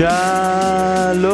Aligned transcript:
שלום 0.00 1.32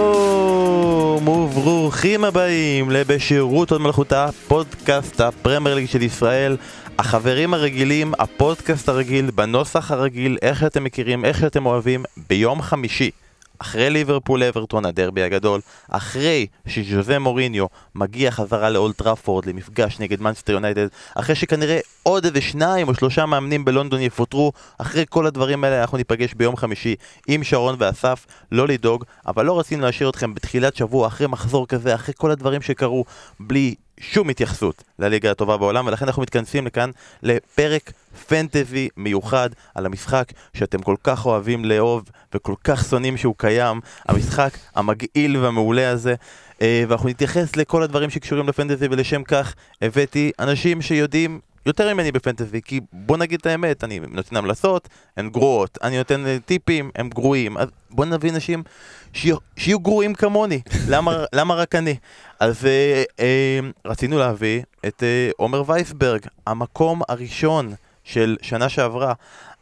וברוכים 1.28 2.24
הבאים 2.24 2.90
לבשירות 2.90 3.70
הוד 3.70 3.80
מלכותה, 3.80 4.28
פודקאסט 4.48 5.20
הפרמייר 5.20 5.76
ליג 5.76 5.88
של 5.88 6.02
ישראל. 6.02 6.56
החברים 6.98 7.54
הרגילים, 7.54 8.12
הפודקאסט 8.18 8.88
הרגיל, 8.88 9.30
בנוסח 9.30 9.90
הרגיל, 9.90 10.38
איך 10.42 10.60
שאתם 10.60 10.84
מכירים, 10.84 11.24
איך 11.24 11.40
שאתם 11.40 11.66
אוהבים, 11.66 12.04
ביום 12.28 12.62
חמישי. 12.62 13.10
אחרי 13.58 13.90
ליברפול 13.90 14.42
אברטון, 14.42 14.84
הדרבי 14.84 15.22
הגדול, 15.22 15.60
אחרי 15.90 16.46
שז'וזה 16.66 17.18
מוריניו 17.18 17.66
מגיע 17.94 18.30
חזרה 18.30 18.70
לאולט 18.70 18.96
טראפורד 18.96 19.46
למפגש 19.46 20.00
נגד 20.00 20.20
מנסטר 20.20 20.52
יונייטד, 20.52 20.86
אחרי 21.14 21.34
שכנראה 21.34 21.78
עוד 22.02 22.24
איזה 22.24 22.40
שניים 22.40 22.88
או 22.88 22.94
שלושה 22.94 23.26
מאמנים 23.26 23.64
בלונדון 23.64 24.00
יפוטרו, 24.00 24.52
אחרי 24.78 25.04
כל 25.08 25.26
הדברים 25.26 25.64
האלה 25.64 25.80
אנחנו 25.80 25.98
ניפגש 25.98 26.34
ביום 26.34 26.56
חמישי 26.56 26.94
עם 27.28 27.44
שרון 27.44 27.76
ואסף, 27.78 28.26
לא 28.52 28.68
לדאוג, 28.68 29.04
אבל 29.26 29.46
לא 29.46 29.58
רצינו 29.58 29.82
להשאיר 29.82 30.10
אתכם 30.10 30.34
בתחילת 30.34 30.76
שבוע, 30.76 31.06
אחרי 31.06 31.26
מחזור 31.26 31.66
כזה, 31.66 31.94
אחרי 31.94 32.14
כל 32.16 32.30
הדברים 32.30 32.62
שקרו, 32.62 33.04
בלי 33.40 33.74
שום 34.00 34.28
התייחסות 34.28 34.82
לליגה 34.98 35.30
הטובה 35.30 35.56
בעולם, 35.56 35.86
ולכן 35.86 36.04
אנחנו 36.06 36.22
מתכנסים 36.22 36.66
לכאן 36.66 36.90
לפרק 37.22 37.92
פנטזי 38.28 38.88
מיוחד 38.96 39.50
על 39.74 39.86
המשחק 39.86 40.32
שאתם 40.54 40.82
כל 40.82 40.96
כך 41.02 41.26
אוהבים 41.26 41.64
לאהוב 41.64 42.04
וכל 42.34 42.54
כך 42.64 42.84
שונאים 42.84 43.16
שהוא 43.16 43.34
קיים, 43.38 43.80
המשחק 44.08 44.50
המגעיל 44.74 45.36
והמעולה 45.36 45.90
הזה. 45.90 46.14
אה, 46.62 46.84
ואנחנו 46.88 47.08
נתייחס 47.08 47.56
לכל 47.56 47.82
הדברים 47.82 48.10
שקשורים 48.10 48.48
לפנטזי 48.48 48.86
ולשם 48.90 49.22
כך 49.22 49.54
הבאתי 49.82 50.30
אנשים 50.38 50.82
שיודעים 50.82 51.40
יותר 51.66 51.94
ממני 51.94 52.12
בפנטזי, 52.12 52.62
כי 52.62 52.80
בוא 52.92 53.16
נגיד 53.16 53.40
את 53.40 53.46
האמת, 53.46 53.84
אני 53.84 54.00
נותן 54.08 54.36
המלצות, 54.36 54.88
הן 55.16 55.28
גרועות, 55.28 55.78
אני 55.82 55.98
נותן 55.98 56.26
אה, 56.26 56.38
טיפים, 56.46 56.90
הם 56.94 57.08
גרועים, 57.08 57.58
אז 57.58 57.68
בוא 57.90 58.04
נביא 58.04 58.30
אנשים 58.30 58.62
שיהיו, 59.12 59.36
שיהיו 59.56 59.80
גרועים 59.80 60.14
כמוני, 60.14 60.60
למה, 60.92 61.24
למה 61.32 61.54
רק 61.54 61.74
אני? 61.74 61.96
אז 62.40 62.66
אה, 62.66 63.02
אה, 63.20 63.60
רצינו 63.84 64.18
להביא 64.18 64.62
את 64.86 65.02
אה, 65.02 65.30
עומר 65.36 65.62
וייסברג, 65.66 66.20
המקום 66.46 67.02
הראשון 67.08 67.74
של 68.04 68.36
שנה 68.42 68.68
שעברה. 68.68 69.12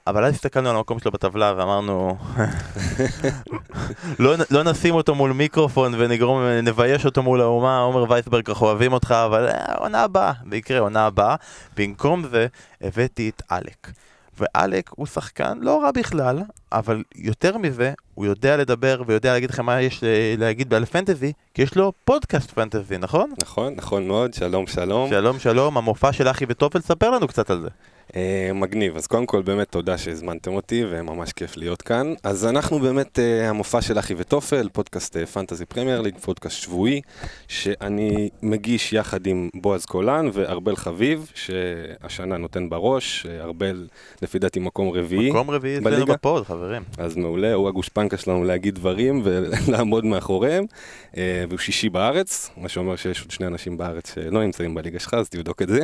אבל 0.06 0.24
אז 0.24 0.34
הסתכלנו 0.34 0.70
על 0.70 0.76
המקום 0.76 0.98
שלו 0.98 1.10
בטבלה 1.10 1.54
ואמרנו 1.56 2.16
לא, 4.18 4.34
לא 4.50 4.62
נשים 4.62 4.94
אותו 4.94 5.14
מול 5.14 5.32
מיקרופון 5.32 5.94
ונגרום, 5.98 6.42
נבייש 6.42 7.06
אותו 7.06 7.22
מול 7.22 7.40
האומה, 7.40 7.78
עומר 7.78 8.10
וייסברג, 8.10 8.50
אנחנו 8.50 8.66
אוהבים 8.66 8.92
אותך, 8.92 9.10
אבל 9.10 9.48
אה, 9.48 9.74
עונה 9.74 10.02
הבאה, 10.02 10.32
זה 10.50 10.56
יקרה 10.56 10.78
עונה 10.78 11.06
הבאה. 11.06 11.36
במקום 11.76 12.28
זה 12.28 12.46
הבאתי 12.80 13.28
את 13.28 13.42
עלק. 13.48 13.90
ועלק 14.38 14.90
הוא 14.96 15.06
שחקן 15.06 15.58
לא 15.60 15.82
רע 15.82 15.90
בכלל, 15.90 16.38
אבל 16.72 17.02
יותר 17.16 17.58
מזה, 17.58 17.92
הוא 18.14 18.26
יודע 18.26 18.56
לדבר 18.56 19.02
ויודע 19.06 19.32
להגיד 19.32 19.50
לכם 19.50 19.66
מה 19.66 19.80
יש 19.80 20.04
להגיד 20.38 20.74
על 20.74 20.84
פנטזי, 20.84 21.32
כי 21.54 21.62
יש 21.62 21.76
לו 21.76 21.92
פודקאסט 22.04 22.50
פנטזי, 22.50 22.98
נכון? 22.98 23.30
נכון, 23.42 23.74
נכון 23.76 24.08
מאוד, 24.08 24.34
שלום 24.34 24.66
שלום. 24.66 25.10
שלום 25.10 25.38
שלום, 25.38 25.78
המופע 25.78 26.12
של 26.12 26.28
אחי 26.28 26.44
וטופל, 26.48 26.80
ספר 26.80 27.10
לנו 27.10 27.28
קצת 27.28 27.50
על 27.50 27.60
זה. 27.60 27.68
אה, 28.16 28.50
מגניב, 28.54 28.96
אז 28.96 29.06
קודם 29.06 29.26
כל 29.26 29.42
באמת 29.42 29.68
תודה 29.68 29.98
שהזמנתם 29.98 30.52
אותי 30.52 30.84
וממש 30.90 31.32
כיף 31.32 31.56
להיות 31.56 31.82
כאן. 31.82 32.14
אז 32.22 32.46
אנחנו 32.46 32.78
באמת 32.78 33.18
אה, 33.18 33.48
המופע 33.48 33.82
של 33.82 33.98
אחי 33.98 34.14
וטופל, 34.16 34.68
פודקאסט 34.72 35.16
אה, 35.16 35.26
פנטזי 35.26 35.64
פרמייר 35.64 36.00
ליג, 36.00 36.18
פודקאסט 36.18 36.62
שבועי, 36.62 37.00
שאני 37.48 38.28
מגיש 38.42 38.92
יחד 38.92 39.26
עם 39.26 39.48
בועז 39.54 39.84
קולן 39.84 40.30
וארבל 40.32 40.76
חביב, 40.76 41.30
שהשנה 41.34 42.36
נותן 42.36 42.68
בראש, 42.68 43.26
ארבל 43.40 43.86
לפי 44.22 44.38
דעתי 44.38 44.60
מקום 44.60 44.88
רביעי. 44.90 45.30
מקום 45.30 45.50
רביעי 45.50 45.78
אצלנו 45.78 46.06
בפוד, 46.06 46.44
חברים. 46.44 46.82
אז 46.98 47.16
מעולה, 47.16 47.52
הוא 47.52 47.68
הגושפנקה 47.68 48.16
שלנו 48.16 48.44
להגיד 48.44 48.74
דברים 48.74 49.22
ולעמוד 49.24 50.04
מאחוריהם, 50.04 50.64
אה, 51.16 51.44
והוא 51.48 51.58
שישי 51.58 51.88
בארץ, 51.88 52.50
מה 52.56 52.68
שאומר 52.68 52.96
שיש 52.96 53.20
עוד 53.20 53.30
שני 53.30 53.46
אנשים 53.46 53.76
בארץ 53.76 54.14
שלא 54.14 54.44
נמצאים 54.44 54.74
בליגה 54.74 54.98
שלך, 54.98 55.14
אז 55.14 55.28
תבדוק 55.28 55.62
את 55.62 55.68
זה. 55.68 55.80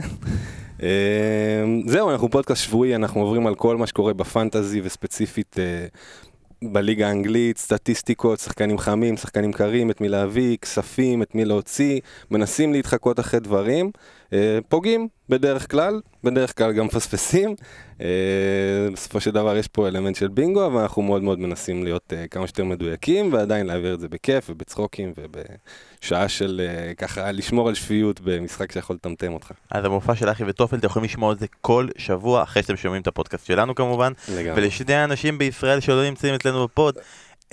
אה, 0.82 1.64
זהו, 1.86 2.10
אנחנו 2.10 2.30
פודקאסט 2.30 2.64
שבועי, 2.64 2.94
אנחנו 2.94 3.20
עוברים 3.20 3.46
על 3.46 3.54
כל 3.54 3.76
מה 3.76 3.86
שקורה 3.86 4.14
בפנטזי 4.14 4.80
וספציפית 4.84 5.56
אה, 5.58 5.86
בליגה 6.64 7.08
האנגלית, 7.08 7.58
סטטיסטיקות, 7.58 8.38
שחקנים 8.38 8.78
חמים, 8.78 9.16
שחקנים 9.16 9.52
קרים, 9.52 9.90
את 9.90 10.00
מי 10.00 10.08
להביא, 10.08 10.56
כספים, 10.56 11.22
את 11.22 11.34
מי 11.34 11.44
להוציא, 11.44 12.00
מנסים 12.30 12.72
להתחקות 12.72 13.20
אחרי 13.20 13.40
דברים, 13.40 13.90
אה, 14.32 14.58
פוגעים 14.68 15.08
בדרך 15.28 15.70
כלל, 15.70 16.00
בדרך 16.24 16.58
כלל 16.58 16.72
גם 16.72 16.86
מפספסים. 16.86 17.54
אה, 18.00 18.06
בסופו 18.92 19.20
של 19.20 19.30
דבר 19.30 19.56
יש 19.56 19.68
פה 19.68 19.88
אלמנט 19.88 20.16
של 20.16 20.28
בינגו, 20.28 20.66
אבל 20.66 20.80
אנחנו 20.80 21.02
מאוד 21.02 21.22
מאוד 21.22 21.38
מנסים 21.38 21.84
להיות 21.84 22.12
כמה 22.30 22.46
שיותר 22.46 22.64
מדויקים, 22.64 23.32
ועדיין 23.32 23.66
להעביר 23.66 23.94
את 23.94 24.00
זה 24.00 24.08
בכיף 24.08 24.50
ובצחוקים 24.50 25.12
ובשעה 26.00 26.28
של 26.28 26.60
אה, 26.64 26.94
ככה 26.94 27.32
לשמור 27.32 27.68
על 27.68 27.74
שפיות 27.74 28.20
במשחק 28.20 28.72
שיכול 28.72 28.96
לטמטם 28.96 29.32
אותך. 29.32 29.52
אז 29.70 29.84
המופע 29.84 30.14
של 30.14 30.30
אחי 30.30 30.44
וטופל, 30.46 30.76
אתם 30.76 30.86
יכולים 30.86 31.04
לשמוע 31.04 31.32
את 31.32 31.38
זה 31.38 31.46
כל 31.60 31.88
שבוע, 31.96 32.42
אחרי 32.42 32.62
שאתם 32.62 32.76
שומעים 32.76 33.02
את 33.02 33.06
הפודקאסט 33.06 33.46
שלנו 33.46 33.74
כמובן. 33.74 34.12
לגמרי. 34.28 34.62
ולשני 34.62 34.94
האנשים 34.94 35.38
בישראל 35.38 35.80
שלא 35.80 36.04
נמצאים 36.04 36.34
אצלנו 36.34 36.64
בפוד, 36.64 36.98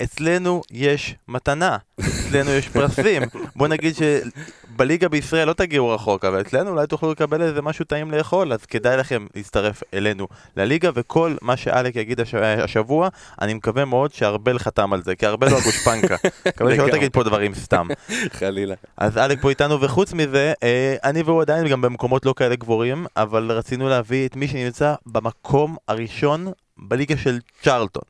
אצלנו 0.02 0.62
יש 0.70 1.14
מתנה, 1.28 1.76
אצלנו 2.00 2.50
יש 2.50 2.68
פרסים. 2.68 3.22
בוא 3.56 3.68
נגיד 3.68 3.94
שבליגה 3.94 5.08
בישראל 5.08 5.48
לא 5.48 5.52
תגיעו 5.52 5.88
רחוק, 5.88 6.24
אבל 6.24 6.40
אצלנו 6.40 6.70
אולי 6.70 6.86
תוכלו 6.86 7.12
לקבל 7.12 7.42
איזה 7.42 7.62
משהו 7.62 7.84
טעים 7.84 8.10
לאכול, 8.10 8.52
אז 8.52 8.66
כדאי 8.66 8.96
לכם 8.96 9.26
להצטרף 9.36 9.82
אלינו 9.94 10.28
לליגה, 10.56 10.90
וכל 10.94 11.36
מה 11.42 11.56
שאלק 11.56 11.96
יגיד 11.96 12.20
הש... 12.20 12.34
השבוע, 12.34 13.08
אני 13.40 13.54
מקווה 13.54 13.84
מאוד 13.84 14.12
שארבל 14.12 14.58
חתם 14.58 14.92
על 14.92 15.02
זה, 15.02 15.16
כי 15.16 15.26
ארבל 15.26 15.48
הוא 15.48 15.58
הגושפנקה. 15.58 16.16
מקווה 16.46 16.76
שלא. 16.76 16.90
תגיד 16.90 17.12
פה 17.12 17.24
דברים 17.24 17.54
סתם. 17.54 17.88
חלילה. 18.32 18.74
אז 18.96 19.18
אלק 19.18 19.40
פה 19.40 19.50
איתנו, 19.50 19.80
וחוץ 19.80 20.12
מזה, 20.12 20.52
אה, 20.62 20.96
אני 21.04 21.22
והוא 21.22 21.42
עדיין 21.42 21.68
גם 21.68 21.80
במקומות 21.80 22.26
לא 22.26 22.34
כאלה 22.36 22.56
גבוהים, 22.56 23.06
אבל 23.16 23.52
רצינו 23.52 23.88
להביא 23.88 24.28
את 24.28 24.36
מי 24.36 24.48
שנמצא 24.48 24.94
במקום 25.06 25.76
הראשון 25.88 26.52
בליגה 26.78 27.16
של 27.16 27.38
צ'רלטון. 27.62 28.02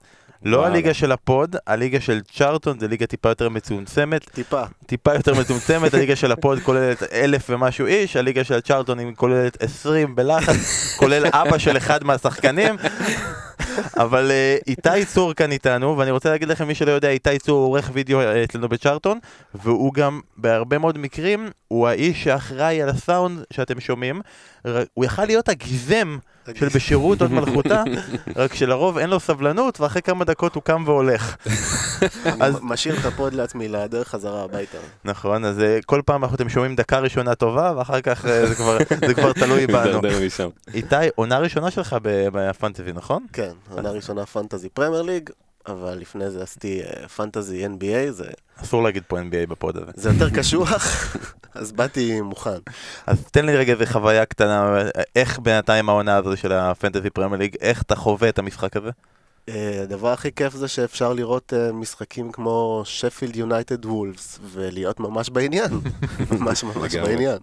לא. 0.45 0.67
הליגה 0.67 0.95
של 0.95 1.13
הפוד, 1.13 1.57
הליגה 1.67 2.01
של 2.01 2.21
צ'רלטון 2.21 2.79
זה 2.79 2.89
ליגה 2.89 3.07
טיפה 3.07 3.29
יותר 3.29 3.49
מצומצמת, 3.49 4.31
טיפה. 4.31 4.63
טיפה 4.87 5.15
יותר 5.15 5.35
מצומצמת, 5.41 5.95
הליגה 5.95 6.17
של 6.17 6.33
הפוד 6.33 6.59
כוללת 6.59 7.03
אלף 7.13 7.47
ומשהו 7.51 7.87
איש, 7.87 8.17
הליגה 8.17 8.45
של 8.45 8.55
הצ'רלטון 8.55 8.99
היא 8.99 9.07
כוללת 9.17 9.63
עשרים 9.63 10.17
בלחץ, 10.17 10.57
כולל 10.99 11.27
אבא 11.27 11.59
של 11.59 11.77
אחד 11.77 12.05
מהשחקנים. 12.05 12.77
אבל 13.97 14.31
אה, 14.31 14.57
איתי 14.67 15.05
צור 15.07 15.35
כאן 15.35 15.53
איתנו, 15.53 15.99
ואני 15.99 16.11
רוצה 16.11 16.31
להגיד 16.31 16.49
לכם, 16.49 16.67
מי 16.69 16.75
שלא 16.75 16.91
יודע, 16.91 17.09
איתי 17.09 17.39
צור 17.39 17.59
הוא 17.59 17.67
עורך 17.67 17.91
וידאו 17.93 18.21
אה, 18.21 18.45
אצלנו 18.45 18.69
בצ'רלטון, 18.69 19.19
והוא 19.55 19.95
גם 19.95 20.21
בהרבה 20.37 20.79
מאוד 20.79 20.99
מקרים, 20.99 21.51
הוא 21.69 21.89
האיש 21.89 22.25
שאחראי 22.25 22.83
על 22.83 22.89
הסאונד 22.89 23.45
שאתם 23.53 23.81
שומעים. 23.81 24.21
הוא 24.95 25.05
יכל 25.05 25.25
להיות 25.25 25.49
הגיזם 25.49 26.19
של 26.55 26.69
בשירות 26.69 27.23
הוד 27.23 27.33
מלכותה, 27.33 27.83
רק 28.37 28.55
שלרוב 28.55 28.99
אין 28.99 29.11
לו 29.11 29.21
סבלנות, 29.21 29.81
ואחרי 29.81 30.03
כמה 30.03 30.25
דקות 30.25 30.55
הוא 30.55 30.63
קם 30.63 30.83
והולך. 30.87 31.37
אז-. 32.41 32.59
משאיר 32.63 33.01
את 33.01 33.05
הפוד 33.05 33.35
לעצמי 33.35 33.69
לדרך 33.69 34.09
חזרה 34.09 34.45
הביתה. 34.45 34.79
נכון, 35.05 35.45
אז 35.45 35.61
אה, 35.61 35.79
כל 35.87 36.03
פעם 36.07 36.25
אנחנו 36.25 36.37
אתם 36.37 36.49
שומעים 36.49 36.77
דקה 36.77 36.99
ראשונה 36.99 37.35
טובה, 37.35 37.73
ואחר 37.77 38.01
כך 38.01 38.27
אה, 38.27 38.47
זה 38.47 38.55
כבר, 38.55 38.79
זה 39.07 39.15
כבר 39.15 39.33
תלוי 39.33 39.67
בנו. 39.77 40.01
איתי, 40.75 40.97
עונה 41.15 41.39
ראשונה 41.39 41.71
שלך 41.71 41.97
בפנטזי, 42.03 42.93
נכון? 42.95 43.27
כן, 43.33 43.53
עונה 43.71 43.91
ראשונה 43.91 44.27
פנטזי 44.27 44.69
פרמייר 44.69 45.03
ליג, 45.03 45.31
אבל 45.69 45.99
לפני 45.99 46.31
זה 46.31 46.43
עשיתי 46.43 46.81
אה, 46.83 47.09
פנטזי 47.09 47.67
NBA, 47.67 48.11
זה, 48.11 48.27
אסור 48.57 48.83
להגיד 48.83 49.03
פה 49.09 49.19
NBA 49.21 49.47
בפוד 49.49 49.77
הזה. 49.77 49.91
זה 49.95 50.09
יותר 50.09 50.31
קשוח, 50.31 51.17
אז 51.55 51.73
באתי 51.73 52.21
מוכן. 52.21 52.59
אז 53.07 53.25
תן 53.31 53.47
לי 53.47 53.57
רגע 53.57 53.73
איזה 53.73 53.87
חוויה 53.87 54.27
קטנה, 54.27 54.79
איך 55.17 55.39
בינתיים 55.39 55.89
העונה 55.89 56.17
הזאת 56.17 56.39
של 56.39 56.53
הפנטזי 56.53 57.11
פרמייר 57.11 57.39
ליג, 57.41 57.57
איך 57.61 57.83
אתה 57.83 57.97
חווה 57.97 58.29
את 58.29 58.39
המשחק 58.39 58.77
הזה? 58.77 58.91
אה, 59.49 59.83
הדבר 59.83 60.09
הכי 60.09 60.33
כיף 60.33 60.55
זה 60.55 60.69
שאפשר 60.69 61.13
לראות 61.13 61.53
אה, 61.57 61.73
משחקים 61.73 62.33
כמו 62.33 62.83
שפילד 62.85 63.37
יונייטד 63.37 63.85
וולבס, 63.85 64.39
ולהיות 64.43 65.01
ממש 65.01 65.31
בעניין. 65.31 65.71
ממש 66.39 66.65
ממש. 66.65 66.95
בעניין. 66.95 67.39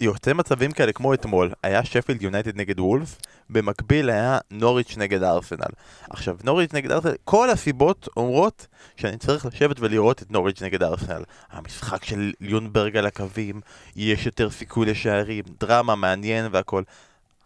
יוצא 0.00 0.32
מצבים 0.32 0.72
כאלה 0.72 0.92
כמו 0.92 1.14
אתמול, 1.14 1.50
היה 1.62 1.84
שפילד 1.84 2.22
יונייטד 2.22 2.56
נגד 2.56 2.80
וולבס, 2.80 3.18
במקביל 3.50 4.10
היה 4.10 4.38
נוריץ' 4.50 4.96
נגד 4.96 5.22
ארסנל. 5.22 5.70
עכשיו, 6.10 6.36
נוריץ' 6.44 6.72
נגד 6.72 6.92
ארסנל, 6.92 7.14
כל 7.24 7.50
הסיבות 7.50 8.08
אומרות 8.16 8.66
שאני 8.96 9.16
צריך 9.16 9.46
לשבת 9.46 9.80
ולראות 9.80 10.22
את 10.22 10.30
נוריץ' 10.30 10.62
נגד 10.62 10.82
ארסנל. 10.82 11.22
המשחק 11.50 12.04
של 12.04 12.32
ליונברג 12.40 12.96
על 12.96 13.06
הקווים, 13.06 13.60
יש 13.96 14.26
יותר 14.26 14.50
סיכוי 14.50 14.86
לשערים, 14.86 15.44
דרמה, 15.60 15.94
מעניין 15.94 16.48
והכל. 16.52 16.82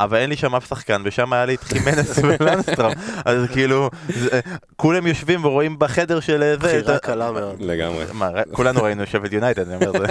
אבל 0.00 0.17
אין 0.19 0.31
לי 0.31 0.37
שם 0.37 0.55
אף 0.55 0.69
שחקן, 0.69 1.03
ושם 1.05 1.33
היה 1.33 1.47
לי 1.47 1.55
את 1.55 1.62
חימנס 1.62 2.19
ולנסטרם, 2.41 2.93
אז 3.25 3.43
כאילו, 3.53 3.91
זה, 4.09 4.41
כולם 4.77 5.06
יושבים 5.06 5.45
ורואים 5.45 5.79
בחדר 5.79 6.21
של 6.21 6.39
זה, 6.39 6.56
בחירה 6.56 6.97
את 6.97 7.03
קלה 7.03 7.33
מאוד. 7.33 7.56
לגמרי. 7.61 8.05
מה, 8.12 8.31
כולנו 8.53 8.83
ראינו 8.83 9.06
שפט 9.06 9.33
יונייטד, 9.33 9.69
אני 9.69 9.87
אומר 9.87 9.93
זה, 9.99 10.06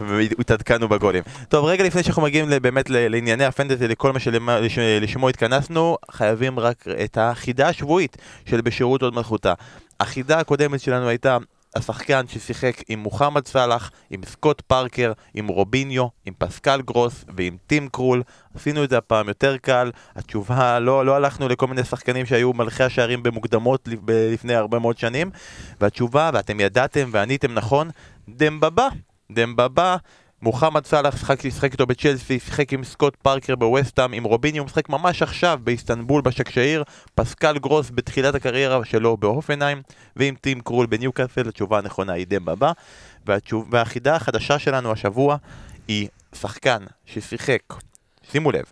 והתעדכנו 0.08 0.88
בגולים. 0.88 1.22
טוב, 1.48 1.64
רגע 1.64 1.84
לפני 1.84 2.02
שאנחנו 2.02 2.22
מגיעים 2.22 2.50
ל- 2.50 2.58
באמת 2.58 2.90
ל- 2.90 3.08
לענייני 3.08 3.44
הפנטזי, 3.44 3.88
לכל 3.88 4.12
מה 4.12 4.18
שלשמו 4.68 5.28
התכנסנו, 5.28 5.96
חייבים 6.10 6.58
רק 6.58 6.84
את 7.04 7.18
החידה 7.20 7.68
השבועית 7.68 8.16
של 8.46 8.60
בשירות 8.60 9.02
הוד 9.02 9.14
מלכותה. 9.14 9.52
החידה 10.00 10.38
הקודמת 10.38 10.80
שלנו 10.80 11.08
הייתה 11.08 11.36
השחקן 11.76 12.24
ששיחק 12.28 12.82
עם 12.88 12.98
מוחמד 12.98 13.46
סאלח, 13.46 13.90
עם 14.10 14.20
סקוט 14.26 14.60
פארקר, 14.60 15.12
עם 15.34 15.48
רוביניו, 15.48 16.06
עם 16.26 16.34
פסקל 16.38 16.82
גרוס 16.82 17.24
ועם 17.36 17.56
טים 17.66 17.88
קרול. 17.88 18.22
עשינו 18.54 18.84
את 18.84 18.90
זה 18.90 18.98
הפעם 18.98 19.28
יותר 19.28 19.56
קל. 19.56 19.90
התשובה, 20.16 20.78
לא, 20.78 21.06
לא 21.06 21.16
הלכנו 21.16 21.48
לכל 21.48 21.66
מיני 21.66 21.84
שחקנים 21.84 22.26
שהיו 22.26 22.52
מלכי 22.52 22.82
השערים 22.82 23.22
במוקדמות 23.22 23.88
לפני 24.08 24.54
הרבה 24.54 24.78
מאוד 24.78 24.98
שנים. 24.98 25.30
והתשובה, 25.80 26.30
ואתם 26.34 26.60
ידעתם 26.60 27.08
ועניתם 27.12 27.54
נכון, 27.54 27.90
דמבה 28.28 28.62
בה. 28.62 28.88
דמבה 29.32 29.69
בה. 29.69 29.96
מוחמד 30.44 30.86
סאלח 30.86 31.16
שיחק, 31.16 31.42
שיחק 31.42 31.72
איתו 31.72 31.86
בצ'לסי, 31.86 32.40
שיחק 32.40 32.72
עם 32.72 32.84
סקוט 32.84 33.16
פארקר 33.22 33.56
בווסטהאם, 33.56 34.12
עם 34.12 34.24
רוביניו, 34.24 34.62
הוא 34.62 34.66
משחק 34.66 34.88
ממש 34.88 35.22
עכשיו 35.22 35.60
באיסטנבול 35.64 36.22
בבשאקשהיר, 36.22 36.84
פסקל 37.14 37.58
גרוס 37.58 37.90
בתחילת 37.94 38.34
הקריירה 38.34 38.84
שלו 38.84 39.16
בהופנהיים, 39.16 39.82
ועם 40.16 40.34
טים 40.34 40.60
קרול 40.60 40.86
בניוקאסל, 40.86 41.48
התשובה 41.48 41.78
הנכונה 41.78 42.12
היא 42.12 42.26
דמבה 42.28 42.53
בה. 42.53 42.72
והתשוב... 43.26 43.68
והחידה 43.70 44.16
החדשה 44.16 44.58
שלנו 44.58 44.92
השבוע 44.92 45.36
היא 45.88 46.08
שחקן 46.34 46.84
ששיחק, 47.06 47.62
שימו 48.30 48.52
לב, 48.52 48.64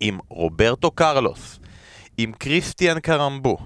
עם 0.00 0.18
רוברטו 0.28 0.90
קרלוס, 0.90 1.58
עם 2.18 2.32
קריסטיאן 2.32 3.00
קרמבו, 3.00 3.58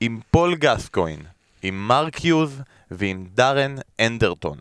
עם 0.00 0.20
פול 0.30 0.54
גסקוין, 0.54 1.20
עם 1.62 1.88
מרק 1.88 2.24
יוז 2.24 2.62
ועם 2.90 3.26
דארן 3.34 3.74
אנדרטון. 4.00 4.58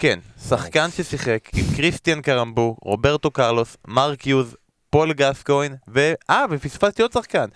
כן, 0.00 0.18
שחקן 0.48 0.90
ששיחק 0.90 1.48
עם 1.54 1.64
קריסטיאן 1.76 2.22
קרמבו, 2.22 2.76
רוברטו 2.82 3.30
קרלוס, 3.30 3.76
מרק 3.86 4.26
יוז, 4.26 4.56
פול 4.90 5.12
גסקוין, 5.12 5.76
ו... 5.94 6.12
אה, 6.30 6.44
ופספסתי 6.50 7.02
עוד 7.02 7.12
שחקן. 7.12 7.46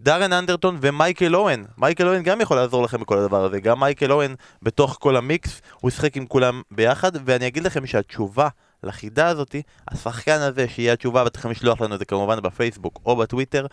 דארן 0.00 0.32
אנדרטון 0.32 0.78
ומייקל 0.80 1.36
אוון. 1.36 1.64
מייקל 1.78 2.08
אוון 2.08 2.22
גם 2.22 2.40
יכול 2.40 2.56
לעזור 2.56 2.82
לכם 2.82 3.00
בכל 3.00 3.18
הדבר 3.18 3.44
הזה. 3.44 3.60
גם 3.60 3.80
מייקל 3.80 4.12
אוון 4.12 4.34
בתוך 4.62 4.96
כל 5.00 5.16
המיקס, 5.16 5.60
הוא 5.80 5.90
שיחק 5.90 6.16
עם 6.16 6.26
כולם 6.26 6.62
ביחד, 6.70 7.12
ואני 7.24 7.46
אגיד 7.46 7.62
לכם 7.62 7.86
שהתשובה 7.86 8.48
לחידה 8.82 9.28
הזאתי, 9.28 9.62
השחקן 9.88 10.40
הזה, 10.40 10.68
שיהיה 10.68 10.92
התשובה, 10.92 11.24
ואתם 11.24 11.50
לשלוח 11.50 11.80
לנו 11.80 11.94
את 11.94 11.98
זה 11.98 12.04
כמובן 12.04 12.42
בפייסבוק 12.42 13.00
או 13.06 13.16
בטוויטר, 13.16 13.66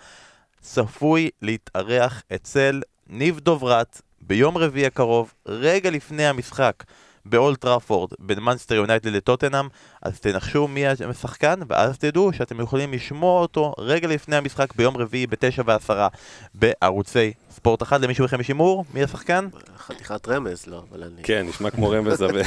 צפוי 0.62 1.30
להתארח 1.42 2.24
אצל 2.36 2.82
ניב 3.08 3.40
דוברת 3.40 4.02
ביום 4.22 4.58
רביעי 4.58 4.86
הקרוב, 4.86 5.34
רגע 5.46 5.90
לפני 5.90 6.28
המשחק. 6.28 6.84
באולט 7.30 7.62
טראפורד 7.62 8.12
בין 8.20 8.40
מנסטר 8.40 8.76
יונייטד 8.76 9.10
לטוטנאם 9.10 9.68
אז 10.02 10.20
תנחשו 10.20 10.68
מי 10.68 10.88
השחקן 10.88 11.60
ואז 11.68 11.98
תדעו 11.98 12.34
שאתם 12.34 12.60
יכולים 12.60 12.94
לשמוע 12.94 13.42
אותו 13.42 13.74
רגע 13.78 14.08
לפני 14.08 14.36
המשחק 14.36 14.76
ביום 14.76 14.98
רביעי 14.98 15.28
בתשע 15.28 15.64
ועשרה 15.66 16.08
בערוצי 16.56 17.34
ספורט 17.52 17.84
אחד 17.84 18.02
למישהו 18.02 18.26
מכם 18.26 18.42
יש 18.42 18.48
הימור? 18.48 18.86
מי 18.94 19.04
השחקן? 19.04 19.48
חתיכת 19.78 20.28
רמז, 20.28 20.68
לא, 20.68 20.84
אבל 20.90 21.04
אני... 21.04 21.24
כן, 21.24 21.48
נשמע 21.48 21.70
כמו 21.70 21.90
רמז 21.90 22.24
אבל... 22.24 22.42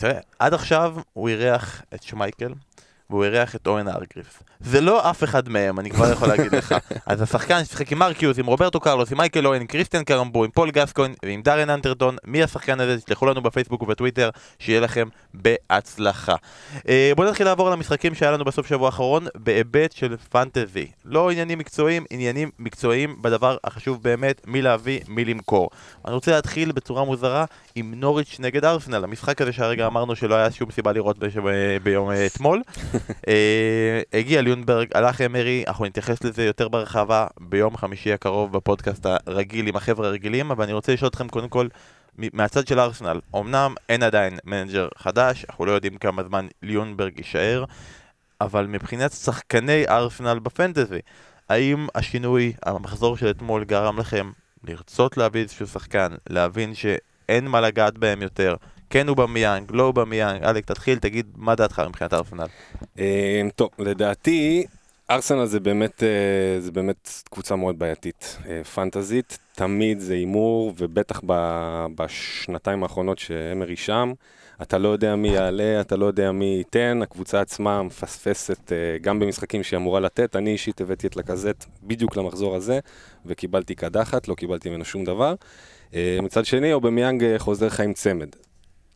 עד 0.38 0.54
עכשיו 0.54 0.94
הוא 1.12 1.28
אירח 1.28 1.82
את 1.94 2.02
שמייקל 2.02 2.52
והוא 3.10 3.24
אירח 3.24 3.56
את 3.56 3.66
אוון 3.66 3.88
הארגריבס. 3.88 4.42
זה 4.60 4.80
לא 4.80 5.10
אף 5.10 5.24
אחד 5.24 5.48
מהם, 5.48 5.80
אני 5.80 5.90
כבר 5.90 6.12
יכול 6.12 6.28
להגיד 6.28 6.54
לך. 6.54 6.74
אז 7.06 7.22
השחקן 7.22 7.64
ששיחק 7.64 7.92
עם 7.92 7.98
מרק 7.98 8.15
יוז, 8.15 8.38
עם 8.38 8.46
רוברטו 8.46 8.80
קרלוס, 8.80 9.12
עם 9.12 9.18
מייקל 9.18 9.46
אוון, 9.46 9.66
קריסטיאן 9.66 10.04
קרמבו, 10.04 10.44
עם 10.44 10.50
פול 10.50 10.70
גסקוין 10.70 11.14
ועם 11.22 11.42
דארן 11.42 11.70
אנדרטון, 11.70 12.16
מי 12.24 12.42
השחקן 12.42 12.80
הזה? 12.80 13.00
תשלחו 13.00 13.26
לנו 13.26 13.42
בפייסבוק 13.42 13.82
ובטוויטר, 13.82 14.30
שיהיה 14.58 14.80
לכם 14.80 15.08
בהצלחה. 15.34 16.34
אה, 16.88 17.12
בואו 17.16 17.28
נתחיל 17.28 17.46
לעבור 17.46 17.66
על 17.66 17.72
המשחקים 17.72 18.14
שהיה 18.14 18.32
לנו 18.32 18.44
בסוף 18.44 18.66
שבוע 18.66 18.86
האחרון, 18.86 19.26
בהיבט 19.34 19.92
של 19.92 20.16
פנטזי. 20.30 20.86
לא 21.04 21.30
עניינים 21.30 21.58
מקצועיים, 21.58 22.04
עניינים 22.10 22.50
מקצועיים 22.58 23.16
בדבר 23.22 23.56
החשוב 23.64 24.02
באמת, 24.02 24.40
מי 24.46 24.62
להביא, 24.62 25.00
מי 25.08 25.24
למכור. 25.24 25.70
אני 26.06 26.14
רוצה 26.14 26.30
להתחיל 26.30 26.72
בצורה 26.72 27.04
מוזרה 27.04 27.44
עם 27.74 27.94
נוריץ' 27.96 28.36
נגד 28.38 28.64
ארסנל, 28.64 29.04
המשחק 29.04 29.40
הזה 29.40 29.52
שהרגע 29.52 29.86
אמרנו 29.86 30.16
שלא 30.16 30.34
היה 30.34 30.50
שום 30.50 30.70
סיבה 30.70 30.92
לראות. 30.92 31.16
ב... 31.18 31.26
ביום 31.82 32.10
אה, 32.10 32.26
אתמול. 32.26 32.62
אה, 33.28 34.00
הגיע 34.12 34.42
ליונברג, 34.42 34.88
הלך 34.94 35.20
אמרי, 35.20 35.64
אנחנו 35.66 35.84
נתייחס 35.84 36.24
לזה 36.24 36.44
יותר 36.44 36.68
בהרחבה 36.68 37.26
ביום 37.40 37.76
חמישי 37.76 38.12
הקרוב 38.12 38.52
בפודקאסט 38.52 39.06
הרגיל 39.06 39.66
עם 39.66 39.76
החבר'ה 39.76 40.08
הרגילים, 40.08 40.50
אבל 40.50 40.64
אני 40.64 40.72
רוצה 40.72 40.92
לשאול 40.92 41.08
אתכם 41.08 41.28
קודם 41.28 41.48
כל 41.48 41.68
מהצד 42.18 42.66
של 42.66 42.80
ארסנל, 42.80 43.20
אמנם 43.36 43.74
אין 43.88 44.02
עדיין 44.02 44.38
מנג'ר 44.44 44.88
חדש, 44.98 45.44
אנחנו 45.48 45.64
לא 45.64 45.72
יודעים 45.72 45.96
כמה 45.96 46.24
זמן 46.24 46.46
ליונברג 46.62 47.18
יישאר, 47.18 47.64
אבל 48.40 48.66
מבחינת 48.66 49.12
שחקני 49.12 49.88
ארסנל 49.88 50.38
בפנטזי, 50.38 50.98
האם 51.48 51.86
השינוי, 51.94 52.52
המחזור 52.62 53.16
של 53.16 53.30
אתמול 53.30 53.64
גרם 53.64 53.98
לכם 53.98 54.30
לרצות 54.64 55.16
להביא 55.16 55.42
איזשהו 55.42 55.66
שחקן, 55.66 56.08
להבין 56.28 56.74
שאין 56.74 57.48
מה 57.48 57.60
לגעת 57.60 57.98
בהם 57.98 58.22
יותר, 58.22 58.54
כן 58.90 59.08
אובמיאנג, 59.08 59.70
לא 59.72 59.82
אובמיאנג, 59.82 60.44
אלק 60.44 60.64
תתחיל, 60.64 60.98
תגיד 60.98 61.26
מה 61.36 61.54
דעתך 61.54 61.82
מבחינת 61.88 62.14
ארסנל. 62.14 62.46
אה, 62.98 63.42
טוב, 63.56 63.70
לדעתי, 63.78 64.66
ארסנל 65.10 65.46
זה 65.46 65.60
באמת, 65.60 66.02
אה, 66.02 66.60
זה 66.60 66.72
באמת 66.72 67.10
קבוצה 67.30 67.56
מאוד 67.56 67.78
בעייתית. 67.78 68.36
אה, 68.48 68.64
פנטזית, 68.64 69.38
תמיד 69.54 70.00
זה 70.00 70.14
הימור, 70.14 70.72
ובטח 70.78 71.20
בשנתיים 71.94 72.82
האחרונות 72.82 73.18
שאמרי 73.18 73.76
שם, 73.76 74.12
אתה 74.62 74.78
לא 74.78 74.88
יודע 74.88 75.16
מי 75.16 75.28
יעלה, 75.28 75.80
אתה 75.80 75.96
לא 75.96 76.06
יודע 76.06 76.32
מי 76.32 76.44
ייתן, 76.58 77.00
הקבוצה 77.02 77.40
עצמה 77.40 77.82
מפספסת 77.82 78.72
אה, 78.72 78.98
גם 78.98 79.18
במשחקים 79.18 79.62
שהיא 79.62 79.78
אמורה 79.78 80.00
לתת. 80.00 80.36
אני 80.36 80.52
אישית 80.52 80.80
הבאתי 80.80 81.06
את 81.06 81.16
לקזט 81.16 81.64
בדיוק 81.82 82.16
למחזור 82.16 82.56
הזה, 82.56 82.78
וקיבלתי 83.26 83.74
קדחת, 83.74 84.28
לא 84.28 84.34
קיבלתי 84.34 84.70
ממנו 84.70 84.84
שום 84.84 85.04
דבר. 85.04 85.34
מצד 86.22 86.44
שני, 86.44 86.72
אובמיאנג 86.72 87.36
חוזר 87.38 87.68
עם 87.84 87.92
צמד. 87.92 88.28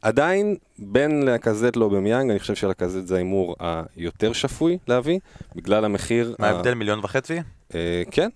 עדיין, 0.04 0.56
בין 0.78 1.22
לקזט 1.22 1.76
לאובמיאנג, 1.76 2.30
אני 2.30 2.38
חושב 2.38 2.54
שלקזט 2.54 3.06
זה 3.06 3.14
ההימור 3.14 3.56
היותר 3.96 4.32
שפוי 4.32 4.78
להביא, 4.88 5.18
בגלל 5.56 5.84
המחיר. 5.84 6.34
מה 6.38 6.46
ההבדל? 6.46 6.74
מיליון 6.74 6.98
וחצי? 7.02 7.38
אה, 7.74 8.02
כן, 8.10 8.28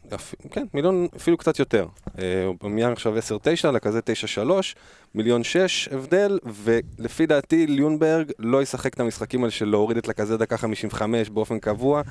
כן, 0.51 0.67
מיליון, 0.75 1.07
אפילו 1.17 1.37
קצת 1.37 1.59
יותר. 1.59 1.87
אה, 2.19 2.47
אובמיאנג 2.47 2.93
עכשיו 2.93 3.19
10-9, 3.19 3.71
לקזט 3.71 4.11
9-3, 4.11 4.75
מיליון 5.15 5.45
6 5.45 5.89
הבדל, 5.93 6.39
ולפי 6.45 7.27
דעתי 7.27 7.67
ליונברג 7.67 8.33
לא 8.39 8.63
ישחק 8.63 8.95
את 8.95 9.01
המשחקים 9.01 9.41
האלה 9.41 9.51
של 9.51 9.69
להוריד 9.69 9.97
את 9.97 10.09
לקזט 10.09 10.39
דקה 10.39 10.57
55 10.57 11.29
באופן 11.31 11.59
קבוע. 11.59 12.03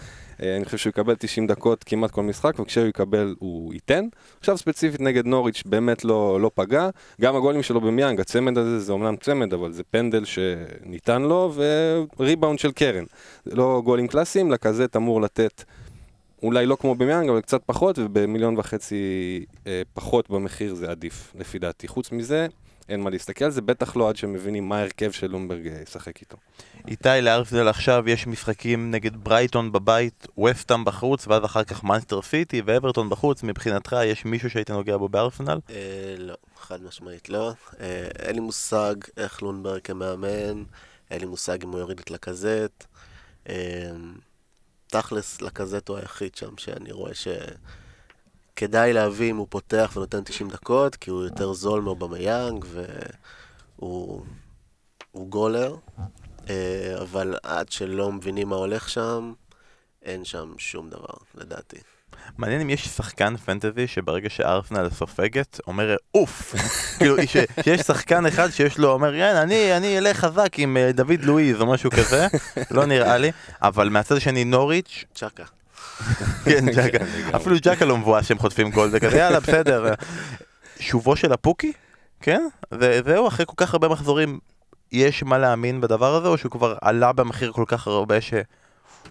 אה, 0.41 0.55
אני 0.55 0.65
חושב 0.65 0.77
שהוא 0.77 0.89
יקבל 0.89 1.15
90 1.15 1.47
דקות 1.47 1.83
כמעט 1.83 2.11
כל 2.11 2.23
משחק, 2.23 2.59
וכשהוא 2.59 2.85
יקבל 2.85 3.35
הוא 3.39 3.73
ייתן. 3.73 4.05
עכשיו 4.39 4.57
ספציפית 4.57 5.01
נגד 5.01 5.25
נוריץ' 5.25 5.63
באמת 5.65 6.05
לא, 6.05 6.41
לא 6.41 6.51
פגע. 6.55 6.89
גם 7.21 7.35
הגולים 7.35 7.63
של 7.63 7.81
אובמיאנג, 7.81 8.19
הצמד 8.19 8.57
הזה 8.57 8.79
זה 8.79 8.91
אומנם 8.91 9.15
צמד, 9.15 9.53
אבל 9.53 9.71
זה 9.71 9.83
פנדל 9.83 10.25
שניתן 10.25 11.21
לו, 11.21 11.53
וריבאונד 12.19 12.59
של 12.59 12.71
קרן. 12.71 13.03
לא 13.45 13.81
גולים 13.85 14.07
קלאסיים, 14.07 14.51
לקזט 14.51 14.95
אמור 14.95 15.21
לתת 15.21 15.63
אולי 16.43 16.65
לא 16.65 16.77
כמו 16.79 16.95
במיאנג, 16.95 17.29
אבל 17.29 17.41
קצת 17.41 17.61
פחות, 17.65 17.99
ובמיליון 17.99 18.57
וחצי 18.57 19.45
אה, 19.67 19.81
פחות 19.93 20.29
במחיר 20.29 20.75
זה 20.75 20.91
עדיף, 20.91 21.33
לפי 21.39 21.59
דעתי. 21.59 21.87
חוץ 21.87 22.11
מזה, 22.11 22.47
אין 22.89 23.01
מה 23.01 23.09
להסתכל 23.09 23.45
על 23.45 23.51
זה, 23.51 23.61
בטח 23.61 23.95
לא 23.95 24.09
עד 24.09 24.15
שמבינים 24.15 24.69
מה 24.69 24.77
ההרכב 24.77 25.11
של 25.11 25.27
לומברג 25.27 25.67
אה, 25.67 25.81
ישחק 25.83 26.21
איתו. 26.21 26.37
איתי 26.87 27.09
לארסנל 27.21 27.67
עכשיו 27.67 28.09
יש 28.09 28.27
משחקים 28.27 28.91
נגד 28.91 29.23
ברייטון 29.23 29.71
בבית, 29.71 30.27
וסטאם 30.45 30.85
בחוץ, 30.85 31.27
ואז 31.27 31.45
אחר 31.45 31.63
כך 31.63 31.83
מנסטר 31.83 32.21
סיטי 32.21 32.61
ואברטון 32.65 33.09
בחוץ. 33.09 33.43
מבחינתך 33.43 33.95
יש 34.05 34.25
מישהו 34.25 34.49
שהיית 34.49 34.71
נוגע 34.71 34.97
בו 34.97 35.09
בארסנל? 35.09 35.59
אה, 35.69 36.15
לא, 36.17 36.35
חד 36.59 36.83
משמעית 36.83 37.29
לא. 37.29 37.51
אה, 37.79 38.07
אין 38.19 38.35
לי 38.35 38.41
מושג 38.41 38.95
איך 39.17 39.41
לונברג 39.41 39.81
כמאמן, 39.83 40.63
אין 41.11 41.19
לי 41.19 41.25
מושג 41.25 41.63
אם 41.63 41.69
הוא 41.69 41.79
יוריד 41.79 41.99
את 41.99 42.11
לקזט. 42.11 42.85
תכלס, 44.87 45.41
לקזט 45.41 45.89
הוא 45.89 45.97
היחיד 45.97 46.35
שם 46.35 46.57
שאני 46.57 46.91
רואה 46.91 47.11
שכדאי 48.53 48.93
להביא 48.93 49.31
אם 49.31 49.37
הוא 49.37 49.47
פותח 49.49 49.93
ונותן 49.95 50.23
90 50.23 50.49
דקות, 50.49 50.95
כי 50.95 51.09
הוא 51.09 51.23
יותר 51.23 51.53
זול 51.53 51.81
מאובמיאנג 51.81 52.65
והוא 53.77 54.25
הוא 55.11 55.29
גולר. 55.29 55.75
אה, 56.49 56.95
אבל 57.01 57.35
עד 57.43 57.71
שלא 57.71 58.11
מבינים 58.11 58.49
מה 58.49 58.55
הולך 58.55 58.89
שם, 58.89 59.33
אין 60.01 60.25
שם 60.25 60.53
שום 60.57 60.89
דבר, 60.89 61.13
לדעתי. 61.35 61.77
מעניין 62.37 62.61
אם 62.61 62.69
יש 62.69 62.87
שחקן 62.87 63.37
פנטזי 63.37 63.87
שברגע 63.87 64.29
שארסנל 64.29 64.89
סופגת, 64.89 65.59
אומר 65.67 65.95
אוף! 66.15 66.55
כאילו, 66.97 67.15
ש- 67.27 67.37
שיש 67.63 67.81
שחקן 67.81 68.25
אחד 68.25 68.49
שיש 68.49 68.77
לו, 68.77 68.91
אומר, 68.91 69.11
כן, 69.13 69.35
אני, 69.35 69.77
אני 69.77 69.97
אלך 69.97 70.17
חזק 70.17 70.49
עם 70.59 70.77
אה, 70.77 70.91
דוד 70.91 71.21
לואיז 71.23 71.61
או 71.61 71.65
משהו 71.65 71.91
כזה, 71.91 72.27
לא 72.71 72.85
נראה 72.85 73.17
לי, 73.17 73.31
אבל 73.61 73.89
מהצד 73.89 74.15
השני 74.15 74.45
נוריץ', 74.45 75.03
צ'קה. 75.15 75.43
כן, 76.45 76.65
ג'קה. 76.75 76.97
אפילו 77.37 77.55
ג'קה 77.61 77.85
לא 77.85 77.97
מבואס 77.97 78.25
שהם 78.27 78.37
חוטפים 78.39 78.71
גול, 78.71 78.89
זה 78.89 78.99
כזה, 78.99 79.17
יאללה, 79.17 79.39
בסדר. 79.39 79.93
שובו 80.79 81.15
של 81.15 81.33
הפוקי? 81.33 81.71
כן? 82.21 82.47
ו- 82.73 82.99
זהו, 83.05 83.27
אחרי 83.27 83.45
כל 83.45 83.53
כך 83.57 83.73
הרבה 83.73 83.87
מחזורים, 83.87 84.39
יש 84.91 85.23
מה 85.23 85.37
להאמין 85.37 85.81
בדבר 85.81 86.15
הזה, 86.15 86.27
או 86.27 86.37
שהוא 86.37 86.51
כבר 86.51 86.75
עלה 86.81 87.13
במחיר 87.13 87.51
כל 87.51 87.63
כך 87.67 87.87
הרבה 87.87 88.21
ש... 88.21 88.33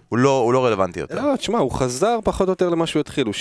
הוא 0.09 0.19
לא, 0.19 0.39
הוא 0.39 0.53
לא 0.53 0.67
רלוונטי 0.67 1.01
יותר. 1.01 1.15
לא, 1.15 1.37
תשמע, 1.37 1.59
הוא 1.59 1.71
חזר 1.71 2.19
פחות 2.25 2.49
או 2.49 2.53
יותר 2.53 2.69
למה 2.69 2.87
שהוא 2.87 3.01
התחיל, 3.01 3.27
הוא 3.27 3.35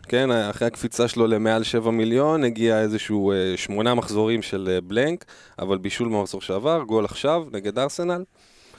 6-6, 0.00 0.02
כן? 0.08 0.30
אחרי 0.30 0.66
הקפיצה 0.66 1.08
שלו 1.08 1.26
למעל 1.26 1.62
7 1.62 1.90
מיליון, 1.90 2.44
הגיע 2.44 2.80
איזשהו 2.80 3.32
אה, 3.32 3.52
שמונה 3.56 3.94
מחזורים 3.94 4.42
של 4.42 4.68
אה, 4.72 4.80
בלנק, 4.80 5.24
אבל 5.58 5.78
בישול 5.78 6.08
במחזור 6.08 6.40
שעבר, 6.40 6.82
גול 6.82 7.04
עכשיו 7.04 7.44
נגד 7.52 7.78
ארסנל. 7.78 8.24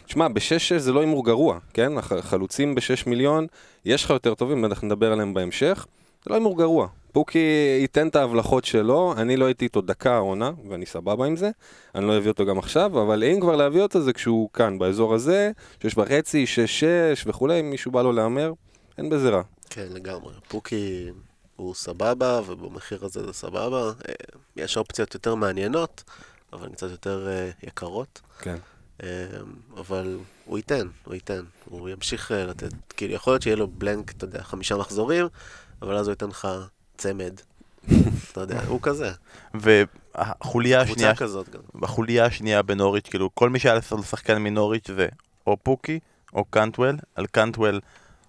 תשמע, 0.06 0.28
ב-6-6 0.28 0.78
זה 0.78 0.94
לא 0.94 1.00
הימור 1.00 1.26
גרוע, 1.26 1.58
כן? 1.74 1.92
החלוצים 1.98 2.76
ב-6 2.76 3.10
מיליון, 3.10 3.48
יש 3.86 4.04
לך 4.04 4.10
יותר 4.10 4.36
טובים, 4.36 4.66
אנחנו 4.66 4.88
נדבר 4.88 5.12
עליהם 5.12 5.34
בהמשך. 5.34 5.86
זה 6.24 6.30
לא 6.30 6.36
הימור 6.36 6.58
גרוע. 6.58 6.88
פוקי 7.14 7.78
ייתן 7.82 8.08
את 8.08 8.16
ההבלחות 8.16 8.66
שלו, 8.66 9.14
אני 9.18 9.38
לא 9.38 9.46
הייתי 9.46 9.66
איתו 9.66 9.82
דקה 9.82 10.14
העונה, 10.14 10.52
ואני 10.70 10.86
סבבה 10.86 11.26
עם 11.26 11.36
זה. 11.36 11.52
אני 11.96 12.08
לא 12.08 12.18
אביא 12.18 12.32
אותו 12.32 12.46
גם 12.46 12.60
עכשיו, 12.60 13.02
אבל 13.02 13.24
אם 13.24 13.40
כבר 13.42 13.56
להביא 13.56 13.82
אותו 13.82 14.02
זה 14.02 14.14
כשהוא 14.14 14.50
כאן, 14.54 14.80
באזור 14.80 15.14
הזה, 15.14 15.52
שש 15.84 15.98
וחצי, 15.98 16.48
שש 16.48 16.84
שש 16.84 17.24
וכולי, 17.28 17.60
אם 17.60 17.70
מישהו 17.70 17.92
בא 17.92 18.02
לו 18.02 18.12
להמר, 18.12 18.54
אין 18.98 19.10
בזה 19.10 19.30
רע. 19.30 19.42
כן, 19.70 19.88
לגמרי. 19.92 20.34
פוקי 20.48 21.10
הוא 21.56 21.76
סבבה, 21.76 22.42
ובמחיר 22.46 23.06
הזה 23.06 23.26
זה 23.26 23.34
סבבה. 23.34 23.88
אה, 23.88 24.14
יש 24.56 24.78
אופציות 24.78 25.14
יותר 25.14 25.36
מעניינות, 25.36 26.04
אבל 26.54 26.70
קצת 26.70 26.92
יותר 26.92 27.28
אה, 27.28 27.50
יקרות. 27.64 28.22
כן. 28.40 28.58
אה, 29.04 29.08
אבל 29.78 30.18
הוא 30.46 30.58
ייתן, 30.58 30.88
הוא 31.06 31.14
ייתן. 31.14 31.44
הוא 31.66 31.90
ימשיך 31.90 32.32
לתת. 32.32 32.74
כאילו, 32.98 33.14
יכול 33.14 33.34
להיות 33.34 33.42
שיהיה 33.42 33.56
לו 33.56 33.68
בלנק, 33.68 34.12
אתה 34.12 34.26
יודע, 34.26 34.44
חמישה 34.44 34.78
מחזורים, 34.78 35.28
אבל 35.82 35.96
אז 35.96 36.08
הוא 36.08 36.12
ייתן 36.12 36.28
לך 36.28 36.48
צמד. 36.98 37.34
אתה 38.32 38.42
יודע, 38.42 38.62
הוא 38.68 38.80
כזה. 38.82 39.12
והחוליה 39.54 40.82
השנייה, 40.82 41.16
כזאת 41.16 41.50
גם. 41.50 41.60
החוליה 41.84 42.26
השנייה 42.26 42.62
בנוריץ', 42.62 43.10
כאילו 43.10 43.30
כל 43.36 43.50
מי 43.50 43.60
שהיה 43.60 43.76
לשחקן 43.76 44.38
מנוריץ' 44.38 44.88
זה 44.88 45.08
או 45.48 45.58
פוקי 45.64 46.00
או 46.34 46.46
קאנטוול. 46.46 46.98
על 47.16 47.26
קאנטוול, 47.26 47.80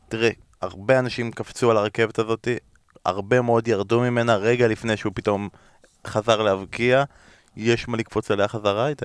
תראה, 0.09 0.30
הרבה 0.61 0.99
אנשים 0.99 1.33
קפצו 1.33 1.71
על 1.71 1.76
הרכבת 1.76 2.18
הזאתי, 2.18 2.56
הרבה 3.04 3.40
מאוד 3.40 3.68
ירדו 3.68 4.00
ממנה 4.00 4.37
רגע 4.37 4.68
לפני 4.68 4.97
שהוא 4.97 5.12
פתאום 5.14 5.49
חזר 6.06 6.42
להבקיע. 6.42 7.04
יש 7.56 7.88
מה 7.88 7.97
לקפוץ 7.97 8.30
עליה 8.30 8.49
חזרה 8.49 8.88
איתי? 8.88 9.04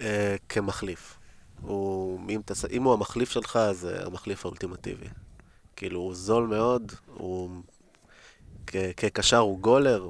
אה, 0.00 0.36
כמחליף. 0.48 1.16
הוא, 1.60 2.20
אם, 2.28 2.40
תס... 2.44 2.64
אם 2.64 2.82
הוא 2.82 2.92
המחליף 2.92 3.30
שלך, 3.30 3.58
זה 3.72 4.06
המחליף 4.06 4.44
האולטימטיבי. 4.44 5.06
כאילו, 5.76 6.00
הוא 6.00 6.14
זול 6.14 6.46
מאוד, 6.46 6.92
הוא 7.06 7.50
כקשר 8.96 9.38
הוא 9.38 9.58
גולר, 9.58 10.08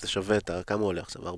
זה 0.00 0.08
שווה 0.08 0.36
את 0.36 0.50
ה... 0.50 0.62
כמה 0.66 0.80
הוא 0.80 0.88
עולה 0.88 1.00
עכשיו? 1.00 1.22
4-6? 1.28 1.34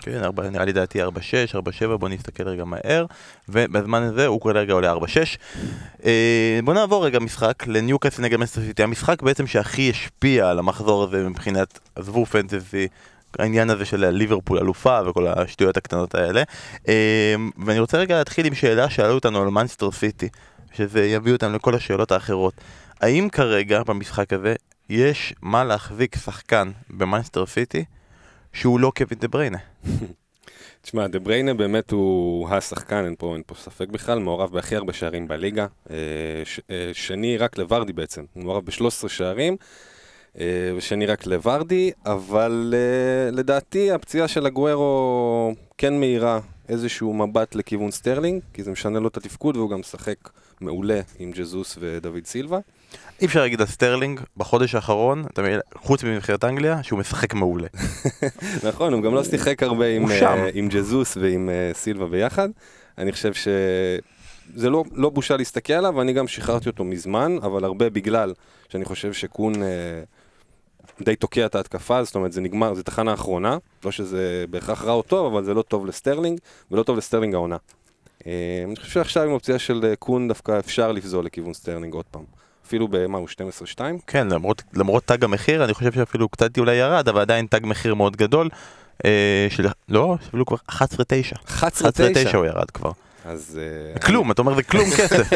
כן, 0.00 0.24
4, 0.24 0.50
נראה 0.50 0.64
לי 0.64 0.72
דעתי 0.72 1.02
4-6, 1.02 1.06
4-7, 1.54 1.96
בוא 1.98 2.08
נסתכל 2.08 2.48
רגע 2.48 2.64
מהר. 2.64 3.06
ובזמן 3.48 4.02
הזה 4.02 4.26
הוא 4.26 4.40
כרגע 4.40 4.72
עולה 4.72 4.92
4-6. 4.92 4.96
אה, 6.04 6.60
בוא 6.64 6.74
נעבור 6.74 7.06
רגע 7.06 7.18
משחק 7.18 7.66
לניוקאסל 7.66 8.22
נגד 8.22 8.36
מסטר 8.36 8.60
סיטי. 8.60 8.82
המשחק 8.82 9.22
בעצם 9.22 9.46
שהכי 9.46 9.90
השפיע 9.90 10.50
על 10.50 10.58
המחזור 10.58 11.02
הזה 11.02 11.28
מבחינת, 11.28 11.78
עזבו 11.94 12.26
פנטזי, 12.26 12.88
העניין 13.38 13.70
הזה 13.70 13.84
של 13.84 14.06
ליברפול 14.10 14.58
אלופה 14.58 14.98
וכל 15.06 15.26
השטויות 15.26 15.76
הקטנות 15.76 16.14
האלה. 16.14 16.42
אה, 16.88 17.34
ואני 17.66 17.78
רוצה 17.78 17.98
רגע 17.98 18.18
להתחיל 18.18 18.46
עם 18.46 18.54
שאלה 18.54 18.90
שאלו 18.90 19.14
אותנו 19.14 19.42
על 19.42 19.48
מנסטר 19.48 19.90
סיטי, 19.90 20.28
שזה 20.72 21.06
יביא 21.06 21.32
אותנו 21.32 21.56
לכל 21.56 21.74
השאלות 21.74 22.12
האחרות. 22.12 22.54
האם 23.00 23.28
כרגע 23.32 23.82
במשחק 23.82 24.32
הזה 24.32 24.54
יש 24.90 25.34
מה 25.42 25.64
להחזיק 25.64 26.16
שחקן 26.16 26.70
במאנסטר 26.90 27.46
סיטי 27.46 27.84
שהוא 28.52 28.80
לא 28.80 28.92
קווין 28.96 29.18
דה 29.18 29.28
בריינה. 29.28 29.58
תשמע, 30.82 31.06
דה 31.06 31.18
בריינה 31.18 31.54
באמת 31.54 31.90
הוא 31.90 32.48
השחקן, 32.48 33.04
אין 33.04 33.14
פה, 33.18 33.34
אין 33.34 33.42
פה 33.46 33.54
ספק 33.54 33.88
בכלל, 33.88 34.18
מעורב 34.18 34.52
בהכי 34.52 34.76
הרבה 34.76 34.92
שערים 34.92 35.28
בליגה. 35.28 35.66
אה, 35.90 35.96
ש, 36.44 36.60
אה, 36.70 36.90
שני 36.92 37.36
רק 37.36 37.58
לוורדי 37.58 37.92
בעצם, 37.92 38.24
הוא 38.32 38.44
מעורב 38.44 38.64
ב-13 38.64 39.08
שערים, 39.08 39.56
אה, 40.38 40.44
ושני 40.76 41.06
רק 41.06 41.26
לוורדי, 41.26 41.90
אבל 42.06 42.74
לדעתי 43.32 43.92
הפציעה 43.92 44.28
של 44.28 44.46
אגוורו 44.46 45.54
כן 45.78 46.00
מאירה 46.00 46.40
איזשהו 46.68 47.14
מבט 47.14 47.54
לכיוון 47.54 47.90
סטרלינג, 47.90 48.42
כי 48.52 48.62
זה 48.62 48.70
משנה 48.70 48.98
לו 48.98 49.08
את 49.08 49.16
התפקוד 49.16 49.56
והוא 49.56 49.70
גם 49.70 49.80
משחק 49.80 50.16
מעולה 50.60 51.00
עם 51.18 51.30
ג'זוס 51.34 51.78
ודוד 51.80 52.26
סילבה. 52.26 52.58
אי 53.20 53.26
אפשר 53.26 53.40
להגיד 53.40 53.60
על 53.60 53.66
סטרלינג 53.66 54.20
בחודש 54.36 54.74
האחרון, 54.74 55.24
חוץ 55.74 56.04
מנבחרת 56.04 56.44
אנגליה, 56.44 56.82
שהוא 56.82 56.98
משחק 56.98 57.34
מעולה. 57.34 57.68
נכון, 58.68 58.92
הוא 58.92 59.02
גם 59.02 59.14
לא 59.14 59.24
שיחק 59.24 59.62
הרבה 59.62 59.86
עם, 59.86 60.06
אה, 60.06 60.10
עם 60.54 60.68
ג'זוס 60.68 61.16
ועם 61.16 61.48
אה, 61.48 61.76
סילבה 61.76 62.06
ביחד. 62.06 62.48
אני 62.98 63.12
חושב 63.12 63.32
שזה 63.34 64.70
לא, 64.70 64.84
לא 64.92 65.10
בושה 65.10 65.36
להסתכל 65.36 65.72
עליו, 65.72 65.94
ואני 65.96 66.12
גם 66.12 66.28
שחררתי 66.28 66.68
אותו 66.68 66.84
מזמן, 66.84 67.36
אבל 67.42 67.64
הרבה 67.64 67.90
בגלל 67.90 68.34
שאני 68.68 68.84
חושב 68.84 69.12
שקון 69.12 69.54
uh, 69.54 69.56
די 71.04 71.16
תוקע 71.16 71.46
את 71.46 71.54
ההתקפה, 71.54 72.04
זאת 72.04 72.14
אומרת 72.14 72.32
זה 72.32 72.40
נגמר, 72.40 72.74
זה 72.74 72.82
תחנה 72.82 73.14
אחרונה, 73.14 73.58
לא 73.84 73.90
שזה 73.90 74.44
בהכרח 74.50 74.84
רע 74.84 74.92
או 74.92 75.02
טוב, 75.02 75.32
אבל 75.32 75.44
זה 75.44 75.54
לא 75.54 75.62
טוב 75.62 75.86
לסטרלינג, 75.86 76.40
ולא 76.70 76.82
טוב 76.82 76.96
לסטרלינג 76.96 77.34
העונה. 77.34 77.56
אני 78.26 78.76
חושב 78.76 78.90
שעכשיו 78.90 79.22
עם 79.22 79.30
אופציה 79.30 79.58
של 79.58 79.94
קון 79.98 80.28
דווקא 80.28 80.58
אפשר 80.58 80.92
לפזול 80.92 81.24
לכיוון 81.24 81.54
סטרלינג 81.54 81.94
עוד 81.94 82.04
פעם. 82.10 82.39
אפילו 82.70 82.88
במה 82.88 83.18
הוא 83.18 83.28
12-2? 83.76 83.80
כן, 84.06 84.28
למרות, 84.28 84.62
למרות 84.74 85.04
תג 85.04 85.24
המחיר, 85.24 85.64
אני 85.64 85.74
חושב 85.74 85.92
שאפילו 85.92 86.28
קצת 86.28 86.58
אולי 86.58 86.74
ירד, 86.74 87.08
אבל 87.08 87.20
עדיין 87.20 87.46
תג 87.46 87.60
מחיר 87.62 87.94
מאוד 87.94 88.16
גדול. 88.16 88.48
אה, 89.04 89.46
של... 89.50 89.66
לא, 89.88 90.16
אפילו 90.28 90.46
כבר 90.46 90.56
11-9. 90.70 90.74
11-9 91.48 92.36
הוא 92.36 92.46
ירד 92.46 92.70
כבר. 92.70 92.90
אז... 93.24 93.60
אה, 93.62 93.98
כלום, 93.98 94.30
אתה 94.30 94.42
אומר 94.42 94.54
זה 94.54 94.62
כלום 94.62 94.90
כסף. 94.90 95.28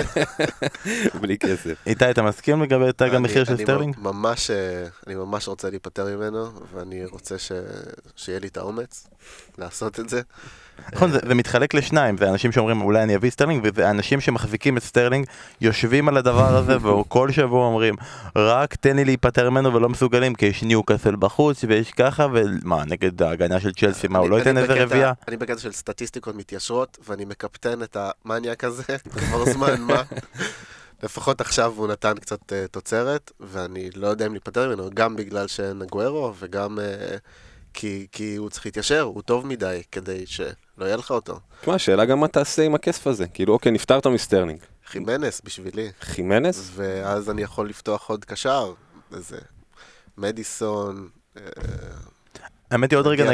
בלי 1.20 1.38
כסף. 1.38 1.74
איתי, 1.86 2.10
אתה 2.10 2.22
מסכים 2.22 2.62
לגבי 2.62 2.92
תג 2.96 3.14
המחיר 3.14 3.44
של 3.44 3.56
סטרלינג? 3.56 3.96
ממש, 3.98 4.50
אה, 4.50 4.86
אני 5.06 5.14
ממש 5.14 5.48
רוצה 5.48 5.70
להיפטר 5.70 6.16
ממנו, 6.16 6.50
ואני 6.74 7.04
רוצה 7.04 7.36
שיהיה 8.16 8.38
לי 8.38 8.48
את 8.48 8.56
האומץ 8.56 9.06
לעשות 9.58 10.00
את 10.00 10.08
זה. 10.08 10.20
נכון, 10.92 11.10
זה, 11.10 11.18
זה 11.28 11.34
מתחלק 11.34 11.74
לשניים, 11.74 12.16
זה 12.16 12.30
אנשים 12.30 12.52
שאומרים 12.52 12.82
אולי 12.82 13.02
אני 13.02 13.16
אביא 13.16 13.30
סטרלינג, 13.30 13.60
וזה 13.64 13.90
אנשים 13.90 14.20
שמחזיקים 14.20 14.76
את 14.76 14.82
סטרלינג, 14.82 15.26
יושבים 15.60 16.08
על 16.08 16.16
הדבר 16.16 16.56
הזה, 16.56 16.76
וכל 16.84 17.30
שבוע 17.30 17.66
אומרים, 17.66 17.94
רק 18.36 18.74
תן 18.74 18.96
לי 18.96 19.04
להיפטר 19.04 19.50
ממנו 19.50 19.74
ולא 19.74 19.88
מסוגלים, 19.88 20.34
כי 20.34 20.46
יש 20.46 20.62
ניוקאסל 20.62 21.16
בחוץ, 21.16 21.64
ויש 21.68 21.90
ככה, 21.90 22.26
ומה, 22.32 22.84
נגד 22.84 23.22
ההגנה 23.22 23.60
של 23.60 23.72
צ'לסי, 23.72 24.08
מה, 24.08 24.18
הוא 24.18 24.30
לא 24.30 24.36
ייתן 24.36 24.58
איזה 24.58 24.82
רביעייה? 24.82 25.12
אני 25.28 25.36
בקטע 25.36 25.58
של 25.58 25.72
סטטיסטיקות 25.72 26.34
מתיישרות, 26.34 26.98
ואני 27.08 27.24
מקפטן 27.24 27.82
את 27.82 27.96
המניאק 28.00 28.64
הזה 28.64 28.98
כבר 29.12 29.44
זמן 29.44 29.80
מה. 29.80 30.02
לפחות 31.02 31.40
עכשיו 31.40 31.72
הוא 31.76 31.88
נתן 31.88 32.14
קצת 32.20 32.52
אה, 32.52 32.68
תוצרת, 32.70 33.32
ואני 33.40 33.90
לא 33.94 34.06
יודע 34.06 34.26
אם 34.26 34.32
להיפטר 34.32 34.68
ממנו, 34.68 34.90
גם 34.94 35.16
בגלל 35.16 35.46
שאין 35.46 35.82
אגוורו, 35.82 36.34
וגם 36.38 36.78
אה, 36.78 37.18
כי, 37.74 38.06
כי 38.12 38.36
הוא 38.36 38.50
צריך 38.50 38.66
להתיישר, 38.66 39.00
הוא 39.00 39.22
טוב 39.22 39.46
מדי 39.46 39.82
כדי 39.92 40.26
שלא 40.76 40.84
יהיה 40.84 40.96
לך 40.96 41.10
אותו. 41.10 41.40
תשמע, 41.60 41.74
השאלה 41.74 42.04
גם 42.04 42.20
מה 42.20 42.28
תעשה 42.28 42.62
עם 42.62 42.74
הכסף 42.74 43.06
הזה. 43.06 43.26
כאילו, 43.26 43.52
אוקיי, 43.52 43.72
נפטרת 43.72 44.06
מסטרלינג. 44.06 44.58
חימנס 44.86 45.42
בשבילי. 45.44 45.90
חימנס? 46.00 46.70
ואז 46.74 47.30
אני 47.30 47.42
יכול 47.42 47.68
לפתוח 47.68 48.10
עוד 48.10 48.24
קשר, 48.24 48.72
איזה 49.16 49.38
מדיסון. 50.18 51.08
אה, 51.36 51.42
האמת 52.70 52.90
היא 52.90 52.98
עוד 52.98 53.06
רגע, 53.06 53.32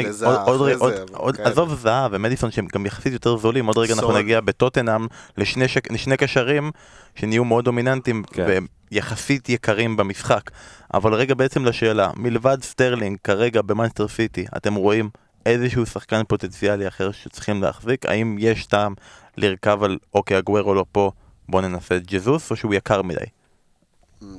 עזוב 1.43 1.75
זהב 1.75 2.11
ומדיסון 2.13 2.51
שהם 2.51 2.67
גם 2.73 2.85
יחסית 2.85 3.13
יותר 3.13 3.37
זולים, 3.37 3.65
עוד 3.65 3.77
רגע 3.77 3.93
אנחנו 3.93 4.17
נגיע 4.17 4.41
בטוטנאם 4.41 5.07
לשני 5.37 6.17
קשרים 6.17 6.71
שנהיו 7.15 7.45
מאוד 7.45 7.65
דומיננטיים 7.65 8.23
כן. 8.23 8.45
והם 8.47 8.67
יחסית 8.91 9.49
יקרים 9.49 9.97
במשחק. 9.97 10.51
אבל 10.93 11.13
רגע 11.13 11.33
בעצם 11.35 11.65
לשאלה, 11.65 12.11
מלבד 12.15 12.57
סטרלינג 12.61 13.17
כרגע 13.23 13.61
במאנסטר 13.61 14.07
סיטי, 14.07 14.45
אתם 14.57 14.75
רואים 14.75 15.09
איזשהו 15.45 15.85
שחקן 15.85 16.21
פוטנציאלי 16.27 16.87
אחר 16.87 17.11
שצריכים 17.11 17.61
להחזיק? 17.61 18.05
האם 18.05 18.35
יש 18.39 18.65
טעם 18.65 18.93
לרכב 19.37 19.83
על 19.83 19.97
אוקיי, 20.13 20.37
אגוורו 20.37 20.73
לא 20.73 20.85
פה, 20.91 21.11
בוא 21.49 21.61
ננסה 21.61 21.95
את 21.95 22.07
ג'זוס, 22.07 22.51
או 22.51 22.55
שהוא 22.55 22.73
יקר 22.73 23.01
מדי? 23.01 23.25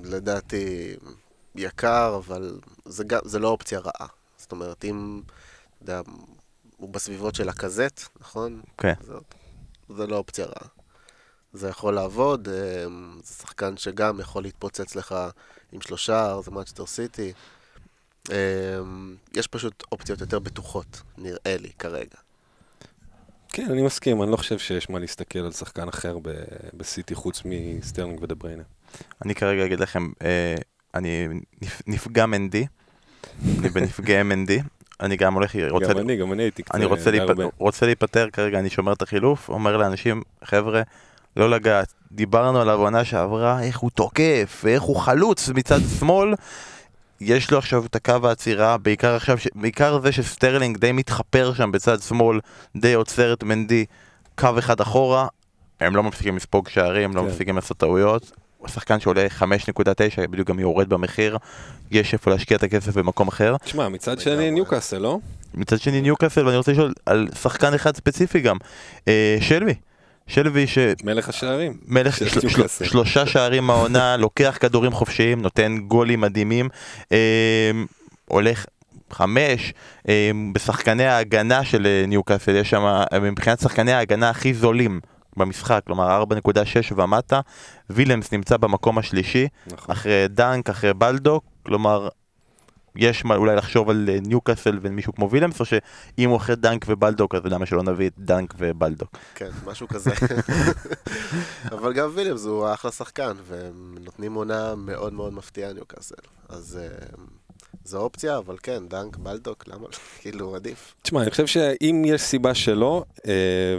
לדעתי 0.04 0.96
יקר, 1.54 2.20
אבל 2.26 2.60
זה, 2.84 3.04
זה 3.24 3.38
לא 3.38 3.48
אופציה 3.48 3.78
רעה. 3.78 4.08
זאת 4.36 4.52
אומרת, 4.52 4.84
אם, 4.84 5.22
אתה 5.26 5.92
יודע, 5.92 6.00
הוא 6.76 6.90
בסביבות 6.90 7.34
של 7.34 7.48
לקזט, 7.48 8.00
נכון? 8.20 8.60
כן. 8.78 8.92
זה, 9.00 9.14
זה 9.96 10.06
לא 10.06 10.16
אופציה 10.16 10.46
רעה. 10.46 10.68
זה 11.52 11.68
יכול 11.68 11.94
לעבוד, 11.94 12.48
אה, 12.48 12.84
זה 13.22 13.34
שחקן 13.34 13.76
שגם 13.76 14.20
יכול 14.20 14.42
להתפוצץ 14.42 14.96
לך 14.96 15.14
עם 15.72 15.80
שלושה, 15.80 16.36
זה 16.44 16.50
מנצ'סטר 16.50 16.86
סיטי. 16.86 17.32
אה, 18.30 18.36
יש 19.36 19.46
פשוט 19.46 19.84
אופציות 19.92 20.20
יותר 20.20 20.38
בטוחות, 20.38 21.02
נראה 21.18 21.56
לי, 21.60 21.70
כרגע. 21.78 22.18
כן, 23.48 23.70
אני 23.70 23.82
מסכים, 23.82 24.22
אני 24.22 24.30
לא 24.30 24.36
חושב 24.36 24.58
שיש 24.58 24.90
מה 24.90 24.98
להסתכל 24.98 25.38
על 25.38 25.52
שחקן 25.52 25.88
אחר 25.88 26.18
בסיטי 26.74 27.14
חוץ 27.14 27.42
מסטרלינג 27.44 28.22
ודה 28.22 28.34
בריינה. 28.34 28.62
אני 29.24 29.34
כרגע 29.34 29.66
אגיד 29.66 29.80
לכם, 29.80 30.10
אה, 30.22 30.54
אני 30.94 31.28
נפגע 31.86 32.26
מנדי, 32.26 32.66
אני 33.58 33.68
בנפגעי 33.68 34.22
מנדי, 34.30 34.52
אני 35.00 35.16
גם 35.16 35.34
הולך, 35.34 35.56
רוצה... 35.70 35.92
גם 35.92 35.98
אני, 35.98 36.16
גם 36.16 36.32
אני 36.32 36.42
הייתי 36.42 36.62
קצת... 36.62 36.74
אני 36.74 36.84
רוצה, 36.84 37.10
להיפ... 37.10 37.30
רוצה 37.58 37.86
להיפטר 37.86 38.30
כרגע, 38.30 38.58
אני 38.58 38.70
שומר 38.70 38.92
את 38.92 39.02
החילוף, 39.02 39.48
אומר 39.48 39.76
לאנשים, 39.76 40.22
חבר'ה, 40.44 40.82
לא 41.36 41.50
לגעת 41.50 41.92
דיברנו 42.12 42.60
עליו 42.60 42.78
בעונה 42.78 43.04
שעברה, 43.04 43.62
איך 43.62 43.78
הוא 43.78 43.90
תוקף, 43.90 44.60
ואיך 44.64 44.82
הוא 44.82 44.96
חלוץ 44.96 45.48
מצד 45.48 45.80
שמאל. 45.98 46.34
יש 47.24 47.50
לו 47.50 47.58
עכשיו 47.58 47.86
את 47.86 47.96
הקו 47.96 48.18
העצירה, 48.24 48.78
בעיקר 48.78 49.14
עכשיו, 49.14 49.38
ש- 49.38 49.48
בעיקר 49.54 50.00
זה 50.00 50.12
שסטרלינג 50.12 50.78
די 50.78 50.92
מתחפר 50.92 51.54
שם 51.54 51.72
בצד 51.72 52.00
שמאל, 52.02 52.40
די 52.76 52.94
עוצר 52.94 53.32
את 53.32 53.42
מנדי 53.44 53.84
קו 54.38 54.48
אחד 54.58 54.80
אחורה, 54.80 55.26
הם 55.80 55.96
לא 55.96 56.02
מפסיקים 56.02 56.36
לספוג 56.36 56.68
שערים, 56.68 57.16
לא 57.16 57.20
כן. 57.20 57.26
מפסיקים 57.26 57.56
לעשות 57.56 57.76
טעויות. 57.76 58.32
הוא 58.58 58.68
שחקן 58.68 59.00
שעולה 59.00 59.26
5.9, 59.38 59.44
בדיוק 60.30 60.48
גם 60.48 60.58
יורד 60.58 60.88
במחיר, 60.88 61.36
יש 61.90 62.12
איפה 62.12 62.30
להשקיע 62.30 62.56
את 62.56 62.62
הכסף 62.62 62.96
במקום 62.96 63.28
אחר. 63.28 63.56
תשמע, 63.64 63.88
מצד 63.88 64.20
שני. 64.20 64.50
ניוקאסל, 64.50 64.98
לא? 64.98 65.18
מצד 65.54 65.80
שני 65.80 66.00
ניוקאסל, 66.00 66.46
ואני 66.46 66.56
רוצה 66.56 66.72
לשאול 66.72 66.92
על 67.06 67.28
שחקן 67.42 67.74
אחד 67.74 67.96
ספציפי 67.96 68.40
גם, 68.40 68.56
אה, 69.08 69.36
שלוי. 69.40 69.74
שלוי 70.26 70.66
ש... 70.66 70.78
מלך 71.04 71.28
השערים. 71.28 71.76
מלך 71.86 72.16
של 72.16 72.28
של, 72.28 72.48
של. 72.68 72.84
שלושה 72.84 73.26
שערים 73.26 73.64
מהעונה, 73.64 74.16
לוקח 74.24 74.56
כדורים 74.60 74.92
חופשיים, 74.92 75.42
נותן 75.42 75.78
גולים 75.78 76.20
מדהימים, 76.20 76.68
אה, 77.12 77.70
הולך 78.28 78.66
חמש, 79.12 79.72
אה, 80.08 80.30
בשחקני 80.52 81.04
ההגנה 81.04 81.64
של 81.64 81.86
אה, 81.86 82.04
ניוקאסל, 82.08 82.56
יש 82.56 82.70
שם, 82.70 82.82
אה, 83.12 83.20
מבחינת 83.20 83.60
שחקני 83.60 83.92
ההגנה 83.92 84.30
הכי 84.30 84.54
זולים 84.54 85.00
במשחק, 85.36 85.80
כלומר 85.86 86.22
4.6 86.22 86.92
ומטה, 86.96 87.40
וילמס 87.90 88.32
נמצא 88.32 88.56
במקום 88.56 88.98
השלישי, 88.98 89.48
נכון. 89.66 89.94
אחרי 89.94 90.28
דנק, 90.28 90.70
אחרי 90.70 90.94
בלדוק, 90.94 91.44
כלומר... 91.62 92.08
יש 92.96 93.24
מה 93.24 93.36
אולי 93.36 93.56
לחשוב 93.56 93.90
על 93.90 94.08
אה, 94.12 94.18
ניוקאסל 94.22 94.78
ומישהו 94.82 95.14
כמו 95.14 95.30
וילמס, 95.30 95.60
או 95.60 95.64
שאם 95.64 96.30
הוא 96.30 96.36
אחרי 96.36 96.56
דנק 96.56 96.84
ובלדוק, 96.88 97.34
אז 97.34 97.40
למה 97.44 97.66
שלא 97.66 97.82
נביא 97.82 98.06
את 98.06 98.12
דנק 98.18 98.54
ובלדוק? 98.58 99.16
כן, 99.34 99.50
משהו 99.64 99.88
כזה. 99.88 100.10
אבל 101.72 101.92
גם 101.92 102.08
וויליאמס 102.08 102.44
הוא 102.44 102.74
אחלה 102.74 102.92
שחקן, 102.92 103.32
והם 103.48 103.94
נותנים 104.04 104.34
עונה 104.34 104.74
מאוד 104.74 105.12
מאוד 105.12 105.32
מפתיעה 105.32 105.72
ניוקאסל. 105.72 106.14
אז 106.48 106.78
אה, 106.82 106.88
זו 107.84 107.98
אופציה, 107.98 108.38
אבל 108.38 108.56
כן, 108.62 108.88
דנק, 108.88 109.16
בולדוק, 109.16 109.64
למה? 109.68 109.82
לא? 109.82 109.88
כאילו, 110.20 110.56
עדיף. 110.56 110.94
תשמע, 111.02 111.22
אני 111.22 111.30
חושב 111.30 111.46
שאם 111.46 112.02
יש 112.06 112.22
סיבה 112.22 112.54
שלא, 112.54 113.04
אה, 113.26 113.32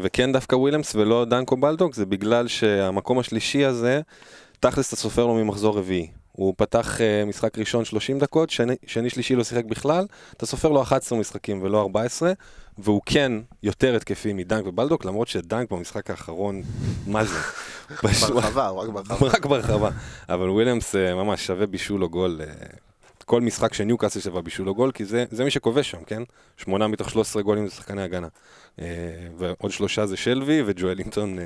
וכן 0.04 0.32
דווקא 0.32 0.56
וויליאמס 0.56 0.96
ולא 0.96 1.26
דנק 1.26 1.58
ובולדוק, 1.58 1.96
זה 1.96 2.06
בגלל 2.06 2.48
שהמקום 2.48 3.20
השלישי 3.20 3.66
הזה, 3.66 4.02
תכלס 4.60 4.88
אתה 4.88 4.96
סופר 4.96 5.26
לו 5.26 5.34
ממחזור 5.34 5.78
רביעי. 5.78 6.23
הוא 6.36 6.54
פתח 6.58 7.02
אה, 7.02 7.26
משחק 7.26 7.58
ראשון 7.58 7.86
30 7.86 8.20
דקות, 8.20 8.50
שני, 8.50 8.76
שני 8.86 9.10
שלישי 9.10 9.36
לא 9.36 9.44
שיחק 9.44 9.66
בכלל, 9.66 10.06
אתה 10.38 10.46
סופר 10.46 10.70
לו 10.70 10.82
11 10.82 11.20
משחקים 11.20 11.62
ולא 11.62 11.82
14, 11.82 12.34
והוא 12.78 13.02
כן 13.06 13.32
יותר 13.64 13.96
התקפי 13.96 14.34
מדנק 14.34 14.66
ובולדוק, 14.68 15.06
למרות 15.06 15.28
שדנק 15.28 15.72
במשחק 15.72 16.10
האחרון, 16.10 16.62
מה 17.08 17.24
זה? 17.26 17.36
ברחבה, 18.04 18.70
רק 18.70 18.90
ברחבה. 18.90 19.28
רק 19.34 19.46
ברחבה. 19.46 19.90
אבל 20.30 20.50
וויליאמס 20.50 20.96
אה, 20.96 21.16
ממש 21.16 21.48
שווה 21.48 21.66
בישול 21.66 22.04
או 22.04 22.10
גול. 22.10 22.42
אה, 22.42 22.54
כל 23.26 23.42
משחק 23.42 23.74
של 23.74 23.84
ניוקאסל 23.84 24.20
שווה 24.20 24.42
בישול 24.42 24.70
או 24.70 24.76
גול, 24.76 24.92
כי 24.92 25.06
זה, 25.06 25.26
זה 25.32 25.44
מי 25.44 25.52
שכובש 25.52 25.92
שם, 25.92 26.04
כן? 26.08 26.24
שמונה 26.58 26.88
מתוך 26.88 27.10
13 27.10 27.42
גולים 27.42 27.68
זה 27.68 27.76
שחקני 27.76 28.02
הגנה. 28.02 28.28
אה, 28.82 28.86
ועוד 29.38 29.72
שלושה 29.72 30.06
זה 30.06 30.18
שלבי 30.18 30.64
וג'ואלינטון 30.66 31.40
אה, 31.40 31.46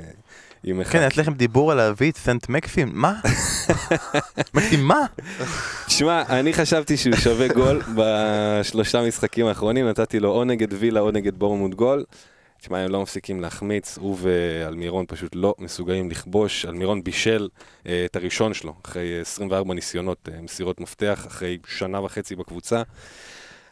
עם 0.64 0.80
אחד. 0.80 0.92
כן, 0.92 1.06
יש 1.10 1.18
לכם 1.18 1.34
דיבור 1.34 1.72
על 1.72 1.76
להביא 1.76 2.10
את 2.10 2.16
סן 2.16 2.48
מקסימן, 2.48 2.88
מה? 2.92 3.14
מקסים 4.54 4.84
מה? 4.84 5.06
שמע, 5.88 6.22
אני 6.28 6.52
חשבתי 6.52 6.96
שהוא 6.96 7.16
שווה 7.16 7.48
גול 7.48 7.82
בשלושה 7.96 9.02
משחקים 9.02 9.46
האחרונים, 9.46 9.88
נתתי 9.88 10.20
לו 10.20 10.30
או 10.30 10.44
נגד 10.44 10.68
וילה 10.72 11.00
או 11.00 11.10
נגד 11.10 11.38
בורנמות' 11.38 11.74
גול. 11.74 12.04
תשמע, 12.60 12.78
הם 12.78 12.90
לא 12.90 13.02
מפסיקים 13.02 13.40
להחמיץ, 13.40 13.98
הוא 13.98 14.16
ואלמירון 14.20 15.04
פשוט 15.08 15.32
לא 15.34 15.54
מסוגלים 15.58 16.10
לכבוש. 16.10 16.64
אלמירון 16.64 17.04
בישל 17.04 17.48
אה, 17.86 18.04
את 18.04 18.16
הראשון 18.16 18.54
שלו, 18.54 18.74
אחרי 18.86 19.20
24 19.20 19.74
ניסיונות 19.74 20.28
אה, 20.32 20.40
מסירות 20.42 20.80
מפתח, 20.80 21.24
אחרי 21.26 21.58
שנה 21.66 22.00
וחצי 22.00 22.36
בקבוצה. 22.36 22.82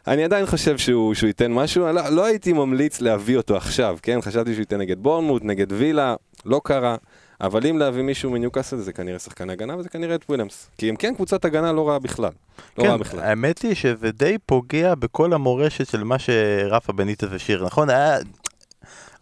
אני 0.07 0.23
עדיין 0.23 0.45
חושב 0.45 0.77
שהוא, 0.77 1.13
שהוא 1.13 1.27
ייתן 1.27 1.51
משהו, 1.51 1.93
לא, 1.93 2.09
לא 2.09 2.25
הייתי 2.25 2.53
ממליץ 2.53 3.01
להביא 3.01 3.37
אותו 3.37 3.57
עכשיו, 3.57 3.97
כן? 4.01 4.21
חשבתי 4.21 4.53
שהוא 4.53 4.61
ייתן 4.61 4.77
נגד 4.77 4.99
בורנמוט, 4.99 5.43
נגד 5.43 5.71
וילה, 5.71 6.15
לא 6.45 6.61
קרה. 6.63 6.95
אבל 7.41 7.67
אם 7.67 7.77
להביא 7.77 8.03
מישהו 8.03 8.31
מניוקאסל 8.31 8.77
זה 8.77 8.93
כנראה 8.93 9.19
שחקן 9.19 9.49
הגנה 9.49 9.77
וזה 9.77 9.89
כנראה 9.89 10.15
את 10.15 10.23
וויליאמס. 10.29 10.69
כי 10.77 10.89
הם 10.89 10.95
כן 10.95 11.15
קבוצת 11.15 11.45
הגנה 11.45 11.71
לא 11.71 11.89
רעה 11.89 11.99
בכלל. 11.99 12.31
לא 12.77 12.83
רעה 12.83 12.93
כן, 12.93 12.99
בכלל. 12.99 13.19
האמת 13.19 13.61
היא 13.61 13.75
שזה 13.75 14.11
די 14.11 14.37
פוגע 14.45 14.95
בכל 14.95 15.33
המורשת 15.33 15.87
של 15.87 16.03
מה 16.03 16.19
שרפה 16.19 16.93
בניטה 16.93 17.27
השאיר, 17.35 17.65
נכון? 17.65 17.89
היה, 17.89 18.17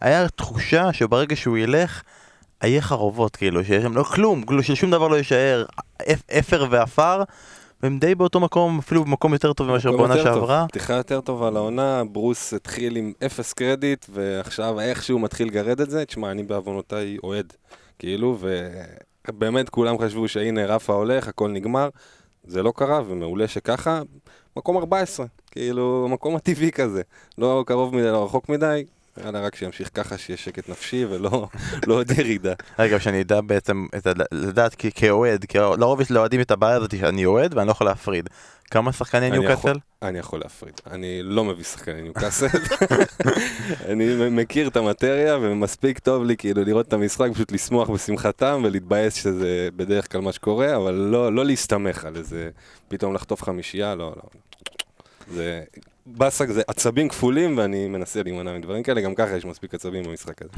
היה 0.00 0.28
תחושה 0.28 0.92
שברגע 0.92 1.36
שהוא 1.36 1.58
ילך, 1.58 2.02
היה 2.60 2.80
חרובות, 2.80 3.36
כאילו, 3.36 3.64
שיש 3.64 3.82
שם 3.82 3.94
לא 3.96 4.02
כלום, 4.02 4.42
כאילו 4.42 4.62
ששום 4.62 4.90
דבר 4.90 5.08
לא 5.08 5.16
יישאר, 5.16 5.64
אפ- 6.02 6.30
אפר 6.38 6.66
ועפר, 6.70 7.22
והם 7.82 7.98
די 7.98 8.14
באותו 8.14 8.40
מקום, 8.40 8.78
אפילו 8.78 9.04
במקום 9.04 9.32
יותר 9.32 9.52
טוב 9.52 9.68
מאשר 9.68 9.92
מקום 9.92 10.06
בעונה. 10.08 10.22
שעברה. 10.22 10.66
פתיחה 10.68 10.94
יותר 10.94 11.20
טובה 11.20 11.50
לעונה, 11.50 12.02
ברוס 12.12 12.54
התחיל 12.54 12.96
עם 12.96 13.12
אפס 13.26 13.52
קרדיט, 13.52 14.06
ועכשיו 14.08 14.80
איכשהו 14.80 15.18
מתחיל 15.18 15.48
לגרד 15.48 15.80
את 15.80 15.90
זה. 15.90 16.04
תשמע, 16.04 16.30
אני 16.30 16.42
בעוונותיי 16.42 17.16
אוהד, 17.24 17.52
כאילו, 17.98 18.38
ובאמת 19.28 19.68
כולם 19.68 19.98
חשבו 19.98 20.28
שהנה 20.28 20.66
רפה 20.66 20.92
הולך, 20.92 21.28
הכל 21.28 21.48
נגמר. 21.50 21.88
זה 22.44 22.62
לא 22.62 22.72
קרה, 22.76 23.00
ומעולה 23.06 23.48
שככה. 23.48 24.00
מקום 24.56 24.76
14, 24.76 25.26
כאילו, 25.50 26.06
המקום 26.08 26.36
הטבעי 26.36 26.72
כזה. 26.72 27.02
לא 27.38 27.64
קרוב 27.66 27.94
מדי, 27.96 28.10
לא 28.10 28.24
רחוק 28.24 28.48
מדי. 28.48 28.84
יאללה, 29.24 29.40
רק 29.40 29.56
שימשיך 29.56 29.90
ככה, 29.94 30.18
שיהיה 30.18 30.36
שקט 30.36 30.68
נפשי 30.68 31.04
ולא 31.04 31.48
לא 31.86 31.94
עוד 31.94 32.10
ירידה. 32.10 32.52
רגע, 32.78 33.00
שאני 33.00 33.22
אדע 33.22 33.40
בעצם, 33.40 33.86
לדעת 34.32 34.74
כאוהד, 34.94 35.44
כי 35.44 35.58
לרוב 35.58 36.00
יש 36.00 36.10
לאוהדים 36.10 36.40
את 36.40 36.50
הבעיה 36.50 36.76
הזאת 36.76 36.98
שאני 36.98 37.24
אוהד 37.24 37.54
ואני 37.54 37.66
לא 37.66 37.72
יכול 37.72 37.86
להפריד. 37.86 38.28
כמה 38.70 38.92
שחקני 38.92 39.30
ניוקאסל? 39.30 39.78
אני 40.02 40.18
יכול 40.18 40.40
להפריד. 40.40 40.80
אני 40.90 41.22
לא 41.22 41.44
מביא 41.44 41.64
שחקני 41.64 42.02
ניוקאסל. 42.02 42.46
אני 43.90 44.30
מכיר 44.30 44.68
את 44.68 44.76
המטריה 44.76 45.38
ומספיק 45.40 45.98
טוב 45.98 46.24
לי 46.24 46.36
כאילו 46.36 46.64
לראות 46.64 46.88
את 46.88 46.92
המשחק, 46.92 47.28
פשוט 47.34 47.52
לשמוח 47.52 47.90
בשמחתם 47.90 48.62
ולהתבאס 48.64 49.14
שזה 49.14 49.68
בדרך 49.76 50.12
כלל 50.12 50.20
מה 50.20 50.32
שקורה, 50.32 50.76
אבל 50.76 50.94
לא, 50.94 51.32
לא 51.32 51.44
להסתמך 51.44 52.04
על 52.04 52.16
איזה 52.16 52.50
פתאום 52.88 53.14
לחטוף 53.14 53.42
חמישייה, 53.42 53.94
לא, 53.94 54.14
לא. 54.16 54.22
זה 55.34 55.62
באסה 56.06 56.48
זה 56.48 56.62
עצבים 56.66 57.08
כפולים 57.08 57.58
ואני 57.58 57.88
מנסה 57.88 58.22
להימנע 58.22 58.52
מדברים 58.58 58.82
כאלה, 58.82 59.00
גם 59.00 59.14
ככה 59.14 59.36
יש 59.36 59.44
מספיק 59.44 59.74
עצבים 59.74 60.04
במשחק 60.04 60.42
הזה. 60.42 60.50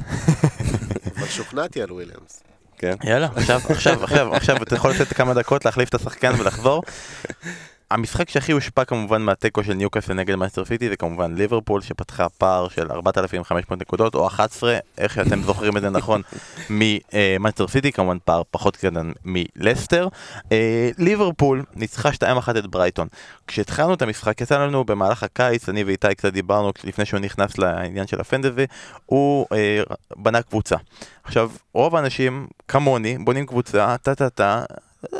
אבל 1.16 1.26
שוכנעתי 1.26 1.82
על 1.82 1.92
וויליאמס. 1.92 2.42
כן? 2.78 2.94
יאללה, 3.04 3.28
עכשיו, 3.36 3.60
עכשיו, 3.68 4.04
עכשיו, 4.04 4.34
עכשיו 4.34 4.62
אתה 4.62 4.74
יכול 4.74 4.90
לתת 4.90 5.12
כמה 5.12 5.34
דקות 5.34 5.64
להחליף 5.64 5.88
את 5.88 5.94
השחקן 5.94 6.32
ולחזור. 6.38 6.82
המשחק 7.90 8.28
שהכי 8.28 8.52
הושפע 8.52 8.84
כמובן 8.84 9.22
מהתיקו 9.22 9.64
של 9.64 9.74
ניוקאסל 9.74 10.14
נגד 10.14 10.34
מנצ'סטר 10.34 10.64
סיטי 10.64 10.88
זה 10.88 10.96
כמובן 10.96 11.34
ליברפול 11.34 11.80
שפתחה 11.80 12.28
פער 12.28 12.68
של 12.68 12.92
4,500 12.92 13.80
נקודות 13.80 14.14
או 14.14 14.26
11, 14.26 14.78
איך 14.98 15.14
שאתם 15.14 15.42
זוכרים 15.42 15.76
את 15.76 15.82
זה 15.82 15.90
נכון, 15.90 16.22
ממנצ'סטר 16.70 17.68
סיטי, 17.68 17.92
כמובן 17.92 18.16
פער 18.24 18.42
פחות 18.50 18.76
קטן 18.76 19.12
מלסטר. 19.24 20.08
אה, 20.52 20.90
ליברפול 20.98 21.64
ניצחה 21.76 22.08
2-1 22.08 22.58
את 22.58 22.66
ברייטון. 22.66 23.08
כשהתחלנו 23.46 23.94
את 23.94 24.02
המשחק 24.02 24.40
יצא 24.40 24.58
לנו 24.58 24.84
במהלך 24.84 25.22
הקיץ, 25.22 25.68
אני 25.68 25.84
ואיתי 25.84 26.14
קצת 26.14 26.32
דיברנו 26.32 26.72
לפני 26.84 27.04
שהוא 27.04 27.20
נכנס 27.20 27.58
לעניין 27.58 28.06
של 28.06 28.20
הפנטזי, 28.20 28.66
הוא 29.06 29.46
אה, 29.52 29.82
בנה 30.16 30.42
קבוצה. 30.42 30.76
עכשיו, 31.24 31.50
רוב 31.72 31.96
האנשים, 31.96 32.46
כמוני, 32.68 33.18
בונים 33.18 33.46
קבוצה, 33.46 33.96
טה-טה-טה, 34.02 34.62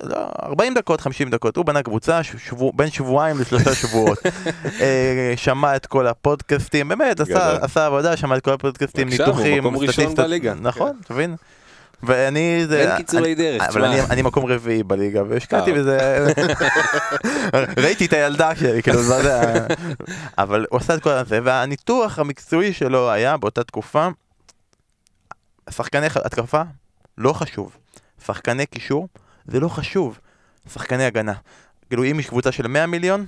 לא, 0.02 0.28
40 0.42 0.74
דקות, 0.74 1.00
50 1.00 1.30
דקות, 1.30 1.56
הוא 1.56 1.64
בנה 1.64 1.82
קבוצה 1.82 2.22
שבוע, 2.22 2.72
בין 2.74 2.90
שבועיים 2.90 3.40
לשלושה 3.40 3.74
שבועות. 3.74 4.18
אה, 4.80 5.32
שמע 5.36 5.76
את 5.76 5.86
כל 5.86 6.06
הפודקאסטים, 6.06 6.88
באמת, 6.88 7.20
עשה. 7.20 7.56
עשה 7.64 7.86
עבודה, 7.86 8.16
שמע 8.16 8.36
את 8.36 8.44
כל 8.44 8.52
הפודקאסטים, 8.52 9.08
עכשיו 9.08 9.26
הוא 9.26 9.34
ניתוחים, 9.34 9.58
מקום 9.58 9.76
ראשון 9.76 9.92
סטטיסטיקות. 9.92 10.24
בליגה. 10.24 10.54
נכון, 10.54 10.96
אתה 11.04 11.14
מבין? 11.14 11.36
ואני, 12.02 12.66
זה... 12.66 12.80
אין 12.80 12.96
קיצורי 12.96 13.34
דרך, 13.34 13.62
אבל. 13.62 13.84
אני, 13.84 14.00
אני 14.00 14.22
מקום 14.22 14.46
רביעי 14.46 14.82
בליגה, 14.82 15.22
והשקעתי 15.28 15.70
אה. 15.72 15.76
בזה, 15.76 16.26
ראיתי 17.82 18.06
את 18.06 18.12
הילדה 18.12 18.56
שלי, 18.56 18.82
כאילו, 18.82 19.02
זה 19.02 19.14
יודע, 19.14 19.66
אבל 20.38 20.66
הוא 20.70 20.80
עשה 20.80 20.94
את 20.94 21.02
כל 21.02 21.10
הזה, 21.10 21.40
והניתוח 21.44 22.18
המקצועי 22.18 22.72
שלו 22.72 23.10
היה 23.10 23.36
באותה 23.36 23.64
תקופה, 23.64 24.08
שחקני 25.70 26.06
התקפה, 26.06 26.62
לא 27.18 27.32
חשוב. 27.32 27.76
שחקני 28.26 28.66
קישור, 28.66 29.08
זה 29.48 29.60
לא 29.60 29.68
חשוב. 29.68 30.18
שחקני 30.72 31.04
הגנה. 31.04 31.32
כאילו, 31.88 32.04
אם 32.04 32.20
יש 32.20 32.26
קבוצה 32.26 32.52
של 32.52 32.66
100 32.66 32.86
מיליון, 32.86 33.26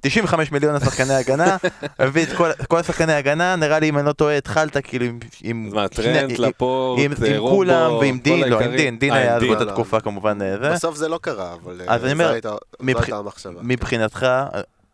95 0.00 0.52
מיליון 0.52 0.74
לשחקני 0.74 1.14
הגנה, 1.14 1.56
הביא 1.98 2.22
את 2.22 2.28
כל, 2.36 2.50
כל 2.68 2.78
השחקני 2.78 3.12
הגנה, 3.12 3.56
נראה 3.56 3.78
לי 3.78 3.88
אם 3.88 3.98
אני 3.98 4.06
לא 4.06 4.12
טועה, 4.12 4.36
התחלת 4.36 4.76
כאילו 4.84 5.04
עם... 5.04 5.18
עם 5.42 5.70
מה, 5.74 5.88
טרנט, 5.88 6.38
לפורט, 6.38 7.00
עם, 7.04 7.12
עם 7.26 7.40
כולם 7.40 7.92
ועם 7.92 8.18
דין, 8.18 8.48
לא, 8.48 8.60
עם. 8.60 8.76
דין, 8.76 8.98
דין 8.98 9.12
אה, 9.12 9.16
היה 9.18 9.36
אז. 9.36 9.42
באותה 9.42 9.66
תקופה 9.72 10.00
כמובן 10.00 10.42
אה, 10.42 10.56
זה. 10.62 10.70
בסוף 10.72 10.96
זה 10.96 11.08
לא 11.08 11.18
קרה, 11.22 11.54
אבל 11.54 11.80
אה, 11.80 11.94
אז 11.94 12.04
אני 12.04 12.12
אומר, 12.12 12.26
זו 12.28 12.32
הייתה- 12.32 13.16
המחשבה. 13.16 13.60
מבחינתך, 13.62 14.26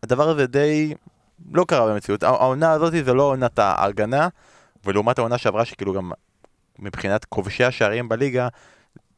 הדבר 0.03 0.29
הזה 0.29 0.47
די 0.47 0.95
לא 1.53 1.65
קרה 1.69 1.93
במציאות. 1.93 2.23
הע- 2.23 2.29
העונה 2.29 2.73
הזאת 2.73 2.93
זה 3.05 3.15
לא 3.15 3.23
עונת 3.23 3.59
ההגנה, 3.59 4.29
ולעומת 4.85 5.19
העונה 5.19 5.39
שעברה 5.39 5.65
שכאילו 5.65 5.93
גם 5.93 6.13
מבחינת 6.79 7.25
כובשי 7.25 7.65
השערים 7.65 8.09
בליגה, 8.09 8.49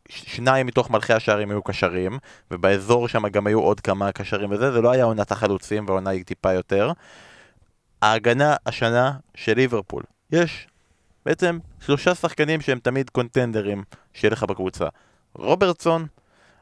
שניים 0.08 0.66
מתוך 0.66 0.90
מלכי 0.90 1.12
השערים 1.12 1.50
היו 1.50 1.62
קשרים, 1.62 2.18
ובאזור 2.50 3.08
שם 3.08 3.28
גם 3.28 3.46
היו 3.46 3.60
עוד 3.60 3.80
כמה 3.80 4.12
קשרים 4.12 4.50
וזה, 4.50 4.72
זה 4.72 4.80
לא 4.80 4.90
היה 4.90 5.04
עונת 5.04 5.32
החלוצים, 5.32 5.86
והעונה 5.86 6.10
היא 6.10 6.24
טיפה 6.24 6.52
יותר. 6.52 6.92
ההגנה 8.02 8.56
השנה 8.66 9.12
של 9.34 9.54
ליברפול, 9.54 10.02
יש 10.30 10.68
בעצם 11.26 11.58
שלושה 11.80 12.14
שחקנים 12.14 12.60
שהם 12.60 12.78
תמיד 12.78 13.10
קונטנדרים 13.10 13.82
שיהיה 14.12 14.32
לך 14.32 14.42
בקבוצה. 14.42 14.88
רוברטסון, 15.34 16.06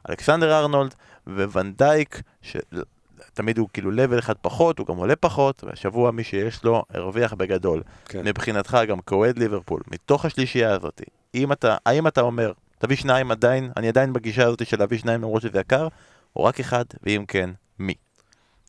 אלכסנדר 0.09 0.59
ארנולד 0.59 0.95
וונדייק, 1.27 2.21
שתמיד 2.41 3.57
הוא 3.57 3.69
כאילו 3.73 3.91
לבל 3.91 4.19
אחד 4.19 4.33
פחות, 4.41 4.79
הוא 4.79 4.87
גם 4.87 4.95
עולה 4.97 5.15
פחות, 5.15 5.63
והשבוע 5.63 6.11
מי 6.11 6.23
שיש 6.23 6.63
לו 6.63 6.83
הרוויח 6.89 7.33
בגדול. 7.33 7.83
כן. 8.05 8.27
מבחינתך 8.27 8.77
גם 8.87 8.99
כאוהד 8.99 9.39
ליברפול, 9.39 9.81
מתוך 9.91 10.25
השלישייה 10.25 10.71
הזאת, 10.71 11.01
אם 11.35 11.51
אתה, 11.51 11.77
האם 11.85 12.07
אתה 12.07 12.21
אומר, 12.21 12.51
תביא 12.77 12.95
שניים 12.95 13.31
עדיין, 13.31 13.71
אני 13.77 13.87
עדיין 13.87 14.13
בגישה 14.13 14.47
הזאת 14.47 14.67
של 14.67 14.79
להביא 14.79 14.97
שניים 14.97 15.21
למרות 15.21 15.41
שזה 15.41 15.59
יקר, 15.59 15.87
או 16.35 16.43
רק 16.43 16.59
אחד, 16.59 16.85
ואם 17.03 17.25
כן, 17.27 17.49
מי? 17.79 17.93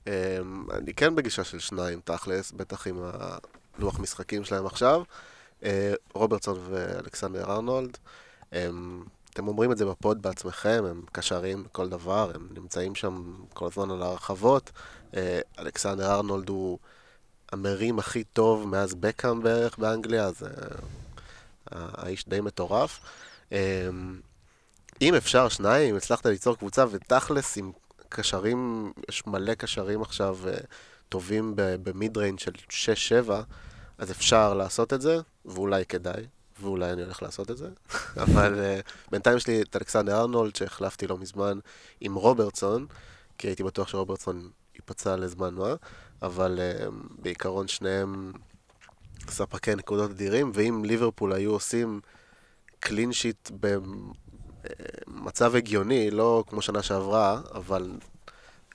אמ, 0.06 0.66
אני 0.72 0.94
כן 0.94 1.14
בגישה 1.14 1.44
של 1.44 1.58
שניים, 1.58 2.00
תכלס, 2.04 2.52
בטח 2.52 2.86
עם 2.86 2.96
הלוח 3.78 4.00
משחקים 4.00 4.44
שלהם 4.44 4.66
עכשיו. 4.66 5.02
אה, 5.64 5.94
רוברטסון 6.14 6.58
ואלכסנדר 6.70 7.52
ארנולד. 7.52 7.98
הם, 8.52 9.04
אתם 9.30 9.48
אומרים 9.48 9.72
את 9.72 9.78
זה 9.78 9.86
בפוד 9.86 10.22
בעצמכם, 10.22 10.84
הם 10.90 11.02
קשרים 11.12 11.64
לכל 11.64 11.88
דבר, 11.88 12.30
הם 12.34 12.48
נמצאים 12.54 12.94
שם 12.94 13.34
כל 13.52 13.66
הזמן 13.66 13.90
על 13.90 14.02
הרחבות. 14.02 14.70
אה, 15.16 15.40
אלכסנדר 15.58 16.14
ארנולד 16.14 16.48
הוא 16.48 16.78
המרים 17.52 17.98
הכי 17.98 18.24
טוב 18.24 18.68
מאז 18.68 18.94
בקאם 18.94 19.42
בערך 19.42 19.78
באנגליה, 19.78 20.24
אז 20.24 20.42
אה, 20.42 20.48
האיש 21.72 22.28
די 22.28 22.40
מטורף. 22.40 23.00
אם 25.00 25.14
אפשר 25.16 25.48
שניים, 25.48 25.90
אם 25.90 25.96
הצלחת 25.96 26.26
ליצור 26.26 26.56
קבוצה, 26.56 26.84
ותכלס 26.90 27.58
עם 27.58 27.72
קשרים, 28.08 28.92
יש 29.08 29.26
מלא 29.26 29.54
קשרים 29.54 30.02
עכשיו 30.02 30.38
טובים 31.08 31.52
במיד 31.56 32.16
ריינג 32.16 32.38
של 32.38 32.52
6-7, 33.26 33.30
אז 33.98 34.10
אפשר 34.10 34.54
לעשות 34.54 34.92
את 34.92 35.00
זה, 35.00 35.18
ואולי 35.44 35.86
כדאי, 35.86 36.26
ואולי 36.60 36.92
אני 36.92 37.02
הולך 37.02 37.22
לעשות 37.22 37.50
את 37.50 37.56
זה. 37.56 37.68
אבל 38.22 38.54
uh, 38.54 38.90
בינתיים 39.10 39.36
יש 39.36 39.46
לי 39.46 39.62
את 39.62 39.76
אלכסנדר 39.76 40.20
ארנולד, 40.20 40.56
שהחלפתי 40.56 41.06
לא 41.06 41.18
מזמן 41.18 41.58
עם 42.00 42.14
רוברטסון, 42.14 42.86
כי 43.38 43.48
הייתי 43.48 43.62
בטוח 43.62 43.88
שרוברטסון 43.88 44.50
ייפצע 44.74 45.16
לזמן 45.16 45.54
מה, 45.54 45.74
אבל 46.22 46.58
uh, 46.58 46.90
בעיקרון 47.22 47.68
שניהם 47.68 48.32
ספקי 49.28 49.74
נקודות 49.74 50.10
אדירים, 50.10 50.50
ואם 50.54 50.84
ליברפול 50.84 51.32
היו 51.32 51.50
עושים 51.52 52.00
קלין 52.86 53.12
שיט 53.12 53.50
במצב 55.08 55.54
הגיוני, 55.54 56.10
לא 56.10 56.44
כמו 56.46 56.62
שנה 56.62 56.82
שעברה, 56.82 57.40
אבל 57.54 57.90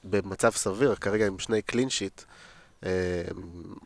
במצב 0.04 0.50
סביר, 0.50 0.96
כרגע 0.96 1.28
עם 1.28 1.40
שני 1.40 1.62
קלין 1.62 1.90
שיט, 1.90 2.22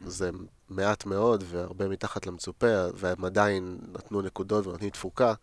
זה 0.05 0.29
מעט 0.69 1.05
מאוד 1.05 1.43
והרבה 1.47 1.88
מתחת 1.88 2.27
למצופה, 2.27 2.85
והם 2.95 3.25
עדיין 3.25 3.77
נתנו 3.93 4.21
נקודות 4.21 4.67
ונותנים 4.67 4.89
תפוקה, 4.89 5.33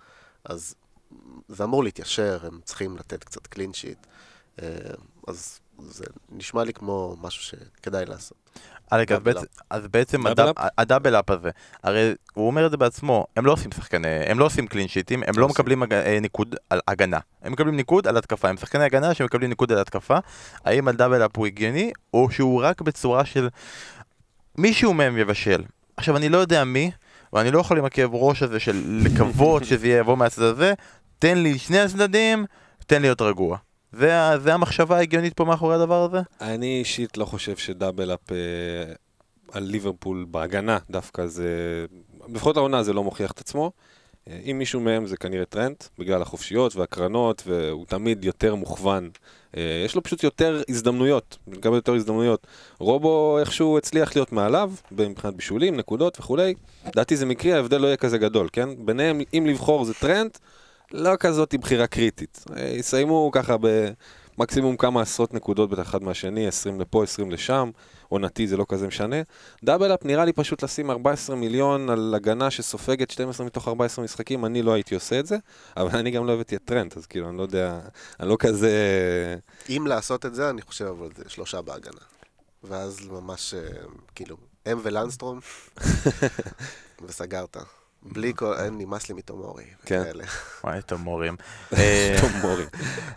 אז 0.45 0.75
זה 1.49 1.65
אמור 1.65 1.85
להתיישר, 1.85 2.39
הם 2.47 2.61
צריכים 2.65 2.97
לתת 2.97 3.25
קצת 3.25 3.47
קלין 3.47 3.73
שיט. 3.73 4.07
אה, 4.63 4.67
אז 5.29 5.61
זה 5.79 6.05
נשמע 6.29 6.65
לי 6.65 6.73
כמו 6.73 7.17
משהו 7.21 7.43
שכדאי 7.43 8.07
לעשות. 8.07 8.42
אז 8.91 9.23
בעצם, 9.23 9.47
אז 9.71 9.87
בעצם 9.87 10.27
הדאב, 10.27 10.55
הדאבל 10.79 11.17
אפ 11.17 11.31
הזה, 11.31 11.51
הרי 11.83 12.15
הוא 12.35 12.47
אומר 12.47 12.67
את 12.67 12.71
זה 12.71 12.77
בעצמו, 12.77 13.27
הם 13.37 13.47
לא 13.47 13.53
עושים 13.53 13.73
שחקני, 13.73 14.09
הם 14.09 14.39
לא 14.39 14.45
עושים 14.45 14.67
קלין 14.67 14.89
שיטים, 14.89 15.23
הם 15.27 15.39
לא 15.39 15.49
מקבלים 15.49 15.83
אה, 15.93 16.19
ניקוד 16.21 16.57
על 16.71 16.81
הגנה, 16.89 17.19
הם 17.43 17.53
מקבלים 17.53 17.77
ניקוד 17.77 18.07
על 18.07 18.17
התקפה, 18.17 18.49
הם 18.49 18.57
שחקני 18.57 18.85
הגנה 18.85 19.15
שמקבלים 19.15 19.49
ניקוד 19.49 19.73
על 19.73 19.79
התקפה, 19.79 20.19
האם 20.65 20.89
הדאבל 20.89 21.27
אפ 21.27 21.37
הוא 21.37 21.47
הגיוני, 21.47 21.93
או 22.15 22.31
שהוא 22.31 22.63
רק 22.63 22.81
בצורה 22.81 23.25
של 23.25 23.49
מישהו 24.59 24.95
מהם 24.95 25.19
יבשל. 25.19 25.63
עכשיו 25.97 26.17
אני 26.17 26.29
לא 26.29 26.39
יודע 26.39 26.65
מי, 26.65 26.91
ואני 27.33 27.51
לא 27.51 27.59
יכול 27.59 27.79
עם 27.79 27.85
הכאב 27.85 28.11
ראש 28.15 28.43
הזה 28.43 28.61
של 28.61 28.83
לקוות 28.87 29.65
שזה 29.69 29.89
יבוא 29.89 30.17
מהצד 30.17 30.43
הזה, 30.43 30.75
תן 31.19 31.39
לי 31.39 31.59
שני 31.59 31.81
הצדדים, 31.81 32.47
תן 32.87 32.97
לי 32.97 33.03
להיות 33.03 33.23
רגוע. 33.23 33.59
זה, 33.93 34.39
זה 34.43 34.55
המחשבה 34.55 34.97
ההגיונית 34.97 35.35
פה 35.35 35.45
מאחורי 35.45 35.75
הדבר 35.75 36.03
הזה? 36.03 36.19
אני 36.41 36.79
אישית 36.79 37.17
לא 37.17 37.25
חושב 37.25 37.57
ש-double 37.57 38.15
up 38.15 38.33
אה, 38.33 38.37
על 39.53 39.63
ליברפול 39.63 40.27
בהגנה 40.31 40.79
דווקא 40.91 41.27
זה... 41.27 41.87
לפחות 42.29 42.57
העונה 42.57 42.83
זה 42.83 42.93
לא 42.93 43.05
מוכיח 43.05 43.33
את 43.33 43.41
עצמו. 43.41 43.73
אה, 44.29 44.41
אם 44.51 44.59
מישהו 44.59 44.81
מהם 44.81 45.07
זה 45.07 45.17
כנראה 45.17 45.45
טרנד, 45.45 45.77
בגלל 45.99 46.23
החופשיות 46.23 46.77
והקרנות, 46.77 47.43
והוא 47.47 47.87
תמיד 47.87 48.25
יותר 48.25 48.55
מוכוון. 48.55 49.11
אה, 49.57 49.83
יש 49.85 49.95
לו 49.95 50.03
פשוט 50.03 50.25
יותר 50.25 50.63
הזדמנויות, 50.69 51.39
גם 51.61 51.75
יותר 51.75 51.95
הזדמנויות. 51.95 52.47
רובו 52.79 53.39
איכשהו 53.39 53.79
הצליח 53.79 54.17
להיות 54.17 54.33
מעליו, 54.33 54.73
מבחינת 54.93 55.35
בישולים, 55.35 55.77
נקודות 55.77 56.21
וכולי. 56.21 56.55
לדעתי 56.87 57.17
זה 57.17 57.27
מקרי, 57.27 57.53
ההבדל 57.53 57.81
לא 57.81 57.87
יהיה 57.87 57.97
כזה 57.97 58.19
גדול, 58.19 58.49
כן? 58.53 58.69
ביניהם, 58.87 59.21
אם 59.35 59.47
לבחור 59.47 59.85
זה 59.85 59.95
טרנד, 59.95 60.39
לא 60.93 61.17
כזאת 61.21 61.55
בחירה 61.55 61.87
קריטית. 61.87 62.45
אה, 62.57 62.69
יסיימו 62.69 63.31
ככה 63.33 63.57
במקסימום 64.39 64.77
כמה 64.77 65.03
עשרות 65.03 65.35
נקודות 65.35 65.71
בין 65.71 65.81
אחד 65.81 66.03
מהשני, 66.03 66.49
20 66.49 66.81
לפה, 66.81 67.03
20 67.03 67.31
לשם, 67.31 67.71
עונתי 68.09 68.47
זה 68.47 68.57
לא 68.57 68.67
כזה 68.69 68.87
משנה. 68.87 69.17
double 69.65 69.95
up 69.95 70.05
נראה 70.05 70.25
לי 70.25 70.33
פשוט 70.33 70.63
לשים 70.63 70.91
14 70.91 71.37
מיליון 71.37 71.91
על 71.91 72.15
הגנה 72.17 72.51
שסופגת 72.51 73.11
12 73.11 73.47
מתוך 73.47 73.69
14 73.69 74.05
משחקים, 74.05 74.45
אני 74.45 74.63
לא 74.63 74.73
הייתי 74.73 74.95
עושה 74.95 75.21
את 75.21 75.27
זה, 75.27 75.37
אבל 75.77 75.99
אני 75.99 76.11
גם 76.11 76.27
לא 76.27 76.33
הבאתי 76.33 76.57
את 76.57 76.63
טרנד, 76.65 76.93
אז 76.97 77.07
כאילו, 77.07 77.29
אני 77.29 77.39
לא 77.39 77.43
יודע, 77.43 77.81
אני 78.21 78.29
לא 78.29 78.37
כזה... 78.39 78.71
אם 79.69 79.87
לעשות 79.87 80.27
את 80.27 80.35
זה, 80.35 80.51
אני 80.51 80.63
חושב 80.63 80.85
אבל 80.85 81.09
זה 81.17 81.25
שלושה 81.29 81.63
בהגנה. 81.63 82.01
ואז 82.65 83.09
ממש, 83.09 83.55
אה, 83.55 83.61
כאילו, 84.15 84.37
אם 84.73 84.79
ולונדסטרם, 84.83 85.41
וסגרת. 87.05 87.57
בלי 88.05 88.33
כל, 88.37 88.55
אין, 88.55 88.79
נמאס 88.79 89.09
לי 89.09 89.15
מתומורי. 89.15 89.65
כן. 89.87 90.03
וואי, 90.65 90.83
תומורים. 90.83 91.37
תומורים. 92.21 92.67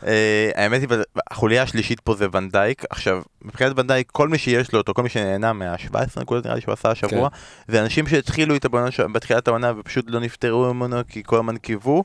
אה, 0.07 0.51
האמת 0.55 0.81
היא, 0.81 0.89
החוליה 1.31 1.63
השלישית 1.63 1.99
פה 1.99 2.15
זה 2.15 2.27
ונדייק. 2.31 2.83
עכשיו, 2.89 3.21
מבחינת 3.41 3.79
ונדייק, 3.79 4.11
כל 4.11 4.29
מי 4.29 4.37
שיש 4.37 4.73
לו 4.73 4.79
אותו, 4.79 4.93
כל 4.93 5.03
מי 5.03 5.09
שנהנה 5.09 5.53
מה-17 5.53 6.21
נקודות 6.21 6.45
נראה 6.45 6.55
לי 6.55 6.61
שהוא 6.61 6.73
עשה 6.73 6.91
השבוע, 6.91 7.29
כן. 7.29 7.35
זה 7.67 7.81
אנשים 7.81 8.07
שהתחילו 8.07 8.53
איתו 8.53 8.69
בתחילת 9.13 9.47
העונה 9.47 9.73
ופשוט 9.77 10.05
לא 10.07 10.19
נפטרו 10.19 10.73
ממנו 10.73 10.97
כי 11.07 11.23
כל 11.25 11.35
הזמן 11.35 11.57
קיוו. 11.57 12.03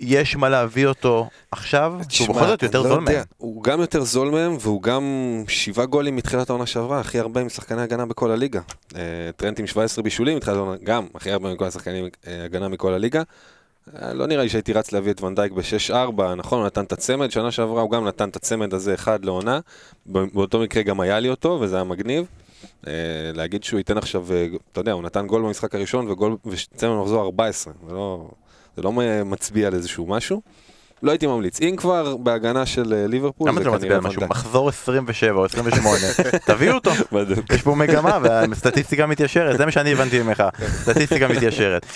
יש 0.00 0.36
מה 0.36 0.48
להביא 0.48 0.86
אותו 0.86 1.28
עכשיו, 1.50 1.94
שהוא 2.08 2.36
בכל 2.36 2.46
זאת 2.46 2.62
יותר 2.62 2.82
לא 2.82 2.88
זול 2.88 3.00
מהם. 3.00 3.22
הוא 3.36 3.62
גם 3.62 3.80
יותר 3.80 4.04
זול 4.04 4.30
מהם, 4.30 4.56
והוא 4.60 4.82
גם 4.82 5.04
שבעה 5.48 5.86
גולים 5.86 6.16
מתחילת 6.16 6.50
העונה 6.50 6.66
שעברה, 6.66 7.00
הכי 7.00 7.18
הרבה 7.18 7.44
משחקני 7.44 7.82
הגנה 7.82 8.06
בכל 8.06 8.30
הליגה. 8.30 8.60
אה, 8.96 9.00
טרנט 9.36 9.60
עם 9.60 9.66
17 9.66 10.04
בישולים 10.04 10.36
מתחילת 10.36 10.56
העונה, 10.56 10.76
גם 10.84 11.06
הכי 11.14 11.30
הרבה 11.30 11.54
מכל 11.54 11.64
השחקני 11.64 12.02
אה, 12.26 12.44
הגנה 12.44 12.68
מכל 12.68 12.94
הליגה. 12.94 13.22
אה, 14.02 14.14
לא 14.14 14.26
נראה 14.26 14.42
לי 14.42 14.48
שהייתי 14.48 14.72
רץ 14.72 14.92
להביא 14.92 15.12
את 15.12 15.22
ונדייק 15.22 15.52
ב-6-4, 15.52 16.22
נכון, 16.36 16.58
הוא 16.58 16.66
נתן 16.66 16.84
את 16.84 16.92
הצמד, 16.92 17.30
שנה 17.30 17.50
שעברה 17.50 17.82
הוא 17.82 17.90
גם 17.90 18.08
נתן 18.08 18.28
את 18.28 18.36
הצמד 18.36 18.74
הזה 18.74 18.94
אחד 18.94 19.24
לעונה, 19.24 19.60
באותו 20.06 20.60
מקרה 20.60 20.82
גם 20.82 21.00
היה 21.00 21.20
לי 21.20 21.30
אותו, 21.30 21.58
וזה 21.60 21.76
היה 21.76 21.84
מגניב. 21.84 22.26
להגיד 23.34 23.64
שהוא 23.64 23.78
ייתן 23.78 23.98
עכשיו, 23.98 24.26
אתה 24.72 24.80
יודע, 24.80 24.92
הוא 24.92 25.02
נתן 25.02 25.26
גול 25.26 25.42
במשחק 25.42 25.74
הראשון 25.74 26.14
וצמד 26.46 26.90
במחזור 26.90 27.22
14, 27.22 27.72
זה 27.88 27.94
לא... 27.94 28.28
זה 28.76 28.82
לא 28.82 28.92
מצביע 29.24 29.66
על 29.66 29.74
איזשהו 29.74 30.06
משהו. 30.06 30.42
לא 31.02 31.10
הייתי 31.10 31.26
ממליץ. 31.26 31.60
אם 31.60 31.74
כבר 31.76 32.16
בהגנה 32.16 32.66
של 32.66 32.92
אה, 32.92 33.06
ליברפול, 33.06 33.48
למה 33.48 33.60
אתה 33.60 33.68
לא 33.68 33.74
מצביע 33.74 33.94
על 33.94 34.00
משהו? 34.00 34.22
מחזור 34.28 34.68
27 34.68 35.38
או 35.38 35.44
28, 35.44 35.98
תביאו 36.46 36.74
אותו. 36.74 36.90
יש 37.54 37.62
פה 37.62 37.74
מגמה 37.74 38.18
והסטטיסטיקה 38.22 39.06
מתיישרת, 39.06 39.58
זה 39.58 39.66
מה 39.66 39.72
שאני 39.72 39.92
הבנתי 39.92 40.22
ממך, 40.22 40.42
סטטיסטיקה 40.82 41.28
מתיישרת. 41.28 41.86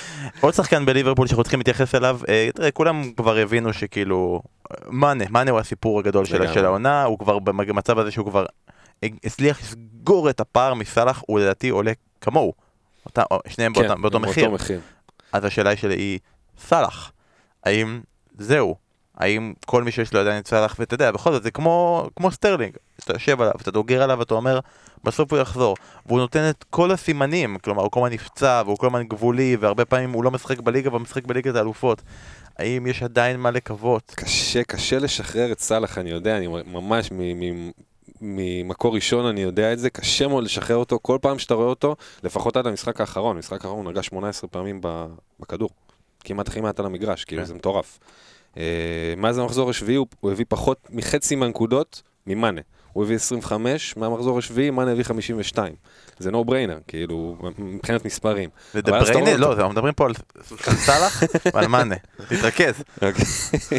עוד 0.40 0.54
שחקן 0.54 0.86
בליברפול 0.86 1.26
שאנחנו 1.26 1.42
צריכים 1.42 1.60
להתייחס 1.60 1.94
אליו, 1.94 2.20
אה, 2.28 2.48
תראה, 2.54 2.70
כולם 2.70 3.12
כבר 3.16 3.36
הבינו 3.36 3.72
שכאילו, 3.72 4.42
מאנה, 4.90 5.24
מאנה 5.30 5.50
הוא 5.50 5.60
הסיפור 5.60 5.98
הגדול 5.98 6.24
של 6.24 6.64
העונה, 6.64 7.04
הוא 7.04 7.18
כבר 7.18 7.38
במצב 7.38 7.98
הזה 7.98 8.10
שהוא 8.10 8.26
כבר 8.26 8.46
הצליח 9.24 9.60
לסגור 9.60 10.30
את 10.30 10.40
הפער 10.40 10.74
מסאלח, 10.74 11.22
הוא 11.26 11.40
לדעתי 11.40 11.68
עולה 11.68 11.92
כמוהו. 12.20 12.52
שניהם 13.48 13.74
כן, 13.74 14.02
באותו 14.02 14.20
מחיר. 14.20 14.50
אז 15.32 15.44
השאלה 15.44 15.70
היא, 15.82 16.18
סאלח. 16.58 17.12
האם 17.64 18.00
זהו? 18.38 18.74
האם 19.16 19.52
כל 19.66 19.82
מי 19.82 19.92
שיש 19.92 20.14
לו 20.14 20.20
עדיין 20.20 20.38
את 20.38 20.46
סאלח, 20.46 20.76
ואתה 20.78 20.94
יודע, 20.94 21.10
בכל 21.10 21.32
זאת 21.32 21.42
זה 21.42 21.50
כמו, 21.50 22.06
כמו 22.16 22.30
סטרלינג, 22.30 22.76
אתה 23.04 23.12
יושב 23.12 23.40
עליו, 23.40 23.52
אתה 23.62 23.70
דוגר 23.70 24.02
עליו, 24.02 24.22
אתה 24.22 24.34
אומר, 24.34 24.60
בסוף 25.04 25.32
הוא 25.32 25.40
יחזור. 25.40 25.76
והוא 26.06 26.18
נותן 26.18 26.50
את 26.50 26.64
כל 26.70 26.90
הסימנים, 26.90 27.58
כלומר 27.58 27.82
הוא 27.82 27.90
כל 27.90 28.00
הזמן 28.00 28.12
נפצע, 28.12 28.62
והוא 28.64 28.78
כל 28.78 28.86
הזמן 28.86 29.02
גבולי, 29.08 29.56
והרבה 29.60 29.84
פעמים 29.84 30.12
הוא 30.12 30.24
לא 30.24 30.30
משחק 30.30 30.60
בליגה, 30.60 30.90
אבל 30.90 30.98
משחק 30.98 31.24
בליגת 31.24 31.54
האלופות. 31.54 32.02
האם 32.58 32.86
יש 32.86 33.02
עדיין 33.02 33.40
מה 33.40 33.50
לקוות? 33.50 34.12
קשה, 34.16 34.62
קשה 34.62 34.98
לשחרר 34.98 35.52
את 35.52 35.60
סאלח, 35.60 35.98
אני 35.98 36.10
יודע, 36.10 36.36
אני 36.36 36.46
ממש 36.66 37.10
ממקור 38.20 38.94
ראשון 38.94 39.26
אני 39.26 39.40
יודע 39.40 39.72
את 39.72 39.78
זה, 39.78 39.90
קשה 39.90 40.28
מאוד 40.28 40.44
לשחרר 40.44 40.76
אותו 40.76 40.98
כל 41.02 41.18
פעם 41.22 41.38
שאתה 41.38 41.54
רואה 41.54 41.68
אותו, 41.68 41.96
לפחות 42.22 42.56
עד 42.56 42.66
המשחק 42.66 43.00
האחרון, 43.00 43.36
המשחק 43.36 43.52
האחרון 43.52 43.84
הוא 43.84 43.92
נגע 43.92 44.02
18 44.02 44.50
פעמים 44.50 44.80
בכדור. 45.40 45.68
כמעט 46.24 46.48
הכי 46.48 46.60
מעט 46.60 46.80
על 46.80 46.86
המגרש, 46.86 47.24
כאילו 47.24 47.42
כן. 47.42 47.48
זה 47.48 47.54
מטורף. 47.54 47.98
אה, 48.56 49.14
מאז 49.16 49.38
המחזור 49.38 49.70
השביעי 49.70 49.96
הוא, 49.96 50.06
הביא 50.32 50.44
פחות 50.48 50.78
מחצי 50.90 51.36
מהנקודות 51.36 52.02
ממאנה. 52.26 52.60
הוא 52.92 53.04
הביא 53.04 53.16
25, 53.16 53.96
מהמחזור 53.96 54.38
השביעי 54.38 54.70
מאנה 54.70 54.92
הביא 54.92 55.04
52. 55.04 55.74
זה 56.18 56.30
no 56.30 56.34
brainer, 56.48 56.82
כאילו, 56.88 57.36
מבחינת 57.58 58.04
מספרים. 58.04 58.50
זה 58.72 58.80
רואה 58.88 59.00
דבריינה? 59.00 59.36
לא. 59.36 59.52
אנחנו 59.52 59.70
מדברים 59.70 59.94
פה 59.94 60.06
על 60.06 60.12
סאלח 60.76 61.22
ועל 61.54 61.66
מאנה. 61.66 61.94
תתרכז. 62.28 62.82
אוקיי. 63.02 63.24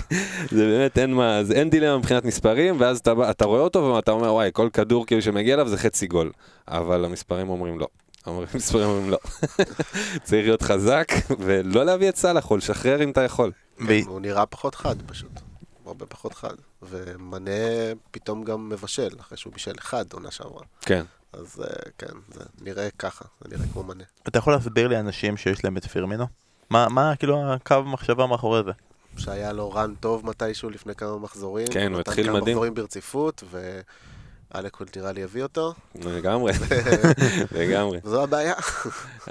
זה 0.56 0.65
באמת 0.65 0.97
אין 0.97 1.13
מה, 1.13 1.41
אין 1.56 1.69
דילמה 1.69 1.97
מבחינת 1.97 2.25
מספרים, 2.25 2.75
ואז 2.80 3.02
אתה 3.30 3.45
רואה 3.45 3.62
אותו 3.62 3.93
ואתה 3.95 4.12
אומר, 4.12 4.34
וואי, 4.34 4.49
כל 4.54 4.69
כדור 4.73 5.06
כאילו 5.06 5.21
שמגיע 5.21 5.54
אליו 5.54 5.67
זה 5.67 5.78
חצי 5.78 6.08
גול. 6.08 6.32
אבל 6.67 7.06
המספרים 7.06 7.49
אומרים 7.49 7.80
לא. 7.80 7.88
המספרים 8.54 8.86
אומרים 8.86 9.10
לא. 9.10 9.18
צריך 10.24 10.46
להיות 10.46 10.62
חזק, 10.62 11.08
ולא 11.39 11.86
להביא 11.86 12.10
את 12.10 12.15
סאלח, 12.15 12.52
או 12.52 12.58
לשחרר 12.58 13.04
אם 13.04 13.12
אתה 13.12 13.22
יכול. 13.22 13.52
ו- 13.82 13.88
כן, 13.88 14.02
הוא 14.08 14.20
נראה 14.22 14.46
פחות 14.46 14.76
חד 14.76 14.96
פשוט. 15.06 15.32
הוא 15.84 15.88
הרבה 15.88 16.06
פחות 16.06 16.34
חד. 16.34 16.54
ומנה 16.82 17.52
פתאום 18.12 18.44
גם 18.44 18.70
מבשל, 18.70 19.10
אחרי 19.20 19.38
שהוא 19.38 19.54
בישל 19.54 19.74
אחד 19.80 20.06
עונה 20.13 20.32
שעברה. 20.32 20.63
כן. 20.82 21.04
אז 21.34 21.63
אה, 21.63 21.92
כן, 21.98 22.13
זה 22.34 22.44
נראה 22.62 22.89
ככה, 23.00 23.26
זה 23.42 23.56
נראה 23.56 23.68
כמו 23.74 23.84
מנה. 23.84 24.04
אתה 24.28 24.38
יכול 24.39 24.54
להסביר 24.54 24.88
לי 24.88 25.00
אנשים 25.00 25.38
שיש 25.38 25.63
להם 25.63 25.78
את 25.78 25.86
פירמינו? 25.86 26.26
מה, 26.70 26.89
מה 26.89 27.15
כאילו 27.15 27.54
הקו 27.54 27.74
המחשבה 27.74 28.28
מאחורי 28.28 28.62
זה? 28.65 28.72
שהיה 29.18 29.54
לו 29.54 29.72
רן 29.72 29.94
טוב 30.00 30.26
מתישהו 30.26 30.70
לפני 30.70 30.96
כמה 30.96 31.18
מחזורים. 31.18 31.68
כן, 31.68 31.92
הוא 31.92 32.00
נתן 32.00 32.12
התחיל 32.12 32.26
כמה 32.28 32.39
מדהים. 32.39 32.56
מחזורים 32.56 32.74
ברציפות, 32.74 33.44
ואלק 34.54 34.78
נראה 34.98 35.12
לי 35.12 35.24
הביא 35.24 35.44
אותו. 35.44 35.74
לגמרי, 35.96 36.54
לגמרי. 37.60 38.00
זו 38.04 38.24
הבעיה. 38.24 38.54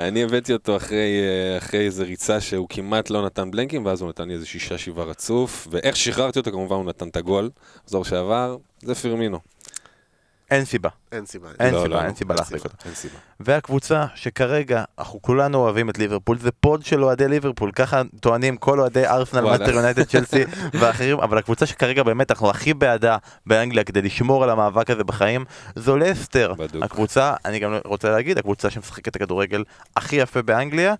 אני 0.00 0.22
הבאתי 0.22 0.52
אותו 0.52 0.76
אחרי, 0.76 1.20
אה, 1.20 1.58
אחרי 1.58 1.80
איזה 1.80 2.04
ריצה 2.04 2.40
שהוא 2.40 2.66
כמעט 2.70 3.10
לא 3.10 3.26
נתן 3.26 3.50
בלנקים, 3.50 3.86
ואז 3.86 4.00
הוא 4.00 4.08
נתן 4.08 4.28
לי 4.28 4.34
איזה 4.34 4.46
שישה 4.46 4.78
שבעה 4.78 5.04
רצוף, 5.04 5.68
ואיך 5.70 5.96
שחררתי 5.96 6.38
אותו, 6.38 6.50
כמובן 6.52 6.76
הוא 6.76 6.84
נתן 6.84 7.08
את 7.08 7.16
הגול, 7.16 7.50
מחזור 7.84 8.04
שעבר, 8.04 8.56
זה 8.82 8.94
פירמינו. 8.94 9.38
אין 10.50 10.64
סיבה. 10.64 10.88
אין 11.12 11.26
סיבה. 11.26 11.48
אין 11.60 11.74
לא, 11.74 11.82
סיבה, 11.82 11.94
לא, 11.94 12.00
אין 12.00 12.10
לא, 12.10 12.14
סיבה 12.14 12.34
אין 12.34 12.44
סיבה. 12.44 12.58
אותו. 12.64 12.74
אין 12.84 12.94
סיבה. 12.94 13.14
והקבוצה 13.40 14.06
שכרגע 14.14 14.84
אנחנו 14.98 15.22
כולנו 15.22 15.58
אוהבים 15.58 15.90
את 15.90 15.98
ליברפול 15.98 16.38
זה 16.38 16.50
פוד 16.50 16.84
של 16.84 17.04
אוהדי 17.04 17.28
ליברפול 17.28 17.72
ככה 17.72 18.02
טוענים 18.20 18.56
כל 18.56 18.80
אוהדי 18.80 19.06
ארסנל. 19.06 19.40
מטר 19.40 19.70
יונייטד, 19.70 20.02
צ'לסי 20.02 20.44
ואחרים 20.80 21.18
אבל 21.20 21.38
הקבוצה 21.38 21.66
שכרגע 21.66 22.02
באמת 22.02 22.30
אנחנו 22.30 22.50
הכי 22.50 22.74
בעדה 22.74 23.16
באנגליה 23.46 23.84
כדי 23.84 24.02
לשמור 24.02 24.44
על 24.44 24.50
המאבק 24.50 24.90
הזה 24.90 25.04
בחיים 25.04 25.44
זו 25.76 25.96
לסטר 25.96 26.54
בדוק. 26.54 26.82
הקבוצה 26.82 27.34
אני 27.44 27.58
גם 27.58 27.78
רוצה 27.84 28.10
להגיד 28.10 28.38
הקבוצה 28.38 28.70
שמשחקת 28.70 29.08
את 29.08 29.16
הכדורגל 29.16 29.64
הכי 29.96 30.16
יפה 30.16 30.42
באנגליה 30.42 30.94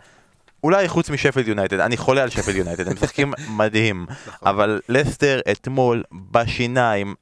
אולי 0.64 0.88
חוץ 0.88 1.10
משפילד 1.10 1.48
יונייטד, 1.48 1.80
אני 1.80 1.96
חולה 1.96 2.22
על 2.22 2.28
שפילד 2.30 2.56
יונייטד, 2.56 2.88
הם 2.88 2.94
משחקים 2.94 3.32
מדהים, 3.58 4.06
נכון. 4.10 4.48
אבל 4.48 4.80
לסטר 4.88 5.40
אתמול 5.52 6.02
בשיניים, 6.30 7.14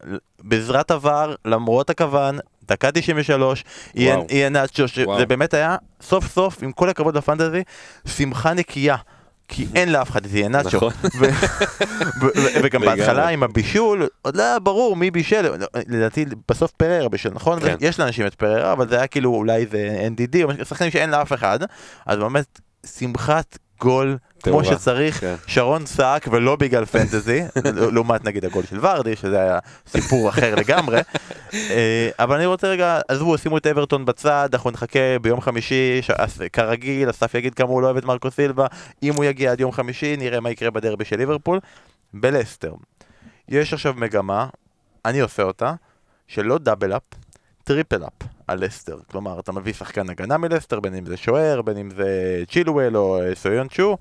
בעזרת 0.43 0.91
עבר, 0.91 1.35
למרות 1.45 1.91
הכוון, 1.91 2.39
דקה 2.69 2.91
93, 2.93 3.65
וואו. 3.97 4.27
יהיה 4.31 4.49
נאצ'ו, 4.49 4.85
וואו. 5.05 5.19
זה 5.19 5.27
באמת 5.27 5.55
היה 5.55 5.77
סוף 6.03 6.27
סוף, 6.27 6.63
עם 6.63 6.73
כל 6.73 6.89
הכבוד 6.89 7.17
לפנטזי, 7.17 7.63
שמחה 8.07 8.55
נקייה. 8.55 8.97
כי 9.49 9.67
אין 9.75 9.93
לאף 9.93 10.11
אחד 10.11 10.25
את 10.25 10.31
יהיה 10.33 10.49
נאצ'ו. 10.49 10.77
נכון. 10.77 10.93
וגם. 12.63 12.81
בהתחלה 12.81 13.29
עם 13.29 13.43
הבישול, 13.43 14.07
עוד 14.23 14.37
לא 14.37 14.43
היה 14.43 14.59
ברור 14.59 14.97
מי 14.97 15.11
בישל, 15.11 15.47
לדעתי 15.89 16.25
בסוף 16.49 16.71
פררה 16.71 17.09
בישל, 17.09 17.31
נכון? 17.33 17.61
כן. 17.61 17.77
יש 17.81 18.01
לאנשים 18.01 18.27
את 18.27 18.35
פררה, 18.35 18.73
אבל 18.73 18.89
זה 18.89 18.97
היה 18.97 19.07
כאילו 19.07 19.35
אולי 19.35 19.67
זה 19.67 20.09
NDD, 20.17 20.65
שחקנים 20.65 20.91
שאין 20.91 21.11
לאף 21.11 21.33
אחד, 21.33 21.59
אז 22.07 22.19
באמת 22.19 22.61
שמחת 22.87 23.59
גול 23.81 24.19
כמו. 24.43 24.65
שצריך, 24.65 25.21
כן. 25.21 25.35
שרון 25.47 25.85
צעק 25.85 26.29
ולא 26.33 26.57
בגלל 26.57 26.85
פנטזי, 26.85 27.43
לעומת 27.95 28.25
נגיד 28.25 28.45
הגול 28.45 28.65
של 28.65 28.79
ורדי, 28.87 29.17
שזה 29.17 29.41
היה 29.43 29.59
סיפור 29.87 30.29
אחר 30.29 30.55
לגמרי. 30.55 31.01
אה, 31.55 32.11
אבל 32.19 32.37
אני 32.37 32.47
רוצה 32.47 32.67
רגע, 32.67 33.01
עזבו, 33.09 33.39
שימו 33.39 33.59
את 33.59 33.67
אברטון 33.67 34.05
בצד, 34.05 34.49
אנחנו 34.53 34.71
נחכה 34.71 35.19
ביום 35.23 35.41
חמישי, 35.41 36.03
ש- 36.03 36.11
כרגיל, 36.53 37.11
אסף 37.11 37.35
יגיד 37.35 37.55
כמה 37.55 37.69
הוא 37.69 37.83
לא 37.83 37.87
אוהב 37.87 37.97
את 37.97 38.05
מרקו 38.05 38.31
סילבה, 38.31 38.67
אם 39.03 39.15
הוא 39.15 39.25
יגיע 39.25 39.53
עד 39.53 39.61
יום 39.61 39.73
חמישי, 39.73 40.17
נראה 40.17 40.41
מה 40.41 40.51
יקרה 40.51 40.71
בדרבי 40.71 41.05
של 41.05 41.17
ליברפול. 41.17 41.61
בלסטר, 42.15 42.75
יש 43.49 43.73
עכשיו 43.73 43.95
מגמה, 43.97 44.47
אני 45.05 45.21
עושה 45.21 45.43
אותה, 45.43 45.75
שלא 46.29 46.59
double 46.59 46.97
up, 46.97 47.03
triple 47.65 48.05
up 48.05 48.36
על 48.49 48.65
לסטר. 48.65 48.99
כלומר, 49.11 49.41
אתה 49.41 49.53
מביא 49.53 49.73
שחקן 49.73 50.11
הגנה 50.11 50.39
מלסטר, 50.39 50.81
בין 50.81 50.95
אם 50.95 51.07
זה 51.07 51.17
שוער, 51.17 51.63
בין 51.63 51.77
אם 51.77 51.91
זה 51.91 52.43
צ'ילואל 52.51 52.97
או 52.97 53.19
סויונצ'ו, 53.35 53.97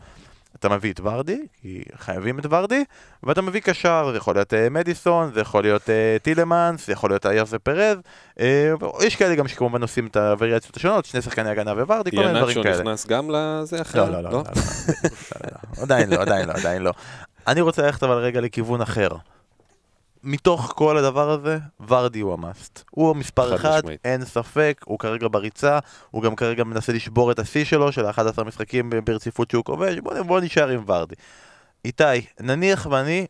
אתה 0.60 0.70
מביא 0.70 0.94
את 0.94 1.00
ורדי, 1.04 1.40
כי 1.62 1.84
חייבים 1.98 2.40
את 2.40 2.46
ורדי, 2.50 2.84
ואתה 3.24 3.42
מביא 3.42 3.62
קשר, 3.62 4.10
זה 4.12 4.18
יכול 4.18 4.36
להיות 4.36 4.54
אה, 4.54 4.56
מדיסון, 4.72 5.32
זה 5.34 5.42
יכול 5.42 5.64
להיות 5.64 5.82
אה, 5.82 6.24
טילמנס, 6.24 6.88
זה 6.88 6.94
יכול 6.94 7.10
להיות 7.10 7.26
איוסה 7.26 7.50
פרז, 7.52 7.98
אה, 8.38 8.42
יש 9.06 9.16
כאלה 9.16 9.36
גם 9.36 9.48
שכמובן 9.48 9.82
עושים 9.82 10.08
את 10.08 10.18
הווריאציות 10.18 10.78
השונות, 10.78 11.06
שני 11.06 11.22
שחקני 11.22 11.50
הגנה 11.50 11.72
וורדי, 11.72 12.12
כל 12.12 12.18
מיני 12.18 12.40
דברים 12.40 12.64
כאלה. 12.64 12.82
נכנס 12.82 13.08
גם 13.08 13.30
לזה 13.30 13.82
אחר? 13.82 14.06
לא, 14.06 14.12
לא, 14.12 14.24
לא, 14.24 14.32
לא, 14.32 14.44
עדיין 15.84 16.10
לא, 16.10 16.22
עדיין 16.22 16.48
לא, 16.48 16.54
עדיין 16.54 16.82
לא. 16.82 16.92
אני 17.48 17.62
רוצה 17.62 17.82
ללכת 17.82 18.04
אבל 18.04 18.18
רגע 18.18 18.42
לכיוון 18.42 18.82
אחר. 18.82 19.10
מתוך 20.26 20.74
כל 20.76 20.98
הדבר 20.98 21.30
הזה, 21.30 21.58
ורדי 21.88 22.20
הוא 22.20 22.34
המאסט. 22.34 22.84
הוא 22.92 23.10
המספר 23.10 23.50
חד 23.50 23.56
אחד, 23.56 23.78
משמעית. 23.78 24.00
אין 24.06 24.26
ספק, 24.26 24.84
הוא 24.86 25.00
כרגע 25.00 25.28
בריצה, 25.32 25.80
הוא 26.12 26.24
גם 26.24 26.36
כרגע 26.36 26.64
מנסה 26.64 26.94
לשבור 26.94 27.32
את 27.32 27.40
השיא 27.40 27.66
שלו, 27.66 27.92
של 27.92 28.10
11 28.10 28.46
משחקים 28.46 28.90
ברציפות 29.04 29.52
שהוא 29.52 29.64
כובש, 29.64 30.00
בוא, 30.00 30.22
בוא 30.22 30.40
נשאר 30.40 30.70
עם 30.70 30.84
ורדי. 30.88 31.16
איתי, 31.86 32.04
נניח 32.40 32.88
ואני 32.92 33.28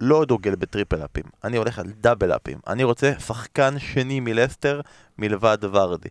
לא 0.00 0.24
דוגל 0.24 0.54
בטריפל 0.54 1.04
אפים, 1.04 1.24
אני 1.44 1.56
הולך 1.56 1.78
על 1.78 1.86
דאבל 2.00 2.36
אפים. 2.36 2.58
אני 2.66 2.84
רוצה 2.84 3.12
שחקן 3.18 3.78
שני 3.78 4.20
מלסטר 4.20 4.80
מלבד 5.18 5.58
ורדי. 5.62 6.08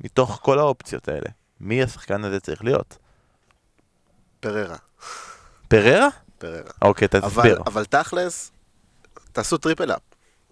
מתוך 0.00 0.38
כל 0.42 0.58
האופציות 0.58 1.08
האלה, 1.08 1.28
מי 1.60 1.82
השחקן 1.82 2.24
הזה 2.24 2.40
צריך 2.40 2.64
להיות? 2.64 2.98
פריירה. 4.40 4.76
פריירה? 5.68 6.08
פריירה. 6.38 6.70
אוקיי, 6.82 7.08
אבל, 7.12 7.28
תסביר. 7.28 7.58
אבל 7.66 7.84
תכלס, 7.84 8.52
תעשו 9.36 9.58
triple 9.58 9.92
up. 9.92 10.00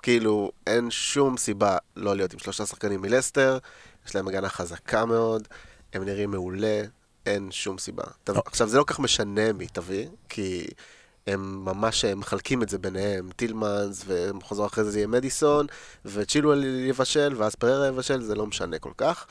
כאילו, 0.03 0.53
אין 0.67 0.91
שום 0.91 1.37
סיבה 1.37 1.77
לא 1.97 2.17
להיות 2.17 2.33
עם 2.33 2.39
שלושה 2.39 2.67
שחקנים 2.67 3.03
מלסטר, 3.03 3.59
יש 4.07 4.15
להם 4.15 4.29
הגנה 4.29 4.49
חזקה 4.49 5.05
מאוד, 5.05 5.49
הם 5.93 6.05
נראים 6.05 6.31
מעולה, 6.31 6.83
אין 7.27 7.51
שום 7.51 7.79
סיבה. 7.79 8.03
תב... 8.25 8.35
לא. 8.35 8.43
עכשיו, 8.47 8.69
זה 8.69 8.79
לא 8.79 8.83
כל 8.83 8.95
כך 8.95 9.01
משנה 9.01 9.53
מי 9.53 9.67
תביא, 9.67 10.07
כי 10.29 10.67
הם 11.27 11.65
ממש 11.65 12.05
מחלקים 12.05 12.63
את 12.63 12.69
זה 12.69 12.79
ביניהם, 12.79 13.31
טילמנס, 13.37 14.05
וחוזר 14.07 14.67
אחרי 14.67 14.85
זה 14.85 14.91
זה 14.91 14.99
יהיה 14.99 15.07
מדיסון, 15.07 15.67
וצ'ילואל 16.05 16.65
יבשל, 16.65 17.35
ואז 17.37 17.55
פררה 17.55 17.89
יבשל, 17.89 18.23
זה 18.23 18.35
לא 18.35 18.47
משנה 18.47 18.79
כל 18.79 18.93
כך. 18.97 19.27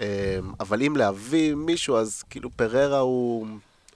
אה, 0.00 0.38
אבל 0.60 0.82
אם 0.82 0.96
להביא 0.96 1.54
מישהו, 1.54 1.96
אז 1.96 2.22
כאילו 2.30 2.50
פררה 2.50 2.98
הוא, 2.98 3.46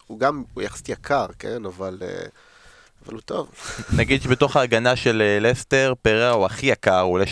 הוא 0.07 0.19
גם, 0.19 0.45
הוא 0.55 0.63
יחסית 0.63 0.89
יקר, 0.89 1.27
כן? 1.39 1.65
אבל... 1.65 1.99
אה, 2.03 2.27
אבל 3.07 3.15
הוא 3.15 3.21
טוב. 3.21 3.49
נגיד 3.99 4.23
שבתוך 4.23 4.57
ההגנה 4.57 4.97
של 4.97 5.23
אה, 5.25 5.39
לסטר, 5.51 5.93
פררה 6.03 6.31
הוא 6.31 6.47
הכי 6.47 6.67
יקר, 6.67 7.01
הוא 7.01 7.13
עולה 7.13 7.25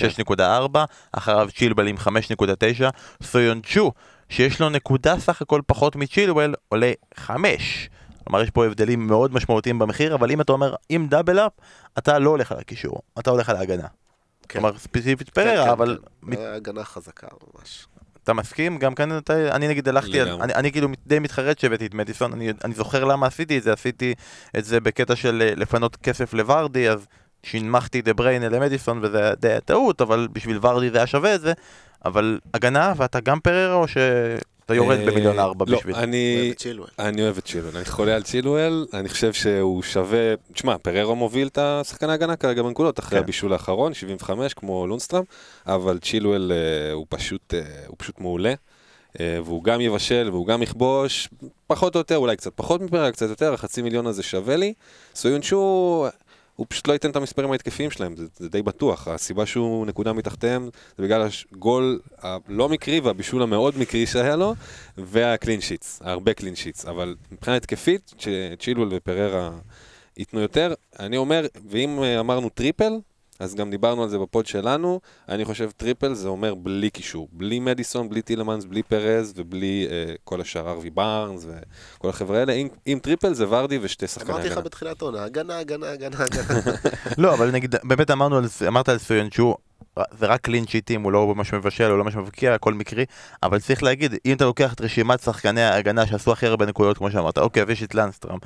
6.4, 0.73 0.79
אחריו 1.13 1.49
צ'ילבל 1.57 1.87
עם 1.87 1.97
5.9, 1.97 2.11
סויון 3.23 3.61
צ'ו, 3.75 3.93
שיש 4.29 4.61
לו 4.61 4.69
נקודה 4.71 5.19
סך 5.21 5.43
הכל 5.43 5.61
פחות 5.67 5.97
מצ'ילבל, 5.97 6.55
עולה 6.69 6.93
5. 7.17 7.91
כלומר, 8.25 8.43
יש 8.43 8.51
פה 8.51 8.67
הבדלים 8.67 9.07
מאוד 9.07 9.35
משמעותיים 9.35 9.79
במחיר, 9.79 10.15
אבל 10.15 10.31
אם 10.31 10.41
אתה 10.41 10.53
אומר, 10.53 10.75
עם 10.89 11.07
דאבל 11.09 11.39
אפ, 11.39 11.53
אתה 11.99 12.19
לא 12.19 12.31
הולך 12.31 12.53
על 12.53 12.59
הקישור, 12.59 13.03
אתה 13.19 13.31
הולך 13.31 13.49
על 13.49 13.57
ההגנה. 13.57 13.87
כן. 14.49 14.61
כלומר, 14.61 14.79
ספציפית 14.79 15.31
כן, 15.31 15.35
פררה, 15.43 15.65
כן, 15.65 15.71
אבל 15.71 15.99
כן. 16.03 16.31
מת- 16.31 16.39
הגנה 16.57 16.85
חזקה 16.85 17.27
ממש. 17.55 17.87
אתה 18.29 18.35
מסכים? 18.35 18.79
גם 18.79 18.95
כאן 18.95 19.19
אתה, 19.19 19.57
אני 19.57 19.69
נגיד 19.69 19.89
הלכתי, 19.89 20.21
על. 20.21 20.29
אני, 20.41 20.55
אני 20.55 20.73
כאילו 20.73 20.89
די 21.07 21.19
מתחרט 21.19 21.59
שהבאתי 21.59 21.87
את 21.87 21.95
מדיסון, 21.95 22.33
אני, 22.33 22.53
אני 22.65 22.75
זוכר 22.75 23.05
למה 23.05 23.27
עשיתי 23.27 23.59
את 23.59 23.63
זה, 23.63 23.73
עשיתי 23.73 24.15
את 24.59 24.65
זה 24.65 24.81
בקטע 24.81 25.17
של 25.17 25.43
אה, 25.43 25.55
לפנות 25.57 25.97
כסף 25.97 26.35
לוורדי, 26.35 26.89
אז 26.89 27.07
שינמכתי 27.43 28.03
דה 28.03 28.15
בריינה 28.15 28.49
למדיסון 28.49 28.99
וזה 29.03 29.19
היה 29.19 29.35
די 29.35 29.57
טעות, 29.65 30.01
אבל 30.01 30.29
בשביל 30.33 30.59
ורדי 30.63 30.91
זה 30.91 30.99
היה 30.99 31.07
שווה 31.07 31.35
את 31.35 31.41
זה, 31.41 31.53
אבל 32.05 32.39
הגנה 32.55 32.93
ואתה 32.97 33.21
גם 33.21 33.41
פררה 33.41 33.75
או 33.75 33.87
שאתה 34.69 34.77
יורד 34.77 34.99
אה, 34.99 35.07
במיליון 35.07 35.39
ארבע 35.39 35.65
לא, 35.69 35.79
בשביל? 35.79 35.95
אני... 35.95 36.37
אוהב 36.39 36.51
את 36.51 36.59
צ'ילואל. 36.59 36.89
אני 36.99 37.23
אוהב 37.23 37.39
את 37.39 37.45
צ'ילואל, 37.45 37.77
אני 37.77 37.85
חולה 37.85 38.15
על 38.17 38.23
צ'ילואל, 38.23 38.87
אני 38.95 39.09
חושב 39.09 39.33
שהוא 39.33 39.83
שווה, 39.83 40.35
תשמע, 40.53 40.79
פררו 40.79 41.17
מוביל 41.17 41.49
את 41.49 41.59
השחקן 41.59 42.11
ההגנה 42.11 42.37
כרגע 42.37 42.63
בנקודות, 42.63 42.99
אחרי 42.99 43.19
כן. 43.19 43.25
הבישול 43.25 43.53
האחרון, 43.53 43.95
75 43.95 44.55
כמו 44.55 44.87
לונסטרם, 44.87 45.25
אבל 45.67 45.99
צ'ילואל 45.99 46.53
אה, 46.53 46.93
הוא 46.93 47.07
פשוט, 47.09 47.55
אה, 47.55 47.61
הוא 47.87 47.97
פשוט 47.99 48.21
מעולה, 48.21 48.55
והוא 49.21 49.65
גם 49.65 49.81
יבשל 49.81 50.29
והוא 50.33 50.47
גם 50.47 50.63
יכבוש, 50.63 51.29
פחות 51.67 51.95
או 51.95 52.01
יותר, 52.01 52.17
אולי 52.17 52.37
קצת 52.37 52.53
פחות 52.55 52.81
מפריירה, 52.81 53.13
קצת 53.13 53.29
יותר, 53.29 53.55
החצי 53.55 53.83
מיליון 53.83 54.07
הזה 54.07 54.23
שווה 54.23 54.57
לי. 54.57 54.75
סויונצ'ו, 55.15 56.07
הוא 56.59 56.67
פשוט 56.69 56.89
לא 56.89 56.93
ייתן 56.93 57.11
את 57.11 57.17
המספרים 57.17 57.53
ההתקפיים 57.53 57.91
שלהם, 57.91 58.17
זה, 58.17 58.27
זה 58.37 58.49
די 58.49 58.63
בטוח. 58.63 59.09
הסיבה 59.09 59.47
שהוא 59.47 59.87
נקודה 59.87 60.13
מתחתיהם 60.13 60.71
זה 60.97 61.03
בגלל 61.03 61.29
הגול 61.53 62.01
הלא 62.19 62.69
מקרי 62.69 63.01
והבישול 63.01 63.43
המאוד 63.43 63.79
מקרי 63.79 64.07
שהיה 64.07 64.37
לו, 64.37 64.55
וה 64.97 65.15
clean 65.15 65.61
sheets, 65.61 66.03
הרבה 66.05 66.35
clean 66.35 66.55
sheets. 66.55 66.87
אבל 66.87 67.17
מבחינה 67.33 67.57
התקפית, 67.57 68.15
צ'ילואל 68.59 68.89
ופריירה 68.91 69.51
ייתנו 70.17 70.41
יותר. 70.41 70.75
אני 70.99 71.17
אומר, 71.17 71.47
ואם 71.71 72.03
אה, 72.03 72.21
אמרנו 72.21 72.49
triple, 72.49 72.93
אז 73.41 73.55
גם 73.55 73.71
דיברנו 73.71 74.03
על 74.03 74.09
זה 74.09 74.19
בפוד 74.19 74.47
שלנו, 74.47 75.01
אני 75.29 75.45
חושב 75.45 75.71
triple 75.77 76.15
זה 76.15 76.29
אומר 76.29 76.55
בלי 76.55 76.91
קישור. 76.91 77.29
בלי 77.33 77.61
מדיסון, 77.61 78.09
בלי 78.09 78.23
טילמנס, 78.23 78.65
בלי 78.65 78.83
פרז 78.83 79.33
ובלי 79.37 79.87
אה, 79.91 80.15
כל 80.25 80.41
השאר 80.41 80.71
הארווי 80.71 80.91
בארנס 80.91 81.47
וכל 81.99 82.09
החבר'ה 82.09 82.39
האלה. 82.39 82.53
אם, 82.53 82.69
אם 82.87 82.99
triple 83.03 83.33
זה 83.33 83.47
ורדי 83.49 83.79
ושתי 83.83 84.07
שחקני 84.07 84.31
אמרתי 84.33 84.47
לך 84.47 84.53
הגנה. 84.53 84.65
בתחילת 84.65 85.03
העונה, 85.03 85.25
הגנה, 85.25 85.59
הגנה, 85.59 85.91
הגנה, 85.91 86.17
הגנה. 86.25 86.73
לא, 87.19 87.35
אבל 87.35 87.51
נגיד, 87.51 87.75
באמת 87.85 88.11
אמרנו, 88.11 88.37
על 88.37 88.47
זה- 88.47 88.69
אמרת 88.69 88.89
על 88.89 88.99
סויונצ'ו, 88.99 89.57
זה 90.19 90.27
רק 90.27 90.41
clean 90.41 90.67
שיטים, 90.67 91.03
הוא 91.03 91.13
לא 91.13 91.35
ממש 91.35 91.55
מבשל, 91.55 91.91
הוא 91.91 91.99
לא 91.99 92.05
ממש 92.05 92.17
מבקיע, 92.17 92.55
הכל 92.55 92.75
מקרי, 92.75 93.05
אבל 93.43 93.61
צריך 93.61 93.83
להגיד, 93.83 94.15
אם 94.27 94.37
אתה 94.37 94.45
לוקח 94.45 94.73
את 94.75 94.81
רשימת 94.81 95.21
שחקני 95.21 95.63
ההגנה 95.63 96.07
שעשו 96.07 96.33
הכי 96.33 96.47
הרבה 96.47 96.67
נקודות, 96.67 96.99
כמו 96.99 97.11
שאמרת, 97.11 97.39
אוקיי, 97.39 97.63
ויש 97.63 97.83
את 97.83 97.95
לונדסטרם. 97.95 98.39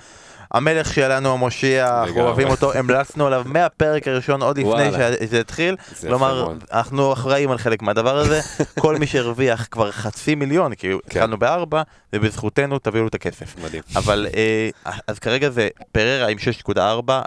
המלך 0.53 0.95
שלנו, 0.95 1.33
המושיע, 1.33 2.03
אנחנו. 2.03 2.21
אוהבים 2.21 2.49
אותו, 2.49 2.73
המלצנו 2.73 3.27
עליו 3.27 3.43
מהפרק 3.47 4.09
הראשון, 4.09 4.43
עוד 4.43 4.59
לפני. 4.59 4.93
שזה 4.93 5.41
התחיל, 5.41 5.77
כלומר. 6.01 6.53
אנחנו 6.73 7.12
אחראים 7.12 7.51
על 7.51 7.59
חלק 7.59 7.83
מהדבר 7.83 8.19
הזה, 8.19 8.41
כל 8.83 8.97
מי 8.97 9.07
שהרוויח 9.07 9.69
כבר 9.71 9.91
חצי 9.91 10.35
מיליון, 10.35 10.75
כי 10.75 10.88
כן. 10.88 10.97
התחלנו 11.07 11.38
בארבע, 11.38 11.83
ובזכותנו 12.12 12.79
תביאו 12.79 13.03
לו 13.03 13.09
את 13.09 13.15
הכסף. 13.15 13.57
מדהים. 13.65 13.83
אבל 13.97 14.27
אה, 14.37 14.93
אז 15.07 15.19
כרגע 15.19 15.51
זה 15.51 15.69
פררה 15.93 16.29
עם 16.29 16.38
6.4, 16.69 16.81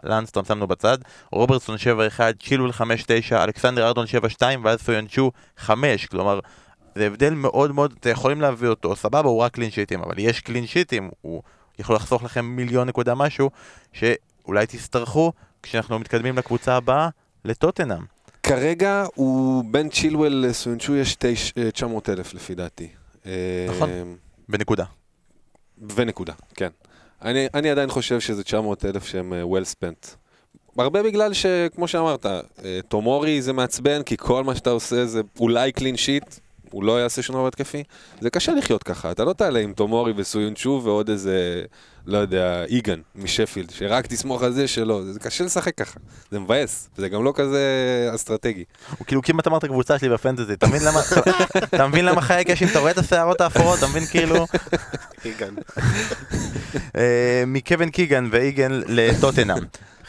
לנסטרום 0.03 0.45
שמנו 0.45 0.67
בצד, 0.67 0.97
רוברטסון 1.31 1.75
7.1, 1.75 2.19
צ'ילול 2.47 2.69
5.9, 2.69 3.35
אלכסנדר 3.35 3.87
ארדון 3.87 4.05
7.2 4.39 4.43
ואז 4.63 4.79
סויונצ'ו 4.79 5.31
5, 5.57 6.05
כלומר 6.05 6.39
זה 6.95 7.07
הבדל 7.07 7.33
מאוד 7.33 7.71
מאוד, 7.71 7.93
אתם 7.99 8.09
יכולים 8.09 8.41
להביא 8.41 8.69
אותו, 8.69 8.95
סבבה, 8.95 9.29
הוא 9.29 9.41
רק 9.41 9.51
קלין 9.51 9.71
שיטים, 9.71 10.01
אבל 10.01 10.13
יש 10.17 10.39
קלין 10.39 10.67
שיטים, 10.67 11.09
הוא 11.21 11.41
יכול 11.79 11.95
לחסוך 11.95 12.23
לכם 12.23 12.45
מיליון 12.45 12.87
נקודה 12.87 13.15
משהו, 13.15 13.49
שאולי 13.93 14.67
תצטרכו 14.67 15.31
כשאנחנו 15.63 15.99
מתקדמים 15.99 16.37
לקבוצה 16.37 16.75
הבאה, 16.75 17.09
לטוטנאם. 17.45 18.01
כרגע 18.43 19.05
הוא 19.15 19.63
בין 19.71 19.89
צ'ילואל 19.89 20.45
לסוינצ'ו 20.47 20.95
יש 20.95 21.17
900 21.73 22.09
אלף 22.09 22.33
לפי 22.33 22.55
דעתי. 22.55 22.87
נכון. 23.69 23.89
אה, 23.89 24.03
בנקודה. 24.49 24.85
ונקודה, 25.95 26.33
כן. 26.55 26.69
אני, 27.21 27.47
אני 27.53 27.69
עדיין 27.69 27.89
חושב 27.89 28.19
שזה 28.19 28.43
900 28.43 28.85
אלף 28.85 29.05
שהם 29.05 29.33
אה, 29.33 29.43
well 29.43 29.65
spent. 29.73 30.15
הרבה 30.77 31.03
בגלל 31.03 31.33
שכמו 31.33 31.87
שאמרת, 31.87 32.25
אה, 32.25 32.79
תומורי 32.87 33.41
זה 33.41 33.53
מעצבן, 33.53 34.03
כי 34.03 34.17
כל 34.17 34.43
מה 34.43 34.55
שאתה 34.55 34.69
עושה 34.69 35.05
זה 35.05 35.21
אולי 35.39 35.71
קלין 35.71 35.97
שיט, 35.97 36.35
הוא 36.71 36.83
לא 36.83 37.01
יעשה 37.01 37.21
שום 37.21 37.35
דבר 37.35 37.47
התקפי. 37.47 37.83
זה 38.21 38.29
קשה 38.29 38.53
לחיות 38.53 38.83
ככה, 38.83 39.11
אתה 39.11 39.23
לא 39.23 39.33
תעלה 39.33 39.59
עם 39.59 39.73
תומורי 39.73 40.13
וסויונצ'ו 40.15 40.81
ועוד 40.83 41.09
איזה, 41.09 41.63
לא 42.05 42.17
יודע, 42.17 42.63
איגן 42.63 42.99
משפילד, 43.15 43.69
שרק 43.69 44.07
תסמוך 44.07 44.43
על 44.43 44.53
זה 44.53 44.67
שלא, 44.67 45.01
זה 45.11 45.19
קשה 45.19 45.43
לשחק 45.43 45.75
ככה, 45.75 45.99
זה 46.31 46.39
מבאס, 46.39 46.89
זה 46.97 47.09
גם 47.09 47.23
לא 47.23 47.33
כזה 47.35 47.61
אסטרטגי. 48.15 48.63
הוא 48.97 49.07
כאילו 49.07 49.21
כמעט 49.21 49.47
אמר 49.47 49.57
את 49.57 49.63
הקבוצה 49.63 49.99
שלי 49.99 50.09
בפנטזי, 50.09 50.53
אתה 50.53 50.67
מבין 50.67 50.81
למה, 50.83 50.99
אתה 51.63 51.87
מבין 51.87 52.05
למה 52.05 52.21
חיי 52.21 52.45
קשי, 52.45 52.65
אתה 52.65 52.79
רואה 52.79 52.91
את 52.91 52.97
השערות 52.97 53.41
האפורות, 53.41 53.79
אתה 53.79 53.87
מבין 53.87 54.05
כאילו, 54.05 54.45
איגן. 55.25 55.55
אה, 56.97 57.43
מקווין 57.47 57.89
קיגן 57.89 58.27
ואיגן 58.31 58.71
לטוטנאם. 58.87 59.63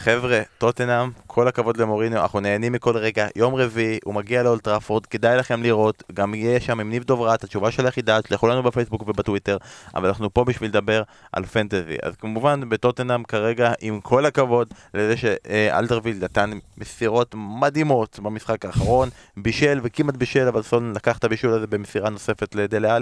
חבר'ה, 0.07 0.41
טוטנאם, 0.57 1.09
כל 1.27 1.47
הכבוד 1.47 1.77
למוריניו, 1.77 2.21
אנחנו 2.21 2.39
נהנים 2.39 2.73
מכל 2.73 2.97
רגע. 2.97 3.27
יום 3.35 3.55
רביעי, 3.55 3.99
הוא 4.03 4.13
מגיע 4.13 4.43
לאולטראפורד, 4.43 5.05
כדאי 5.05 5.37
לכם 5.37 5.63
לראות, 5.63 6.03
גם 6.13 6.33
יהיה 6.33 6.59
שם 6.59 6.79
עם 6.79 6.89
ניב 6.89 7.03
דוברת, 7.03 7.43
התשובה 7.43 7.71
של 7.71 7.85
היחידה, 7.85 8.21
תשלחו 8.21 8.47
לנו 8.47 8.63
בפייסבוק 8.63 9.01
ובטוויטר, 9.01 9.57
אבל 9.95 10.07
אנחנו 10.07 10.33
פה 10.33 10.43
בשביל 10.43 10.69
לדבר 10.69 11.03
על 11.31 11.45
פנטזי. 11.45 11.97
אז 12.03 12.15
כמובן, 12.15 12.69
בטוטנאם 12.69 13.23
כרגע, 13.23 13.73
עם 13.81 14.01
כל 14.01 14.25
הכבוד 14.25 14.73
לזה 14.93 15.17
שאלדרוויל 15.17 16.17
נתן 16.23 16.51
מסירות 16.77 17.35
מדהימות 17.37 18.19
במשחק 18.19 18.65
האחרון, 18.65 19.09
בישל 19.37 19.79
וכמעט 19.83 20.15
בישל, 20.15 20.47
אבל 20.47 20.61
סון 20.61 20.93
לקח 20.95 21.17
את 21.17 21.23
הבישול 21.23 21.53
הזה 21.53 21.67
במסירה 21.67 22.09
נוספת 22.09 22.55
לדלה 22.55 22.97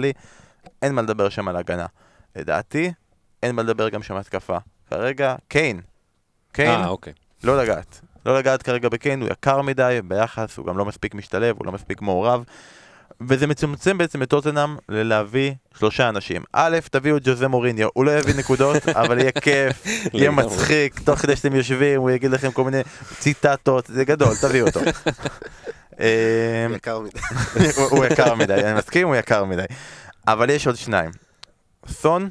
אין 0.82 0.94
מה 0.94 1.02
לדבר 1.02 1.28
שם 1.28 1.48
על 1.48 1.56
הגנה. 1.56 1.86
לדעתי, 2.36 2.92
אין 3.42 3.54
מה 3.54 3.62
לדבר 3.62 3.88
גם 3.88 4.02
שם 4.02 4.16
התקפה. 4.16 4.58
כרגע, 4.90 5.34
קיין. 5.48 5.80
קיין, 6.56 6.80
אה, 6.80 6.88
אוקיי. 6.88 7.12
לא 7.44 7.62
לגעת. 7.62 8.00
לא 8.26 8.38
לגעת 8.38 8.62
כרגע 8.62 8.88
בקיין, 8.88 9.22
הוא 9.22 9.30
יקר 9.30 9.62
מדי 9.62 10.00
ביחס, 10.04 10.56
הוא 10.56 10.66
גם 10.66 10.78
לא 10.78 10.84
מספיק 10.84 11.14
משתלב, 11.14 11.56
הוא 11.58 11.66
לא 11.66 11.72
מספיק 11.72 12.02
מעורב. 12.02 12.44
וזה 13.20 13.46
מצמצם 13.46 13.98
בעצם 13.98 14.22
את 14.22 14.30
טוטנאם 14.30 14.76
ללהביא 14.88 15.52
שלושה 15.78 16.08
אנשים. 16.08 16.42
א', 16.52 16.78
תביאו 16.90 17.16
את 17.16 17.22
ג'וזה 17.24 17.48
מוריניו, 17.48 17.88
הוא 17.94 18.04
לא 18.04 18.18
יביא 18.18 18.34
נקודות, 18.34 18.88
אבל 19.00 19.18
יהיה 19.18 19.32
כיף, 19.32 19.86
יהיה. 20.14 20.30
מצחיק, 20.30 21.00
תוך 21.00 21.18
כדי 21.18 21.36
שאתם 21.36 21.54
יושבים, 21.54 22.00
הוא 22.00 22.10
יגיד 22.10 22.30
לכם 22.30 22.52
כל 22.52 22.64
מיני 22.64 22.80
ציטטות, 23.18 23.86
זה 23.86 24.04
גדול, 24.04 24.34
תביאו 24.40 24.66
אותו. 24.66 24.80
אה, 26.00 26.66
יקר 26.76 27.00
מדי. 27.00 27.18
הוא 27.90 28.04
יקר 28.04 28.34
מדי, 28.34 28.54
אני 28.54 28.78
מסכים, 28.78 29.06
הוא 29.06 29.16
יקר 29.16 29.44
מדי. 29.44 29.64
אבל 30.28 30.50
יש 30.50 30.66
עוד 30.66 30.76
שניים. 30.76 31.10
סון 31.88 32.30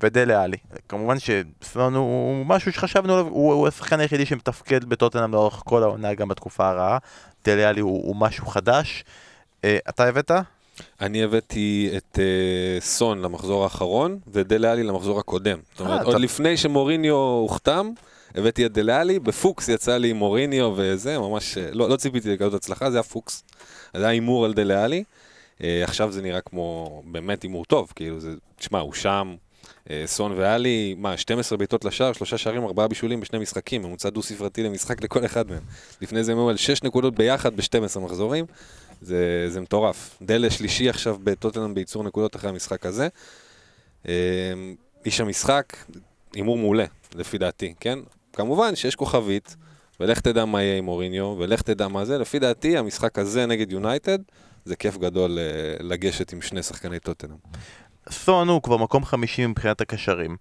ודלה 0.00 0.42
עלי. 0.42 0.56
כמובן 0.88 1.16
שסון 1.18 1.94
הוא, 1.94 2.46
משהו 2.46 2.72
שחשבנו 2.72 3.12
עליו, 3.14 3.26
הוא, 3.26 3.52
הוא 3.52 3.68
השחקן 3.68 4.00
היחידי 4.00 4.26
שמתפקד 4.26 4.84
בטוטנאם 4.84 5.32
לאורך 5.32 5.62
כל 5.64 5.82
העונה, 5.82 6.14
גם 6.14 6.28
בתקופה 6.28 6.68
הרעה. 6.68 6.98
דלה 7.44 7.68
עלי 7.68 7.80
הוא, 7.80 8.06
הוא 8.06 8.16
משהו 8.16 8.46
חדש. 8.46 9.04
אה, 9.64 9.78
אתה 9.88 10.04
הבאת? 10.04 10.30
אני 11.00 11.22
הבאתי 11.24 11.90
את 11.96 12.18
uh, 12.18 12.82
סון 12.84 13.22
למחזור 13.22 13.64
האחרון, 13.64 14.18
ודלה-עלי 14.26 14.82
למחזור 14.82 15.18
הקודם. 15.18 15.58
זאת 15.70 15.80
אומרת, 15.80 16.00
אה, 16.00 16.04
עוד 16.04 16.14
אתה- 16.14 16.18
לפני 16.24 16.56
שמוריניו 16.56 17.14
הוחתם, 17.14 17.90
הבאתי 18.34 18.66
את 18.66 18.72
דלה-עלי, 18.72 19.18
בפוקס 19.18 19.68
יצא 19.68 19.96
לי 19.96 20.10
עם 20.10 20.16
מוריניו 20.16 20.72
וזה, 20.76 21.18
ממש, 21.18 21.58
אה, 21.58 21.68
לא, 21.72 21.88
לא 21.88 21.96
ציפיתי 21.96 22.32
לכזאת 22.34 22.54
הצלחה, 22.54 22.90
זה 22.90 22.96
היה 22.96 23.02
פוקס. 23.02 23.44
זה 23.94 24.02
היה 24.02 24.08
הימור 24.08 24.44
על 24.44 24.54
דלה-עלי. 24.54 25.04
Uh, 25.58 25.62
עכשיו 25.84 26.12
זה 26.12 26.22
נראה 26.22 26.40
כמו 26.40 27.02
באמת 27.06 27.42
הימור 27.42 27.64
טוב, 27.64 27.92
כאילו 27.94 28.20
זה, 28.20 28.30
תשמע, 28.56 28.78
הוא 28.78 28.92
שם, 28.92 29.34
סון 30.06 30.32
ואלי, 30.36 30.94
מה, 30.98 31.16
12 31.16 31.58
בעיטות 31.58 31.84
לשער, 31.84 32.12
שלושה 32.12 32.38
שערים, 32.38 32.64
ארבעה 32.64 32.88
בישולים 32.88 33.20
בשני 33.20 33.38
משחקים, 33.38 33.82
ממוצע 33.82 34.10
דו-ספרתי 34.10 34.62
למשחק 34.62 35.02
לכל 35.02 35.24
אחד 35.24 35.50
מהם. 35.50 35.62
לפני 36.00 36.24
זה 36.24 36.32
הם 36.32 36.38
היו 36.38 36.48
על 36.48 36.56
6 36.56 36.82
נקודות 36.82 37.14
ביחד 37.14 37.56
ב-12 37.56 38.00
מחזורים. 38.00 38.44
זה, 39.00 39.46
זה 39.48 39.60
מטורף. 39.60 40.18
דלה 40.22 40.50
שלישי 40.50 40.88
עכשיו 40.88 41.16
בטוטנאם 41.24 41.74
בייצור 41.74 42.04
נקודות 42.04 42.36
אחרי 42.36 42.50
המשחק 42.50 42.86
הזה. 42.86 43.08
אה, 44.08 44.12
איש 45.04 45.20
המשחק, 45.20 45.76
הימור 46.34 46.58
מעולה, 46.58 46.84
לפי 47.14 47.38
דעתי, 47.38 47.74
כן? 47.80 47.98
כמובן 48.32 48.76
שיש 48.76 48.94
כוכבית, 48.94 49.56
ולך 50.00 50.20
תדע 50.20 50.44
מה 50.44 50.62
יהיה 50.62 50.78
עם 50.78 50.84
מוריניו, 50.84 51.36
ולך 51.38 51.62
תדע 51.62 51.88
מה 51.88 52.04
זה. 52.04 52.18
לפי 52.18 52.38
דעתי, 52.38 52.76
המשחק 52.76 53.18
הזה 53.18 53.46
נגד 53.46 53.72
יונייטד, 53.72 54.18
זה 54.64 54.76
כיף 54.76 54.96
גדול 54.96 55.38
אה, 55.38 55.44
לגשת 55.80 56.32
עם 56.32 56.42
שני 56.42 56.62
שחקני 56.62 56.98
טוטנאם. 56.98 57.36
סון 58.10 58.48
הוא 58.48 58.62
כבר 58.62 58.76
מקום 58.76 59.04
חמישי 59.04 59.46
מבחינת 59.46 59.80
הקשרים. 59.80 60.36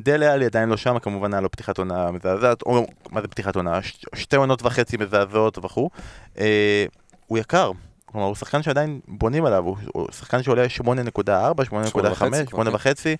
דלה 0.00 0.32
עלי 0.32 0.44
עדיין 0.46 0.68
לא 0.68 0.76
שם, 0.76 0.98
כמובן 0.98 1.34
היה 1.34 1.40
לו 1.40 1.50
פתיחת 1.50 1.78
עונה 1.78 2.10
מזעזעת, 2.10 2.62
או 2.62 2.86
מה 3.10 3.20
זה 3.20 3.28
פתיחת 3.28 3.56
עונה? 3.56 3.82
ש- 3.82 4.04
שתי 4.14 4.36
עונות 4.36 4.62
וחצי 4.62 4.96
מזעזעות 4.96 5.58
וכו'. 5.58 5.90
אה, 6.38 6.84
הוא 7.26 7.38
יקר. 7.38 7.70
כלומר, 8.06 8.26
הוא 8.26 8.34
שחקן 8.34 8.62
שעדיין 8.62 9.00
בונים 9.08 9.44
עליו, 9.44 9.64
הוא, 9.64 9.76
הוא 9.92 10.06
שחקן 10.12 10.42
שעולה 10.42 10.64
8.4, 10.64 11.64
8.5, 11.70 11.74
וחצי, 12.10 12.44
8.5, 12.50 13.16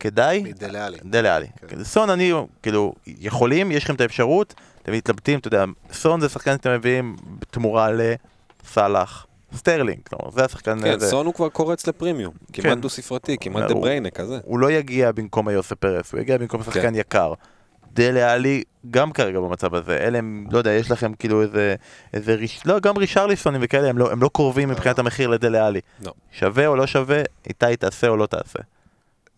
כדאי, 0.00 0.42
מדלה 0.42 0.86
אלי. 0.86 0.98
דלה 1.04 1.36
אלי. 1.36 1.46
כן. 1.68 1.84
סון 1.84 2.10
אני, 2.10 2.32
כאילו, 2.62 2.94
יכולים, 3.06 3.72
יש 3.72 3.84
לכם 3.84 3.94
את 3.94 4.00
האפשרות, 4.00 4.54
אתם 4.82 4.92
מתלבטים, 4.92 5.38
אתה 5.38 5.48
יודע, 5.48 5.64
סון 5.92 6.20
זה 6.20 6.28
שחקן 6.28 6.52
שאתם 6.52 6.70
מביאים 6.74 7.16
בתמורה 7.38 7.88
לסאלח, 7.92 9.26
סטרלינג, 9.56 9.98
כלומר, 10.08 10.30
זה 10.30 10.44
השחקן, 10.44 10.78
כן, 10.82 10.98
זה- 10.98 11.08
סון 11.10 11.26
הוא 11.26 11.34
כבר 11.34 11.48
קורץ 11.48 11.86
לפרימיום, 11.86 12.34
כן. 12.52 12.62
כמעט 12.62 12.78
דו-ספרתי, 12.78 13.36
כמעט 13.40 13.62
הוא- 13.62 13.68
דה 13.68 13.80
בריינה 13.80 14.10
כזה. 14.10 14.38
הוא 14.44 14.58
לא 14.58 14.70
יגיע 14.70 15.12
במקום 15.12 15.48
איוסה 15.48 15.74
פרז, 15.74 16.12
הוא 16.12 16.20
יגיע 16.20 16.38
במקום 16.38 16.62
שחקן 16.62 16.80
כן. 16.82 16.94
יקר. 16.94 17.32
דלה 17.92 18.32
עלי 18.32 18.62
גם 18.90 19.12
כרגע 19.12 19.40
במצב 19.40 19.74
הזה, 19.74 19.96
אלה 19.96 20.18
הם, 20.18 20.46
לא 20.50 20.58
יודע, 20.58 20.70
יש 20.72 20.90
לכם 20.90 21.14
כאילו 21.14 21.42
איזה, 21.42 21.74
איזה 22.14 22.34
ריש... 22.34 22.66
לא, 22.66 22.80
גם 22.80 22.96
רישרליסונים 22.96 23.60
וכאלה, 23.64 23.88
הם 23.88 23.98
לא, 23.98 24.12
הם 24.12 24.22
לא 24.22 24.30
קרובים 24.34 24.68
מבחינת 24.68 24.98
המחיר 24.98 25.28
לדלה 25.28 25.66
עלי. 25.66 25.80
לא. 26.04 26.12
שווה 26.32 26.66
או 26.66 26.76
לא 26.76 26.86
שווה, 26.86 27.22
איתי 27.46 27.76
תעשה 27.76 28.08
או 28.08 28.16
לא 28.16 28.26
תעשה. 28.26 28.58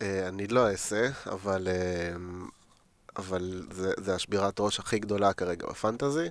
אה, 0.02 0.28
אני 0.28 0.46
לא 0.46 0.68
אעשה, 0.70 1.08
אבל, 1.26 1.68
אה, 1.70 2.16
אבל 3.16 3.62
זה, 3.70 3.90
זה 3.96 4.14
השבירת 4.14 4.60
ראש 4.60 4.78
הכי 4.78 4.98
גדולה 4.98 5.32
כרגע 5.32 5.66
בפנטזי, 5.70 6.26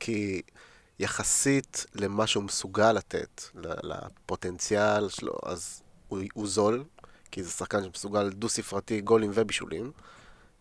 כי 0.00 0.42
יחסית 1.00 1.86
למה 1.94 2.26
שהוא 2.26 2.44
מסוגל 2.44 2.92
לתת, 2.92 3.42
לפוטנציאל 3.54 5.08
שלו, 5.08 5.32
אז 5.42 5.82
הוא, 6.08 6.20
הוא 6.34 6.48
זול, 6.48 6.84
כי 7.30 7.42
זה 7.42 7.50
שחקן 7.50 7.84
שמסוגל 7.84 8.30
דו-ספרתי 8.30 9.00
גולים 9.00 9.30
ובישולים, 9.34 9.92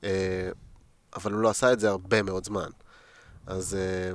אה, 0.03 0.49
אבל 1.15 1.31
הוא 1.31 1.41
לא 1.41 1.49
עשה 1.49 1.73
את 1.73 1.79
זה 1.79 1.89
הרבה 1.89 2.21
מאוד 2.21 2.45
זמן. 2.45 2.69
אז 3.47 3.75
אה, 3.75 4.11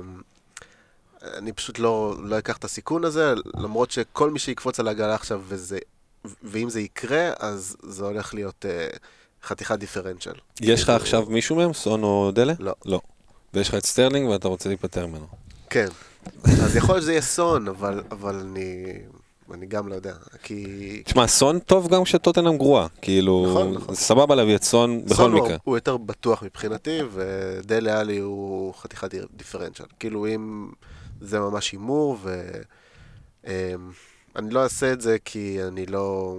אני 1.37 1.53
פשוט 1.53 1.79
לא, 1.79 2.15
לא 2.23 2.37
אקח 2.37 2.57
את 2.57 2.63
הסיכון 2.63 3.05
הזה, 3.05 3.33
למרות 3.57 3.91
שכל 3.91 4.29
מי 4.29 4.39
שיקפוץ 4.39 4.79
על 4.79 4.87
הגל 4.87 5.09
עכשיו 5.09 5.41
וזה 5.47 5.79
ואם 6.43 6.69
זה 6.69 6.81
יקרה, 6.81 7.31
אז 7.39 7.77
זה 7.83 8.05
הולך 8.05 8.33
להיות 8.33 8.65
אה, 8.65 8.97
חתיכת 9.43 9.79
דיפרנציאל. 9.79 10.35
יש 10.61 10.83
לך 10.83 10.89
עכשיו 10.89 11.25
מישהו 11.25 11.55
מהם, 11.55 11.73
סון 11.73 12.03
או 12.03 12.31
דלה? 12.33 12.53
לא. 12.59 12.73
לא. 12.85 13.01
ויש 13.53 13.69
לך 13.69 13.75
את 13.75 13.85
סטרלינג 13.85 14.29
ואתה 14.29 14.47
רוצה 14.47 14.69
להיפטר 14.69 15.07
ממנו. 15.07 15.27
כן. 15.69 15.87
אז 16.63 16.75
יכול 16.75 16.95
להיות 16.95 17.01
שזה 17.03 17.11
יהיה 17.11 17.21
סון, 17.21 17.67
אבל, 17.67 18.03
אבל 18.11 18.35
אני, 18.35 18.85
אני 19.53 19.65
גם 19.65 19.87
לא 19.87 19.95
יודע. 19.95 20.13
כי... 20.43 21.01
תשמע, 21.05 21.27
סון 21.27 21.59
טוב 21.59 21.87
גם 21.87 22.03
כשטוטנאם 22.03 22.57
גרועה. 22.57 22.87
כאילו, 23.01 23.45
נכון, 23.49 23.71
נכון. 23.73 23.95
סבבה 23.95 24.35
להביא 24.35 24.55
את 24.55 24.63
סון 24.63 25.05
בכל 25.05 25.15
סון 25.15 25.31
הוא- 25.33 25.45
מקרה. 25.45 25.57
הוא 25.63 25.77
יותר 25.77 25.97
בטוח 25.97 26.43
מבחינתי, 26.43 26.99
ודלה 27.11 27.99
עלי 27.99 28.17
הוא 28.17 28.73
חתיכת 28.73 29.09
דיפרנציאל. 29.35 29.87
כאילו 29.99 30.27
אם 30.27 30.71
זה 31.21 31.39
ממש 31.39 31.71
הימור, 31.71 32.17
ואני 33.43 33.53
לא 34.53 34.63
אעשה 34.63 34.93
את 34.93 35.01
זה 35.01 35.17
כי 35.25 35.57
אני 35.67 35.85
לא... 35.85 36.37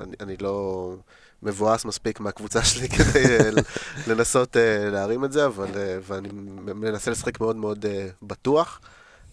אני, 0.00 0.12
אני 0.20 0.36
לא 0.40 0.94
מבואס 1.42 1.84
מספיק 1.84 2.20
מהקבוצה 2.20 2.64
שלי 2.64 2.88
כדי 2.96 3.24
אה, 3.38 3.50
לנסות 4.06 4.56
אה, 4.56 4.90
להרים 4.90 5.24
את 5.24 5.32
זה, 5.32 5.46
אבל, 5.46 5.68
אה, 5.76 5.98
ואני 6.06 6.28
מנסה 6.74 7.10
לשחק 7.10 7.40
מאוד 7.40 7.56
מאוד 7.56 7.84
בטוח, 8.22 8.80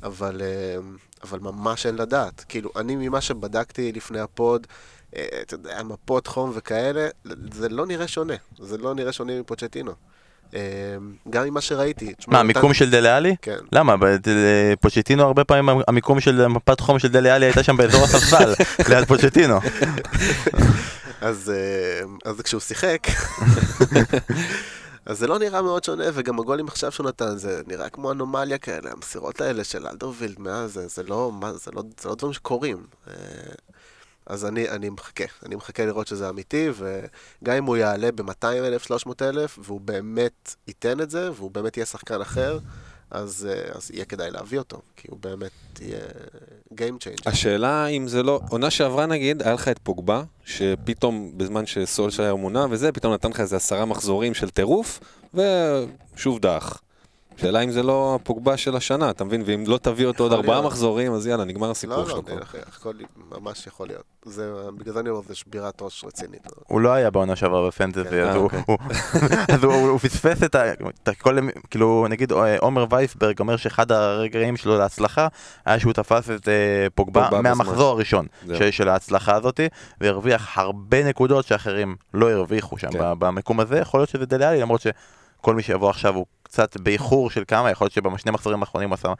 אבל, 0.03 0.41
אה, 0.41 0.81
אבל 1.23 1.39
ממש 1.39 1.85
אין 1.85 1.95
לדעת. 1.95 2.45
כאילו, 2.49 2.69
אני 2.75 2.95
ממה 2.95 3.21
שבדקתי 3.21 3.91
לפני 3.91 4.19
ה 4.19 4.29
pod, 4.29 4.67
אה, 5.15 5.25
אתה 5.41 5.53
יודע, 5.53 5.83
מפות 5.83 6.27
חום 6.27 6.51
וכאלה, 6.55 7.07
זה 7.53 7.69
לא 7.69 7.85
נראה 7.85 8.07
שונה. 8.07 8.33
זה 8.59 8.77
לא 8.77 8.95
נראה 8.95 9.11
שונה 9.11 9.39
מפוצ'טינו. 9.39 9.91
אה, 10.55 10.59
גם 11.29 11.43
ממה 11.45 11.61
שראיתי. 11.61 12.13
מה, 12.27 12.39
המיקום 12.39 12.73
של 12.73 12.89
דלה 12.89 13.17
עלי? 13.17 13.35
כן. 13.41 13.57
למה? 13.71 13.95
פוצ'טינו 14.81 15.23
הרבה 15.23 15.43
פעמים 15.43 15.81
המיקום 15.87 16.19
של 16.19 16.47
מפת 16.47 16.79
חום 16.79 16.99
של 16.99 17.07
דלה 17.07 17.35
עלי 17.35 17.45
הייתה 17.45 17.63
שם 17.63 17.77
באזור 17.77 18.03
הספסל, 18.03 18.53
ליד 18.89 19.05
פוצ'טינו. 19.05 19.59
אז, 21.21 21.51
אז 22.25 22.41
כשהוא 22.41 22.61
שיחק, 22.61 23.07
אז 25.05 25.19
זה 25.19 25.27
לא 25.27 25.39
נראה 25.39 25.61
מאוד 25.61 25.83
שונה, 25.83 26.03
וגם 26.13 26.39
הגולים 26.39 26.67
עכשיו 26.67 26.91
שהוא 26.91 27.07
נתן, 27.07 27.37
זה 27.37 27.61
נראה 27.67 27.89
כמו 27.89 28.11
אנומליה 28.11 28.57
כאלה, 28.57 28.91
המסירות 28.91 29.41
האלה 29.41 29.63
של 29.63 29.87
אלדרווילד 29.87 30.39
מאז, 30.39 30.73
זה, 30.73 30.87
זה, 30.87 31.03
לא, 31.03 31.31
מה, 31.31 31.53
זה, 31.53 31.71
לא, 31.71 31.83
זה 32.01 32.09
לא 32.09 32.15
דברים 32.15 32.33
שקורים. 32.33 32.85
אה, 33.07 33.13
אז 34.25 34.45
אני, 34.45 34.69
אני 34.69 34.89
מחכה, 34.89 35.23
אני 35.45 35.55
מחכה 35.55 35.85
לראות 35.85 36.07
שזה 36.07 36.29
אמיתי, 36.29 36.69
וגם 36.69 37.55
אם 37.55 37.63
הוא 37.63 37.77
יעלה 37.77 38.11
ב-200 38.11 38.45
אלף, 38.45 38.83
300 38.83 39.21
אלף, 39.21 39.59
והוא 39.61 39.81
באמת 39.81 40.55
ייתן 40.67 41.01
את 41.01 41.09
זה, 41.09 41.31
והוא 41.31 41.51
באמת 41.51 41.77
יהיה 41.77 41.85
שחקן 41.85 42.21
אחר, 42.21 42.59
אז, 43.13 43.47
אה, 43.51 43.71
אז 43.75 43.91
יהיה 43.93 44.05
כדאי 44.05 44.31
להביא 44.31 44.59
אותו, 44.59 44.81
כי 44.95 45.07
הוא 45.11 45.19
באמת 45.19 45.51
יהיה 45.81 45.99
Game 46.73 47.03
Changer. 47.03 47.21
השאלה 47.25 47.87
אם 47.87 48.07
זה 48.07 48.23
לא, 48.23 48.39
עונה 48.49 48.71
שעברה 48.71 49.05
נגיד, 49.05 49.41
היה 49.41 49.53
לך 49.53 49.67
את 49.67 49.79
פוגבה, 49.83 50.23
שפתאום 50.45 51.31
בזמן 51.37 51.65
שסולשייר 51.65 52.35
מונה 52.35 52.65
וזה, 52.69 52.91
פתאום 52.91 53.13
נתן 53.13 53.29
לך 53.29 53.39
איזה 53.39 53.55
עשרה 53.55 53.85
מחזורים 53.85 54.33
של 54.33 54.49
טירוף, 54.49 54.99
ושוב 55.33 56.39
דח. 56.39 56.81
שאלה 57.37 57.59
אם 57.59 57.71
זה 57.71 57.83
לא 57.83 58.17
הפוגבה 58.21 58.57
של 58.57 58.75
השנה, 58.75 59.09
אתה 59.09 59.23
מבין? 59.23 59.43
ואם 59.45 59.63
לא 59.67 59.77
תביא 59.81 60.05
אותו 60.05 60.23
עוד 60.23 60.33
ארבעה. 60.33 60.61
מחזורים, 60.61 61.13
אז 61.13 61.27
יאללה, 61.27 61.43
נגמר 61.43 61.71
הסיפור 61.71 61.95
לא, 61.97 62.03
לא, 62.03 62.09
שלו 62.09 62.25
פה. 62.25 62.35
דרך, 62.35 62.55
יכול, 62.69 63.01
ממש 63.41 63.67
יכול 63.67 63.87
להיות. 63.87 64.03
זה, 64.25 64.51
בגלל 64.77 64.93
זה 64.93 64.99
אני 64.99 65.09
אומר, 65.09 65.21
זה 65.27 65.35
שבירת 65.35 65.81
ראש 65.81 66.03
רצינית. 66.05 66.47
הוא 66.67 66.81
לא 66.81 66.89
היה 66.93 67.09
בעונה 67.11 67.35
שעברה 67.35 67.67
בפנטזי, 67.67 68.09
כן, 68.09 68.27
אז 68.27 68.35
הוא- 68.35 68.49
אוקיי. 68.67 70.09
פספס 70.09 70.43
את 70.43 71.07
הכל, 71.07 71.37
כאילו, 71.69 72.05
נגיד 72.09 72.31
אה, 72.31 72.57
עומר 72.59 72.85
וייסברג 72.89 73.39
אומר 73.39 73.55
שאחד 73.57 73.91
הרגעים 73.91 74.57
שלו 74.57 74.77
להצלחה 74.77 75.27
היה 75.65 75.79
שהוא 75.79 75.93
תפס 75.93 76.29
את 76.29 76.47
אה, 76.47 76.53
פוגבה 76.95 77.29
מהמחזור. 77.41 77.89
הראשון. 77.91 78.27
של- 78.71 78.89
ההצלחה 78.89 79.35
הזאת, 79.35 79.59
והרוויח 80.01 80.57
הרבה 80.57 81.03
נקודות 81.03 81.45
שאחרים 81.45 81.95
לא 82.13 82.31
הרוויחו 82.31 82.77
שם 82.77 82.91
כן. 82.91 82.99
במקום 83.19 83.59
הזה, 83.59 83.77
יכול 83.79 83.99
להיות 83.99 84.09
שזה 84.09 84.25
דליאלי, 84.25 84.61
למרות 84.61 84.81
שכל 84.81 85.55
מי 85.55 85.63
שיבוא 85.63 85.89
עכשיו 85.89 86.15
הוא 86.15 86.25
קצת 86.53 86.77
באיחור 86.77 87.29
של 87.29 87.43
כמה, 87.47 87.71
יכול 87.71 87.85
להיות 87.85 87.93
שבשני 87.93 88.31
מחזורים 88.31 88.59
האחרונים 88.61 88.89
הוא 88.89 88.93
עשה 88.93 89.13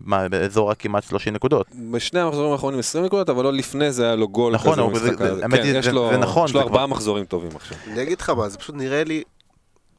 מה, 0.00 0.28
באזור 0.28 0.70
הכמעט 0.70 1.02
30 1.04 1.34
נקודות. 1.34 1.66
בשני 1.92 2.20
המחזורים 2.20 2.52
האחרונים 2.52 2.78
20 2.80 3.04
נקודות, 3.04 3.28
אבל 3.28 3.44
לא 3.44 3.52
לפני 3.52 3.92
זה 3.92 4.04
היה 4.04 4.14
לו 4.16 4.28
גול 4.28 4.54
נכון, 4.54 4.72
כזה 4.72 4.82
במשחק 4.82 5.18
זה- 5.18 5.26
זה- 5.26 5.32
הזה. 5.32 5.40
כן, 5.56 5.62
היא, 5.62 5.76
יש 5.78 5.84
זה- 5.84 5.92
לו- 5.92 6.08
זה 6.12 6.16
נכון, 6.18 6.44
יש 6.44 6.54
לו 6.54 6.60
זה 6.60 6.64
ארבעה 6.64 6.86
כבר- 6.86 6.94
מחזורים 6.94 7.24
טובים 7.24 7.50
עכשיו. 7.56 7.76
אני 7.86 8.02
אגיד 8.02 8.20
לך 8.20 8.30
מה, 8.30 8.48
זה 8.48 8.58
פשוט 8.58 8.74
נראה 8.74 9.04
לי 9.04 9.22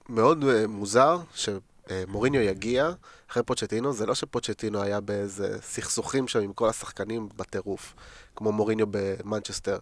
מאוד 0.09 0.43
אה, 0.49 0.67
מוזר 0.67 1.17
שמוריניו 1.35 2.41
יגיע 2.41 2.89
אחרי 3.31 3.43
פוצ'טינו, 3.43 3.93
זה 3.93 4.05
לא 4.05 4.15
שפוצ'טינו 4.15 4.81
היה 4.81 4.99
באיזה 4.99 5.57
סכסוכים 5.61 6.27
שם 6.27 6.39
עם 6.39 6.53
כל 6.53 6.69
השחקנים 6.69 7.29
בטירוף, 7.37 7.93
כמו 8.35 8.51
מוריניו 8.51 8.85
במנצ'סטר. 8.91 9.77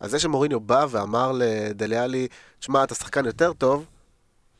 אז 0.00 0.10
זה 0.10 0.18
שמוריניו 0.18 0.60
בא 0.60 0.86
ואמר 0.90 1.32
לדליאלי, 1.34 2.28
תשמע, 2.60 2.84
אתה 2.84 2.94
שחקן 2.94 3.24
יותר 3.26 3.52
טוב, 3.52 3.84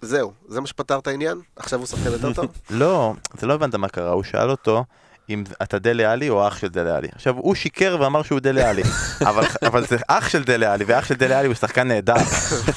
זהו, 0.01 0.33
זה 0.49 0.61
מה 0.61 0.67
שפתר 0.67 0.99
את 0.99 1.07
העניין? 1.07 1.41
עכשיו 1.57 1.79
הוא 1.79 1.87
שחקן 1.87 2.13
יותר 2.13 2.33
טוב? 2.33 2.47
לא, 2.71 3.15
אתה 3.35 3.47
לא 3.47 3.55
הבנת 3.55 3.75
מה 3.75 3.89
קרה, 3.89 4.11
הוא 4.11 4.23
שאל 4.23 4.51
אותו 4.51 4.85
אם 5.31 5.45
אתה 5.63 5.79
דלה 5.79 6.13
עלי 6.13 6.29
או 6.29 6.49
אח 6.49 6.59
של 6.59 6.69
דלה 6.69 6.97
עלי. 6.97 7.09
עכשיו, 7.15 7.37
הוא 7.37 7.55
שיקר 7.55 7.97
ואמר 8.01 8.23
שהוא 8.23 8.41
דלה 8.41 8.71
עלי, 8.71 8.83
אבל, 9.29 9.45
אבל 9.63 9.87
זה 9.87 9.97
אח 10.09 10.29
של 10.29 10.43
דלה 10.43 10.73
עלי, 10.73 10.85
ואח 10.85 11.07
של 11.07 11.15
דלה 11.15 11.39
עלי 11.39 11.47
הוא 11.47 11.55
שחקן 11.55 11.89
נהדר. 11.89 12.15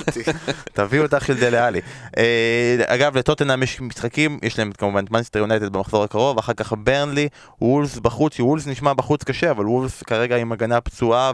תביאו 0.73 1.05
את 1.05 1.13
אח 1.13 1.25
של 1.25 1.39
דלה 1.39 1.67
עלי. 1.67 1.81
אה, 2.17 2.77
אגב, 2.85 3.17
לטוטנאם 3.17 3.63
יש 3.63 3.81
משחקים, 3.81 4.39
יש 4.43 4.59
להם 4.59 4.71
כמובן 4.71 5.03
את 5.05 5.11
מנסטר 5.11 5.39
יונייטד 5.39 5.73
במחזור 5.73 6.03
הקרוב, 6.03 6.37
אחר 6.37 6.53
כך 6.53 6.73
ברנלי, 6.83 7.29
וולס 7.61 7.99
בחוץ, 7.99 8.39
וולס 8.39 8.67
נשמע 8.67 8.93
בחוץ 8.93 9.23
קשה, 9.23 9.51
אבל 9.51 9.67
וולס 9.67 10.03
כרגע 10.03 10.37
עם 10.37 10.51
הגנה 10.51 10.81
פצועה 10.81 11.31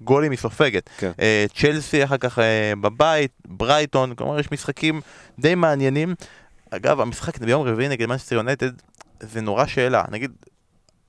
וגולים 0.00 0.30
היא 0.30 0.38
סופגת. 0.38 0.90
כן. 0.98 1.10
אה, 1.20 1.46
צ'לסי 1.54 2.04
אחר 2.04 2.16
כך 2.16 2.38
אה, 2.38 2.72
בבית, 2.80 3.30
ברייטון, 3.48 4.14
כלומר 4.14 4.40
יש 4.40 4.52
משחקים 4.52 5.00
די 5.38 5.54
מעניינים. 5.54 6.14
אגב, 6.70 7.00
המשחק 7.00 7.38
ביום 7.38 7.66
רביעי 7.66 7.88
נגד 7.88 8.06
מנסטר 8.06 8.34
יונייטד 8.34 8.70
זה 9.20 9.40
נורא 9.40 9.66
שאלה. 9.66 10.04
נגיד, 10.10 10.32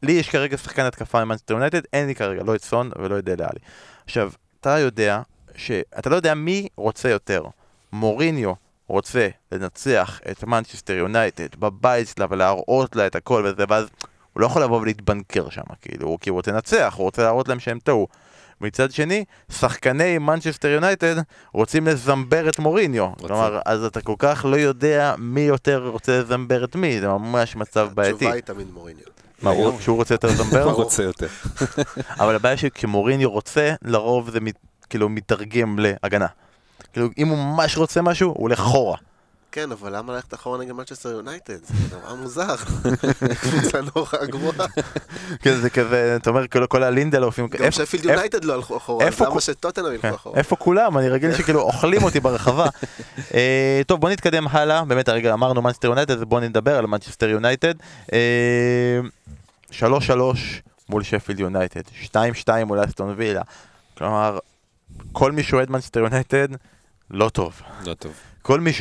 לי 0.04 0.12
יש 0.12 0.30
כרגע 0.30 0.58
שחקן 0.58 0.86
התקפה 0.86 1.26
ממנסטר 1.26 1.54
יונייטד, 1.54 1.82
אין 1.94 2.08
לי 2.08 2.16
כרגע 2.16 2.44
לא 2.44 2.56
את 2.56 2.64
סון 2.64 2.92
ולא 3.00 3.20
את 3.20 3.24
דלה 3.24 3.48
עלי. 3.50 3.60
עכשיו, 4.06 4.32
אתה 4.60 4.80
יודע 4.80 5.22
שאתה 5.56 6.10
לא 6.10 6.16
יודע 6.16 6.34
מי 6.34 6.68
רוצה 6.76 7.10
יותר. 7.10 7.44
מוריניו 7.92 8.54
רוצה 8.88 9.28
לנצח 9.52 10.20
את 10.32 10.44
מנצ'סטר 10.44 10.94
יונייטד 10.94 11.56
בבית 11.60 12.08
שלה 12.08 12.26
ולהראות 12.30 12.96
לה 12.96 13.08
את 13.08 13.16
הכל 13.16 13.46
וזה, 13.46 13.64
ואז 13.70 13.88
הוא 14.34 14.42
לא 14.42 14.46
יכול 14.46 14.64
לבוא 14.64 14.82
ולהתבנקר 14.82 15.50
שם, 15.50 15.62
כאילו, 15.82 16.18
כי 16.22 16.30
הוא 16.30 16.36
רוצה 16.36 16.52
לנצח, 16.52 16.94
הוא 16.98 17.04
רוצה 17.04 17.24
להראות 17.24 17.48
להם 17.48 17.60
שהם 17.60 17.80
טעו. 17.80 18.08
מצד 18.62 18.92
שני, 18.92 19.26
שחקני 19.52 20.18
מנצ'סטר 20.18 20.68
יונייטד 20.68 21.16
רוצים 21.54 21.88
לזמבר 21.88 22.50
את 22.50 22.60
מוריניו. 22.60 23.06
רוצים. 23.08 23.28
כלומר, 23.28 23.60
אז 23.66 23.84
אתה 23.84 24.02
כל 24.02 24.16
כך 24.20 24.46
לא 24.50 24.56
יודע 24.56 25.16
מי 25.18 25.42
יותר 25.42 25.88
רוצה 25.88 26.20
לזמבר 26.20 26.64
את 26.64 26.76
מי, 26.76 27.00
זה 27.00 27.08
ממש 27.08 27.56
מצב 27.56 27.90
בעייתי. 27.94 28.16
התשובה 28.16 28.34
היא 28.34 28.44
תמיד 28.44 28.68
מוריניו. 28.74 29.04
מה, 29.42 29.50
הוא- 29.50 29.80
שהוא 29.82 29.96
רוצה 29.98 30.14
יותר 30.14 30.28
לזמבר? 30.28 30.64
הוא 30.64 30.72
רוצה 30.84 31.04
יותר. 31.04 31.28
אבל 32.20 32.36
הבעיה 32.36 32.58
שכמוריניו 32.58 33.30
רוצה, 33.32 33.74
לרוב 33.82 34.30
זה 34.30 34.40
מת, 34.40 34.56
כאילו 34.90 35.10
מתרגם 35.10 35.80
להגנה. 35.80 36.28
כאילו, 36.94 37.08
אם 37.18 37.28
הוא 37.28 37.38
ממש 37.38 37.78
רוצה 37.78 38.02
משהו, 38.02 38.30
הוא 38.30 38.38
הולך 38.42 38.60
אחורה. 38.60 38.98
כן, 39.52 39.72
אבל 39.72 39.98
למה 39.98 40.14
ללכת 40.14 40.34
אחורה 40.34 40.58
נגד 40.58 40.72
מנצ'סטר 40.72 41.10
יונייטד? 41.10 41.64
זה 41.64 41.96
נורא 41.96 42.14
מוזר. 42.14 42.56
קבוצה 43.42 43.82
נורא 43.96 44.26
גרועה. 44.26 44.68
כן, 45.42 45.56
זה 45.56 45.70
כזה, 45.70 46.16
אתה 46.16 46.30
אומר, 46.30 46.48
כל, 46.48 46.66
כל 46.66 46.84
הלינדלופים, 46.84 47.48
גם 47.48 47.72
שפילד 47.72 48.06
יונייטד 48.06 48.44
לא 48.44 48.54
הלכו 48.54 48.78
אחורה, 48.78 49.06
למה 49.22 49.42
שטוטנאם 49.42 49.92
ילכו 49.94 50.02
כן, 50.02 50.14
אחורה? 50.14 50.38
איפה 50.38 50.56
כולם? 50.56 50.98
אני 50.98 51.10
רגיל 51.10 51.36
שכאילו 51.36 51.62
אוכלים 51.62 52.04
אותי 52.04 52.20
ברחבה. 52.20 52.68
אה, 53.34 53.82
טוב, 53.88 54.02
בוא 54.02 54.10
נתקדם 54.10 54.48
הלאה. 54.48 54.86
באמת, 54.86 55.10
הרגע 55.10 55.34
אמרנו 55.34 55.62
מנצ'סטר 55.62 55.88
יונייטד, 55.88 56.12
אז 56.18 56.24
בוא 56.24 56.40
נדבר 56.40 56.78
על 56.78 56.86
מנצ'סטר 56.86 57.30
יונייטד. 57.30 57.74
אה, 58.14 59.00
3-3 59.72 59.82
מול 60.90 61.04
שפילד 61.04 61.40
יונייטד, 61.40 61.82
2-2 62.14 62.16
מול 62.66 62.86
אסטון 62.86 63.14
וילה. 63.18 63.42
כלומר, 63.98 64.40
כל 65.12 65.32
מי 65.32 65.44
שאוהד 65.44 65.70
מנצ'סטר 65.72 66.00
יונייטד, 66.00 66.48
לא 67.12 67.30
טוב. 67.30 67.62
לא 67.86 67.94
טוב. 67.94 68.14
כל 68.42 68.60
מי 68.60 68.72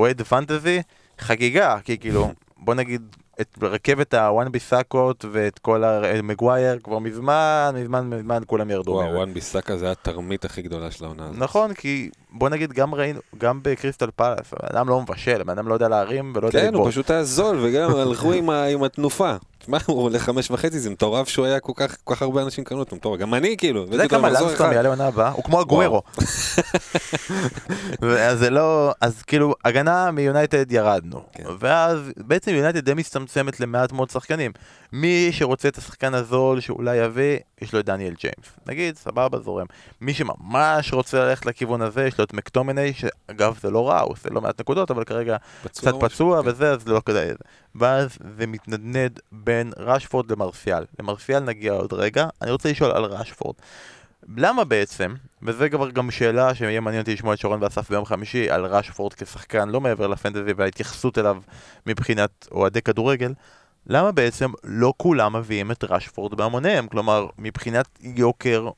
שאוהד 0.00 0.22
פנטזי, 0.22 0.82
חגיגה, 1.18 1.78
כי 1.84 1.98
כאילו, 1.98 2.32
בוא 2.56 2.74
נגיד, 2.74 3.16
את 3.40 3.58
רכבת 3.62 4.14
הוואן 4.14 4.52
ביסאקות 4.52 5.24
ואת 5.32 5.58
כל 5.58 5.84
המגווייר 5.84 6.78
כבר 6.84 6.98
מזמן, 6.98 7.74
מזמן, 7.74 8.10
מזמן 8.10 8.42
כולם 8.46 8.70
ירדו. 8.70 8.90
וואו, 8.90 9.02
ממנו. 9.04 9.16
וואן 9.16 9.34
ביסאקה 9.34 9.76
זה 9.76 9.90
התרמית 9.90 10.44
הכי 10.44 10.62
גדולה 10.62 10.90
של 10.90 11.04
העונה 11.04 11.24
הזאת. 11.24 11.38
נכון, 11.38 11.74
כי 11.74 12.10
בוא 12.30 12.48
נגיד, 12.48 12.72
גם 12.72 12.94
ראינו, 12.94 13.20
גם 13.38 13.60
בקריסטל 13.62 14.10
פלאס, 14.16 14.52
הבן 14.52 14.76
אדם 14.76 14.88
לא 14.88 15.00
מבשל, 15.00 15.40
הבן 15.40 15.52
אדם 15.52 15.68
לא 15.68 15.74
יודע 15.74 15.88
להרים 15.88 16.32
ולא 16.36 16.46
יודע 16.46 16.60
כן, 16.60 16.66
הוא 16.66 16.72
לגבות. 16.72 16.88
פשוט 16.88 17.10
היה 17.10 17.24
זול, 17.24 17.58
וגם 17.62 17.96
הלכו 17.96 18.32
עם 18.32 18.82
התנופה. 18.84 19.36
תשמע, 19.60 19.78
הוא 19.86 20.02
עולה 20.02 20.18
חמש 20.18 20.50
וחצי, 20.50 20.78
זה 20.78 20.90
מטורף 20.90 21.28
שהוא 21.28 21.46
היה 21.46 21.60
כל 21.60 21.72
כך 21.76 21.96
כל 22.04 22.14
כך 22.14 22.22
הרבה 22.22 22.42
אנשים 22.42 22.64
קנו 22.64 22.78
אותו, 22.78 22.96
מטורף. 22.96 23.20
גם 23.20 23.34
אני 23.34 23.56
כאילו. 23.56 23.84
אתה 23.84 23.94
יודע 23.94 24.08
כמה 24.08 24.30
לונדסטראם 24.30 24.72
יעלה 24.72 24.88
עונה 24.88 25.06
הבאה? 25.06 25.30
הוא 25.30 25.44
כמו 25.44 25.60
אגוארו. 25.60 26.02
אז 28.30 28.38
זה 28.38 28.50
לא, 28.50 28.92
אז 29.00 29.22
כאילו, 29.22 29.54
הגנה 29.64 30.10
מיונייטד 30.10 30.72
ירדנו. 30.72 31.22
כן. 31.32 31.44
ואז 31.58 31.98
בעצם 32.16 32.50
יונייטד 32.54 32.78
די 32.84 32.92
מצטמצ- 32.92 32.96
מצומצמת 33.20 33.60
למעט 33.60 33.92
מאוד 33.92 34.10
שחקנים. 34.10 34.52
מי 34.92 35.28
שרוצה 35.32 35.68
את 35.68 35.78
השחקן 35.78 36.14
הזול 36.14 36.60
שאולי 36.60 36.96
יביא, 36.96 37.38
יש 37.62 37.72
לו 37.72 37.80
את 37.80 37.84
דניאל 37.86 38.14
ג'יימס. 38.20 38.46
נגיד, 38.66 38.96
סבבה, 38.96 39.38
זורם. 39.38 39.66
מי 40.00 40.14
שממש 40.14 40.92
רוצה 40.92 41.24
ללכת 41.24 41.46
לכיוון 41.46 41.82
הזה, 41.82 42.06
יש 42.06 42.18
לו 42.18 42.24
את 42.24 42.34
מקטומני, 42.34 42.92
שאגב 42.92 43.58
זה 43.62 43.70
לא 43.70 43.88
רע, 43.88 44.00
הוא 44.00 44.12
עושה 44.12 44.28
לא 44.30 44.40
מעט 44.40 44.60
נקודות, 44.60 44.90
אבל 44.90 45.04
כרגע 45.04 45.36
קצת 45.64 45.94
פצוע 46.00 46.42
כן. 46.42 46.48
וזה, 46.48 46.70
אז 46.70 46.88
לא 46.88 47.00
כדאי. 47.06 47.28
ואז 47.74 48.18
זה 48.38 48.46
מתנדנד 48.46 49.20
בין 49.32 49.72
רשפורד 49.76 50.30
למרסיאל. 50.32 50.84
למרסיאל 50.98 51.40
נגיע 51.40 51.72
עוד 51.72 51.92
רגע. 51.92 52.28
אני 52.42 52.50
רוצה 52.50 52.70
לשאול 52.70 52.90
על 52.90 53.04
רשפורד. 53.04 53.54
למה 54.36 54.64
בעצם, 54.64 55.14
וזה 55.42 55.68
כבר 55.68 55.90
גם 55.90 56.10
שאלה 56.10 56.54
שיהיה 56.54 56.80
מעניין 56.80 57.00
אותי 57.00 57.12
לשמוע 57.12 57.34
את 57.34 57.38
שרון 57.38 57.62
ואסף 57.62 57.90
ביום 57.90 58.04
חמישי, 58.04 58.50
על 58.50 58.64
רשפורד 58.64 59.14
כשחקן, 59.14 59.68
לא 59.68 59.80
מעבר 59.80 60.06
לפנטזי 60.06 60.52
וההתייחסות 60.56 61.18
אליו 61.18 61.36
מבחינת 61.86 62.48
אוהדי 62.52 62.82
כדורגל, 62.82 63.32
למה 63.86 64.12
בעצם 64.12 64.50
לא 64.64 64.92
כולם 64.96 65.36
מביאים 65.36 65.70
את 65.70 65.84
רשפורד 65.84 66.34
בהמוניהם? 66.34 66.88
כלומר, 66.88 67.26
מבחינת 67.38 67.86
יוקר, 68.00 68.68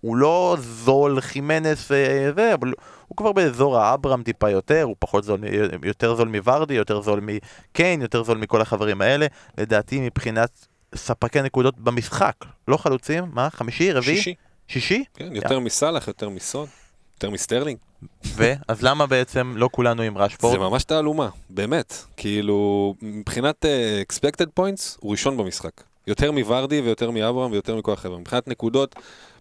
הוא 0.00 0.16
לא 0.16 0.56
זול 0.60 1.20
חימנס 1.20 1.90
וזה, 1.90 2.54
אבל 2.54 2.72
הוא 3.08 3.16
כבר 3.16 3.32
באזור 3.32 3.78
האברהם 3.78 4.22
טיפה 4.22 4.50
יותר, 4.50 4.82
הוא 4.82 4.96
פחות 4.98 5.24
זול, 5.24 5.40
יותר 5.82 6.14
זול 6.14 6.28
מוורדי, 6.28 6.74
יותר 6.74 7.00
זול 7.00 7.20
מקיין, 7.20 8.02
יותר 8.02 8.22
זול 8.22 8.38
מכל 8.38 8.60
החברים 8.60 9.00
האלה. 9.00 9.26
לדעתי 9.58 10.00
מבחינת 10.00 10.66
ספקי 10.94 11.42
נקודות 11.42 11.78
במשחק, 11.78 12.34
לא 12.68 12.76
חלוצים, 12.76 13.24
מה? 13.32 13.50
חמישי? 13.50 13.92
רביעי? 13.92 14.16
שישי, 14.16 14.34
שישי? 14.68 15.04
כן, 15.14 15.36
יותר 15.36 15.58
מסאלח, 15.58 16.08
יותר 16.08 16.28
מסון, 16.28 16.66
יותר 17.14 17.30
מסטרלינג. 17.30 17.78
ו? 18.26 18.52
אז 18.68 18.82
למה 18.82 19.06
בעצם 19.06 19.52
לא 19.56 19.68
כולנו 19.72 20.02
עם 20.02 20.14
זה 20.14 20.20
רשפורד? 20.24 20.58
ממש 20.58 20.84
תעלומה, 20.84 21.28
באמת. 21.50 21.94
כאילו, 22.16 22.94
מבחינת 23.02 23.64
אה, 23.64 24.12
expected 24.12 24.60
points, 24.60 24.98
הוא 25.00 25.10
ראשון 25.10 25.36
במשחק. 25.36 25.82
יותר 26.06 26.32
מוורדי 26.32 26.80
ויותר 26.80 27.10
מאברהם 27.10 27.52
ויותר 27.52 27.76
מכל 27.76 27.92
החבר'ה. 27.92 28.18
מבחינת 28.18 28.48
נקודות, 28.48 28.96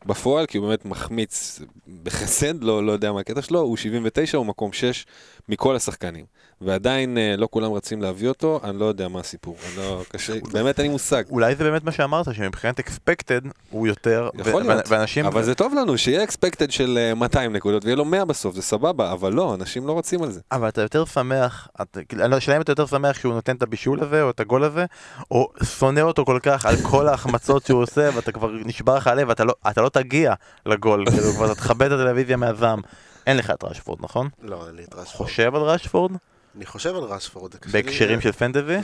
בפועל, 0.06 0.45
כי 0.45 0.58
הוא 0.58 0.68
באמת 0.68 0.86
מחמיץ 0.86 1.60
בחסד, 2.04 2.64
לא, 2.64 2.86
לא 2.86 2.91
יודע 2.91 3.12
מה 3.12 3.20
הקטע 3.20 3.41
שלו, 3.41 3.60
הוא 3.60 3.78
79, 3.78 4.38
הוא 4.38 4.45
מקום 4.45 4.74
6 4.74 5.06
מכל 5.50 5.76
השחקנים. 5.76 6.26
ועדיין 6.62 7.18
אה, 7.18 7.36
לא 7.38 7.47
כולם 7.52 7.72
רצים 7.74 8.02
להביא 8.02 8.28
אותו, 8.28 8.60
אני 8.64 8.80
לא 8.80 8.86
יודע 8.86 9.08
מה 9.08 9.20
הסיפור. 9.20 9.56
לא, 9.78 10.02
קשה, 10.12 10.34
באמת 10.52 10.80
אין 10.80 10.86
לי 10.88 10.91
מושג. 10.91 11.24
אולי 11.30 11.56
זה 11.56 11.64
באמת 11.64 11.84
מה 11.84 11.91
שאמרת, 11.91 12.34
שמבחינת 12.36 12.80
אקספקטד 12.80 13.41
הוא 13.70 13.88
יותר, 13.88 14.30
יכול 14.39 14.62
להיות, 14.64 14.84
ואנשים... 14.89 15.26
אבל 15.26 15.43
זה 15.43 15.56
טוב 15.56 15.74
לנו, 15.74 15.97
שיהיה 15.97 16.24
expected 16.24 16.72
של 16.72 16.97
אה, 16.97 17.14
200 17.16 17.54
נקודות 17.54 17.86
ויהיה 17.86 17.95
לו 17.95 18.06
100 18.06 18.26
בסוף, 18.26 18.56
זה 18.56 18.62
סבבה, 18.62 19.12
אבל 19.12 19.34
לא, 19.34 19.54
אנשים 19.56 19.88
לא 19.88 19.97
רצים 19.97 20.24
על 20.24 20.32
זה. 20.32 20.39
אבל 20.52 20.68
אתה 20.68 20.82
יותר 20.82 21.06
שמח, 21.06 21.68
אתה- 21.82 22.04
כאילו, 22.04 22.24
אני 22.24 22.32
לא- 22.32 22.36
השאלה 22.38 22.58
אם 22.58 22.62
אתה 22.62 22.72
יותר 22.72 22.86
שמח 22.86 23.20
שהוא 23.20 23.34
נותן 23.34 23.56
את 23.56 23.64
הבישול 23.64 24.04
הזה, 24.04 24.22
או 24.24 24.30
את 24.30 24.39
הגול 24.39 24.64
הזה, 24.64 24.86
או 25.32 25.47
שונא 25.64 26.00
אותו 26.00 26.26
כל 26.26 26.39
כך 26.43 26.66
על 26.66 26.76
כל 26.84 27.08
ההחמצות 27.10 27.66
שהוא 27.66 27.82
עושה, 27.82 28.10
ואתה 28.16 28.32
כבר 28.32 28.52
נשבר 28.66 28.95
לך 28.95 29.08
הלב, 29.08 29.30
ואתה 29.30 29.43
לא, 29.43 29.54
לא 29.96 30.02
תגיע 30.02 30.34
לגול, 30.66 31.06
כאילו 31.10 31.32
כבר 31.34 31.46
אתה 31.52 31.56
תכבד 31.56 31.92
את 31.92 32.00
הטלוויזיה 32.00 32.38
מהזעם. 32.38 32.82
אין 33.28 33.38
לך 33.38 33.52
את 33.52 33.64
רשפורד, 33.64 34.00
נכון? 34.02 34.30
לא, 34.42 34.68
אין 34.68 34.76
לי 34.76 34.84
את 34.84 34.94
רשפורד. 34.96 35.30
חושב 35.30 35.56
על 35.56 35.62
רשפורד? 35.62 36.12
אני 36.56 36.66
חושב 36.66 36.96
על 36.96 37.04
רשפורד. 37.04 37.54
לי- 37.54 37.72
בהקשרים 37.72 38.22
של 38.22 38.32
פנטזי? 38.32 38.78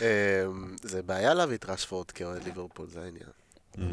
אמ, 0.00 0.06
זה 0.82 1.02
בעיה 1.02 1.34
להביא 1.34 1.56
את 1.56 1.64
רשפורד 1.68 2.10
כאוהד 2.10 2.44
ליברפול, 2.44 2.86
זה 2.92 3.00
העניין. 3.00 3.28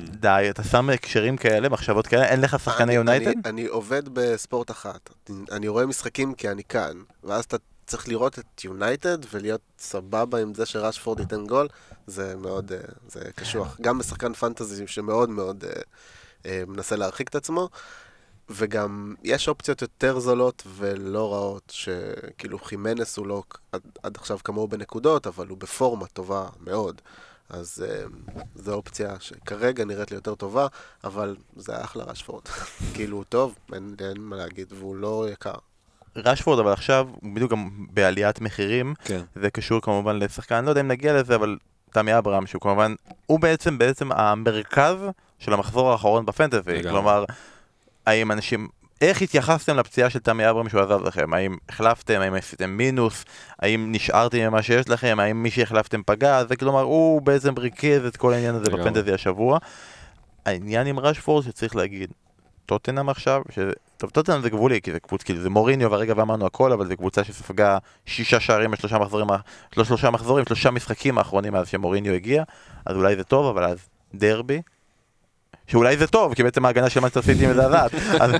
די, 0.09 0.47
אתה 0.49 0.63
שם 0.63 0.89
הקשרים 0.89 1.37
כאלה, 1.37 1.69
מחשבות 1.69 2.07
כאלה, 2.07 2.25
אין 2.25 2.41
לך 2.41 2.59
שחקני 2.59 2.93
יונייטד? 2.93 3.47
אני 3.47 3.65
עובד 3.65 4.09
בספורט 4.13 4.71
אחת. 4.71 5.09
אני 5.51 5.67
רואה 5.67 5.85
משחקים 5.85 6.33
כי 6.33 6.49
אני 6.49 6.63
כאן, 6.63 6.93
ואז 7.23 7.43
אתה 7.43 7.57
צריך 7.85 8.07
לראות 8.07 8.39
את 8.39 8.63
יונייטד 8.63 9.17
ולהיות 9.31 9.61
סבבה 9.79 10.41
עם 10.41 10.53
זה 10.53 10.65
שרשפורד 10.65 11.19
ייתן 11.19 11.47
גול, 11.47 11.67
זה 12.07 12.35
מאוד, 12.35 12.71
אה, 12.71 12.79
זה 13.07 13.19
קשוח. 13.35 13.77
גם 13.81 13.97
בשחקן 13.97 14.33
פנטזי 14.33 14.87
שמאוד 14.87 15.29
מאוד 15.29 15.63
אה, 15.63 15.81
אה, 16.45 16.63
מנסה 16.67 16.95
להרחיק 16.95 17.29
את 17.29 17.35
עצמו, 17.35 17.69
וגם 18.49 19.15
יש 19.23 19.47
אופציות 19.47 19.81
יותר 19.81 20.19
זולות 20.19 20.63
ולא 20.67 21.33
רעות, 21.33 21.63
שכאילו 21.75 22.59
חימנס 22.59 23.17
הוא 23.17 23.27
לא 23.27 23.43
עד, 23.71 23.81
עד 24.03 24.17
עכשיו 24.17 24.39
כמוהו 24.43 24.67
בנקודות, 24.67 25.27
אבל 25.27 25.47
הוא 25.47 25.57
בפורמה 25.57 26.07
טובה 26.07 26.49
מאוד. 26.59 27.01
אז 27.49 27.85
זו 28.55 28.73
אופציה 28.73 29.19
שכרגע 29.19 29.85
נראית 29.85 30.11
לי 30.11 30.15
יותר 30.15 30.35
טובה, 30.35 30.67
אבל 31.03 31.35
זה 31.55 31.83
אחלה 31.83 32.03
רשפורד. 32.03 32.43
כאילו 32.93 33.17
הוא 33.17 33.25
טוב, 33.29 33.55
אין, 33.73 33.95
אין 33.99 34.21
מה 34.21 34.35
להגיד, 34.35 34.73
והוא 34.73 34.95
לא 34.95 35.27
יקר. 35.31 35.55
רשפורד 36.15 36.59
אבל 36.59 36.71
עכשיו 36.71 37.07
הוא 37.21 37.35
בדיוק 37.35 37.51
גם 37.51 37.69
בעליית 37.93 38.41
מחירים, 38.41 38.93
כן. 39.03 39.21
זה 39.35 39.49
קשור 39.49 39.81
כמובן 39.81 40.19
לשחקן, 40.19 40.55
אני 40.55 40.65
לא 40.65 40.71
יודע 40.71 40.81
אם 40.81 40.87
נגיע 40.87 41.13
לזה, 41.13 41.35
אבל 41.35 41.57
תמי 41.93 42.17
אברהם, 42.17 42.45
שהוא 42.45 42.61
כמובן, 42.61 42.93
הוא 43.25 43.39
בעצם 43.39 43.77
בעצם 43.77 44.11
המרכז 44.11 44.95
של 45.39 45.53
המחזור 45.53 45.91
האחרון 45.91 46.25
בפנטזי. 46.25 46.83
כלומר, 46.83 47.25
האם 48.05 48.31
אנשים, 48.31 48.67
איך 49.01 49.21
התייחסתם 49.21 49.77
לפציעה 49.77 50.09
של 50.09 50.19
תמי 50.19 50.49
אברהם 50.49 50.69
שהוא 50.69 50.81
עזב 50.81 51.03
לכם? 51.03 51.33
האם 51.33 51.55
החלפתם, 51.69 52.21
האם 52.21 52.33
עשיתם 52.33 52.69
מינוס, 52.69 53.25
האם 53.59 53.91
נשארתם 53.91 54.37
עם 54.37 54.51
מה 54.51 54.61
שיש 54.61 54.89
לכם, 54.89 55.17
האם 55.19 55.43
מי 55.43 55.51
שהחלפתם 55.51 56.01
פגע, 56.05 56.43
זה 56.45 56.55
כלומר, 56.55 56.81
הוא 56.81 57.21
בעצם 57.21 57.53
ריכז 57.57 58.05
את 58.05 58.17
כל 58.17 58.33
העניין 58.33 58.55
הזה. 58.55 58.69
בפנטזי 58.69 59.13
השבוע. 59.13 59.57
העניין 60.45 60.87
עם 60.87 60.99
רשפורד 60.99 61.43
שצריך 61.45 61.75
להגיד, 61.75 62.11
טוטנאם 62.65 63.09
עכשיו, 63.09 63.41
ש... 63.49 63.59
טוב, 63.97 64.09
טוטנאם 64.09 64.41
זה 64.41 64.49
גבולי, 64.49 64.81
כי 64.81 64.91
זה 64.91 64.99
קבוצה, 64.99 65.25
כאילו 65.25 65.41
זה 65.41 65.49
מוריניו 65.49 65.91
והרגע 65.91 66.13
ואמרנו 66.17 66.45
הכל, 66.45 66.71
אבל 66.71 66.87
זה 66.87 66.95
קבוצה 66.95 67.23
שספגה 67.23 67.77
שישה 68.05 68.39
שערים 68.39 68.71
בשלושה 68.71 68.97
מחזורים, 68.97 69.27
לא 69.77 69.83
שלושה 69.83 70.09
מחזורים, 70.09 70.45
שלושה 70.45 70.71
משחקים 70.71 71.17
האחרונים 71.17 71.53
מאז 71.53 71.67
שמוריניו 71.67 72.13
הגיע, 72.13 72.43
אז 72.85 72.95
אולי 72.95 73.15
זה 73.15 73.23
טוב, 73.23 73.45
אבל 73.45 73.63
אז 73.63 73.77
דרבי, 74.15 74.61
שאולי 75.67 75.97
זה 75.97 76.07
טוב, 76.07 76.33
כי 76.33 76.43
בעצם 76.43 76.65
ההגנה 76.65 76.89
של 76.89 76.99
מנצ'סטר 76.99 77.21
סיטי 77.21 77.47
מזעזעת, 77.47 77.91
אז, 78.19 78.31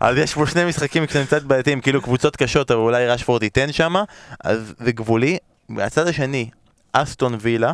אז 0.00 0.16
יש 0.16 0.34
פה 0.34 0.46
שני 0.46 0.64
משחקים 0.64 1.06
קצת 1.06 1.42
בעייתיים, 1.42 1.80
כאילו 1.80 2.02
קבוצות 2.02 2.36
קשות, 2.36 2.70
אבל 2.70 2.80
אולי 2.80 3.06
רשפורד 3.06 3.42
ייתן 3.42 3.72
שמה, 3.72 4.04
אז 4.44 4.74
זה 4.78 4.92
גבולי. 4.92 5.38
מהצד 5.68 6.06
השני, 6.06 6.50
אסטון 6.92 7.36
וילה, 7.40 7.72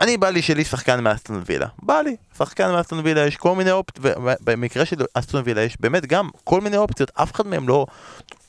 אני 0.00 0.16
בא 0.16 0.28
לי 0.28 0.42
שלי 0.42 0.64
שחקן 0.64 1.00
מאסטון 1.00 1.42
וילה, 1.46 1.66
בא 1.82 2.00
לי, 2.00 2.16
שחקן 2.38 2.72
מאסטון 2.72 3.00
וילה, 3.04 3.26
יש 3.26 3.36
כל 3.36 3.54
מיני 3.54 3.70
אופציות, 3.70 4.06
ובמקרה 4.06 4.84
של 4.84 4.96
אסטון 5.14 5.42
וילה 5.44 5.62
יש 5.62 5.76
באמת 5.80 6.06
גם 6.06 6.28
כל 6.44 6.60
מיני 6.60 6.76
אופציות, 6.76 7.10
אף 7.14 7.32
אחד 7.32 7.46
מהם 7.46 7.68
לא, 7.68 7.86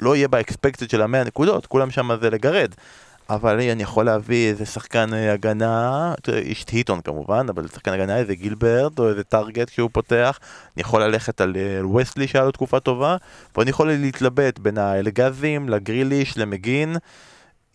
לא 0.01 0.15
יהיה 0.15 0.27
באקספקטד 0.27 0.89
של 0.89 1.01
המאה 1.01 1.23
נקודות, 1.23 1.65
כולם 1.65 1.91
שם 1.91 2.09
זה 2.21 2.29
לגרד. 2.29 2.71
אבל 3.29 3.59
אני 3.59 3.83
יכול 3.83 4.05
להביא 4.05 4.49
איזה 4.49 4.65
שחקן 4.65 5.13
אה, 5.13 5.33
הגנה, 5.33 6.13
איש 6.27 6.65
היטון 6.71 7.01
כמובן, 7.01 7.45
אבל 7.49 7.67
שחקן 7.67 7.93
הגנה 7.93 8.17
איזה 8.17 8.35
גילברד 8.35 8.99
או 8.99 9.09
איזה 9.09 9.23
טארגט 9.23 9.69
כשהוא 9.69 9.89
פותח, 9.93 10.39
אני 10.75 10.81
יכול 10.81 11.03
ללכת 11.03 11.41
על 11.41 11.55
אה, 11.55 11.87
ווסטלי 11.87 12.27
שהיה 12.27 12.45
לו 12.45 12.51
תקופה 12.51 12.79
טובה, 12.79 13.17
ואני 13.57 13.69
יכול 13.69 13.91
להתלבט 13.91 14.59
בין 14.59 14.77
האלגזים, 14.77 15.69
לגריליש, 15.69 16.37
למגין. 16.37 16.95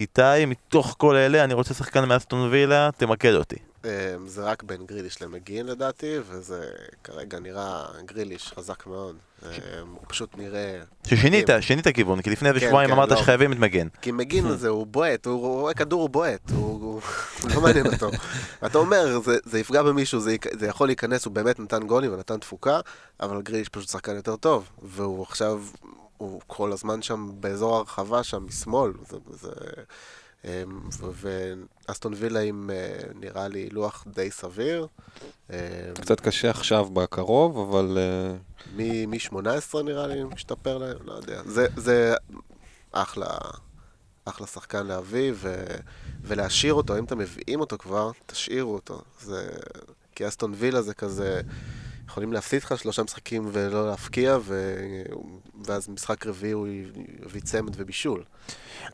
איתי, 0.01 0.47
מתוך 0.47 0.95
כל 0.99 1.17
אלה, 1.17 1.45
אני 1.45 1.55
רוצה 1.55 1.75
שחקן 1.75 2.05
מאסטון 2.05 2.49
וילה, 2.51 2.91
תמקד 2.97 3.35
אותי. 3.35 3.57
אמ, 3.85 3.89
זה 4.27 4.45
רק 4.45 4.63
בין 4.63 4.87
גריליש 4.87 5.23
למגין 5.23 5.67
לדעתי, 5.67 6.17
וזה 6.29 6.69
כרגע 7.05 7.39
נראה 7.41 7.85
גריליש 8.05 8.53
חזק 8.57 8.87
מאוד. 8.87 9.17
אמ, 9.43 9.49
הוא 9.93 10.01
פשוט 10.09 10.31
נראה... 10.39 10.81
ששינית. 11.07 11.49
שינית 11.61 11.89
כיוון, 11.89 12.23
כי 12.23 12.31
לפני 12.31 12.49
איזה 12.49 12.61
כן, 12.61 12.67
שבועיים 12.69 12.91
כן, 12.91 12.97
אמרת 12.97 13.11
לא. 13.11 13.17
שחייבים 13.17 13.53
את 13.53 13.59
מגן. 13.59 13.89
כי 14.03 14.13
מגין 14.13 14.47
הזה 14.47 14.69
הוא 14.69 14.87
בועט, 14.87 15.27
הוא 15.27 15.41
רואה 15.41 15.75
כדור 15.75 16.01
הוא 16.03 16.11
בועט, 16.11 16.51
הוא 16.51 17.01
לא 17.55 17.61
מעניין 17.61 17.87
אותו. 17.87 18.11
ואתה 18.63 18.79
אומר, 18.79 19.19
זה- 19.45 19.59
יפגע 19.59 19.83
במישהו, 19.83 20.21
זה 20.21 20.37
יכול 20.67 20.89
להיכנס, 20.89 21.25
הוא 21.25 21.33
באמת 21.33 21.61
נתן 21.61 21.83
גולים 21.87 22.13
ונתן 22.13 22.39
תפוקה, 22.39 22.81
אבל 23.21 23.43
גריליש 23.43 23.69
פשוט 23.69 23.89
שחקן 23.89 24.15
יותר 24.17 24.37
טוב, 24.37 24.69
והוא 24.83 25.23
עכשיו, 25.23 25.63
הוא 26.21 26.41
כל 26.47 26.73
הזמן 26.73 27.03
שם 27.03 27.31
באזור 27.41 27.77
הרחבה 27.77 28.23
שם 28.23 28.47
משמאל, 28.47 28.93
זה... 29.09 29.17
זה 29.31 29.51
אמ, 30.45 30.89
ואסטון 31.13 32.13
וילה 32.17 32.41
עם 32.41 32.71
אה, 32.73 33.01
נראה 33.15 33.49
לי 33.49 33.69
לוח 33.71 34.05
די 34.15 34.31
סביר. 34.31 34.87
אמ, 35.51 35.57
קצת 35.95 36.21
קשה 36.21 36.51
עכשיו 36.51 36.85
בקרוב, 36.85 37.59
אבל 37.59 37.99
אה, 37.99 38.37
מ-18 39.07 39.83
נראה 39.85 40.07
לי 40.07 40.25
משתפר 40.25 40.79
להם, 40.79 40.97
לא 41.05 41.13
יודע. 41.13 41.43
זה, 41.47 41.67
זה 41.77 42.15
אחלה, 42.93 43.39
אחלה 44.25 44.47
שחקן 44.47 44.87
להביא 44.87 45.33
ו, 45.35 45.65
ולהשאיר 46.23 46.75
אותו, 46.75 46.99
אם 46.99 47.05
אתם 47.05 47.19
מביאים 47.19 47.61
אותו 47.61 47.79
כבר, 47.79 48.11
תשאירו 48.27 48.75
אותו. 48.75 49.03
זה, 49.21 49.51
כי 50.15 50.29
אסטון 50.29 50.55
וילה 50.57 50.83
זה 50.83 50.95
כזה, 50.95 51.41
יכולים 52.11 52.33
להפסיד 52.33 52.63
לך 52.63 52.79
שלושה 52.79 53.03
משחקים 53.03 53.49
ולא 53.53 53.87
להפקיע, 53.87 54.39
ואז 55.65 55.89
משחק 55.89 56.27
רביעי 56.27 56.53
הוא 56.53 56.69
יביא 57.27 57.41
צמד 57.41 57.73
ובישול. 57.77 58.25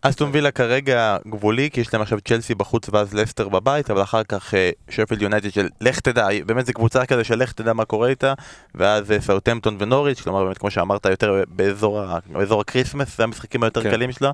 אסטון 0.02 0.30
וילה 0.32 0.50
כרגע 0.50 1.16
גבולי, 1.26 1.70
כי 1.70 1.80
יש 1.80 1.94
להם 1.94 2.02
עכשיו 2.02 2.18
צ'לסי 2.20 2.54
בחוץ 2.54 2.88
ואז 2.88 3.14
לסטר 3.14 3.48
בבית, 3.48 3.90
אבל 3.90 4.02
אחר 4.02 4.22
כך 4.22 4.54
אה, 4.54 4.70
שפלד 4.88 5.22
יונייטד 5.22 5.52
של 5.52 5.68
לך 5.80 6.00
תדע, 6.00 6.28
באמת 6.46 6.66
זו 6.66 6.72
קבוצה 6.72 7.06
כזה 7.06 7.24
של 7.24 7.38
לך 7.38 7.52
תדע 7.52 7.72
מה 7.72 7.84
קורה 7.84 8.08
איתה, 8.08 8.34
ואז 8.74 9.12
אה, 9.12 9.20
סאוטמפטון 9.20 9.76
ונוריץ', 9.80 10.20
כלומר 10.20 10.44
באמת 10.44 10.58
כמו 10.58 10.70
שאמרת, 10.70 11.06
יותר 11.06 11.42
באזור, 11.48 12.00
באזור 12.26 12.60
הקריסמס, 12.60 13.16
זה 13.16 13.24
המשחקים 13.24 13.62
היותר 13.62 13.82
כן. 13.82 13.90
קלים 13.90 14.12
שלה. 14.12 14.30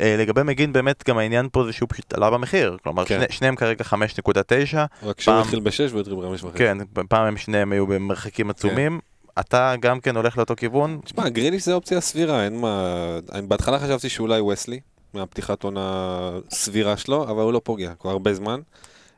אה, 0.00 0.16
לגבי 0.18 0.42
מגין, 0.42 0.72
באמת 0.72 1.08
גם 1.08 1.18
העניין 1.18 1.48
פה 1.52 1.64
זה 1.64 1.72
שהוא 1.72 1.88
פשוט 1.92 2.14
עלה 2.14 2.30
במחיר, 2.30 2.76
כלומר 2.82 3.04
כן. 3.04 3.18
שני, 3.18 3.26
שניהם 3.30 3.56
כרגע 3.56 3.84
5.9, 3.84 4.76
רק 5.02 5.20
שהוא 5.20 5.34
התחיל 5.34 5.60
בשש 5.60 5.90
והוא 5.90 6.00
התחיל 6.00 6.16
בחמש 6.16 6.42
וחצי. 6.42 6.58
כן, 6.58 6.78
פעם 7.08 7.26
הם 7.26 7.36
שניהם 7.36 7.72
היו 7.72 7.86
במרחקים 7.86 8.50
עצומים. 8.50 9.00
אתה 9.40 9.74
גם 9.80 10.00
כן 10.00 10.16
הולך 10.16 10.38
לאותו 10.38 10.56
כיוון? 10.56 11.00
תשמע, 11.04 11.28
גריליש 11.28 11.64
זה 11.64 11.74
אופציה 11.74 12.00
סבירה, 12.00 12.44
אין 12.44 12.60
מה... 12.60 12.94
אני 13.32 13.46
בהתחלה 13.46 13.78
חשבתי 13.78 14.08
שאולי 14.08 14.40
וסלי, 14.40 14.80
מהפתיחת 15.14 15.64
עונה 15.64 16.30
סבירה 16.50 16.96
שלו, 16.96 17.22
אבל 17.22 17.42
הוא 17.42 17.52
לא 17.52 17.60
פוגע, 17.64 17.92
כבר 17.98 18.10
הרבה 18.10 18.34
זמן. 18.34 18.60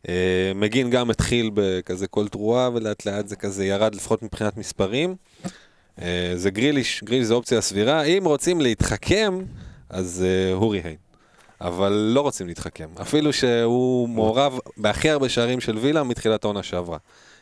אה, 0.09 0.53
מגין 0.55 0.91
גם 0.91 1.11
התחיל 1.11 1.51
בכזה 1.55 2.07
קול 2.07 2.29
תרועה, 2.29 2.71
ולאט 2.75 3.07
לאט 3.07 3.29
זה 3.29 3.37
כזה 3.37 3.65
ירד, 3.65 3.95
לפחות 3.95 4.23
מבחינת 4.23 4.57
מספרים. 4.57 5.17
אה, 6.03 6.33
זה 6.37 6.51
גריליש, 6.51 7.05
גריליש 7.05 7.27
זה 7.27 7.35
אופציה 7.35 7.61
סבירה. 7.61 8.03
אם 8.03 8.23
רוצים 8.25 8.61
להתחכם, 8.61 9.39
אז 9.91 10.25
אה, 10.27 10.53
הורי 10.53 10.81
היין. 10.85 10.97
אבל 11.61 11.93
לא 11.93 12.21
רוצים 12.21 12.47
להתחכם. 12.47 12.89
אפילו 13.01 13.33
שהוא 13.33 14.09
מעורב 14.09 14.59
בהכי 14.77 15.11
הרבה 15.11 15.29
שערים 15.29 15.61
של 15.61 15.79
וילה 15.79 16.03
מתחילת 16.03 16.45
העונה 16.45 16.63
שעברה. 16.63 16.99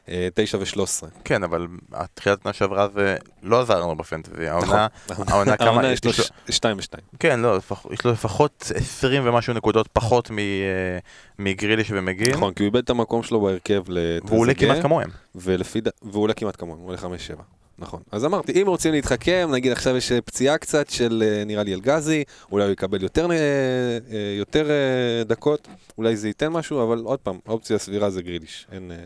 אה, 0.09 0.29
תשע 0.35 0.59
ושלוש 0.61 0.91
עשרה. 0.91 1.09
כן, 1.25 1.43
אבל 1.43 1.67
התחילת 1.93 2.39
שנה 2.43 2.53
שעברה 2.53 2.89
זה 2.95 3.17
לא 3.43 3.61
עזר 3.61 3.81
לנו 3.81 3.97
בפנטזי, 3.97 4.49
העונה, 4.49 4.87
העונה 5.09 5.57
כמה, 5.57 5.67
העונה 5.71 5.93
יש 5.93 6.05
לו 6.05 6.11
יש 6.11 6.19
לו- 6.19 6.25
ש- 6.25 6.31
שתיים 6.51 6.79
ושתיים. 6.79 7.05
כן, 7.19 7.41
לא, 7.41 7.59
יש 7.93 8.05
לו 8.05 8.13
לפחות 8.13 8.73
20 8.75 9.23
ומשהו 9.27 9.55
נקודות 9.55 9.89
פחות 9.93 10.31
מ- 10.31 10.39
אה, 10.39 10.99
מגריליש 11.39 11.91
ומגין, 11.91 12.31
נכון, 12.35 12.55
כי 12.55 12.63
הוא 12.63 12.67
איבד 12.67 12.83
את 12.83 12.91
המקום 12.91 13.23
שלו 13.23 13.41
בהרכב 13.41 13.83
לטרזגה. 13.89 14.29
והוא 14.29 14.41
עולה 14.41 14.55
כמעט 14.55 14.83
כמוהם. 14.83 15.11
והוא 15.35 15.83
עולה 16.23 16.35
כמעט 16.35 16.57
כמוהו, 16.61 16.79
הוא 16.79 16.89
עולה 16.89 16.99
חמש 16.99 17.27
שבע. 17.27 17.43
נכון. 17.79 18.03
אז 18.13 18.25
אמרתי, 18.25 18.63
אם 18.63 18.67
רוצים 18.67 18.93
להתחכם, 18.93 19.49
נגיד 19.53 19.73
עכשיו 19.73 19.97
יש 19.97 20.13
אה, 20.13 20.21
פציעה 20.21 20.59
קצת 20.59 20.91
של 20.91 21.23
אה, 21.27 21.45
נראה 21.45 21.63
לי 21.63 21.75
אלגזי, 21.75 22.25
אולי 22.53 22.65
הוא 22.65 22.73
יקבל 22.73 23.03
יותר, 23.03 23.31
אה, 23.31 23.37
אה, 23.37 23.99
יותר 24.39 24.71
אה, 24.71 25.25
דקות, 25.25 25.69
אולי 25.99 26.17
זה 26.17 26.29
ייתן 26.29 26.49
משהו, 26.49 26.83
אבל 26.83 26.99
עוד 26.99 27.19
פעם, 27.19 27.39
האופציה 27.47 27.77
הסבירה 27.77 28.11
זה 28.11 28.23
גריליש. 28.23 28.67
אין, 28.73 28.91
אה, 28.93 28.97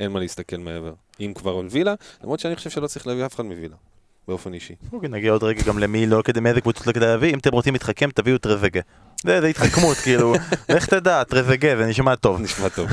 אין 0.00 0.12
מה 0.12 0.20
להסתכל 0.20 0.56
מעבר. 0.56 0.92
אם 1.20 1.32
כבר 1.34 1.58
על 1.58 1.66
וילה, 1.70 1.94
למרות 2.22 2.40
שאני 2.40 2.56
חושב 2.56 2.70
שלא 2.70 2.86
צריך 2.86 3.06
להביא 3.06 3.26
אף 3.26 3.34
אחד 3.34 3.44
מווילה, 3.44 3.76
באופן 4.28 4.54
אישי. 4.54 4.74
אוקיי, 4.92 5.08
נגיע 5.08 5.32
עוד 5.32 5.42
רגע 5.42 5.62
גם 5.66 5.78
למי 5.78 6.06
לא 6.06 6.22
כדי 6.24 6.40
מאיזה 6.40 6.60
קבוצות 6.60 6.86
לא 6.86 6.92
כדאי 6.92 7.08
להביא, 7.08 7.34
אם 7.34 7.38
אתם 7.38 7.52
רוצים 7.52 7.72
להתחכם 7.72 8.10
תביאו 8.14 8.38
טרזגה. 8.38 8.80
זה, 8.80 9.11
זה 9.26 9.46
התחכמות, 9.46 9.96
כאילו, 9.96 10.34
לך 10.68 10.86
תדע, 10.86 11.24
טרזגה, 11.24 11.76
זה 11.76 11.86
נשמע 11.86 12.14
טוב. 12.14 12.40
נשמע 12.40 12.68
טוב. 12.68 12.88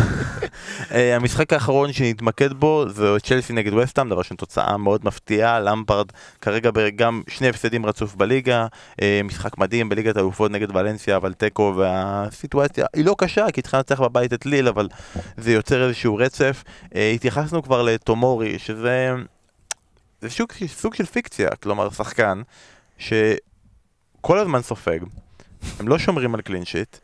אה, 0.91 1.15
המשחק 1.15 1.53
האחרון 1.53 1.93
שנתמקד 1.93 2.53
בו 2.53 2.85
זה 2.89 3.15
צ'לסי 3.23 3.53
נגד 3.53 3.73
וסטאם, 3.73 4.09
דבר 4.09 4.17
ראשון 4.17 4.37
תוצאה 4.37 4.77
מאוד 4.77 5.05
מפתיעה, 5.05 5.59
למפרד 5.59 6.07
כרגע 6.41 6.69
גם 6.95 7.21
שני 7.27 7.49
הפסדים 7.49 7.85
רצוף 7.85 8.15
בליגה, 8.15 8.67
אה, 9.01 9.21
משחק 9.23 9.57
מדהים 9.57 9.89
בליגת 9.89 10.17
האלופות 10.17 10.51
נגד 10.51 10.75
ולנסיה, 10.75 11.15
אבל 11.15 11.33
תיקו 11.33 11.73
והסיטואציה 11.77 12.85
היא 12.93 13.05
לא 13.05 13.15
קשה, 13.17 13.45
כי 13.53 13.59
התחלנו 13.59 13.79
לנצח 13.79 14.01
בבית 14.01 14.33
את 14.33 14.45
ליל, 14.45 14.67
אבל 14.67 14.87
זה 15.37 15.51
יוצר 15.51 15.87
איזשהו 15.87 16.15
רצף. 16.15 16.63
אה, 16.95 17.11
התייחסנו 17.11 17.63
כבר 17.63 17.81
לטומורי, 17.81 18.59
שזה 18.59 19.11
זה 20.21 20.29
סוג, 20.29 20.49
סוג 20.67 20.93
של 20.93 21.05
פיקציה, 21.05 21.49
כלומר 21.49 21.89
שחקן 21.89 22.41
שכל 22.97 24.39
הזמן 24.39 24.61
סופג, 24.61 24.99
הם 25.79 25.87
לא 25.87 25.97
שומרים 25.97 26.35
על 26.35 26.41
קלין 26.41 26.65
שיט, 26.65 26.97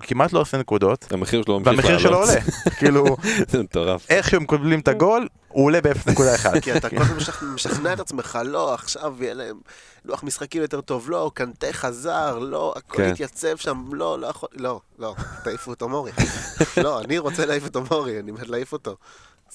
כמעט 0.00 0.32
לא 0.32 0.40
עושה 0.40 0.58
נקודות. 0.58 1.12
המחיר 1.12 1.42
שלו 1.42 1.60
והמחיר 1.64 1.98
שלו 1.98 2.16
עולה, 2.18 2.40
כאילו, 2.78 3.16
זה 3.48 3.62
מטורף. 3.62 4.06
איך 4.10 4.30
שהם 4.30 4.42
מקבלים 4.42 4.80
את 4.80 4.88
הגול, 4.88 5.28
הוא 5.48 5.64
עולה 5.64 5.80
ב-0.1. 5.80 6.60
כי 6.62 6.76
אתה 6.76 6.88
כל 6.90 6.96
הזמן 7.00 7.16
משכ- 7.16 7.44
משכנע 7.54 7.92
את 7.92 8.00
עצמך, 8.00 8.38
לא, 8.44 8.74
עכשיו 8.74 9.14
יהיה 9.20 9.34
להם 9.34 9.56
לוח 10.04 10.22
משחקים 10.24 10.62
יותר 10.62 10.80
טוב, 10.80 11.10
לא, 11.10 11.30
קנטה 11.34 11.66
חזר, 11.72 12.38
לא, 12.38 12.74
הכל 12.76 12.96
כן. 12.96 13.10
התייצב 13.10 13.56
שם, 13.56 13.84
לא, 13.92 14.18
לא 14.20 14.26
יכול, 14.26 14.48
לא, 14.56 14.80
לא, 14.98 15.14
תעיפו 15.44 15.70
אותו 15.70 15.88
מורי. 15.88 16.12
לא, 16.84 17.00
אני 17.00 17.18
רוצה 17.18 17.46
להעיף 17.46 17.64
אותו 17.64 17.82
מורי, 17.90 18.20
אני 18.20 18.32
מת 18.32 18.48
להעיף 18.48 18.72
אותו. 18.72 18.96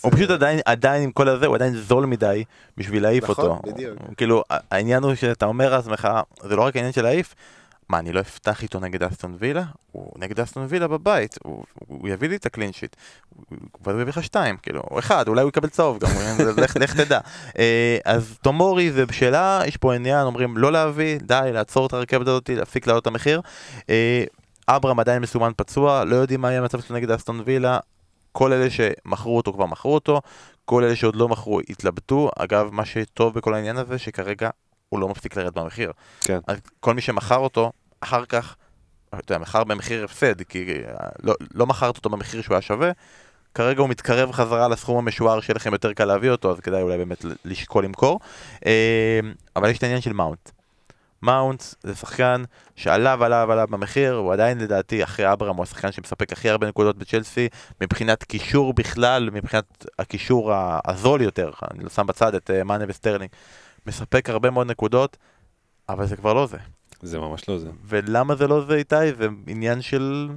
הוא 0.01 0.12
פשוט 0.12 0.30
עדיין, 0.30 0.60
עדיין 0.66 1.03
עם 1.03 1.12
כל 1.12 1.30
הזה, 1.30 1.45
הוא 1.45 1.56
עדיין 1.56 1.76
זול 1.76 2.06
מדי 2.06 2.43
בשביל 2.78 3.03
להעיף 3.03 3.24
נכון, 3.24 3.45
אותו. 3.45 3.62
בדיוק. 3.72 3.97
כאילו, 4.18 4.43
העניין 4.72 5.03
הוא 5.03 5.16
שאתה 5.16 5.45
אומר 5.45 5.70
לעצמך, 5.72 6.08
זה 6.43 6.56
לא 6.56 6.62
רק 6.62 6.76
העניין 6.76 6.93
של 6.93 7.01
להעיף, 7.01 7.36
מה, 7.89 7.99
אני 7.99 8.11
לא 8.11 8.19
אפתח 8.19 8.63
איתו 8.63 8.79
נגד 8.79 9.03
אסטון 9.03 9.36
וילה? 9.39 9.63
הוא 9.91 10.11
נגד 10.17 10.39
אסטון 10.39 10.65
וילה 10.69 10.88
בבית, 10.88 11.38
הוא, 11.43 11.63
הוא 11.88 12.09
יביא 12.09 12.29
לי 12.29 12.36
את 12.36 12.45
הקלין 12.45 12.73
שיט. 12.73 12.95
הוא 13.86 13.93
יביא 13.93 14.03
לך 14.03 14.23
שתיים, 14.23 14.57
כאילו, 14.57 14.81
או 14.91 14.99
אחד, 14.99 15.27
אולי 15.27 15.41
הוא 15.41 15.49
יקבל 15.49 15.69
צהוב 15.69 15.99
גם, 15.99 16.09
לך, 16.57 16.77
לך 16.77 16.95
תדע. 17.01 17.19
אה, 17.59 17.97
אז 18.05 18.38
תומורי 18.41 18.91
זה 18.91 19.05
בשאלה, 19.05 19.61
יש 19.65 19.77
פה 19.77 19.95
עניין, 19.95 20.25
אומרים 20.25 20.57
לא 20.57 20.71
להביא, 20.71 21.17
די, 21.19 21.49
לעצור 21.53 21.88
את 21.88 21.93
הרכבת 21.93 22.27
הזאת, 22.27 22.49
להפסיק 22.49 22.88
להעלות 22.88 23.01
את 23.01 23.07
המחיר. 23.07 23.41
אה, 23.89 24.23
אברהם 24.67 24.99
עדיין 24.99 25.21
מסומן 25.21 25.51
פצוע, 25.57 26.03
לא 26.03 26.15
יודעים 26.15 26.41
מה 26.41 26.49
יהיה 26.49 26.61
המצב 26.61 26.81
שלו 26.81 26.95
נגד 26.95 27.11
אסטון 27.11 27.41
וילה. 27.45 27.79
כל 28.31 28.53
אלה 28.53 28.67
שמכרו 28.69 29.38
אותו 29.38 29.53
כבר 29.53 29.65
מכרו 29.65 29.93
אותו, 29.93 30.21
כל 30.65 30.83
אלה 30.83 30.95
שעוד 30.95 31.15
לא 31.15 31.29
מכרו 31.29 31.59
התלבטו. 31.69 32.29
אגב, 32.39 32.69
מה 32.71 32.86
שטוב 32.86 33.33
בכל 33.33 33.53
העניין 33.53 33.77
הזה, 33.77 33.97
שכרגע 33.97 34.49
הוא 34.96 35.02
לא 35.02 35.10
מפסיק 35.10 35.38
לרדת 35.38 35.54
במחיר. 35.54 35.91
כן. 36.22 36.39
אז 36.48 36.58
כל 36.80 36.93
מי 36.93 37.02
שמכר 37.02 37.38
אותו, 37.38 37.72
אחר 38.00 38.26
כך, 38.26 38.56
אתה 39.10 39.34
יודע, 39.34 39.38
מכר 39.38 39.64
במחיר 39.64 40.04
הפסד, 40.04 40.41
כי 40.41 40.82
אה, 40.88 41.08
לא, 41.24 41.34
לא 41.54 41.66
מכרת 41.66 41.98
אותו 41.98 42.10
במחיר 42.10 42.41
שהוא 42.41 42.56
היה 42.56 42.62
שווה, 42.62 42.91
כרגע 43.54 43.82
הוא 43.82 43.89
מתקרב 43.89 44.32
חזרה 44.32 44.68
לסכום 44.68 44.98
המשוער 44.98 45.41
שיהיה 45.41 45.56
לכם 45.56 45.74
יותר 45.74 45.93
קל 45.93 46.06
להביא 46.06 46.30
אותו, 46.30 46.52
אז 46.52 46.60
כדאי 46.60 46.82
אולי 46.82 46.98
באמת 46.98 47.26
לשקול 47.46 47.84
למכור. 47.84 48.20
אה, 48.66 49.20
אבל 49.56 49.70
יש 49.70 49.78
את 49.78 49.84
העניין 49.84 50.02
של 50.02 50.14
מאונט. 50.14 50.52
מאונט 51.22 51.64
זה 51.84 51.96
שחקן 51.96 52.43
שעלה 52.76 53.16
ועלה 53.20 53.46
ועלה 53.48 53.66
במחיר, 53.66 54.14
הוא 54.14 54.34
עדיין 54.34 54.58
לדעתי 54.58 55.04
אחרי 55.04 55.34
אברהם 55.34 55.56
הוא 55.56 55.64
השחקן 55.64 55.91
שמספק 55.91 56.34
הכי 56.34 56.50
הרבה 56.50 56.68
נקודות 56.68 56.98
בצ'לסי 56.98 57.48
מבחינת 57.82 58.24
קישור 58.24 58.74
בכלל, 58.74 59.30
מבחינת 59.30 59.86
הקישור 60.00 60.52
הזול 60.86 61.22
יותר, 61.22 61.52
אני 61.72 61.84
לא 61.84 61.89
שם 61.89 62.08
בצד 62.08 62.36
את 62.36 62.52
אה, 62.52 62.64
מאנה 62.64 62.86
וסטרלינג, 62.88 63.30
מספק 63.88 64.29
הרבה 64.29 64.49
מאוד 64.49 64.67
נקודות, 64.67 65.17
אבל 65.89 66.07
זה 66.07 66.15
כבר 66.15 66.33
לא 66.33 66.47
זה. 66.47 66.57
זה 67.01 67.19
ממש 67.19 67.49
לא 67.49 67.59
זה. 67.59 67.69
ולמה 67.86 68.36
זה 68.36 68.47
לא 68.47 68.65
זה 68.65 68.75
איתי? 68.75 68.95
זה 69.17 69.27
עניין 69.47 69.81
של 69.81 70.29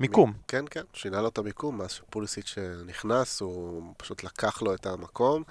מיקום. 0.00 0.32
כן, 0.48 0.64
כן, 0.70 0.82
שינה 0.92 1.22
לו 1.22 1.28
את 1.28 1.38
המיקום, 1.38 1.78
מאז 1.78 1.90
שפוליסיץ' 1.90 2.58
נכנס, 2.86 3.40
הוא 3.40 3.94
פשוט 3.96 4.24
לקח 4.24 4.62
לו 4.62 4.74
את 4.74 4.86
המקום, 4.86 5.42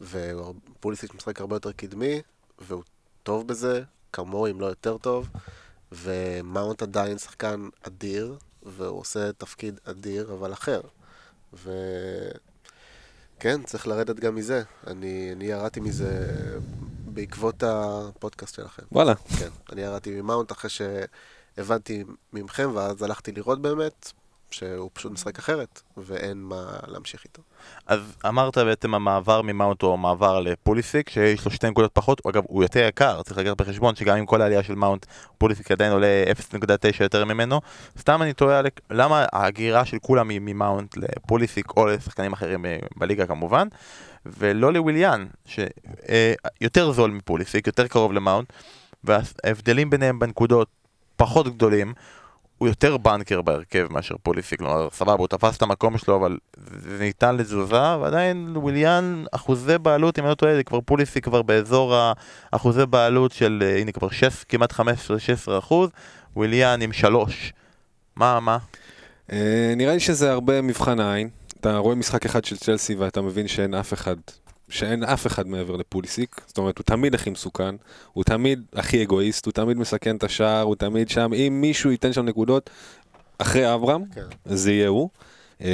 ופוליסיץ' 0.00 1.14
משחק 1.14 1.40
הרבה 1.40 1.56
יותר 1.56 1.72
קדמי, 1.72 2.22
והוא 2.58 2.82
טוב 3.22 3.48
בזה, 3.48 3.82
כמוהו 4.12 4.50
אם 4.50 4.60
לא 4.60 4.66
יותר 4.66 4.98
טוב, 4.98 5.28
ומאונט 5.92 6.82
עדיין 6.82 7.18
שחקן 7.18 7.68
אדיר, 7.86 8.36
והוא 8.62 9.00
עושה 9.00 9.32
תפקיד 9.32 9.80
אדיר, 9.84 10.32
אבל 10.32 10.52
אחר. 10.52 10.80
ו... 11.54 11.70
כן, 13.40 13.62
צריך 13.62 13.86
לרדת 13.86 14.20
גם 14.20 14.34
מזה. 14.34 14.62
אני, 14.86 15.32
אני 15.32 15.44
ירדתי 15.44 15.80
מזה 15.80 16.36
בעקבות 17.16 17.62
הפודקאסט 17.62 18.54
שלכם. 18.54 18.82
וואלה. 18.92 19.14
כן, 19.14 19.48
אני 19.72 19.80
ירדתי 19.80 20.20
ממאונט 20.20 20.52
אחרי 20.52 20.70
שהבנתי 20.70 22.04
ממכם, 22.32 22.70
ואז 22.74 23.02
הלכתי 23.02 23.32
לראות 23.32 23.62
באמת 23.62 24.12
שהוא 24.50 24.90
פשוט 24.92 25.12
משחק 25.12 25.38
אחרת, 25.38 25.82
ואין 25.96 26.38
מה 26.38 26.78
להמשיך 26.86 27.24
איתו. 27.24 27.42
אז 27.86 28.00
אמרת 28.28 28.58
בעצם 28.58 28.94
המעבר 28.94 29.42
ממאונט 29.42 29.82
הוא 29.82 29.92
המעבר 29.92 30.40
לפוליסיק, 30.40 31.10
שיש 31.10 31.44
לו 31.44 31.50
שתי 31.50 31.70
נקודות 31.70 31.90
פחות, 31.92 32.26
אגב 32.26 32.42
הוא 32.46 32.62
יותר 32.62 32.86
יקר, 32.88 33.22
צריך 33.22 33.38
לקחת 33.38 33.56
בחשבון 33.56 33.96
שגם 33.96 34.16
עם 34.16 34.26
כל 34.26 34.42
העלייה 34.42 34.62
של 34.62 34.74
מאונט, 34.74 35.06
פוליסיק 35.38 35.70
עדיין 35.70 35.92
עולה 35.92 36.24
0.9 36.52 37.02
יותר 37.02 37.24
ממנו. 37.24 37.60
סתם 37.98 38.22
אני 38.22 38.32
תוהה 38.32 38.60
למה 38.90 39.24
ההגירה 39.32 39.84
של 39.84 39.98
כולם 39.98 40.28
היא 40.28 40.40
ממאונט 40.42 40.96
לפוליסיק 40.96 41.76
או 41.76 41.86
לשחקנים 41.86 42.32
אחרים 42.32 42.66
אה, 42.66 42.78
בליגה 42.96 43.26
כמובן, 43.26 43.68
ולא 44.38 44.72
לוויליאן, 44.72 45.26
שיותר 45.46 46.92
זול 46.92 47.10
מפוליסיק, 47.10 47.66
יותר 47.66 47.86
קרוב 47.86 48.12
למאונט, 48.12 48.52
וההבדלים 49.04 49.90
ביניהם 49.90 50.18
בנקודות 50.18 50.68
פחות 51.16 51.54
גדולים. 51.56 51.92
הוא 52.58 52.68
יותר 52.68 52.96
banker 52.96 53.42
בהרכב 53.42 53.86
מאשר 53.90 54.14
פוליסיק, 54.22 54.58
כלומר 54.58 54.88
סבבה, 54.92 55.12
הוא 55.12 55.28
תפס 55.28 55.56
את 55.56 55.62
המקום 55.62 55.98
שלו, 55.98 56.16
אבל 56.16 56.38
זה 56.56 56.98
ניתן 57.00 57.36
לתזוזה, 57.36 57.96
ועדיין 58.00 58.52
וויליאן, 58.56 59.24
אחוזי 59.32 59.78
בעלות, 59.78 60.18
אם 60.18 60.24
אני 60.24 60.30
לא 60.30 60.34
טועה, 60.34 60.54
זה 60.54 60.64
כבר 60.64 60.80
פוליסיק 60.80 61.24
כבר 61.24 61.42
באזור 61.42 61.94
האחוזי 62.52 62.86
בעלות 62.86 63.32
של, 63.32 63.62
אה, 63.66 63.78
הנה 63.78 63.92
כבר 63.92 64.10
שש, 64.10 64.44
כמעט 64.48 64.72
15-16 64.72 64.78
אחוז, 65.58 65.90
וויליאן 66.36 66.82
עם 66.82 66.92
שלוש. 66.92 67.52
מה, 68.16 68.40
מה? 68.40 68.58
אה, 69.32 69.74
נראה 69.76 69.94
לי 69.94 70.00
שזה 70.00 70.32
הרבה 70.32 70.62
מבחן 70.62 71.00
העין. 71.00 71.28
אתה 71.66 71.76
רואה 71.76 71.94
משחק 71.94 72.26
אחד 72.26 72.44
של 72.44 72.56
צ'לסי 72.56 72.94
ואתה 72.94 73.22
מבין 73.22 73.48
שאין 73.48 73.74
אף 73.74 73.92
אחד 73.92 74.16
שאין 74.68 75.04
אף 75.04 75.26
אחד 75.26 75.46
מעבר 75.46 75.76
לפוליסיק, 75.76 76.40
זאת 76.46 76.58
אומרת, 76.58 76.78
הוא 76.78 76.84
תמיד 76.84 77.14
הכי 77.14 77.30
מסוכן, 77.30 77.74
הוא 78.12 78.24
תמיד 78.24 78.62
הכי 78.72 79.02
אגואיסט, 79.02 79.46
הוא 79.46 79.52
תמיד 79.52 79.76
מסכן 79.76 80.16
את 80.16 80.24
השער, 80.24 80.62
הוא 80.62 80.76
תמיד 80.76 81.08
שם, 81.08 81.30
אם 81.34 81.58
מישהו 81.60 81.90
ייתן 81.90 82.12
שם 82.12 82.24
נקודות, 82.24 82.70
אחרי 83.38 83.74
אברהם, 83.74 84.02
כן. 84.14 84.20
זה 84.44 84.72
יהיה 84.72 84.88
הוא. 84.88 85.08
אה, 85.62 85.68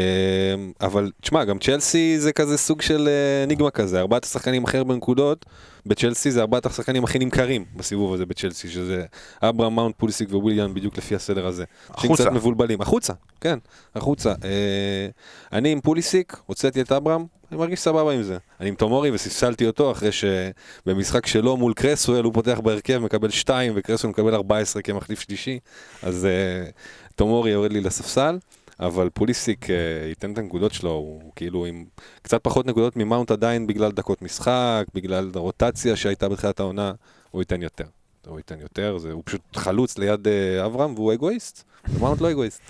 אבל 0.80 1.10
תשמע, 1.20 1.44
גם 1.44 1.58
צ'לסי 1.58 2.20
זה 2.20 2.32
כזה 2.32 2.58
סוג 2.58 2.82
של 2.82 3.08
אה, 3.08 3.44
אניגמה 3.44 3.70
כזה, 3.70 4.00
ארבעת 4.00 4.24
השחקנים 4.24 4.64
הכי 4.64 4.78
הרבה 4.78 4.94
נקודות, 4.94 5.46
בצ'לסי 5.86 6.30
זה 6.30 6.40
ארבעת 6.40 6.66
השחקנים 6.66 7.04
הכי 7.04 7.18
נמכרים 7.18 7.64
בסיבוב 7.76 8.14
הזה 8.14 8.26
בצ'לסי, 8.26 8.68
שזה 8.68 9.04
אברהם, 9.42 9.74
מאונט, 9.74 9.94
פוליסיק 9.98 10.28
וויליאן 10.32 10.74
בדיוק 10.74 10.98
לפי 10.98 11.14
הסדר 11.14 11.46
הזה. 11.46 11.64
החוצה. 11.90 12.22
קצת 12.22 12.32
מבולבלים, 12.32 12.80
החוצה, 12.80 13.12
כן, 13.40 13.58
החוצה. 13.94 14.30
אה, 14.44 15.08
אני 15.52 15.72
עם 15.72 15.80
פוליסיק, 15.80 16.36
הוצאתי 16.46 16.80
את 16.80 16.92
אברהם, 16.92 17.26
אני 17.50 17.58
מרגיש 17.58 17.80
סבבה 17.80 18.12
עם 18.12 18.22
זה. 18.22 18.38
אני 18.60 18.68
עם 18.68 18.74
תומורי 18.74 19.10
וספסלתי 19.10 19.66
אותו 19.66 19.92
אחרי 19.92 20.10
שבמשחק 20.12 21.26
שלו 21.26 21.56
מול 21.56 21.74
קרסוול 21.74 22.24
הוא 22.24 22.32
פותח 22.32 22.60
בהרכב, 22.62 22.98
מקבל 22.98 23.30
2 23.30 23.72
וקרסוול 23.76 24.10
מקבל 24.10 24.34
14 24.34 24.82
כמחליף 24.82 25.20
שלישי, 25.20 25.58
אז 26.02 26.26
אה, 26.26 26.70
תומורי 27.14 27.50
יורד 27.50 27.72
לי 27.72 27.80
לספסל. 27.80 28.38
אבל 28.80 29.10
פוליסיק 29.14 29.70
אה, 29.70 29.76
ייתן 30.08 30.32
את 30.32 30.38
הנקודות 30.38 30.72
שלו, 30.72 30.90
הוא 30.90 31.32
כאילו 31.36 31.66
עם 31.66 31.84
קצת 32.22 32.44
פחות 32.44 32.66
נקודות 32.66 32.96
ממאונט 32.96 33.30
עדיין 33.30 33.66
בגלל 33.66 33.92
דקות 33.92 34.22
משחק, 34.22 34.84
בגלל 34.94 35.30
הרוטציה 35.34 35.96
שהייתה 35.96 36.28
בתחילת 36.28 36.60
העונה, 36.60 36.92
הוא 37.30 37.42
ייתן 37.42 37.62
יותר. 37.62 37.84
הוא 38.26 38.38
ייתן 38.38 38.60
יותר, 38.60 38.98
זה, 38.98 39.12
הוא 39.12 39.22
פשוט 39.26 39.40
חלוץ 39.56 39.98
ליד 39.98 40.28
אה, 40.28 40.66
אברהם 40.66 40.94
והוא 40.94 41.12
אגואיסט, 41.12 41.64
ומאונט 41.88 42.20
לא 42.20 42.30
אגואיסט. 42.30 42.60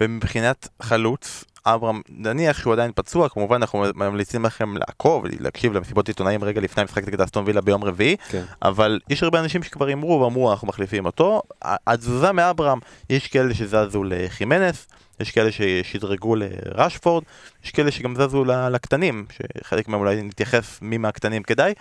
ומבחינת 0.00 0.68
חלוץ, 0.82 1.44
אברהם, 1.66 2.00
נניח 2.08 2.58
שהוא 2.58 2.72
עדיין 2.72 2.90
פצוע, 2.94 3.28
כמובן 3.28 3.56
אנחנו 3.56 3.84
ממליצים 3.94 4.44
לכם 4.44 4.76
לעקוב, 4.76 5.24
להקשיב 5.40 5.72
למסיבות 5.72 6.08
עיתונאים 6.08 6.44
רגע 6.44 6.60
לפני 6.60 6.80
המשחק 6.80 7.08
נגד 7.08 7.20
אסטון 7.20 7.44
וילה 7.46 7.60
ביום 7.60 7.84
רביעי, 7.84 8.16
כן. 8.28 8.42
אבל 8.62 9.00
יש 9.08 9.22
הרבה 9.22 9.40
אנשים 9.40 9.62
שכבר 9.62 9.86
הימרו 9.86 10.20
ואמרו 10.20 10.50
אנחנו 10.50 10.68
מחליפים 10.68 11.06
אותו. 11.06 11.42
התזוזה 11.62 12.32
מאברהם, 12.32 12.78
יש 13.10 13.28
כאלה 13.28 13.54
שזזו 13.54 14.04
לחימנס, 14.04 14.86
יש 15.20 15.30
כאלה 15.30 15.50
ששדרגו 15.52 16.36
לרשפורד, 16.36 17.24
יש 17.64 17.70
כאלה 17.70 17.90
שגם 17.90 18.14
זזו 18.16 18.44
לקטנים, 18.44 19.26
שחלק 19.32 19.88
מהם 19.88 20.00
אולי 20.00 20.22
נתייחס 20.22 20.78
מי 20.82 20.98
מהקטנים 20.98 21.42
כדאי, 21.42 21.74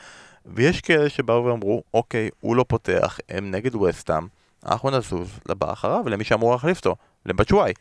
ויש 0.46 0.82
כאלה 0.82 1.10
שבאו 1.10 1.46
ואמרו, 1.46 1.84
אוקיי, 1.94 2.30
הוא 2.40 2.56
לא 2.56 2.66
פותח, 2.68 3.20
הם 3.30 3.52
נגד 3.52 3.76
וסטאם, 3.76 4.28
אנחנו 4.66 4.90
נזוז 4.90 5.30
לבא 5.50 5.74
אחריו, 5.74 6.10
למי 6.10 6.24
שאמור 6.24 6.52
להחליף 6.52 6.78
אותו, 6.78 6.96
לבצ'וואי. 7.26 7.74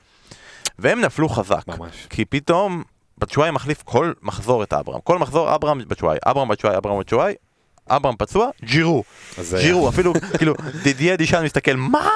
והם 0.79 1.01
נפלו 1.01 1.29
חזק, 1.29 1.63
ממש. 1.69 2.07
כי 2.11 2.25
פתאום 2.25 2.83
בצ'וואי 3.19 3.51
מחליף 3.51 3.83
כל 3.83 4.13
מחזור 4.23 4.63
את 4.63 4.73
אברהם. 4.73 5.01
כל 5.05 5.19
מחזור 5.19 5.55
אברהם 5.55 5.79
בצ'וואי, 5.89 6.19
אברהם 6.27 6.49
בצ'וואי, 6.49 6.77
אברהם 6.77 7.01
בצ'וואי, 7.01 7.35
אברהם 7.91 8.17
פצוע, 8.17 8.51
ג'ירו. 8.65 9.05
ג'ירו, 9.61 9.89
אפילו, 9.89 10.13
כאילו, 10.39 10.55
דידיה 10.85 11.17
דישן 11.17 11.45
מסתכל, 11.45 11.77
מה? 11.77 12.09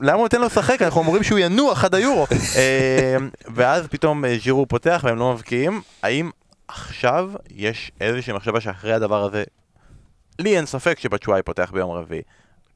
למה 0.00 0.12
הוא 0.12 0.22
נותן 0.22 0.40
לו 0.40 0.46
לשחק? 0.46 0.82
אנחנו 0.82 1.00
אומרים 1.00 1.22
שהוא 1.22 1.38
ינוח 1.38 1.84
עד 1.84 1.94
היורו. 1.94 2.26
אה, 2.56 3.16
ואז 3.54 3.86
פתאום 3.86 4.24
אה, 4.24 4.36
ג'ירו 4.42 4.66
פותח 4.66 5.00
והם 5.04 5.18
לא 5.18 5.32
מבקיעים. 5.32 5.82
האם 6.02 6.30
עכשיו 6.68 7.30
יש 7.50 7.92
איזושהי 8.00 8.32
מחשבה 8.32 8.60
שאחרי 8.60 8.92
הדבר 8.92 9.24
הזה, 9.24 9.44
לי 10.38 10.56
אין 10.56 10.66
ספק 10.66 10.98
שבצ'וואי 10.98 11.42
פותח 11.42 11.70
ביום 11.74 11.90
רביעי. 11.90 12.22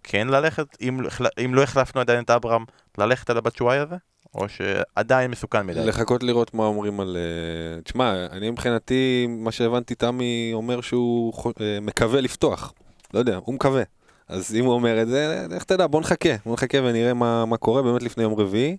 כן 0.02 0.28
ללכת, 0.28 0.66
אם, 0.80 1.00
אם 1.44 1.54
לא 1.54 1.62
החלפנו 1.62 2.00
עדיין 2.00 2.24
את 2.24 2.30
אברהם, 2.30 2.64
ללכת 2.98 3.30
על 3.30 3.38
הבצ'וואי 3.38 3.78
הזה? 3.78 3.96
או 4.34 4.46
שעדיין 4.48 5.30
מסוכן 5.30 5.66
מדי? 5.66 5.86
לחכות 5.86 6.22
לראות 6.22 6.54
מה 6.54 6.64
אומרים 6.64 7.00
על... 7.00 7.16
אה, 7.16 7.82
תשמע, 7.82 8.26
אני 8.30 8.50
מבחינתי, 8.50 9.26
מה 9.28 9.52
שהבנתי, 9.52 9.94
תמי 9.94 10.50
אומר 10.54 10.80
שהוא 10.80 11.32
אה, 11.60 11.78
מקווה 11.82 12.20
לפתוח. 12.20 12.72
לא 13.14 13.18
יודע, 13.18 13.38
הוא 13.44 13.54
מקווה. 13.54 13.82
אז 14.28 14.54
אם 14.54 14.64
הוא 14.64 14.74
אומר 14.74 15.02
את 15.02 15.08
זה, 15.08 15.46
איך 15.52 15.64
תדע, 15.64 15.86
בוא 15.86 16.00
נחכה. 16.00 16.28
בוא 16.46 16.52
נחכה 16.52 16.78
ונראה 16.82 17.14
מה, 17.14 17.44
מה 17.44 17.56
קורה 17.56 17.82
באמת 17.82 18.02
לפני 18.02 18.22
יום 18.22 18.34
רביעי. 18.34 18.76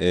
אה, 0.00 0.06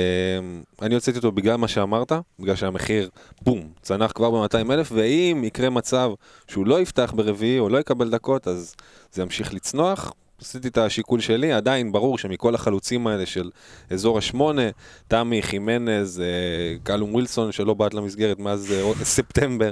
אני 0.82 0.95
הוצאתי 0.95 1.18
אותו 1.18 1.32
בגלל 1.32 1.56
מה 1.56 1.68
שאמרת, 1.68 2.12
בגלל 2.39 2.56
שהמחיר, 2.56 3.10
בום, 3.41 3.70
צנח 3.82 4.12
כבר 4.12 4.32
ב-200 4.32 4.74
אלף, 4.74 4.91
ואם 4.91 5.41
יקרה 5.43 5.70
מצב 5.70 6.12
שהוא 6.47 6.68
לא 6.68 6.82
יפתח 6.82 7.14
ברביעי 7.16 7.60
או 7.60 7.70
לא 7.70 7.78
יקבל 7.78 8.10
דקות, 8.10 8.47
אז 8.47 8.76
זה 9.12 9.22
ימשיך 9.22 9.54
לצנוח. 9.54 10.14
עשיתי 10.42 10.68
את 10.68 10.78
השיקול 10.78 11.20
שלי, 11.20 11.54
עדיין 11.54 11.92
ברור 11.92 12.18
שמכל 12.18 12.56
החלוצים 12.56 13.08
האלה 13.08 13.26
של 13.26 13.52
אזור 13.90 14.18
השמונה, 14.18 14.62
תמי, 15.08 15.42
חימנז, 15.42 16.20
אה, 16.20 16.78
קלום 16.84 17.14
ווילסון 17.14 17.52
שלא 17.52 17.74
בעט 17.74 17.94
למסגרת 17.94 18.40
מאז 18.40 18.72
אה, 18.72 18.94
ספטמבר, 19.04 19.72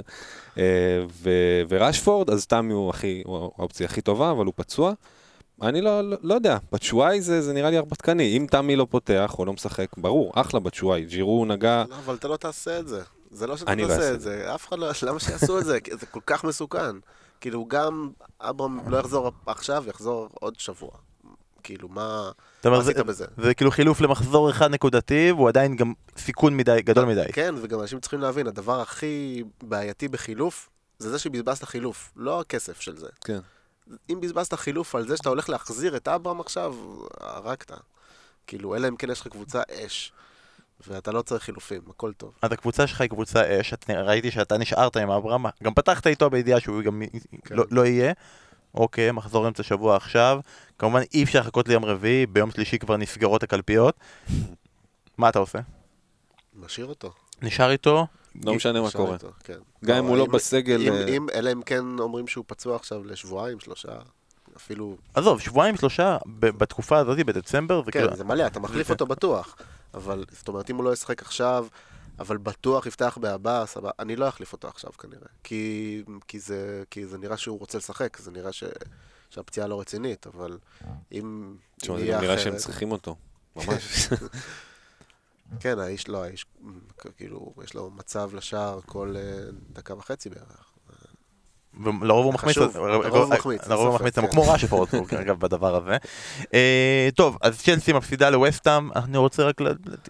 אה, 0.58 0.62
ו- 1.22 1.62
ורשפורד, 1.68 2.30
אז 2.30 2.46
תמי 2.46 2.72
הוא, 2.72 2.90
הכי, 2.90 3.22
הוא 3.26 3.50
האופציה 3.58 3.86
הכי 3.86 4.00
טובה, 4.00 4.30
אבל 4.30 4.46
הוא 4.46 4.54
פצוע. 4.56 4.92
אני 5.62 5.80
לא, 5.80 6.10
לא, 6.10 6.16
לא 6.22 6.34
יודע, 6.34 6.58
בצ'וואי 6.72 7.20
זה, 7.20 7.42
זה 7.42 7.52
נראה 7.52 7.70
לי 7.70 7.76
הרפתקני, 7.76 8.36
אם 8.36 8.46
תמי 8.50 8.76
לא 8.76 8.86
פותח 8.90 9.34
או 9.38 9.44
לא 9.44 9.52
משחק, 9.52 9.86
ברור, 9.96 10.32
אחלה 10.34 10.60
בצ'וואי, 10.60 11.04
ג'ירו 11.04 11.44
נגע, 11.44 11.84
לא, 11.88 11.96
אבל 11.96 12.14
אתה 12.14 12.28
לא 12.28 12.36
תעשה 12.36 12.78
את 12.78 12.88
זה. 12.88 13.02
זה 13.30 13.46
לא 13.46 13.56
שאתה 13.56 13.74
לא 13.74 13.86
תעשה 13.86 14.14
את 14.14 14.20
זה. 14.20 14.54
אף 14.54 14.68
אחד 14.68 14.78
לא... 14.78 14.90
למה 15.02 15.20
שיעשו 15.20 15.58
את 15.58 15.64
זה? 15.64 15.78
זה 15.90 16.06
כל 16.06 16.20
כך 16.26 16.44
מסוכן. 16.44 16.96
כאילו, 17.42 17.66
גם 17.68 18.10
אברהם 18.40 18.88
לא 18.88 18.96
יחזור 18.96 19.32
עכשיו, 19.46 19.84
יחזור 19.88 20.28
עוד 20.34 20.60
שבוע. 20.60 20.90
כאילו, 21.62 21.88
מה 21.88 22.30
מה 22.64 22.78
עשית 22.78 22.96
זה, 22.96 23.04
בזה? 23.04 23.24
זה 23.36 23.54
כאילו 23.54 23.70
חילוף 23.70 24.00
למחזור 24.00 24.50
אחד 24.50 24.70
נקודתי, 24.70 25.32
והוא 25.32 25.48
עדיין 25.48 25.76
גם 25.76 25.92
סיכון 26.16 26.56
מדי, 26.56 26.82
גדול 26.84 27.04
מדי. 27.04 27.32
כן, 27.32 27.54
וגם 27.62 27.80
אנשים 27.80 28.00
צריכים 28.00 28.20
להבין, 28.20 28.46
הדבר 28.46 28.80
הכי 28.80 29.42
בעייתי 29.62 30.08
בחילוף, 30.08 30.68
זה 30.98 31.10
זה 31.10 31.18
שבזבזת 31.18 31.64
חילוף, 31.64 32.12
לא 32.16 32.40
הכסף 32.40 32.80
של 32.80 32.96
זה. 32.96 33.08
כן. 33.24 33.38
אם 34.10 34.20
בזבזת 34.20 34.54
חילוף 34.54 34.94
על 34.94 35.08
זה 35.08 35.16
שאתה 35.16 35.28
הולך 35.28 35.48
להחזיר 35.48 35.96
את 35.96 36.08
אברהם 36.08 36.40
עכשיו, 36.40 36.74
הרגת. 37.20 37.70
כאילו, 38.46 38.76
אלא 38.76 38.88
אם 38.88 38.96
כן 38.96 39.10
יש 39.10 39.20
לך 39.20 39.28
קבוצה 39.28 39.62
אש, 39.70 40.12
ואתה 40.88 41.12
לא 41.12 41.22
צריך 41.22 41.42
חילופים, 41.44 41.80
הכל 41.90 42.12
טוב. 42.12 42.32
אז 42.42 42.52
הקבוצה 42.52 42.86
שלך 42.86 43.00
היא 43.00 43.10
קבוצה 43.10 43.60
אש, 43.60 43.72
את- 43.72 43.90
ראיתי 43.90 44.30
שאתה 44.30 44.58
נשארת 44.58 44.96
עם 44.96 45.10
אברהם, 45.10 45.44
גם 45.62 45.74
פתחת 45.74 46.06
איתו 46.06 46.30
בידיעה 46.30 46.60
שהוא 46.60 46.82
גם 46.82 47.02
כן. 47.44 47.54
לא, 47.56 47.64
לא 47.70 47.86
יהיה. 47.86 48.12
אוקיי, 48.74 49.12
מחזור 49.12 49.48
אמצע 49.48 49.62
שבוע 49.62 49.96
עכשיו. 49.96 50.40
כמובן 50.78 51.00
אי 51.14 51.22
אפשר 51.24 51.40
לחכות 51.40 51.68
ליום 51.68 51.84
רביעי, 51.84 52.26
ביום 52.26 52.50
שלישי 52.50 52.78
כבר 52.78 52.96
נסגרות 52.96 53.42
הקלפיות. 53.42 53.96
מה 55.18 55.28
אתה 55.28 55.38
עושה? 55.38 55.58
משאיר 56.54 56.86
אותו. 56.86 57.12
נשאר 57.42 57.70
איתו? 57.70 58.06
לא 58.44 58.54
משנה 58.54 58.80
מה 58.82 58.90
קורה. 58.90 59.14
איתו, 59.14 59.30
כן. 59.44 59.58
גם 59.84 59.96
אם 59.96 60.04
הוא 60.04 60.16
לא 60.16 60.26
בסגל, 60.26 60.80
אם- 60.88 60.92
אה, 60.92 61.08
אם- 61.08 61.26
אלא 61.34 61.52
אם 61.52 61.62
כן 61.62 61.84
אומרים 61.98 62.26
שהוא 62.28 62.44
פצוע 62.48 62.76
עכשיו 62.76 63.04
לשבועיים, 63.04 63.60
שלושה, 63.60 63.88
אפילו... 64.56 64.96
עזוב, 65.14 65.40
שבועיים 65.40 65.76
שלושה 65.76 66.16
ב- 66.26 66.46
בתקופה 66.46 66.98
הזאת, 66.98 67.18
בדצמבר, 67.18 67.82
זה 67.84 67.92
כאילו... 67.92 68.08
כן, 68.10 68.16
זה 68.16 68.24
מלא, 68.24 68.46
אתה 68.46 68.60
מחליף 68.60 68.90
אותו 68.90 69.06
בטוח. 69.06 69.56
אבל, 69.94 70.24
זאת 70.30 70.48
אומרת, 70.48 70.70
אם 70.70 70.76
הוא 70.76 70.84
לא 70.84 70.92
ישחק 70.92 71.22
עכשיו, 71.22 71.66
אבל 72.18 72.36
בטוח 72.36 72.86
יפתח 72.86 73.18
בעבאס, 73.20 73.76
אני 73.98 74.16
לא 74.16 74.28
אחליף 74.28 74.52
אותו 74.52 74.68
עכשיו 74.68 74.92
כנראה. 74.92 75.28
כי, 75.44 76.02
כי, 76.28 76.40
זה, 76.40 76.84
כי 76.90 77.06
זה 77.06 77.18
נראה 77.18 77.36
שהוא 77.36 77.58
רוצה 77.58 77.78
לשחק, 77.78 78.16
זה 78.16 78.30
נראה 78.30 78.52
ש, 78.52 78.64
שהפציעה 79.30 79.66
לא 79.66 79.80
רצינית, 79.80 80.26
אבל 80.26 80.58
אם 81.12 81.56
תשמע, 81.80 81.98
זה 81.98 82.20
נראה. 82.20 82.38
שהם 82.38 82.56
צריכים 82.56 82.92
אותו. 82.92 83.16
ממש. 83.56 84.08
כן, 85.60 85.78
האיש 85.78 86.08
לא, 86.08 86.24
האיש, 86.24 86.46
כאילו, 87.16 87.54
יש 87.64 87.74
לו 87.74 87.90
מצב 87.90 88.30
לשער 88.34 88.80
כל 88.86 89.14
אה, 89.16 89.44
דקה 89.72 89.94
וחצי 89.94 90.30
בערך. 90.30 90.72
ולרוב 90.86 90.90
הוא 90.92 91.00
מחמיץ, 91.00 91.00
חשוב, 91.00 91.61
לרוב 91.80 92.24
הוא 92.24 92.34
מחמיץ, 92.34 92.56
לרוב 92.56 92.76
הוא 92.76 93.14
אין 93.14 93.94
מחמיץ, 93.94 94.14
ספק, 94.14 94.30
כמו 94.30 94.52
ראשפורד, 94.52 94.88
אגב 95.20 95.38
בדבר 95.40 95.76
הזה. 95.76 95.96
אה, 96.54 97.08
טוב, 97.14 97.38
אז 97.40 97.60
צ'לסי 97.62 97.92
מפסידה 97.92 98.30
לווסטהאם, 98.30 98.90
אני 98.96 99.18
רוצה 99.18 99.42
רק, 99.42 99.60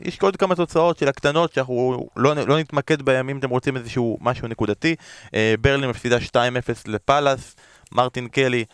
יש 0.02 0.18
עוד 0.22 0.36
כמה 0.36 0.54
תוצאות 0.54 0.98
של 0.98 1.08
הקטנות 1.08 1.52
שאנחנו 1.52 2.06
לא 2.16 2.34
לא 2.34 2.58
נתמקד 2.58 3.02
בהם 3.02 3.28
אם 3.28 3.38
אתם 3.38 3.50
רוצים 3.50 3.76
איזשהו 3.76 4.18
משהו 4.20 4.48
נקודתי. 4.48 4.94
אה, 5.34 5.54
ברלין 5.60 5.90
מפסידה 5.90 6.16
2-0 6.18 6.30
לפאלאס, 6.86 7.56
מרטין 7.92 8.28
קלי. 8.28 8.64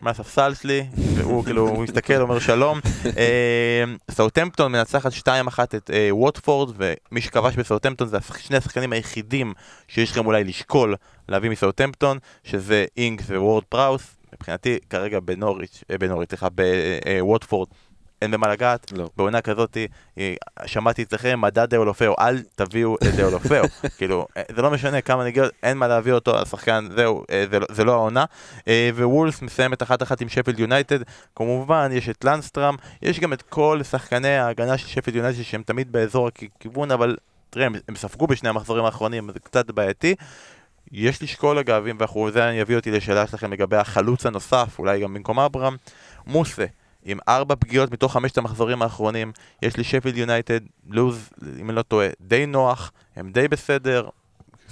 מהספסל 0.00 0.54
שלי, 0.54 0.86
והוא 1.14 1.44
כאילו, 1.44 1.80
מסתכל, 1.80 2.20
אומר 2.20 2.38
שלום. 2.38 2.80
אה, 3.18 3.84
סאוטמפטון 4.10 4.72
מנצחת 4.72 5.12
2-1 5.12 5.28
את 5.76 5.90
אה, 5.92 6.08
ווטפורד, 6.14 6.74
ומי 6.76 7.20
שכבש 7.20 7.56
בסאוטמפטון 7.56 8.08
זה 8.08 8.18
שני 8.38 8.56
השחקנים 8.56 8.92
היחידים 8.92 9.52
שיש 9.88 10.10
לכם 10.10 10.26
אולי 10.26 10.44
לשקול 10.44 10.94
להביא 11.28 11.50
מסאוטמפטון, 11.50 12.18
שזה 12.44 12.84
אינגס 12.96 13.30
ווורד 13.30 13.64
פראוס. 13.64 14.14
מבחינתי, 14.34 14.78
כרגע 14.90 15.20
בנוריץ', 15.20 15.84
אה, 15.90 15.98
בנוריץ', 15.98 16.28
סליחה, 16.28 16.48
בווטפורד, 16.50 17.68
אין 18.22 18.30
במה 18.30 18.48
לגעת. 18.48 18.92
לא. 18.92 19.10
בעונה 19.16 19.40
כזאת, 19.40 19.76
אה, 20.18 20.34
שמעתי 20.66 21.02
אצלכם, 21.02 21.40
מדד 21.40 21.70
דאולופאו, 21.70 22.14
אל 22.18 22.42
תביאו 22.56 22.96
את 22.96 23.14
דאולופאו. 23.16 23.62
כאילו, 23.98 24.26
אה, 24.36 24.42
זה 24.56 24.62
לא 24.62 24.70
משנה 24.70 25.00
כמה 25.00 25.24
נגיעות, 25.24 25.52
אין 25.62 25.76
מה 25.78 25.88
להביא 25.88 26.12
אותו, 26.12 26.38
השחקן, 26.40 26.88
זהו, 26.96 27.24
אה, 27.30 27.44
זה 27.50 27.58
לא- 27.60 27.66
זה 27.70 27.84
לא 27.84 27.92
העונה. 27.92 28.24
ווולס 28.94 29.42
מסיימת 29.42 29.82
אחת 29.82 30.02
אחת 30.02 30.20
עם 30.20 30.28
שפילד 30.28 30.58
יונייטד. 30.60 30.98
כמובן, 31.36 31.90
יש 31.92 32.08
את 32.08 32.24
לנסטראם, 32.24 32.74
יש 33.02 33.20
גם 33.20 33.32
את 33.32 33.42
כל 33.42 33.80
שחקני 33.90 34.36
ההגנה 34.36 34.78
של 34.78 34.88
שפילד 34.88 35.16
יונייטד 35.16 35.42
שהם 35.42 35.62
תמיד 35.62 35.92
באזור 35.92 36.28
הכיוון, 36.28 36.90
אבל 36.90 37.16
תראה, 37.50 37.66
הם, 37.66 37.74
הם 37.88 37.96
ספגו 37.96 38.26
בשני 38.26 38.48
המחזורים 38.48 38.84
האחרונים, 38.84 39.30
זה 39.32 39.40
קצת 39.40 39.70
בעייתי. 39.70 40.14
יש 40.92 41.22
לשקול 41.22 41.58
אגב, 41.58 41.86
אם 41.86 41.96
ואנחנו, 41.98 42.30
זה 42.30 42.40
יביא 42.54 42.76
אותי 42.76 42.90
לשאלה 42.90 43.26
שלכם 43.26 43.52
לגבי 43.52 43.76
החלוץ 43.76 44.26
הנוסף, 44.26 44.78
אולי 44.78 45.00
גם 45.00 45.14
במקום 45.14 45.40
אברהם, 45.40 45.76
מוסה, 46.26 46.64
עם 47.04 47.18
ארבע 47.28 47.54
פגיעות 47.54 47.92
מתוך 47.92 48.12
חמשת 48.12 48.38
המחזורים 48.38 48.82
האחרונים, 48.82 49.32
יש 49.62 49.76
לי 49.76 49.84
שפילד 49.84 50.16
יונייטד, 50.16 50.60
לוז, 50.88 51.30
אם 51.60 51.70
אני 51.70 51.76
לא 51.76 51.82
טועה, 51.82 52.08
די 52.20 52.46
נוח, 52.46 52.92
הם 53.16 53.32
די 53.32 53.48
בסדר, 53.48 54.08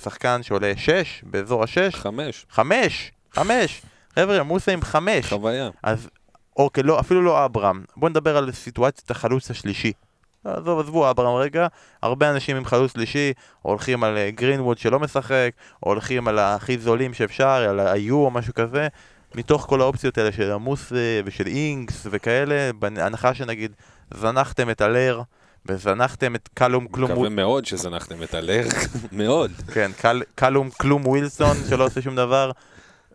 שחקן 0.03 0.43
שעולה 0.43 0.73
שש, 0.77 1.23
באזור 1.27 1.65
השש, 1.65 1.95
חמש, 1.95 2.47
חמש, 2.51 3.13
חמש, 3.33 3.83
חבר'ה, 4.15 4.43
מוסה 4.43 4.73
עם 4.73 4.83
חמש, 4.83 5.29
חוויה. 5.29 5.71
אז 5.83 6.09
אוקיי, 6.57 6.83
לא, 6.83 7.01
אפילו 7.01 7.23
לא 7.23 7.45
אברהם. 7.45 7.85
בואו 7.97 8.11
נדבר 8.11 8.37
על 8.37 8.53
סיטואציית 8.53 9.11
החלוץ 9.11 9.51
השלישי. 9.51 9.93
עזוב, 10.45 10.81
עזבו 10.81 11.11
אברהם 11.11 11.37
רגע, 11.37 11.67
הרבה 12.03 12.31
אנשים 12.31 12.57
עם 12.57 12.65
חלוץ 12.65 12.93
שלישי 12.93 13.33
הולכים 13.63 14.05
על 14.05 14.17
אה, 14.17 14.31
גרינווד 14.31 14.79
שלא 14.79 15.01
משחק, 15.01 15.51
הולכים 15.81 16.29
על 16.29 16.39
הכי 16.39 16.79
זולים 16.79 17.15
שאפשר, 17.15 17.49
על 17.49 17.81
ה-IU 17.81 18.13
או 18.13 18.31
משהו 18.31 18.55
כזה. 18.55 18.89
מתוך 19.37 19.67
כל 19.69 19.81
האופציות 19.81 20.19
האלה 20.19 20.33
של 20.33 20.53
עמוס 20.53 20.93
אה, 20.93 21.21
ושל 21.25 21.47
אינקס 21.47 22.07
וכאלה, 22.11 22.71
בהנחה 22.73 23.35
שנגיד 23.35 23.73
זנחתם 24.15 24.71
את 24.71 24.81
הלר 24.81 25.23
וזנחתם 25.67 26.35
את 26.35 26.49
קלום 26.55 26.89
כלום, 26.89 27.13
מקווה 27.13 27.29
מאוד 27.29 27.65
שזנחתם 27.65 28.23
את 28.23 28.35
הלר, 28.35 28.67
מאוד. 29.13 29.51
כן, 29.73 29.91
קל, 30.01 30.23
קלום 30.35 30.71
כלום 30.71 31.07
ווילסון 31.07 31.57
שלא 31.69 31.85
עושה 31.85 32.03
שום 32.03 32.17
דבר. 32.17 32.51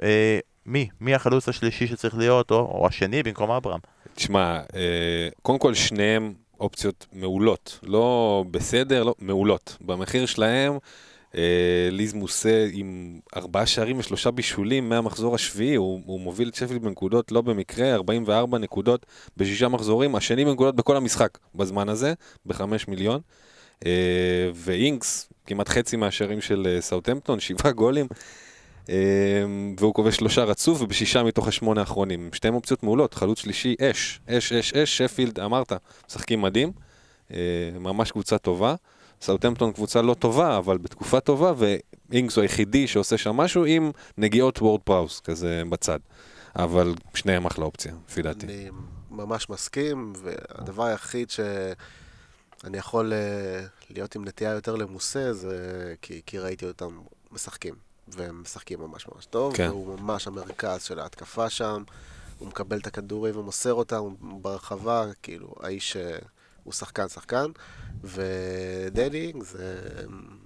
אה, 0.04 0.40
מי? 0.66 0.90
מי 1.02 1.16
החלוץ 1.16 1.50
השלישי 1.50 1.88
שצריך 1.88 2.18
להיות, 2.18 2.52
או, 2.52 2.56
או 2.56 2.88
השני 2.88 3.24
במקום 3.24 3.52
אברהם? 3.52 3.80
תשמע, 4.16 4.60
אה, 4.76 5.30
קודם 5.42 5.60
כל 5.60 5.74
שניהם 5.74 6.34
אופציות 6.60 7.06
מעולות. 7.14 7.80
לא 7.84 8.44
בסדר, 8.52 9.04
לא, 9.04 9.16
מעולות. 9.20 9.78
במחיר 9.82 10.26
שלהם, 10.26 10.78
ליז 11.92 12.14
מוסה 12.14 12.68
עם 12.72 13.20
ארבעה 13.36 13.66
שערים 13.66 14.00
ושלושה 14.00 14.32
בישולים 14.32 14.90
מהמחזור 14.90 15.36
השביעי, 15.36 15.76
הוא, 15.76 16.02
הוא 16.06 16.20
מוביל 16.20 16.50
את 16.50 16.56
שפילד 16.56 16.82
בנקודות, 16.82 17.32
לא 17.32 17.42
במקרה, 17.42 17.94
44 17.94 18.58
נקודות 18.58 19.06
בשישה 19.38 19.68
מחזורים, 19.68 20.16
השני 20.16 20.46
בנקודות 20.46 20.76
בכל 20.76 20.98
המשחק 20.98 21.38
בזמן 21.56 21.90
הזה, 21.90 22.14
בחמש 22.46 22.88
מיליון. 22.88 23.22
אה, 23.86 23.92
ואינקס, 24.54 25.30
כמעט 25.46 25.70
חצי 25.70 25.96
מהשערים 25.96 26.42
של 26.42 26.68
אה, 26.68 26.82
סאוטהמפטון, 26.82 27.40
שבעה 27.40 27.72
גולים. 27.72 28.08
אה, 28.90 28.96
והוא 29.80 29.94
כובש 29.94 30.16
שלושה 30.16 30.44
רצוף 30.44 30.82
ובשישה 30.82 31.24
מתוך 31.24 31.48
השמונה 31.48 31.82
האחרונים. 31.82 32.30
שתיהן 32.34 32.54
אופציות 32.54 32.84
מעולות, 32.84 33.14
חלוץ 33.14 33.40
שלישי, 33.40 33.76
אש, 33.82 34.20
אש, 34.30 34.54
אש, 34.54 34.74
אש, 34.74 34.98
שפילד, 34.98 35.40
אמרת, 35.40 35.74
משחקים 36.10 36.42
מדהים, 36.42 36.72
אה, 37.34 37.38
ממש 37.80 38.12
קבוצה 38.12 38.38
טובה. 38.38 38.76
סאוטהמפטון 39.22 39.72
קבוצה 39.72 40.02
לא 40.02 40.14
טובה, 40.14 40.58
אבל 40.58 40.78
בתקופה 40.78 41.20
טובה, 41.20 41.54
ואינגס 41.58 42.36
הוא 42.36 42.42
היחידי 42.42 42.88
שעושה 42.88 43.18
שם 43.18 43.38
משהו 43.38 43.66
עם 43.66 43.92
נגיעות 44.18 44.62
וורד 44.62 44.82
פראוס, 44.82 45.20
כזה 45.20 45.62
בצד. 45.70 46.00
אבל 46.56 46.94
שניהם 47.14 47.46
אחלה 47.46 47.66
אופציה, 47.66 47.94
לפי 48.10 48.22
דעתי. 48.22 48.46
אני 48.46 48.70
ממש 49.12 49.50
מסכים, 49.50 50.14
והדבר 50.16 50.84
היחיד 50.84 51.30
שאני 51.30 52.78
יכול 52.78 53.14
אה, 53.14 53.66
להיות 53.90 54.16
עם 54.16 54.26
נטייה 54.26 54.52
יותר 54.52 54.76
למוסה, 54.76 55.34
זה 55.34 55.94
כי, 56.02 56.22
כי 56.26 56.40
ראיתי 56.40 56.66
אותם 56.66 57.00
משחקים, 57.32 57.76
והם 58.08 58.42
משחקים 58.42 58.80
ממש 58.80 59.08
ממש 59.16 59.26
טוב, 59.26 59.56
כן. 59.56 59.70
והוא 59.70 60.00
ממש 60.00 60.28
המרכז 60.28 60.84
של 60.84 61.00
ההתקפה 61.00 61.50
שם, 61.50 61.84
הוא 62.40 62.48
מקבל 62.48 62.80
את 62.80 62.88
הכדורים 62.88 63.38
ומוסר 63.38 63.74
אותם, 63.74 63.98
הוא 63.98 64.42
ברחבה, 64.42 65.06
כאילו, 65.24 65.56
האיש... 65.60 65.98
הוא 66.64 66.74
שחקן 66.74 67.08
שחקן, 67.08 67.52
ודנינג 68.04 69.44
זה, 69.44 69.82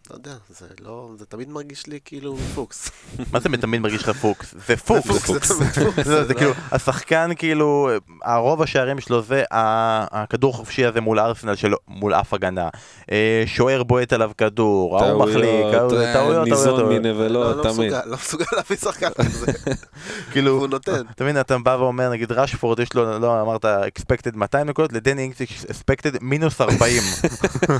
לא 0.09 0.15
יודע, 0.15 0.31
זה 0.49 0.65
לא, 0.81 1.09
זה 1.19 1.25
תמיד 1.25 1.49
מרגיש 1.49 1.87
לי 1.87 1.99
כאילו 2.05 2.37
פוקס. 2.55 2.89
מה 3.33 3.39
זה 3.39 3.49
תמיד 3.61 3.79
מרגיש 3.79 4.03
לך 4.03 4.09
פוקס? 4.09 4.55
זה 4.67 4.77
פוקס. 4.77 5.07
זה 5.11 5.19
פוקס, 5.19 5.47
זה 5.51 5.65
פוקס. 5.85 6.05
זה, 6.27 6.33
כאילו, 6.33 6.51
השחקן 6.71 7.29
כאילו, 7.37 7.89
הרוב 8.23 8.61
השערים 8.61 8.99
שלו 8.99 9.21
זה 9.21 9.43
ה- 9.51 10.21
הכדור 10.23 10.53
החופשי 10.53 10.85
הזה 10.85 11.01
מול 11.01 11.19
ארסנל 11.19 11.55
שלו, 11.55 11.77
מול 11.87 12.13
אף 12.13 12.33
הגנה. 12.33 12.69
אה, 13.11 13.43
שוער 13.45 13.83
בועט 13.83 14.13
עליו 14.13 14.31
כדור, 14.37 14.99
ההוא 14.99 15.25
מחליק, 15.25 15.43
טעויות, 15.71 15.93
אה, 15.93 16.13
טעויות, 16.13 16.47
ניזון 16.47 16.65
טעויות. 16.79 17.03
לא, 17.03 17.11
מנבלות, 17.13 17.57
לא 17.57 17.63
תמיד. 17.63 17.73
מסוגל, 17.75 18.01
לא 18.05 18.15
מסוגל 18.17 18.45
להביא 18.55 18.77
שחקן 18.77 19.09
כזה. 19.13 19.51
כאילו, 20.31 20.51
הוא 20.51 20.67
נותן. 20.67 21.01
אתה 21.15 21.23
מבין, 21.23 21.39
אתה 21.39 21.57
בא 21.57 21.77
ואומר, 21.79 22.09
נגיד 22.09 22.31
רשפורד, 22.31 22.79
יש 22.79 22.93
לו, 22.93 23.19
לא 23.19 23.41
אמרת, 23.41 23.65
expected 23.65 24.35
200 24.37 24.67
נקודות, 24.69 24.93
לדני 24.93 25.21
אינגס 25.21 25.41
יש 25.41 25.65
expected 25.69 26.17
מינוס 26.21 26.61
40. 26.61 27.03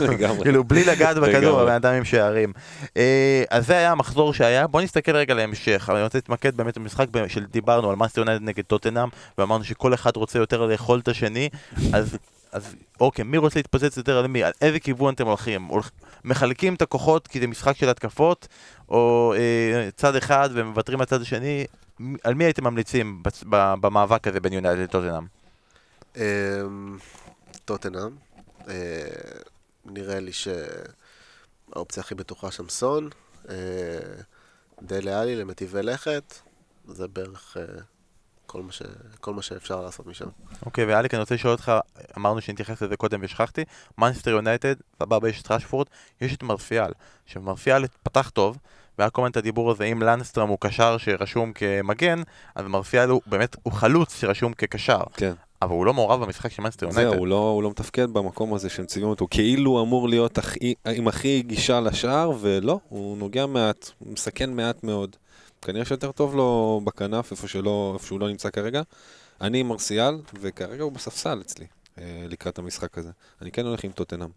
לגמרי. 0.02 0.44
כאילו, 0.44 0.64
בלי 0.64 0.84
לגעת 0.84 1.18
בכדור. 1.18 1.62
הבן 1.62 1.72
אדם 1.72 1.94
עם 1.94 2.06
שערים. 2.16 2.54
אה, 2.98 3.44
אז 3.50 3.68
זה 3.68 3.78
היה 3.78 3.92
המחזור 3.92 4.34
שהיה, 4.34 4.68
בוא 4.68 4.82
נסתכל 4.82 5.16
רגע 5.16 5.34
להמשך, 5.34 5.90
אני 5.94 6.04
רוצה 6.04 6.18
להתמקד 6.18 6.58
באמת 6.58 6.78
במשחק 6.78 7.08
שדיברנו 7.28 7.90
על 7.90 7.96
מנצ'סטר 7.96 8.22
יונייטד 8.22 8.44
נגד 8.44 8.64
טוטנאם, 8.64 9.10
ואמרנו 9.38 9.64
שכל 9.64 9.94
אחד 9.94 10.16
רוצה 10.16 10.40
יותר 10.40 10.66
לאכול 10.66 11.00
את 11.00 11.08
השני, 11.08 11.50
אז... 11.94 12.18
אז 12.52 12.76
אוקיי, 13.00 13.26
מי 13.26 13.38
רוצה 13.38 13.60
להתפוצץ 13.60 13.98
יותר 13.98 14.18
על 14.18 14.28
מי? 14.28 14.44
על 14.44 14.52
איזה 14.62 14.80
כיוון 14.80 15.14
אתם 15.14 15.28
הולכים? 15.28 15.64
הולכ... 15.64 15.90
מחלקים 16.24 16.74
את 16.74 16.82
הכוחות 16.82 17.28
כי 17.28 17.40
זה 17.40 17.48
משחק 17.48 17.78
של 17.78 17.90
התקפות, 17.90 18.48
או 18.90 19.34
אה, 19.38 19.90
צד 19.96 20.16
אחד 20.16 20.50
ומוותרים 20.54 21.00
על 21.00 21.06
צד 21.06 21.22
השני? 21.22 21.66
על 22.24 22.34
מי 22.34 22.44
הייתם 22.44 22.64
ממליצים 22.64 23.24
במאבק 23.82 24.28
הזה 24.28 24.40
בין 24.40 24.54
יונייטד 24.54 24.80
לטוטנאם? 24.80 25.26
אמ, 26.18 26.22
טוטנאם. 27.66 28.10
אה, 28.68 28.74
נראה 29.86 30.20
לי 30.20 30.32
שהאופציה 31.76 32.04
הכי 32.04 32.16
בטוחה 32.16 32.52
שם 32.52 32.70
סון. 32.70 33.10
אה, 33.50 33.56
די 34.82 35.02
לאלי 35.02 35.36
למטיבי 35.36 35.84
לכת. 35.84 36.34
זה 36.88 37.08
בערך 37.08 37.58
אה, 37.60 37.64
כל 38.46 38.62
מה, 38.62 38.72
ש... 38.72 38.82
כל 39.20 39.34
מה 39.34 39.42
שאפשר 39.42 39.82
לעשות 39.82 40.08
משם. 40.08 40.28
אוקיי, 40.66 40.86
ואליק, 40.86 41.14
אני 41.14 41.20
רוצה 41.20 41.36
לשאול 41.36 41.52
אותך, 41.54 41.72
אמרנו 42.18 42.42
שנתייחס 42.42 42.82
לזה 42.82 42.98
קודם 42.98 43.20
ושכחתי, 43.24 43.64
מנסטר 43.98 44.32
יונייטד, 44.32 44.76
סבבה, 45.00 45.30
יש 45.30 45.42
את 45.42 45.52
רשפורד, 45.52 45.88
יש 46.22 46.36
את 46.36 46.44
מרסיאל, 46.44 46.92
שמרסיאל 47.26 47.86
פתח 48.04 48.30
טוב, 48.30 48.58
והיה 48.98 49.10
כל 49.10 49.22
הזמן 49.22 49.32
את 49.32 49.38
הדיבור 49.38 49.72
הזה, 49.72 49.84
אם 49.84 50.02
לנסטרם 50.02 50.48
הוא 50.50 50.58
קשר 50.62 50.98
שרשום 50.98 51.54
כמגן, 51.54 52.22
אז 52.56 52.66
מרסיאל 52.66 53.10
הוא 53.10 53.22
באמת, 53.26 53.56
הוא 53.64 53.74
חלוץ 53.74 54.16
שרשום 54.16 54.54
כקשר, 54.54 55.02
כן. 55.14 55.34
אבל 55.62 55.72
הוא 55.72 55.86
לא 55.86 55.94
מעורב 55.94 56.24
במשחק 56.24 56.52
של 56.52 56.62
מנסטר 56.62 56.92
זהו, 56.92 57.02
יונייטד. 57.02 57.20
הוא 57.20 57.28
לא, 57.28 57.50
הוא 57.50 57.64
לא 57.64 57.70
מתפקד 57.70 58.10
במקום 58.10 58.54
הזה 58.54 58.70
שמציבים 58.70 59.10
אותו, 59.10 59.28
כאילו 59.30 59.72
הוא 59.72 59.82
אמור 59.82 60.10
להיות 60.10 60.38
הכי, 60.38 60.74
עם 60.96 61.08
הכי 61.08 61.42
גישה 61.42 61.80
לשער, 61.80 62.32
ולא, 62.40 62.80
הוא 62.90 63.18
נוגע 63.18 63.46
מעט, 63.46 63.90
הוא 64.00 64.14
מסכן 64.14 64.54
מעט 64.54 64.84
מאוד. 64.84 65.16
כנראה 65.62 65.86
שיותר 65.86 66.12
טוב 66.12 66.36
לו 66.36 66.82
בכנף, 66.84 67.32
איפה, 67.32 67.48
שלא, 67.48 67.92
איפה 67.94 68.08
שהוא 68.08 68.20
לא 68.20 68.28
נמצא 68.28 68.50
כרגע. 68.50 68.82
אני 69.42 69.60
עם 69.60 69.68
מרסיאל, 69.68 70.18
וכרגע 70.42 70.84
הוא 70.84 70.92
בספסל 70.92 71.42
אצלי, 71.42 71.66
אה, 72.00 72.26
לקראת 72.30 72.60
המשחק 72.60 72.98
הזה. 72.98 73.12
אני 73.42 73.52
כן 73.52 73.66
הולך 73.66 73.84
עם 73.84 73.92
טוטנאם. 73.92 74.30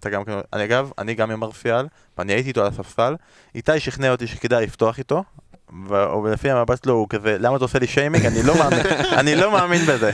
אתה 0.00 0.10
גם, 0.10 0.22
אני 0.52 0.64
אגב, 0.64 0.90
אני 0.98 1.14
גם 1.14 1.30
עם 1.30 1.40
מרסיאל, 1.40 1.86
ואני 2.18 2.32
הייתי 2.32 2.48
איתו 2.48 2.60
על 2.60 2.66
הספסל, 2.66 3.14
איתי 3.54 3.80
שכנע 3.80 4.12
אותי 4.12 4.26
שכדאי 4.26 4.66
לפתוח 4.66 4.98
איתו, 4.98 5.24
ולפי 6.24 6.50
המבט 6.50 6.84
שלו 6.84 6.94
הוא 6.94 7.06
כזה, 7.08 7.36
למה 7.40 7.56
אתה 7.56 7.64
עושה 7.64 7.78
לי 7.78 7.86
שיימינג? 7.86 8.26
אני 8.26 8.42
לא 8.42 8.54
מאמין, 8.58 8.78
אני 9.12 9.34
לא 9.34 9.52
מאמין 9.52 9.80
בזה. 9.86 10.10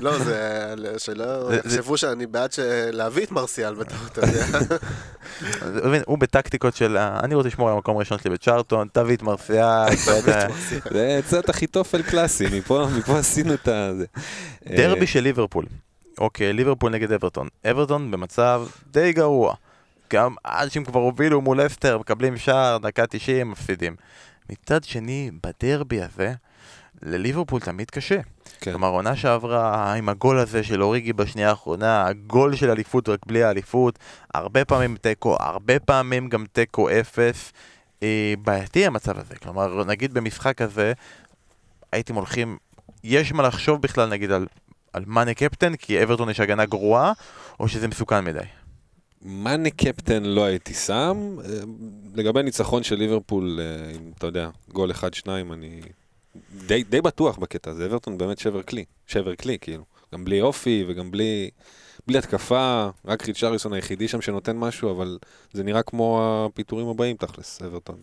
לא, 0.00 0.18
זה 0.18 0.68
שלא 0.98 1.24
יחשבו 1.54 1.96
שאני 1.96 2.26
בעד 2.26 2.50
להביא 2.92 3.24
את 3.24 3.32
מרסיאל 3.32 3.74
בטעות, 3.74 4.18
אתה 4.18 4.20
יודע. 4.26 4.76
הוא 6.06 6.18
בטקטיקות 6.18 6.76
של, 6.76 6.96
ה- 6.96 7.20
אני 7.22 7.34
רוצה 7.34 7.48
לשמור 7.48 7.68
על 7.68 7.74
המקום 7.74 7.96
הראשון 7.96 8.18
שלי 8.18 8.30
בצ'ארטון, 8.30 8.88
תביא 8.92 9.16
את 9.16 9.22
מרסיאל. 9.22 9.88
זה 10.90 11.20
קצת 11.26 11.50
אחיתופל 11.50 12.02
קלאסי, 12.02 12.46
מפה, 12.58 12.86
עשינו 13.18 13.54
את 13.54 13.68
ה... 13.68 13.90
זה. 13.98 14.04
דרבי 14.76 15.00
אה, 15.00 15.06
של 15.06 15.20
ליברפול. 15.20 15.64
אוקיי, 16.18 16.52
ליברפול 16.52 16.92
נגד 16.92 17.12
אברטון. 17.12 17.48
אברטון 17.70 18.10
במצב 18.10 18.66
די 18.90 19.12
גרוע. 19.12 19.54
גם 20.12 20.34
עד 20.44 20.70
שהם 20.70 20.84
כבר 20.84 21.00
הובילו 21.00 21.40
מול 21.40 21.66
אסטר, 21.66 21.98
מקבלים 21.98 22.36
שער, 22.36 22.78
דקה 22.78 23.06
90, 23.06 23.50
מפסידים. 23.50 23.96
מצד 24.50 24.84
שני, 24.84 25.30
בדרבי 25.42 26.02
הזה, 26.02 26.34
לליברפול 27.02 27.60
תמיד 27.60 27.90
קשה. 27.90 28.20
כן. 28.60 28.70
כלומר, 28.70 28.88
עונה 28.88 29.16
שעברה 29.16 29.94
עם 29.94 30.08
הגול 30.08 30.38
הזה 30.38 30.62
של 30.62 30.82
אוריגי 30.82 31.12
בשנייה 31.12 31.50
האחרונה, 31.50 32.06
הגול 32.06 32.56
של 32.56 32.70
אליפות 32.70 33.08
רק 33.08 33.26
בלי 33.26 33.42
האליפות, 33.44 33.98
הרבה 34.34 34.64
פעמים 34.64 34.96
תיקו, 34.96 35.36
הרבה 35.40 35.78
פעמים 35.78 36.28
גם 36.28 36.44
תיקו 36.52 36.90
אפס. 36.90 37.52
אה, 38.02 38.34
בעייתי 38.42 38.86
המצב 38.86 39.18
הזה. 39.18 39.34
כלומר, 39.42 39.84
נגיד 39.84 40.14
במשחק 40.14 40.62
הזה, 40.62 40.92
הייתם 41.92 42.14
הולכים, 42.14 42.58
יש 43.04 43.32
מה 43.32 43.42
לחשוב 43.42 43.82
בכלל 43.82 44.08
נגיד 44.08 44.30
על, 44.32 44.46
על 44.92 45.04
מאנה 45.06 45.34
קפטן, 45.34 45.76
כי 45.76 46.02
אברטון 46.02 46.30
יש 46.30 46.40
הגנה 46.40 46.64
גרועה, 46.64 47.12
או 47.60 47.68
שזה 47.68 47.88
מסוכן 47.88 48.24
מדי. 48.24 48.40
מאנה 49.24 49.70
קפטן 49.70 50.22
לא 50.22 50.44
הייתי 50.44 50.74
שם. 50.74 51.36
לגבי 52.14 52.42
ניצחון 52.42 52.82
של 52.82 52.96
ליברפול, 52.96 53.60
אה, 53.60 53.90
אם 53.96 54.12
אתה 54.18 54.26
יודע, 54.26 54.48
גול 54.72 54.90
אחד-שניים, 54.90 55.52
אני 55.52 55.80
די, 56.66 56.82
די 56.82 57.00
בטוח 57.00 57.38
בקטע 57.38 57.70
הזה. 57.70 57.86
אברטון 57.86 58.18
באמת 58.18 58.38
שבר 58.38 58.62
כלי, 58.62 58.84
שבר 59.06 59.34
כלי, 59.34 59.58
כאילו. 59.60 59.84
גם 60.14 60.24
בלי 60.24 60.40
אופי 60.40 60.84
וגם 60.88 61.10
בלי, 61.10 61.50
בלי 62.06 62.18
התקפה, 62.18 62.88
רק 63.04 63.26
ריצ'ריסון 63.26 63.72
היחידי 63.72 64.08
שם 64.08 64.20
שנותן 64.20 64.56
משהו, 64.56 64.90
אבל 64.90 65.18
זה 65.52 65.64
נראה 65.64 65.82
כמו 65.82 66.20
הפיטורים 66.22 66.88
הבאים 66.88 67.16
תכלס, 67.16 67.62
אברטון. 67.62 67.96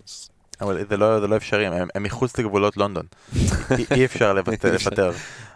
אבל 0.62 0.86
זה 0.90 0.98
לא, 0.98 1.20
זה 1.20 1.28
לא 1.28 1.36
אפשרי, 1.36 1.66
הם, 1.68 1.88
הם 1.96 2.04
מחוץ 2.04 2.40
לגבולות 2.40 2.78
לונדון. 2.78 3.06
אי, 3.78 3.86
אי 3.96 4.06
אפשר 4.06 4.34
לפטר. 4.34 5.12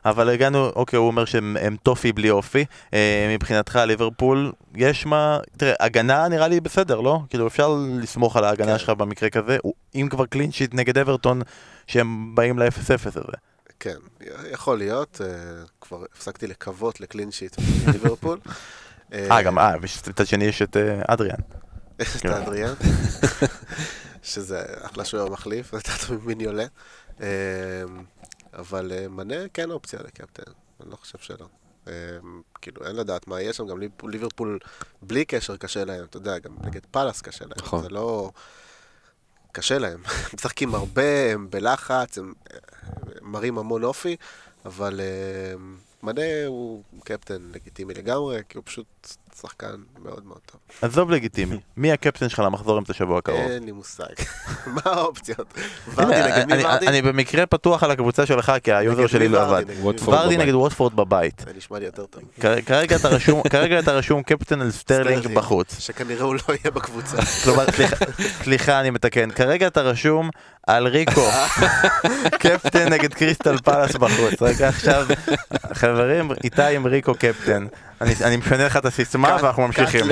אבל 0.06 0.30
הגענו, 0.30 0.70
אוקיי, 0.76 0.98
הוא 0.98 1.08
אומר 1.08 1.26
שהם 1.26 1.58
הם 1.62 1.76
טופי 1.84 2.12
בלי 2.12 2.30
אופי. 2.30 2.66
אה, 2.94 3.36
מבחינתך, 3.36 3.76
ליברפול, 3.76 4.52
יש 4.76 5.06
מה... 5.06 5.40
תראה, 5.58 5.74
הגנה 5.80 6.28
נראה 6.28 6.48
לי 6.48 6.60
בסדר, 6.60 7.00
לא? 7.00 7.20
כאילו, 7.30 7.48
אפשר 7.48 7.78
לסמוך 8.02 8.36
על 8.38 8.44
ההגנה 8.44 8.72
כן. 8.72 8.78
שלך 8.78 8.90
במקרה 8.90 9.30
כזה. 9.30 9.58
אם 9.96 10.08
כבר 10.10 10.26
קלין 10.26 10.52
שיט 10.52 10.74
נגד 10.74 10.98
אברטון, 10.98 11.42
שהם 11.88 12.36
באים 12.36 12.60
ל-0-0 12.60 13.06
הזה. 13.06 13.38
כן, 13.80 13.96
יכול 14.52 14.78
להיות, 14.78 15.22
אה, 15.24 15.28
כבר 15.82 16.04
הפסקתי 16.16 16.48
לקוות 16.48 17.02
לקלין 17.02 17.32
שיט 17.32 17.56
בליברפול. 17.86 18.40
אה, 19.14 19.42
גם, 19.42 19.60
אה, 19.60 19.74
מצד 20.08 20.28
שני 20.28 20.46
יש 20.46 20.62
את 20.62 20.78
אה, 20.78 21.02
אדריאן. 21.08 21.36
את 22.02 22.26
האדריאן, 22.26 22.74
שזה 24.24 24.64
אחלה 24.82 25.06
שוער 25.06 25.30
מחליף, 25.30 25.74
יותר 25.74 25.92
טוב 26.08 26.24
ממיניולה. 26.24 26.66
אבל 28.54 28.92
אה, 28.92 29.08
מנה 29.08 29.36
כן 29.54 29.72
אופציה 29.72 30.00
לקפטן, 30.04 30.52
אני 30.82 30.92
לא 30.92 30.96
חושב 30.96 31.18
שלא. 31.18 31.48
אה, 31.88 31.94
כאילו, 32.62 32.88
אין 32.88 32.96
לדעת 32.96 33.28
מה 33.28 33.42
יהיה 33.42 33.54
שם, 33.54 33.68
גם 33.68 33.78
ליברפול- 34.04 34.60
בלי 35.02 35.26
קשר 35.26 35.58
קשה 35.58 35.86
להם, 35.86 36.04
אתה 36.06 36.18
יודע, 36.18 36.40
גם 36.40 36.56
נגד 36.62 36.82
פאלאס 36.92 37.22
קשה 37.22 37.46
להם. 37.46 37.58
נכון. 37.58 37.82
זה 37.84 37.90
לא... 37.90 38.32
קשה 39.52 39.78
להם. 39.78 40.02
הם 40.06 40.30
משחקים 40.34 40.76
הרבה, 40.76 41.34
הם 41.34 41.50
בלחץ, 41.50 42.18
הם 42.18 42.34
אה, 42.54 42.58
מראים 43.22 43.58
המון 43.58 43.84
אופי, 43.84 44.16
אבל 44.66 45.00
אה, 45.00 45.54
מנה 46.04 46.46
הוא 46.48 46.84
קפטן 47.04 47.52
לגיטימי 47.54 47.94
לגמרי, 47.94 48.42
כי 48.50 48.58
הוא 48.58 48.64
פשוט 48.66 48.88
שחקן 49.42 49.68
מאוד 50.04 50.26
מאוד 50.26 50.38
טוב. 50.46 50.60
עזוב 50.82 51.12
לגיטימי, 51.12 51.58
מי 51.78 51.92
הקפטן 51.92 52.30
שלך 52.30 52.40
למחזור 52.40 52.78
אמצע 52.80 52.94
השבוע 52.94 53.18
הקרוב? 53.20 53.40
אין 53.52 53.64
לי 53.64 53.72
מושג. 53.72 54.04
מה 54.76 54.82
האופציות? 54.86 55.54
ורדי 55.96 56.16
הנה, 56.16 56.28
נגד 56.38 56.46
מי 56.48 56.54
אני- 56.54 56.64
ורדי? 56.66 56.88
אני 56.88 57.02
במקרה 57.02 57.46
פתוח 57.46 57.84
על 57.84 57.92
הקבוצה 57.92 58.26
שלך, 58.26 58.52
כי 58.64 58.74
ה 58.74 58.81
user 58.81 59.08
שלי 59.08 59.28
לא? 59.28 59.42
עבד. 59.42 59.66
ורדי 59.84 60.02
בבית. 60.36 60.40
נגד 60.40 60.54
ווטפורד 60.54 60.96
בבית. 60.96 61.42
זה 61.46 61.52
נשמע 61.58 61.80
לי 61.80 61.86
יותר 61.86 62.06
טוב. 62.06 62.24
כרגע 62.66 62.96
אתה 63.80 63.92
רשום, 63.92 64.24
קפטן 64.24 64.62
על 64.62 64.72
סטרלינג. 64.72 65.28
בחוץ. 65.28 65.80
שכנראה 65.80 66.24
הוא 66.24 66.36
לא 66.36 66.54
יהיה 66.54 66.72
בקבוצה. 66.72 67.18
כלומר, 67.44 67.66
סליחה, 68.44 68.80
אני 68.80 68.90
מתקן. 68.90 69.32
כרגע 69.32 69.68
אתה 69.68 69.82
רשום 69.82 70.30
על 70.68 70.88
ריקו, 70.88 71.22
קפטן 72.40 72.94
נגד 72.94 73.14
קריסטל 73.14 73.58
פלאס 73.58 73.96
בחוץ. 73.96 74.42
רגע 74.42 74.70
עכשיו, 74.70 75.06
חברים, 75.74 76.32
איתי 76.44 76.76
עם 76.76 76.86
ריקו 76.86 77.14
קפטן. 77.14 77.66
אני 78.04 78.14
אני 78.24 78.38
משנה 78.38 78.66
לך 78.66 78.78
את 78.78 78.86
הסיסמה 78.86 79.38
ואנחנו 79.42 79.68
ממשיכים. 79.68 80.06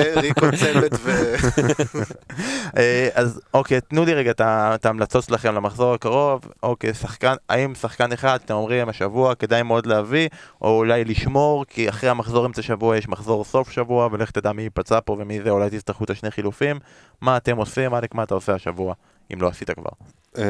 אה, 2.76 3.08
אז 3.14 3.40
אוקיי, 3.54 3.80
תנו 3.80 4.04
לי 4.04 4.14
רגע 4.14 4.30
את 4.40 4.86
ההמלצות 4.86 5.24
שלכם 5.24 5.54
למחזור 5.54 5.94
הקרוב. 5.94 6.44
אוקיי, 6.62 6.94
שחקן, 6.94 7.34
האם 7.48 7.74
שחקן 7.74 8.12
אחד, 8.12 8.38
אתם 8.44 8.54
אומרים 8.54 8.88
השבוע 8.88 9.34
כדאי 9.34 9.62
מאוד 9.62 9.86
להביא, 9.86 10.28
או 10.62 10.78
אולי 10.78 11.04
לשמור, 11.04 11.64
כי 11.68 11.88
אחרי 11.88 12.10
המחזור 12.10 12.46
אמצע 12.46 12.62
שבוע 12.62 12.96
יש 12.96 13.08
מחזור 13.08 13.44
סוף 13.44 13.70
שבוע, 13.70 14.08
ולך 14.12 14.30
תדע 14.30 14.52
מי 14.52 14.62
ייפצע 14.62 14.98
פה 15.04 15.16
ומי 15.18 15.42
זה, 15.42 15.50
אולי 15.50 15.70
תצטרכו 15.70 16.04
את 16.04 16.10
השני 16.10 16.30
חילופים. 16.30 16.78
מה 17.20 17.36
אתם 17.36 17.56
עושים? 17.56 17.94
אלק, 17.94 18.14
מה 18.14 18.22
אתה 18.22 18.34
עושה 18.34 18.54
השבוע, 18.54 18.94
אם 19.32 19.40
לא 19.40 19.48
עשית 19.48 19.70
כבר? 19.70 19.90
אמ, 20.38 20.42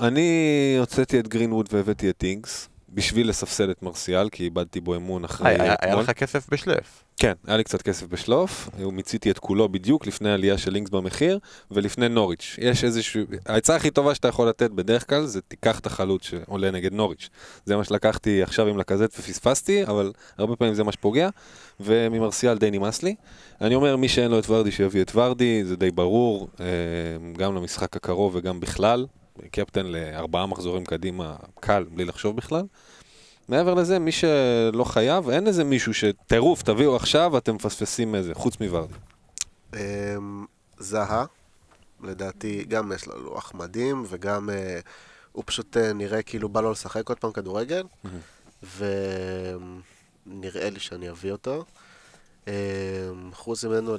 אני 0.00 0.76
הוצאתי 0.80 1.20
את 1.20 1.28
גרינווד 1.28 1.68
והבאתי 1.72 2.10
את 2.10 2.22
אינגס, 2.22 2.68
בשביל 2.92 3.28
לספסל 3.28 3.70
את 3.70 3.82
מרסיאל, 3.82 4.28
כי 4.28 4.44
איבדתי 4.44 4.80
בו 4.80 4.96
אמון 4.96 5.24
אחרי 5.24 5.50
היה 5.50 5.62
היה 5.62 5.74
אתמול. 5.74 6.00
לך 6.00 6.10
כסף 6.10 6.48
בשלף. 6.50 7.04
כן, 7.20 7.32
היה 7.46 7.56
לי 7.56 7.64
קצת 7.64 7.82
כסף 7.82 8.06
בשלוף, 8.06 8.68
מיציתי 8.78 9.30
את 9.30 9.38
כולו 9.38 9.68
בדיוק 9.68 10.06
לפני 10.06 10.30
העלייה 10.30 10.58
של 10.58 10.72
לינקס 10.72 10.90
במחיר, 10.90 11.38
ולפני 11.70 12.08
נוריץ'. 12.08 12.56
יש 12.58 12.84
איזשהו... 12.84 13.22
העצה 13.46 13.76
הכי 13.76 13.90
טובה 13.90 14.14
שאתה 14.14 14.28
יכול 14.28 14.48
לתת 14.48 14.70
בדרך 14.70 15.08
כלל 15.08 15.26
זה 15.26 15.40
תיקח 15.40 15.78
את 15.78 15.86
החלוץ 15.86 16.22
שעולה 16.22 16.70
נגד 16.70 16.92
נוריץ'. 16.92 17.28
זה 17.64 17.76
מה 17.76 17.84
שלקחתי 17.84 18.42
עכשיו 18.42 18.66
עם 18.66 18.78
לקזט 18.78 19.18
ופספסתי, 19.18 19.84
אבל 19.84 20.12
הרבה 20.38 20.56
פעמים 20.56 20.74
זה 20.74 20.84
מה 20.84 20.92
שפוגע, 20.92 21.28
וממרסיאל 21.80 22.58
די 22.58 22.70
נמאס 22.70 23.02
לי. 23.02 23.14
אני 23.60 23.74
אומר, 23.74 23.96
מי 23.96 24.08
שאין 24.08 24.30
לו 24.30 24.38
את 24.38 24.50
ורדי 24.50 24.70
שיביא 24.70 25.02
את 25.02 25.12
ורדי, 25.14 25.64
זה 25.64 25.76
די 25.76 25.90
ברור, 25.90 26.48
אה, 26.60 26.66
גם 27.36 27.54
למשחק 27.54 27.96
הקרוב 27.96 28.34
וגם 28.34 28.60
בכלל. 28.60 29.06
קפטן 29.50 29.86
לארבעה 29.86 30.46
מחזורים 30.46 30.84
קדימה, 30.84 31.36
קל, 31.60 31.84
בלי 31.90 32.04
לחשוב 32.04 32.36
בכלל. 32.36 32.62
מעבר 33.48 33.74
לזה, 33.74 33.98
מי 33.98 34.12
שלא 34.12 34.84
חייב, 34.84 35.28
אין 35.28 35.46
איזה 35.46 35.64
מישהו 35.64 35.94
שטירוף, 35.94 36.62
תביאו 36.62 36.96
עכשיו, 36.96 37.38
אתם 37.38 37.54
מפספסים 37.54 38.14
איזה, 38.14 38.34
חוץ 38.34 38.60
מוורדי. 38.60 38.94
אמ, 39.74 40.46
זהה, 40.78 41.24
לדעתי 42.02 42.64
גם 42.64 42.92
יש 42.92 43.06
לו 43.06 43.22
לוח 43.22 43.54
מדהים, 43.54 44.04
וגם 44.08 44.50
אה, 44.50 44.80
הוא 45.32 45.44
פשוט 45.46 45.76
אה, 45.76 45.92
נראה 45.92 46.22
כאילו 46.22 46.48
בא 46.48 46.60
לו 46.60 46.72
לשחק 46.72 47.08
עוד 47.08 47.18
פעם 47.18 47.32
כדורגל, 47.32 47.82
ונראה 48.76 50.70
לי 50.70 50.80
שאני 50.80 51.10
אביא 51.10 51.32
אותו. 51.32 51.64
אמ, 52.46 52.52
חוץ 53.32 53.64
ממנו, 53.64 53.96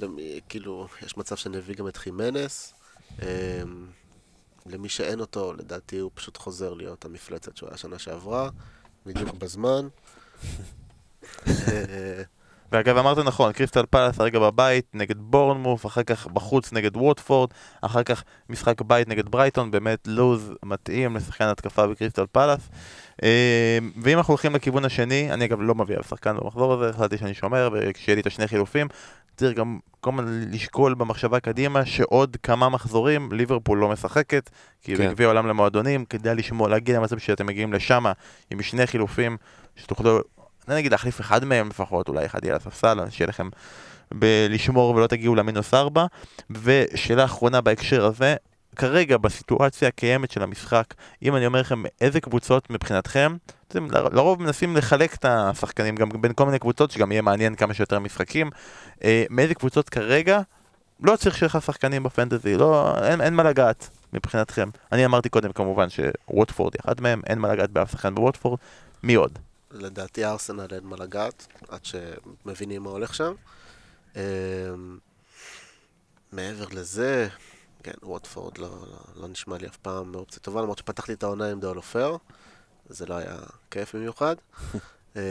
כאילו, 0.49 0.87
יש 1.05 1.17
מצב 1.17 1.35
שאני 1.35 1.57
אביא 1.57 1.75
גם 1.75 1.87
את 1.87 1.97
חימנס. 1.97 2.73
אמ, 3.21 3.25
למי 4.66 4.89
שאין 4.89 5.20
אותו, 5.20 5.53
לדעתי 5.53 5.97
הוא 5.97 6.12
פשוט 6.14 6.38
חוזר 6.38 6.74
להיות 6.74 7.05
המפלצת 7.05 7.57
שהוא 7.57 7.70
היה 7.70 7.78
שנה 7.78 7.99
שעברה, 7.99 8.49
בדיוק 9.05 9.34
בזמן. 9.34 9.88
ואגב, 12.72 12.97
אמרת 12.97 13.18
נכון, 13.18 13.51
קריסטל 13.51 13.86
פלאס 13.89 14.20
הרגע 14.20 14.39
בבית 14.39 14.86
נגד 14.93 15.16
בורנמוף, 15.18 15.86
אחר 15.86 16.03
כך 16.03 16.28
בחוץ 16.28 16.74
נגד 16.74 16.97
ווטפורד, 16.97 17.49
אחר 17.82 18.03
כך 18.03 18.24
משחק 18.49 18.82
בית 18.82 19.07
נגד 19.07 19.30
ברייטון, 19.30 19.72
באמת 19.72 20.07
לוז 20.07 20.53
מתאים 20.66 21.16
לשחקן 21.16 21.45
התקפה 21.45 21.88
בקריסטל 21.88 22.26
פלאס. 22.32 22.70
אה, 23.24 23.78
ואם 24.01 24.18
אנחנו 24.18 24.32
הולכים 24.32 24.55
לכיוון 24.55 24.86
השני, 24.86 25.34
אני 25.34 25.45
אגב 25.45 25.62
לא 25.62 25.76
מביא 25.76 25.99
אף 25.99 26.10
שחקן 26.10 26.38
במחזור 26.38 26.74
הזה, 26.74 26.89
החלטתי 26.89 27.18
שאני 27.18 27.34
שומר 27.34 27.70
וכשיהיה 27.74 28.16
לי 28.16 28.22
את 28.22 28.28
השני 28.28 28.47
חילופים, 28.47 28.88
צריך 29.39 29.57
גם 29.57 29.79
כל 30.01 30.11
הזמן 30.13 30.41
לשקול 30.51 30.93
במחשבה 30.93 31.39
קדימה 31.39 31.85
שעוד 31.85 32.37
כמה 32.43 32.69
מחזורים 32.69 33.31
ליברפול 33.31 33.77
לא 33.77 33.89
משחקת, 33.89 34.49
כי 34.81 34.95
כן. 34.95 35.07
בגביע 35.07 35.27
העולם 35.27 35.47
למועדונים, 35.47 36.05
כדאי 36.05 36.35
לשמור, 36.35 36.67
להגיע 36.67 36.99
למצב 36.99 37.17
שאתם 37.17 37.45
מגיעים 37.45 37.73
לשם 37.73 38.03
עם 38.51 38.61
שני 38.61 38.87
חילופים, 38.87 39.37
שתוכלו 39.75 40.19
נגיד 40.67 40.91
להחליף 40.91 41.21
אחד 41.21 41.45
מהם 41.45 41.69
לפחות, 41.69 42.07
אולי 42.07 42.25
אחד 42.25 42.45
יהיה 42.45 42.55
אז 42.55 43.13
שיהיה 43.13 43.27
לכם 43.27 43.49
בלשמור 44.13 44.95
ולא 44.95 45.07
תגיעו 45.07 45.35
למינוס 45.35 45.73
ארבע. 45.73 46.05
ושאלה 46.49 47.25
אחרונה 47.25 47.61
בהקשר 47.61 48.05
הזה, 48.05 48.35
כרגע 48.80 49.17
בסיטואציה 49.17 49.88
הקיימת 49.88 50.32
של 50.32 50.43
המשחק, 50.43 50.93
אם 51.23 51.36
אני 51.36 51.45
אומר 51.45 51.61
לכם 51.61 51.84
איזה 52.01 52.21
קבוצות 52.21 52.69
מבחינתכם, 52.69 53.38
אתם 53.67 53.88
לרוב 53.91 54.41
מנסים 54.41 54.77
לחלק 54.77 55.13
את 55.13 55.25
השחקנים 55.25 55.95
גם 55.95 56.09
בין 56.21 56.34
כל 56.34 56.45
מיני 56.45 56.59
קבוצות, 56.59 56.91
שגם 56.91 57.11
יהיה 57.11 57.21
מעניין 57.21 57.55
כמה 57.55 57.73
שיותר 57.73 57.99
משחקים, 57.99 58.49
אה, 59.03 59.23
מאיזה 59.30 59.53
קבוצות 59.53 59.89
כרגע 59.89 60.41
לא 61.03 61.15
צריך 61.15 61.38
שיהיה 61.38 61.47
לך 61.47 61.61
שחקנים 61.65 62.03
בפנטזי, 62.03 62.55
לא, 62.55 62.95
אין, 63.03 63.21
אין 63.21 63.34
מה 63.34 63.43
לגעת 63.43 63.89
מבחינתכם. 64.13 64.69
אני 64.91 65.05
אמרתי 65.05 65.30
קודם 65.30 65.51
כמובן 65.51 65.88
שווטפורד 65.89 66.73
היא 66.73 66.82
אחד 66.86 67.01
מהם, 67.01 67.21
אין 67.27 67.39
מה 67.39 67.53
לגעת 67.53 67.69
באף 67.69 67.91
שחקן 67.91 68.15
בווטפורד, 68.15 68.59
מי 69.03 69.15
עוד? 69.15 69.39
לדעתי 69.71 70.25
ארסנל 70.25 70.67
אין 70.71 70.84
מה 70.84 70.95
לגעת, 70.99 71.47
עד 71.69 71.86
שמבינים 71.86 72.84
מה 72.84 72.89
הולך 72.89 73.15
שם. 73.15 73.34
אמ, 74.15 74.21
מעבר 76.32 76.65
לזה, 76.71 77.27
כן, 77.84 77.91
ווטפורד 78.03 78.57
לא, 78.57 78.69
לא, 78.69 79.21
לא 79.21 79.27
נשמע 79.27 79.57
לי 79.57 79.67
אף 79.67 79.77
פעם 79.77 80.15
אופציה 80.15 80.39
טובה, 80.39 80.61
למרות 80.61 80.77
שפתחתי 80.77 81.13
את 81.13 81.23
העונה 81.23 81.51
עם 81.51 81.59
דאולופר, 81.59 82.17
זה 82.89 83.05
לא 83.05 83.13
היה 83.13 83.38
כיף 83.71 83.95
במיוחד. 83.95 84.36
אמ, 85.15 85.21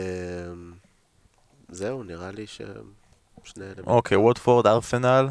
זהו, 1.69 2.03
נראה 2.03 2.31
לי 2.31 2.47
ששני 2.47 3.65
אלה... 3.65 3.83
אוקיי, 3.85 4.17
ווטפורד, 4.17 4.67
ארסנל, 4.67 5.29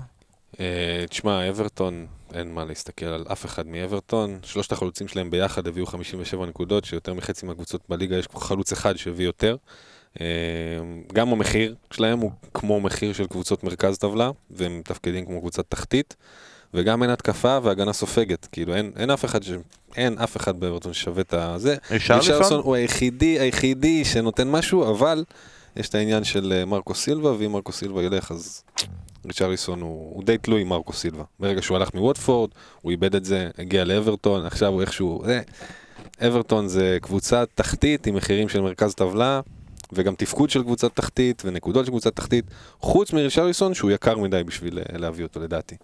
אה, 0.61 1.05
תשמע, 1.11 1.49
אברטון, 1.49 2.07
אין 2.35 2.55
מה 2.55 2.65
להסתכל 2.65 3.07
על 3.07 3.25
אף 3.33 3.45
אחד 3.45 3.67
מאברטון. 3.67 4.39
שלושת 4.43 4.73
החלוצים 4.73 5.09
שלהם 5.09 5.31
ביחד 5.31 5.67
הביאו 5.67 5.87
57 5.87 6.47
נקודות, 6.47 6.85
שיותר 6.85 7.15
מחצי 7.15 7.47
מהקבוצות 7.47 7.81
בליגה 7.89 8.17
יש 8.17 8.27
כבר 8.27 8.41
חלוץ 8.41 8.73
אחד 8.73 8.97
שהביא 8.97 9.27
יותר. 9.27 9.57
אה, 10.21 10.27
גם 11.13 11.29
המחיר 11.29 11.75
שלהם 11.91 12.19
הוא 12.19 12.31
כמו 12.55 12.81
מחיר 12.81 13.13
של 13.13 13.27
קבוצות 13.27 13.65
מרכז 13.65 13.99
טבלה, 13.99 14.31
והם 14.51 14.79
מתפקדים 14.79 15.27
כמו 15.27 15.41
קבוצת 15.41 15.65
תחתית. 15.69 16.17
וגם 16.75 17.03
אין 17.03 17.11
התקפה 17.11 17.59
והגנה 17.63 17.93
סופגת, 17.93 18.49
כאילו 18.53 18.75
אין, 18.75 18.93
אין 18.97 19.11
אף 19.11 19.25
אחד 19.25 19.43
ש... 19.43 19.51
אין 19.97 20.19
אף 20.19 20.37
אחד 20.37 20.61
באברטון 20.61 20.93
ששווה 20.93 21.21
את 21.21 21.35
הזה. 21.35 21.77
רישרליסון 21.91 22.61
הוא 22.61 22.75
היחידי, 22.75 23.39
היחידי 23.39 24.05
שנותן 24.05 24.51
משהו, 24.51 24.91
אבל 24.91 25.25
יש 25.77 25.89
את 25.89 25.95
העניין 25.95 26.25
של 26.25 26.53
אה, 26.57 26.65
מרקו 26.65 26.95
סילבה, 26.95 27.33
ואם 27.39 27.53
מרקו 27.53 27.73
סילבה 27.73 28.03
ילך 28.03 28.31
אז 28.31 28.63
ריצ'רליסון 29.27 29.81
הוא, 29.81 30.15
הוא 30.15 30.25
די 30.25 30.39
תלוי 30.39 30.65
מרקו 30.65 30.93
סילבה. 30.93 31.25
ברגע 31.41 31.63
שהוא 31.63 31.77
הלך 31.77 31.95
מווטפורד, 31.95 32.51
הוא 32.83 32.91
איבד 32.91 33.15
את 33.15 33.25
זה, 33.25 33.51
הגיע 33.59 33.85
לאברטון, 33.85 34.47
עכשיו 34.47 34.73
הוא 34.73 34.81
איכשהו... 34.81 35.23
זה, 35.27 35.41
אברטון 36.27 36.69
זה 36.69 36.99
קבוצה 37.03 37.45
תחתית 37.55 38.07
עם 38.07 38.15
מחירים 38.15 38.49
של 38.49 38.61
מרכז 38.61 38.95
טבלה, 38.95 39.41
וגם 39.93 40.15
תפקוד 40.15 40.51
של 40.51 40.63
קבוצת 40.63 40.97
תחתית 40.97 41.43
ונקודות 41.45 41.85
של 41.85 41.91
קבוצת 41.91 42.17
תחתית, 42.17 42.45
חוץ 42.81 43.13
מרישרליסון 43.13 43.75
שהוא 43.75 43.91
יקר 43.91 44.19
מדי 44.19 44.45
בשביל 44.45 44.79
אה, 44.79 44.99
להביא 44.99 45.25
אותו 45.25 45.41
לדעתי. 45.41 45.77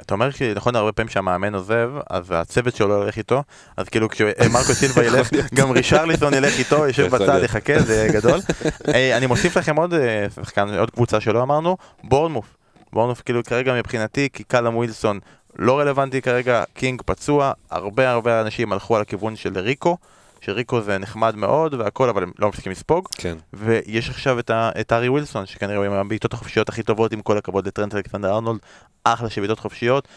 אתה 0.00 0.14
אומר 0.14 0.30
שנכון 0.30 0.76
הרבה 0.76 0.92
פעמים 0.92 1.08
שהמאמן 1.08 1.54
עוזב, 1.54 1.90
אז 2.10 2.30
הצוות 2.30 2.76
שלו 2.76 2.88
לא 2.88 3.04
ילך 3.04 3.16
איתו, 3.16 3.42
אז 3.76 3.88
כאילו 3.88 4.08
כשמרקו 4.08 4.74
סילבה 4.74 5.04
ילך, 5.08 5.30
גם 5.54 5.70
רישרליסון 5.70 6.34
ילך 6.34 6.58
איתו, 6.58 6.76
יושב 6.86 7.06
בצד. 7.06 7.40
יחכה, 7.44 7.82
זה 7.82 8.08
גדול. 8.12 8.40
אה, 8.94 9.16
אני 9.16 9.26
מוסיף 9.26 9.56
לכם 9.56 9.76
עוד 9.76 9.94
אה, 9.94 10.26
שחקן, 10.34 10.74
עוד 10.74 10.90
קבוצה 10.90 11.20
שלא 11.20 11.42
אמרנו, 11.42 11.76
בורנמוף. 12.04 12.56
בורנמוף 12.92 13.22
כאילו 13.22 13.44
כרגע 13.44 13.74
מבחינתי, 13.74 14.28
כי 14.32 14.44
קלאם 14.44 14.76
ווילסון 14.76 15.18
לא 15.58 15.78
רלוונטי 15.78 16.22
כרגע, 16.22 16.64
קינג 16.74 17.02
פצוע, 17.06 17.52
הרבה 17.70 18.10
הרבה 18.10 18.40
אנשים 18.40 18.72
הלכו 18.72 18.96
על 18.96 19.02
הכיוון 19.02 19.36
של 19.36 19.58
ריקו, 19.58 19.96
שריקו 20.44 20.80
זה 20.80 20.98
נחמד 20.98 21.36
מאוד 21.36 21.74
והכל, 21.74 22.08
אבל 22.08 22.22
הם 22.22 22.30
לא 22.38 22.48
מפסיקים 22.48 22.72
לספוג. 22.72 23.08
כן. 23.16 23.36
ויש 23.52 24.10
עכשיו 24.10 24.38
את, 24.38 24.50
ה- 24.50 24.70
את 24.80 24.92
הארי 24.92 25.08
ווילסון, 25.08 25.46
שכנראה 25.46 25.76
הוא 25.76 25.84
עם 25.84 25.92
הבעיטות 25.92 26.32
החופשיות 26.32 26.68
הכי 26.68 26.82
טובות, 26.82 27.12
עם 27.12 27.22
כל 27.22 27.38
הכבוד 27.38 27.66
לטרנט 27.66 27.94
אלכסנדר 27.94 28.34
ארנולד, 28.34 28.60
אחלה 29.04 29.30
של 29.30 29.40
בעיטות 29.40 29.58
חופשיות, 29.58 30.08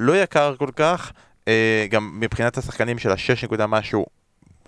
לא 0.00 0.16
יקר 0.22 0.56
כל 0.56 0.70
כך, 0.76 1.12
אה, 1.48 1.86
גם 1.90 2.10
מבחינת 2.20 2.58
השחקנים 2.58 2.98
של 2.98 3.10
השש 3.10 3.44
נקודה 3.44 3.66
משהו, 3.66 4.06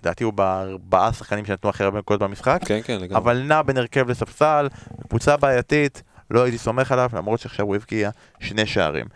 לדעתי 0.00 0.24
הוא 0.24 0.32
בארבעה 0.32 1.12
שחקנים 1.12 1.44
שנתנו 1.44 1.70
הכי 1.70 1.84
הרבה 1.84 1.98
נקודות 1.98 2.20
במשחק, 2.28 2.60
כן, 2.64 2.80
כן, 2.84 2.98
לגמרי. 3.00 3.16
אבל 3.16 3.42
נע 3.42 3.62
בין 3.62 3.76
הרכב 3.76 4.10
לספסל, 4.10 4.68
קבוצה 5.08 5.36
בעייתית, 5.36 6.02
לא 6.30 6.42
הייתי 6.42 6.58
סומך 6.58 6.92
עליו, 6.92 7.10
למרות 7.12 7.40
שעכשיו 7.40 7.66
הוא 7.66 7.76
הבקיע 7.76 8.10
שני 8.40 8.66
שערים. 8.66 9.06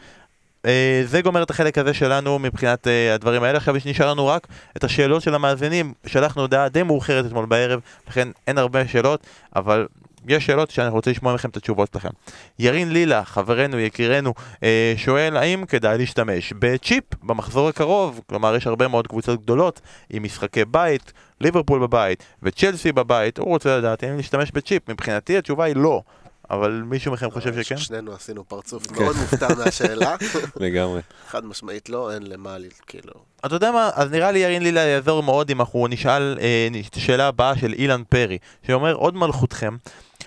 אה, 0.66 1.02
זה 1.04 1.22
גומר 1.22 1.42
את 1.42 1.50
החלק 1.50 1.78
הזה 1.78 1.94
שלנו 1.94 2.38
מבחינת 2.38 2.86
אה, 2.86 3.14
הדברים 3.14 3.42
האלה. 3.42 3.58
עכשיו 3.58 3.74
נשאר 3.86 4.10
לנו 4.10 4.26
רק 4.26 4.46
את 4.76 4.84
השאלות 4.84 5.22
של 5.22 5.34
המאזינים. 5.34 5.92
שלחנו 6.06 6.42
הודעה 6.42 6.68
די 6.68 6.82
מאוחרת 6.82 7.26
אתמול 7.26 7.46
בערב, 7.46 7.80
לכן 8.08 8.28
אין 8.46 8.58
הרבה 8.58 8.88
שאלות, 8.88 9.26
אבל 9.56 9.86
יש 10.28 10.46
שאלות 10.46 10.70
שאני 10.70 10.88
רוצה 10.88 11.10
לשמוע 11.10 11.34
מכם 11.34 11.48
את 11.48 11.56
התשובות 11.56 11.88
שלכם. 11.92 12.08
ירין 12.58 12.92
לילה, 12.92 13.24
חברנו, 13.24 13.78
יקירנו, 13.78 14.34
אה, 14.62 14.94
שואל 14.96 15.36
האם 15.36 15.64
כדאי 15.66 15.98
להשתמש 15.98 16.52
בצ'יפ 16.58 17.04
במחזור 17.22 17.68
הקרוב, 17.68 18.20
כלומר 18.26 18.56
יש 18.56 18.66
הרבה 18.66 18.88
מאוד 18.88 19.06
קבוצות 19.06 19.42
גדולות 19.42 19.80
עם 20.10 20.22
משחקי 20.22 20.64
בית, 20.64 21.12
ליברפול 21.40 21.80
בבית 21.80 22.24
וצ'לסי 22.42 22.92
בבית, 22.92 23.38
הוא 23.38 23.48
רוצה 23.48 23.78
לדעת 23.78 24.04
אם 24.04 24.16
להשתמש 24.16 24.50
בצ'יפ. 24.50 24.88
מבחינתי 24.88 25.38
התשובה 25.38 25.64
היא 25.64 25.76
לא, 25.76 26.02
אבל 26.50 26.82
מישהו 26.86 27.12
מכם 27.12 27.30
חושב 27.30 27.62
שכן? 27.62 27.76
שנינו 27.76 28.12
עשינו 28.12 28.44
פרצוף 28.48 28.86
כן. 28.86 29.02
מאוד 29.04 29.16
מופתע 29.16 29.48
מהשאלה. 29.54 30.16
לגמרי. 30.56 31.00
חד 31.28 31.44
משמעית 31.44 31.88
לא, 31.88 32.12
אין 32.14 32.22
למה, 32.26 32.58
ל- 32.58 32.64
כאילו. 32.86 33.12
אתה 33.46 33.54
יודע 33.54 33.70
מה, 33.72 33.90
אז 33.94 34.10
נראה 34.10 34.30
לי 34.30 34.38
ירין 34.38 34.62
לילה 34.62 34.80
יעזור 34.80 35.22
מאוד 35.22 35.50
אם 35.50 35.60
אנחנו 35.60 35.86
נשאל 35.86 36.38
אה, 36.40 36.68
את 36.88 36.94
השאלה 36.94 37.26
הבאה 37.28 37.56
של 37.58 37.72
אילן 37.72 38.02
פרי, 38.08 38.38
שאומר 38.66 38.92
עוד 38.94 39.14
מלכותכם, 39.16 39.76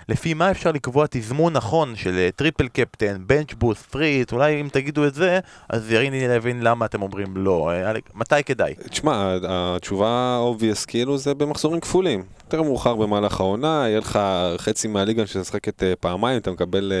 לפי 0.08 0.34
מה 0.34 0.50
אפשר 0.50 0.72
לקבוע 0.72 1.06
תזמון 1.10 1.52
נכון 1.52 1.96
של 1.96 2.14
אה, 2.16 2.28
triple 2.36 2.68
captain, 2.68 3.16
bench 3.26 3.54
boost, 3.54 3.82
free 3.82 4.07
hit, 4.07 4.32
אולי 4.32 4.60
אם 4.60 4.68
תגידו 4.72 5.06
את 5.06 5.14
זה, 5.14 5.40
אז 5.68 5.92
ירין 5.92 6.12
לילה 6.12 6.34
יבין 6.34 6.62
למה 6.62 6.86
אתם 6.86 7.02
אומרים 7.02 7.36
לא, 7.36 7.70
אה, 7.70 7.92
מתי 8.14 8.44
כדאי? 8.46 8.74
תשמע, 8.90 9.36
התשובה 9.48 10.08
ה 10.08 10.17
obvious 10.17 10.84
כאילו 10.84 11.18
זה 11.18 11.34
במחזורים 11.34 11.80
כפולים. 11.80 12.22
יותר 12.44 12.62
מאוחר 12.62 12.94
במהלך 12.94 13.40
העונה, 13.40 13.84
יהיה 13.88 13.98
לך 13.98 14.18
חצי 14.56 14.88
מהליגה 14.88 15.26
שמשחקת 15.26 15.82
אה, 15.82 15.92
פעמיים, 16.00 16.38
אתה 16.38 16.50
מקבל 16.50 16.92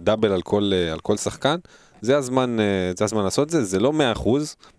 double 0.00 0.32
על 0.32 0.42
כל, 0.42 0.72
על 0.92 1.00
כל 1.00 1.16
שחקן. 1.16 1.56
זה 2.00 2.16
הזמן, 2.16 2.56
זה 2.98 3.04
הזמן 3.04 3.24
לעשות 3.24 3.46
את 3.46 3.50
זה, 3.50 3.64
זה 3.64 3.78
לא 3.80 3.92
100%. 4.14 4.28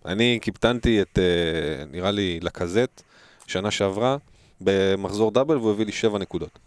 אני 0.06 0.38
קיפטנתי 0.42 1.02
את, 1.02 1.18
אה, 1.18 1.84
נראה 1.92 2.10
לי, 2.10 2.40
לקזט, 2.42 3.02
שנה 3.46 3.70
שעברה, 3.70 4.16
במחזור 4.60 5.30
double 5.30 5.56
והוא 5.56 5.70
הביא 5.70 5.86
לי 5.86 5.92
7 5.92 6.18
נקודות. 6.18 6.58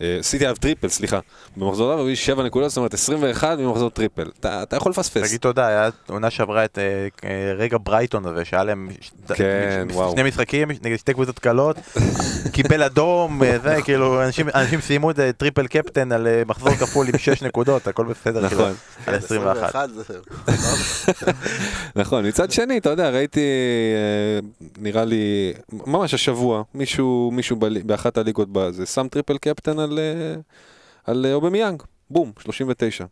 עשיתי 0.00 0.44
עליו 0.44 0.56
triple, 0.56 0.88
סליחה. 0.88 1.18
במחזור 1.56 1.86
double 1.86 1.94
הוא 1.94 2.00
הביא 2.00 2.10
לי 2.10 2.16
7 2.16 2.42
נקודות, 2.42 2.70
זאת 2.70 2.76
אומרת 2.76 2.94
21 2.94 3.58
ממחזור 3.58 3.90
triple. 3.90 4.30
אתה, 4.40 4.62
אתה 4.62 4.76
יכול 4.76 4.90
לפספס. 4.90 5.28
תגיד 5.28 5.40
תודה, 5.40 5.66
היה 5.66 5.88
עונה 6.08 6.30
שעברה 6.30 6.64
את 6.64 6.78
אה, 6.78 6.84
אה, 7.24 7.52
רגע 7.56 7.76
ברייטון 7.82 8.26
הזה, 8.26 8.44
שהיה 8.44 8.64
להם 8.64 8.88
כן. 9.34 9.86
שני 10.12 10.22
משחקים 10.22 10.68
נגד 10.82 10.96
שתי 10.96 11.14
קבוצות 11.14 11.38
קלות, 11.38 11.76
קיבל 12.52 12.82
אדום, 12.82 13.42
אה, 13.42 13.58
זה 13.58 13.76
כאילו, 13.84 14.22
אנשים- 14.24 14.48
אנשים 14.54 14.80
סיימו 14.80 15.10
את 15.10 15.16
triple 15.36 15.66
captain 15.66 16.12
על 16.12 16.26
מחזור 16.46 16.74
כפול 16.74 17.06
עם 17.08 17.18
6 17.18 17.42
נקודות, 17.42 17.86
הכל 17.86 18.04
בסדר, 18.06 18.48
כאילו, 18.48 18.62
נכון. 18.62 18.74
על 19.06 19.14
21. 19.14 19.74
21 19.74 19.88
זה... 19.90 20.14
נכון, 21.96 22.26
מצד 22.26 22.50
שני, 22.50 22.78
אתה 22.78 22.90
יודע, 22.90 23.10
ראיתי, 23.10 23.40
אה, 23.40 24.38
נראה 24.78 25.04
לי, 25.04 25.52
ממש 25.72 26.14
השבוע, 26.14 26.62
מישהו, 26.74 27.30
באחת 27.84 28.18
הליגות 28.18 28.48
בזה, 28.52 28.86
שם 28.86 29.06
triple 29.08 29.38
captain 29.38 29.78
על, 29.84 29.98
אה, 29.98 30.34
על 31.04 31.26
אה, 31.26 31.34
אובמיאנג, 31.34 31.82
בום, 32.10 32.32
39. 32.38 33.04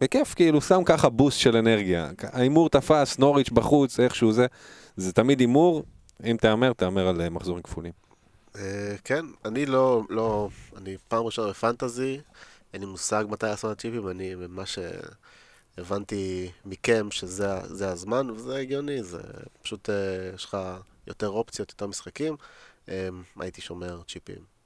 בכיף, 0.00 0.34
כאילו, 0.34 0.60
שם 0.60 0.82
ככה 0.84 1.08
boost 1.08 1.38
של 1.38 1.56
אנרגיה. 1.56 2.10
ההימור 2.22 2.70
תפס, 2.70 3.18
נוריץ' 3.18 3.50
בחוץ, 3.50 4.00
איכשהו 4.00 4.32
זה, 4.32 4.46
זה 4.96 5.12
תמיד 5.12 5.40
הימור, 5.40 5.84
אם 6.24 6.36
תהמר, 6.40 6.72
תהמר 6.72 7.08
על 7.08 7.20
אה, 7.20 7.30
מחזורים 7.30 7.62
כפולים. 7.62 7.92
כן, 9.04 9.24
אני 9.44 9.66
לא, 9.66 10.02
לא, 10.10 10.48
אני 10.76 10.96
פעם 11.08 11.24
ראשונה 11.24 11.48
בפנטזי, 11.48 12.20
אין 12.72 12.80
לי 12.80 12.86
מושג 12.86 13.24
מתי 13.28 13.52
את 13.52 13.64
הצ'יפים, 13.64 14.08
אני 14.08 14.34
ממה 14.34 14.62
שהבנתי 14.66 16.50
מכם 16.64 17.10
שזה 17.10 17.90
הזמן, 17.90 18.30
וזה 18.30 18.56
הגיוני, 18.56 19.02
זה 19.02 19.20
פשוט, 19.62 19.88
יש 20.34 20.44
לך 20.44 20.56
יותר 21.06 21.28
אופציות, 21.28 21.70
יותר 21.70 21.86
משחקים, 21.86 22.36
הייתי 23.36 23.60
שומר 23.60 24.00
צ'יפים. 24.08 24.57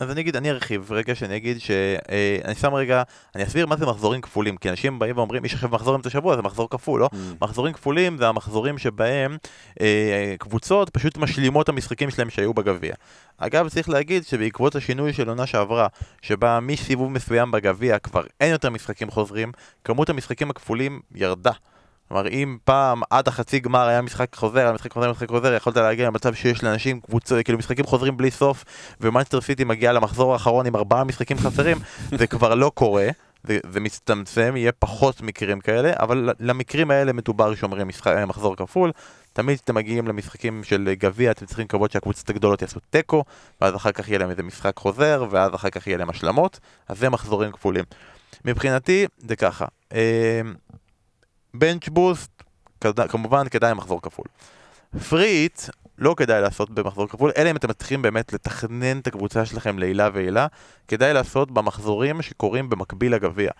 אז 0.00 0.10
אני 0.10 0.20
אגיד, 0.20 0.36
אני 0.36 0.50
ארחיב 0.50 0.92
רגע 0.92 1.14
שאני 1.14 1.36
אגיד 1.36 1.60
שאני 1.60 2.54
שם 2.54 2.74
רגע, 2.74 3.02
אני 3.34 3.44
אסביר 3.44 3.66
מה 3.66 3.76
זה 3.76 3.86
מחזורים 3.86 4.20
כפולים, 4.20 4.56
כי 4.56 4.70
אנשים 4.70 4.98
באים 4.98 5.16
ואומרים, 5.16 5.44
יש 5.44 5.54
עכשיו 5.54 5.68
מחזור 5.68 5.96
אמצע 5.96 6.10
שבוע, 6.10 6.36
זה 6.36 6.42
מחזור 6.42 6.70
כפול, 6.70 7.00
לא? 7.00 7.08
מחזורים 7.40 7.72
כפולים 7.72 8.18
זה 8.18 8.28
המחזורים 8.28 8.78
שבהם 8.78 9.36
אה, 9.80 10.34
קבוצות 10.38 10.90
פשוט 10.90 11.16
משלימות 11.16 11.64
את 11.64 11.68
המשחקים 11.68 12.10
שלהם 12.10 12.30
שהיו 12.30 12.54
בגביע. 12.54 12.94
אגב, 13.38 13.68
צריך 13.68 13.88
להגיד 13.88 14.24
שבעקבות 14.24 14.76
השינוי 14.76 15.12
של 15.12 15.28
עונה 15.28 15.46
שעברה, 15.46 15.86
שבה 16.22 16.60
מסיבוב 16.60 17.12
מסוים 17.12 17.50
בגביע 17.50 17.98
כבר 17.98 18.22
אין 18.40 18.50
יותר 18.50 18.70
משחקים 18.70 19.10
חוזרים, 19.10 19.52
כמות 19.84 20.10
המשחקים 20.10 20.50
הכפולים 20.50 21.00
ירדה. 21.14 21.52
כלומר, 22.12 22.28
אם 22.28 22.56
פעם 22.64 23.02
עד 23.10 23.28
החצי 23.28 23.60
גמר 23.60 23.88
היה 23.88 24.02
משחק 24.02 24.34
חוזר, 24.34 24.58
היה 24.58 24.72
משחק 24.72 24.92
חוזר, 24.92 25.10
משחק 25.10 25.28
חוזר, 25.28 25.54
יכולת 25.54 25.76
להגיע 25.76 26.06
למצב 26.06 26.34
שיש 26.34 26.64
לאנשים 26.64 27.00
קבוצות, 27.00 27.44
כאילו 27.44 27.58
משחקים 27.58 27.84
חוזרים 27.84 28.16
בלי 28.16 28.30
סוף, 28.30 28.64
ומנצ'סטר 29.00 29.40
סיטי 29.40 29.64
מגיע 29.64 29.92
למחזור 29.92 30.32
האחרון 30.32 30.66
עם 30.66 30.76
ארבעה 30.76 31.04
משחקים 31.04 31.38
חסרים, 31.38 31.76
זה 32.18 32.26
כבר 32.26 32.54
לא 32.54 32.70
קורה, 32.74 33.08
זה, 33.44 33.58
זה 33.70 33.80
מצטמצם, 33.80 34.54
יהיה 34.56 34.72
פחות 34.72 35.20
מקרים 35.20 35.60
כאלה, 35.60 35.92
אבל 35.96 36.30
למקרים 36.40 36.90
האלה 36.90 37.12
מדובר 37.12 37.54
שאומרים 37.54 37.88
משחק, 37.88 38.14
מחזור 38.26 38.56
כפול. 38.56 38.92
תמיד 39.32 39.56
כשאתם 39.56 39.74
מגיעים 39.74 40.08
למשחקים 40.08 40.64
של 40.64 40.92
גביע, 40.98 41.30
אתם 41.30 41.46
צריכים 41.46 41.64
לקוות 41.64 41.92
שהקבוצות 41.92 42.30
הגדולות 42.30 42.62
יעשו 42.62 42.80
תיקו, 42.90 43.24
ואז 43.60 43.76
אחר 43.76 43.92
כך 43.92 44.08
יהיה 44.08 44.18
להם 44.18 44.30
איזה 44.30 44.42
משחק 44.42 44.76
חוזר, 44.76 45.26
ואז 45.30 45.54
אחר 45.54 45.70
כך 45.70 45.86
יהיה 45.86 45.98
להם 45.98 46.10
השלמות, 46.10 46.60
אז 46.88 46.98
זה 46.98 47.10
מחזורים 47.10 47.52
כפולים. 47.52 47.84
מבחינתי, 48.44 49.06
זה 49.18 49.36
ככה. 49.36 49.64
בנץ' 51.54 51.88
בוסט, 51.88 52.42
כמובן 53.08 53.48
כדאי 53.48 53.74
מחזור 53.74 54.02
כפול. 54.02 54.26
פריט, 55.08 55.60
לא 55.98 56.14
כדאי 56.16 56.42
לעשות 56.42 56.70
במחזור 56.70 57.08
כפול, 57.08 57.32
אלא 57.36 57.50
אם 57.50 57.56
אתם 57.56 57.70
מצליחים 57.70 58.02
באמת 58.02 58.32
לתכנן 58.32 58.98
את 58.98 59.06
הקבוצה 59.06 59.44
שלכם 59.44 59.78
לעילה 59.78 60.08
ועילה, 60.12 60.46
כדאי 60.88 61.12
לעשות 61.12 61.50
במחזורים 61.50 62.22
שקורים 62.22 62.70
במקביל 62.70 63.14
לגביע. 63.14 63.50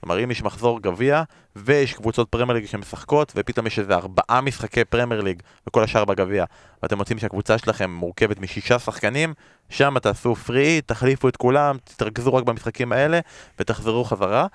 כלומר, 0.00 0.24
אם 0.24 0.30
יש 0.30 0.42
מחזור 0.42 0.80
גביע, 0.80 1.22
ויש 1.56 1.92
קבוצות 1.92 2.28
פרמייר 2.28 2.58
ליג 2.58 2.66
שמשחקות, 2.66 3.32
ופתאום 3.36 3.66
יש 3.66 3.78
איזה 3.78 3.94
ארבעה 3.94 4.40
משחקי 4.40 4.84
פרמייר 4.84 5.20
ליג, 5.20 5.42
וכל 5.66 5.82
השאר 5.82 6.04
בגביע, 6.04 6.44
ואתם 6.82 6.98
מוצאים 6.98 7.18
שהקבוצה 7.18 7.58
שלכם 7.58 7.90
מורכבת 7.90 8.38
משישה 8.38 8.78
שחקנים, 8.78 9.34
שם 9.68 9.98
תעשו 9.98 10.34
free 10.34 10.57
hit, 10.57 10.80
תחליפו 10.86 11.28
את 11.28 11.36
כולם, 11.36 11.76
תתרכזו 11.84 12.34
רק 12.34 12.44
במשחקים 12.44 12.92
האלה, 12.92 13.20
ותחזרו 13.58 14.04
חזרה. 14.04 14.46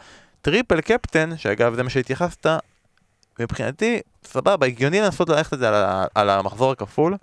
triple 0.42 0.82
captain, 0.82 1.38
שאגב 1.38 1.74
זה 1.76 1.84
מה 1.84 1.90
שהתייחסת, 1.90 2.48
מבחינתי, 3.40 4.00
סבבה, 4.24 4.66
הגיוני 4.66 5.02
לנסות 5.02 5.30
ללכת 5.30 5.54
את 5.54 5.60
זה 5.60 5.68
על, 5.68 6.06
על 6.16 6.30
המחזור 6.30 6.72
הכפול. 6.72 7.16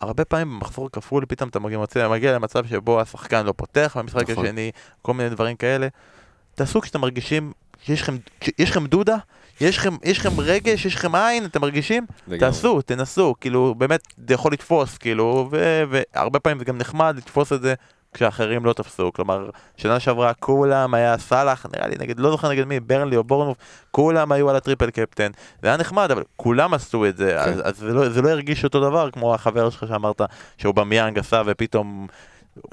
הרבה 0.00 0.24
פעמים 0.24 0.58
במחזור 0.58 0.86
הכפול 0.86 1.24
פתאום 1.28 1.48
אתה 1.48 1.58
מגיע, 1.58 1.78
מגיע 2.10 2.32
למצב 2.32 2.66
שבו 2.66 3.00
השחקן 3.00 3.46
לא 3.46 3.54
פותח 3.56 3.96
במשחק 3.98 4.30
נכון. 4.30 4.46
השני, 4.46 4.70
כל 5.02 5.14
מיני 5.14 5.30
דברים 5.30 5.56
כאלה. 5.56 5.88
תעשו 6.54 6.80
כשאתם 6.80 7.00
מרגישים 7.00 7.52
שיש 7.84 8.02
לכם, 8.02 8.16
יש 8.58 8.70
לכם 8.70 8.86
דודה, 8.86 9.16
יש 9.60 9.78
לכם, 9.78 9.96
יש 10.04 10.18
לכם 10.18 10.40
רגש, 10.40 10.86
יש 10.86 10.94
לכם 10.94 11.14
עין, 11.14 11.44
אתם 11.44 11.60
מרגישים? 11.60 12.06
לגמרי. 12.26 12.38
תעשו, 12.38 12.82
תנסו, 12.82 13.34
כאילו, 13.40 13.74
באמת, 13.78 14.00
זה 14.28 14.34
יכול 14.34 14.52
לתפוס, 14.52 14.98
כאילו, 14.98 15.50
והרבה 15.50 16.38
פעמים 16.38 16.58
זה 16.58 16.64
גם 16.64 16.78
נחמד 16.78 17.14
לתפוס 17.16 17.52
את 17.52 17.62
זה 17.62 17.74
כשאחרים 18.14 18.64
לא 18.64 18.72
תפסו, 18.72 19.12
כלומר, 19.12 19.50
שנה 19.76 20.00
שעברה 20.00 20.34
כולם 20.34 20.94
היה 20.94 21.18
סאלח, 21.18 21.66
נראה 21.76 21.88
לי 21.88 21.94
נגד, 21.98 22.20
לא 22.20 22.30
זוכר 22.30 22.48
נגד 22.48 22.64
מי, 22.64 22.80
ברנלי 22.80 23.16
או 23.16 23.24
בורנוף, 23.24 23.56
כולם 23.90 24.32
היו 24.32 24.50
על 24.50 24.56
הטריפל 24.56 24.90
קפטן, 24.90 25.30
זה 25.62 25.68
היה 25.68 25.76
נחמד, 25.76 26.10
אבל 26.10 26.22
כולם 26.36 26.74
עשו 26.74 27.06
את 27.06 27.16
זה, 27.16 27.40
אז, 27.40 27.60
אז 27.64 27.76
זה, 27.78 27.92
לא, 27.92 28.08
זה 28.08 28.22
לא 28.22 28.28
הרגיש 28.28 28.64
אותו 28.64 28.80
דבר 28.80 29.10
כמו 29.10 29.34
החבר 29.34 29.70
שלך 29.70 29.84
שאמרת 29.88 30.20
שאובמיאנג 30.58 31.18
עשה 31.18 31.42
ופתאום 31.46 32.06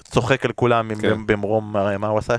צוחק 0.03 0.45
על 0.45 0.51
כולם 0.51 0.95
כן. 0.95 1.25
במרום, 1.25 1.75
מה 1.99 2.07
הוא 2.07 2.19
עשה? 2.19 2.35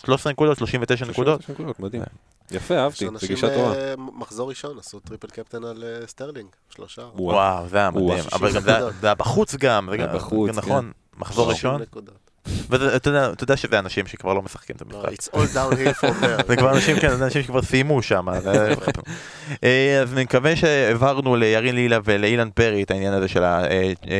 13 0.00 0.32
נקודות, 0.32 0.58
39 0.58 1.04
נקודות. 1.06 1.42
39 1.42 1.52
נקודות, 1.52 1.80
מדהים. 1.80 2.02
יפה, 2.50 2.74
אהבתי, 2.78 3.04
יש 3.04 3.10
זה 3.10 3.14
אנשים 3.14 3.28
גישה 3.28 3.54
טובה. 3.54 3.74
אה, 3.74 3.94
מחזור 3.96 4.48
ראשון 4.48 4.78
עשו 4.78 5.00
triple 5.00 5.28
captain 5.28 5.64
על 5.64 5.84
אה, 5.84 6.06
סטרלינג, 6.06 6.48
שלושה. 6.70 7.02
וואו. 7.14 7.68
זה 7.68 7.78
היה 7.78 7.90
מדהים, 7.90 8.24
אבל 8.32 8.52
גם 8.52 8.60
זה 8.62 8.76
היה- 9.02 9.14
בחוץ 9.14 9.54
גם, 9.54 9.88
זה 9.90 9.96
היה 10.04 10.14
בחוץ, 10.14 10.50
נכון, 10.56 10.92
מחזור 11.18 11.52
60 11.52 11.70
ראשון. 11.70 11.86
ואתה 12.70 13.08
יודע- 13.08 13.30
אתה 13.32 13.44
יודע 13.44 13.56
שזה 13.56 13.78
אנשים 13.78 14.06
שכבר 14.06 14.32
לא 14.34 14.42
משחקים 14.42 14.76
את 14.76 14.82
לא, 14.92 15.04
המשחק. 15.04 15.12
It's 15.12 15.36
all 15.38 15.56
downhill 15.56 16.04
from 16.04 16.22
there. 16.24 16.46
זה 16.48 16.56
כבר 16.56 16.72
אנשים, 16.72 16.98
כן, 17.00 17.16
זה 17.16 17.24
אנשים 17.24 17.42
שכבר 17.42 17.62
סיימו 17.62 18.02
שם. 18.02 18.26
אה, 19.64 20.00
אז 20.02 20.12
אני 20.12 20.24
מקווה 20.24 20.56
שהעברנו 20.56 21.36
לירין 21.36 21.74
לילה 21.74 21.98
ולאילן 22.04 22.48
פרי 22.54 22.82
את 22.82 22.90
העניין 22.90 23.12
הזה 23.12 23.28
של 23.28 23.42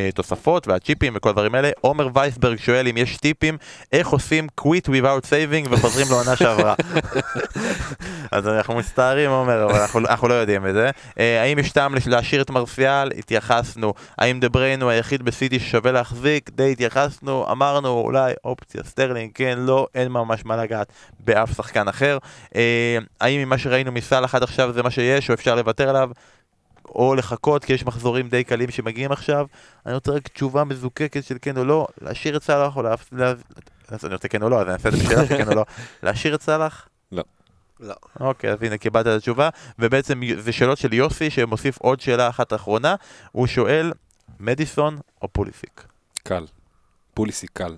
התוספות 0.09 0.69
והצ'יפים 0.69 1.13
וכל 1.17 1.29
הדברים 1.29 1.55
האלה. 1.55 1.71
עומר 1.81 2.09
וייסברג 2.15 2.59
שואל 2.59 2.89
אם 2.89 2.97
יש 2.97 3.17
טיפים 3.17 3.59
איך 3.93 4.09
עושים 4.09 4.47
quit 4.61 4.89
without 4.89 5.25
saving 5.25 5.69
וחוזרים 5.71 6.07
לעונה 6.11 6.37
שעברה. 6.37 6.75
אז 8.33 8.49
אנחנו 8.49 8.75
מצטערים 8.77 9.31
עומר, 9.31 9.65
אבל 9.65 9.81
אנחנו, 9.81 10.01
אנחנו 10.01 10.29
לא 10.29 10.35
יודעים 10.35 10.67
את 10.67 10.75
זה. 10.75 10.91
אה, 11.21 11.43
האם 11.43 11.59
יש 11.59 11.73
טעם 11.73 11.95
להשאיר 12.07 12.43
את 12.43 12.51
מרסיאל? 12.51 13.11
התייחסנו. 13.19 13.95
האם 14.19 14.41
דה 14.41 14.49
בריין 14.49 14.83
הוא 14.83 14.91
היחיד 14.91 15.23
בסיטי 15.23 15.61
ששווה 15.61 15.93
להחזיק? 15.93 16.51
די 16.55 16.73
התייחסנו. 16.73 17.47
אמרנו 17.51 18.11
אולי 18.17 18.35
אופציה 18.45 18.83
סטרלינג, 18.85 19.31
כן, 19.35 19.59
לא, 19.59 19.87
אין 19.95 20.09
ממש 20.09 20.45
מה 20.45 20.57
לגעת 20.57 20.93
באף 21.21 21.57
שחקן 21.57 21.89
אחר. 21.89 22.19
אה, 22.57 22.99
האם 23.21 23.41
ממה 23.41 23.59
שראינו 23.59 23.93
מסאלח 23.93 24.35
עד 24.35 24.43
עכשיו 24.43 24.73
זה 24.73 24.83
מה 24.83 24.91
שיש, 24.91 25.31
או 25.31 25.35
אפשר 25.35 25.55
לוותר 25.55 25.89
עליו? 25.89 26.11
או 26.89 27.15
לחכות 27.15 27.65
כי 27.65 27.73
יש 27.73 27.87
מחזורים 27.87 28.29
די 28.29 28.45
קלים 28.45 28.71
שמגיעים 28.71 29.13
עכשיו. 29.13 29.47
אני 29.87 29.95
רוצה 29.95 30.13
רק 30.13 30.29
תשובה 30.29 30.65
מזוקקת 30.65 31.25
של 31.25 31.37
כן 31.43 31.57
או 31.57 31.65
לא, 31.65 31.87
להשאיר 32.01 32.37
את 32.37 32.43
סאלח 32.43 32.77
או 32.77 32.83
להפ... 32.83 33.13
לה... 33.13 33.35
אז 33.89 34.05
אני 34.05 34.15
רוצה 34.15 34.29
כן 34.29 34.43
או 34.43 34.49
לא, 34.49 34.61
אז 34.61 34.67
אני 34.67 34.73
אעשה 34.73 34.89
את 34.89 34.95
זה 34.95 35.05
בשאלה 35.05 35.27
של 35.27 35.37
כן 35.37 35.49
או 35.49 35.55
לא. 35.55 35.65
להשאיר 36.03 36.35
את 36.35 36.43
סאלח? 36.43 36.89
לא. 37.81 37.95
אוקיי, 38.21 38.53
אז 38.53 38.63
הנה 38.63 38.79
קיבלת 38.79 39.07
את 39.07 39.13
התשובה, 39.13 39.49
ובעצם 39.79 40.21
זה 40.39 40.53
שאלות 40.53 40.79
של 40.79 40.93
יוסי 40.93 41.31
שמוסיף 41.31 41.79
עוד 41.79 42.01
שאלה 42.01 42.29
אחת 42.29 42.53
אחרונה, 42.53 42.95
הוא 43.33 43.47
שואל, 43.47 43.93
מדיסון 44.41 44.99
או 45.23 45.29
פוליסיק? 45.29 45.85
קל. 46.23 46.47
פוליסי 47.15 47.47
קל. 47.47 47.77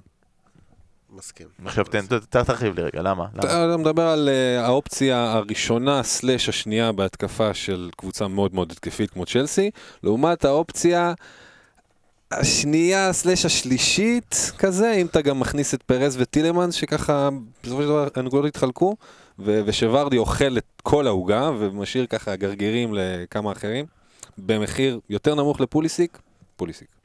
מסכים. 1.17 1.47
עכשיו 1.65 1.85
תן, 1.85 2.07
תרחיב 2.31 2.75
לי 2.75 2.83
רגע, 2.83 3.03
למה? 3.03 3.27
אתה 3.39 3.77
מדבר 3.77 4.03
על 4.03 4.29
אה, 4.29 4.67
האופציה 4.67 5.33
הראשונה 5.33 6.03
סלאש 6.03 6.49
השנייה 6.49 6.93
בהתקפה 6.93 7.55
של 7.55 7.91
קבוצה 7.97 8.29
מאוד 8.29 8.55
מאוד 8.55 8.73
התקפית 8.73 9.11
כמו 9.11 9.27
צ'לסי, 9.27 9.71
לעומת 10.03 10.45
האופציה 10.45 11.13
השנייה 12.33 13.13
סלאש 13.13 13.45
השלישית 13.45 14.53
כזה, 14.59 14.93
אם 14.93 15.07
אתה 15.07 15.21
גם 15.21 15.41
מכניס 15.41 15.75
את 15.75 15.83
פרז 15.83 16.17
וטילמנס 16.21 16.75
שככה 16.75 17.29
בסופו 17.63 17.83
של 17.83 17.89
דבר 17.89 18.09
הנקודות 18.15 18.45
התחלקו, 18.45 18.97
ו- 19.39 19.61
ושוורדי 19.67 20.19
אוכל 20.19 20.59
את 20.59 20.83
כל 20.83 21.07
העוגה 21.07 21.51
ומשאיר 21.59 22.07
ככה 22.07 22.37
גרגירים 22.37 22.95
לכמה 22.95 23.53
אחרים, 23.53 23.87
במחיר 24.39 25.01
יותר 25.11 25.35
נמוך 25.35 25.61
לפוליסיק, 25.61 26.19
פוליסיק. 26.57 26.98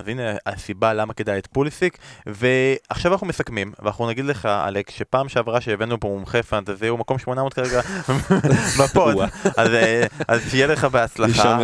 אז 0.00 0.08
הנה 0.08 0.22
הסיבה 0.46 0.92
למה 0.92 1.14
כדאי 1.14 1.38
את 1.38 1.46
פוליסיק, 1.46 1.98
ועכשיו 2.26 3.12
אנחנו 3.12 3.26
מסכמים, 3.26 3.72
ואנחנו 3.82 4.08
נגיד 4.08 4.24
לך, 4.24 4.46
אלכס, 4.46 4.94
שפעם 4.94 5.28
שעברה 5.28 5.60
שהבאנו 5.60 6.00
פה 6.00 6.08
מומחה 6.08 6.42
פנטזי, 6.42 6.86
הוא 6.88 6.98
מקום 6.98 7.18
800 7.18 7.54
כרגע 7.54 7.80
בפוד. 8.80 9.16
אז, 9.56 9.68
אה, 9.74 10.06
אז 10.28 10.40
שיהיה 10.50 10.66
לך 10.66 10.84
בהצלחה. 10.84 11.58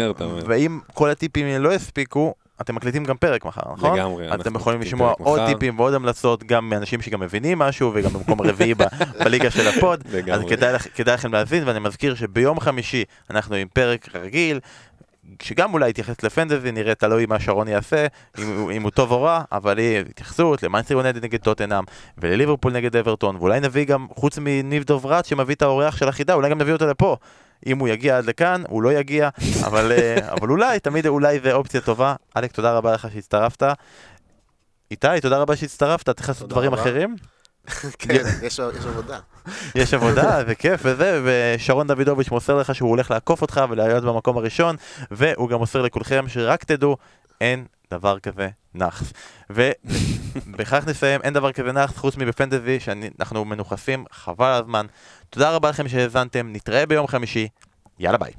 ואם 0.47 0.81
כל 0.95 1.11
הטיפים 1.11 1.63
לא 1.63 1.75
יספיקו, 1.75 2.35
אתם 2.61 2.75
מקליטים 2.75 3.05
גם 3.05 3.17
פרק 3.17 3.45
מחר, 3.45 3.73
נכון? 3.73 3.95
לגמרי, 3.99 4.35
אתם 4.35 4.55
יכולים 4.55 4.81
לשמוע 4.81 5.13
עוד 5.19 5.41
מחר. 5.41 5.53
טיפים 5.53 5.79
ועוד 5.79 5.95
המלצות, 5.95 6.45
גם 6.45 6.69
מאנשים 6.69 7.03
שגם 7.03 7.21
מבינים 7.21 7.59
משהו, 7.59 7.91
וגם 7.95 8.13
במקום 8.13 8.41
רביעי 8.43 8.75
ב- 8.75 8.83
בליגה 9.25 9.51
של 9.51 9.69
הפוד, 9.69 10.03
אז 10.07 10.15
לגמרי. 10.15 10.51
כדאי, 10.57 10.73
לכ- 10.73 10.87
כדאי 10.95 11.15
לכם 11.15 11.33
להאזין, 11.33 11.69
ואני 11.69 11.79
מזכיר 11.79 12.15
שביום 12.15 12.61
חמישי 12.61 13.05
אנחנו 13.31 13.55
עם 13.55 13.69
פרק 13.73 14.09
רגיל, 14.15 14.61
שגם 15.43 15.73
אולי 15.73 15.91
יתייחס 15.91 16.23
לפנטזי, 16.23 16.73
נראה 16.73 16.95
תלוי 16.95 17.27
מה 17.27 17.41
שרון 17.41 17.69
יעשה, 17.69 18.07
אם, 18.39 18.71
אם 18.71 18.83
הוא 18.83 18.91
טוב 18.91 19.13
או 19.13 19.23
רע, 19.23 19.43
אבל 19.53 19.79
יהיה 19.79 20.01
התייחסות 20.01 20.63
למנצ'סטר 20.63 20.95
יונייטד 20.95 21.25
נגד 21.25 21.41
טוטנאם, 21.41 21.85
ולליברפול 22.19 22.73
נגד 22.73 22.97
אברטון, 22.97 23.37
ואולי 23.37 23.61
נביא 23.61 23.85
גם, 23.85 24.07
חוץ 24.15 24.39
מניב 24.39 24.85
דוברת 24.85 25.25
שמביא 25.25 25.55
את 25.55 25.63
האורח 25.63 25.97
של 25.97 26.09
החידה, 26.09 26.35
אולי 26.35 26.51
גם 26.51 26.59
נביא 26.59 26.73
אותו 26.73 26.87
לפה. 26.87 27.17
אם 27.67 27.79
הוא 27.79 27.89
יגיע 27.89 28.19
עד 28.19 28.25
לכאן, 28.25 28.63
הוא 28.69 28.83
לא 28.83 28.93
יגיע, 28.93 29.29
אבל, 29.65 29.93
אה, 29.93 30.17
אבל 30.35 30.51
אולי, 30.51 30.81
תמיד 30.81 31.07
אולי 31.07 31.41
זה 31.41 31.53
אופציה 31.53 31.81
טובה. 31.81 32.15
אלכס, 32.37 32.55
תודה 32.55 32.73
רבה 32.73 32.93
לך 32.93 33.09
שהצטרפת. 33.13 33.63
איתי, 34.91 35.21
תודה 35.23 35.39
רבה 35.39 35.57
שהצטרפת, 35.57 36.11
צריך 36.11 36.29
לעשות 36.29 36.49
דברים 36.49 36.73
רבה. 36.73 36.83
אחרים? 36.83 37.17
כן, 37.99 38.23
יש 38.43 38.61
עבודה. 38.61 39.19
יש 39.75 39.95
עבודה, 39.95 40.45
זה 40.47 40.55
כיף 40.55 40.81
וזה, 40.85 41.21
ושרון 41.25 41.87
דוידוביץ' 41.87 42.31
מוסר 42.31 42.59
לך 42.59 42.75
שהוא 42.75 42.91
הולך 42.91 43.11
לעקוף 43.11 43.43
אותך 43.43 43.61
ולהיות 43.71 44.05
במקום 44.05 44.37
הראשון, 44.37 44.77
והוא 45.11 45.49
גם 45.49 45.59
מוסר 45.59 45.83
לכולכם 45.83 46.25
שרק 46.29 46.65
תדעו, 46.65 46.97
אין 47.41 47.65
דבר 47.91 48.19
כזה 48.19 48.49
נאחס. 48.75 49.13
ובכך 49.51 50.85
נסיים, 50.87 51.21
אין 51.23 51.35
דבר 51.35 51.53
כזה 51.53 51.73
נאחס 51.73 51.97
חוץ 51.97 52.17
מבפנטזי, 52.17 52.81
שאנחנו 52.81 53.45
מנוכסים, 53.45 54.05
חבל 54.13 54.53
הזמן. 54.53 54.87
תודה 55.31 55.51
רבה 55.51 55.71
לכם 55.71 55.89
שהאזנתם, 55.89 56.49
נתראה 56.53 56.87
ביום 56.87 57.07
חמישי, 57.07 57.49
יאללה 57.99 58.19
ביי. 58.19 58.33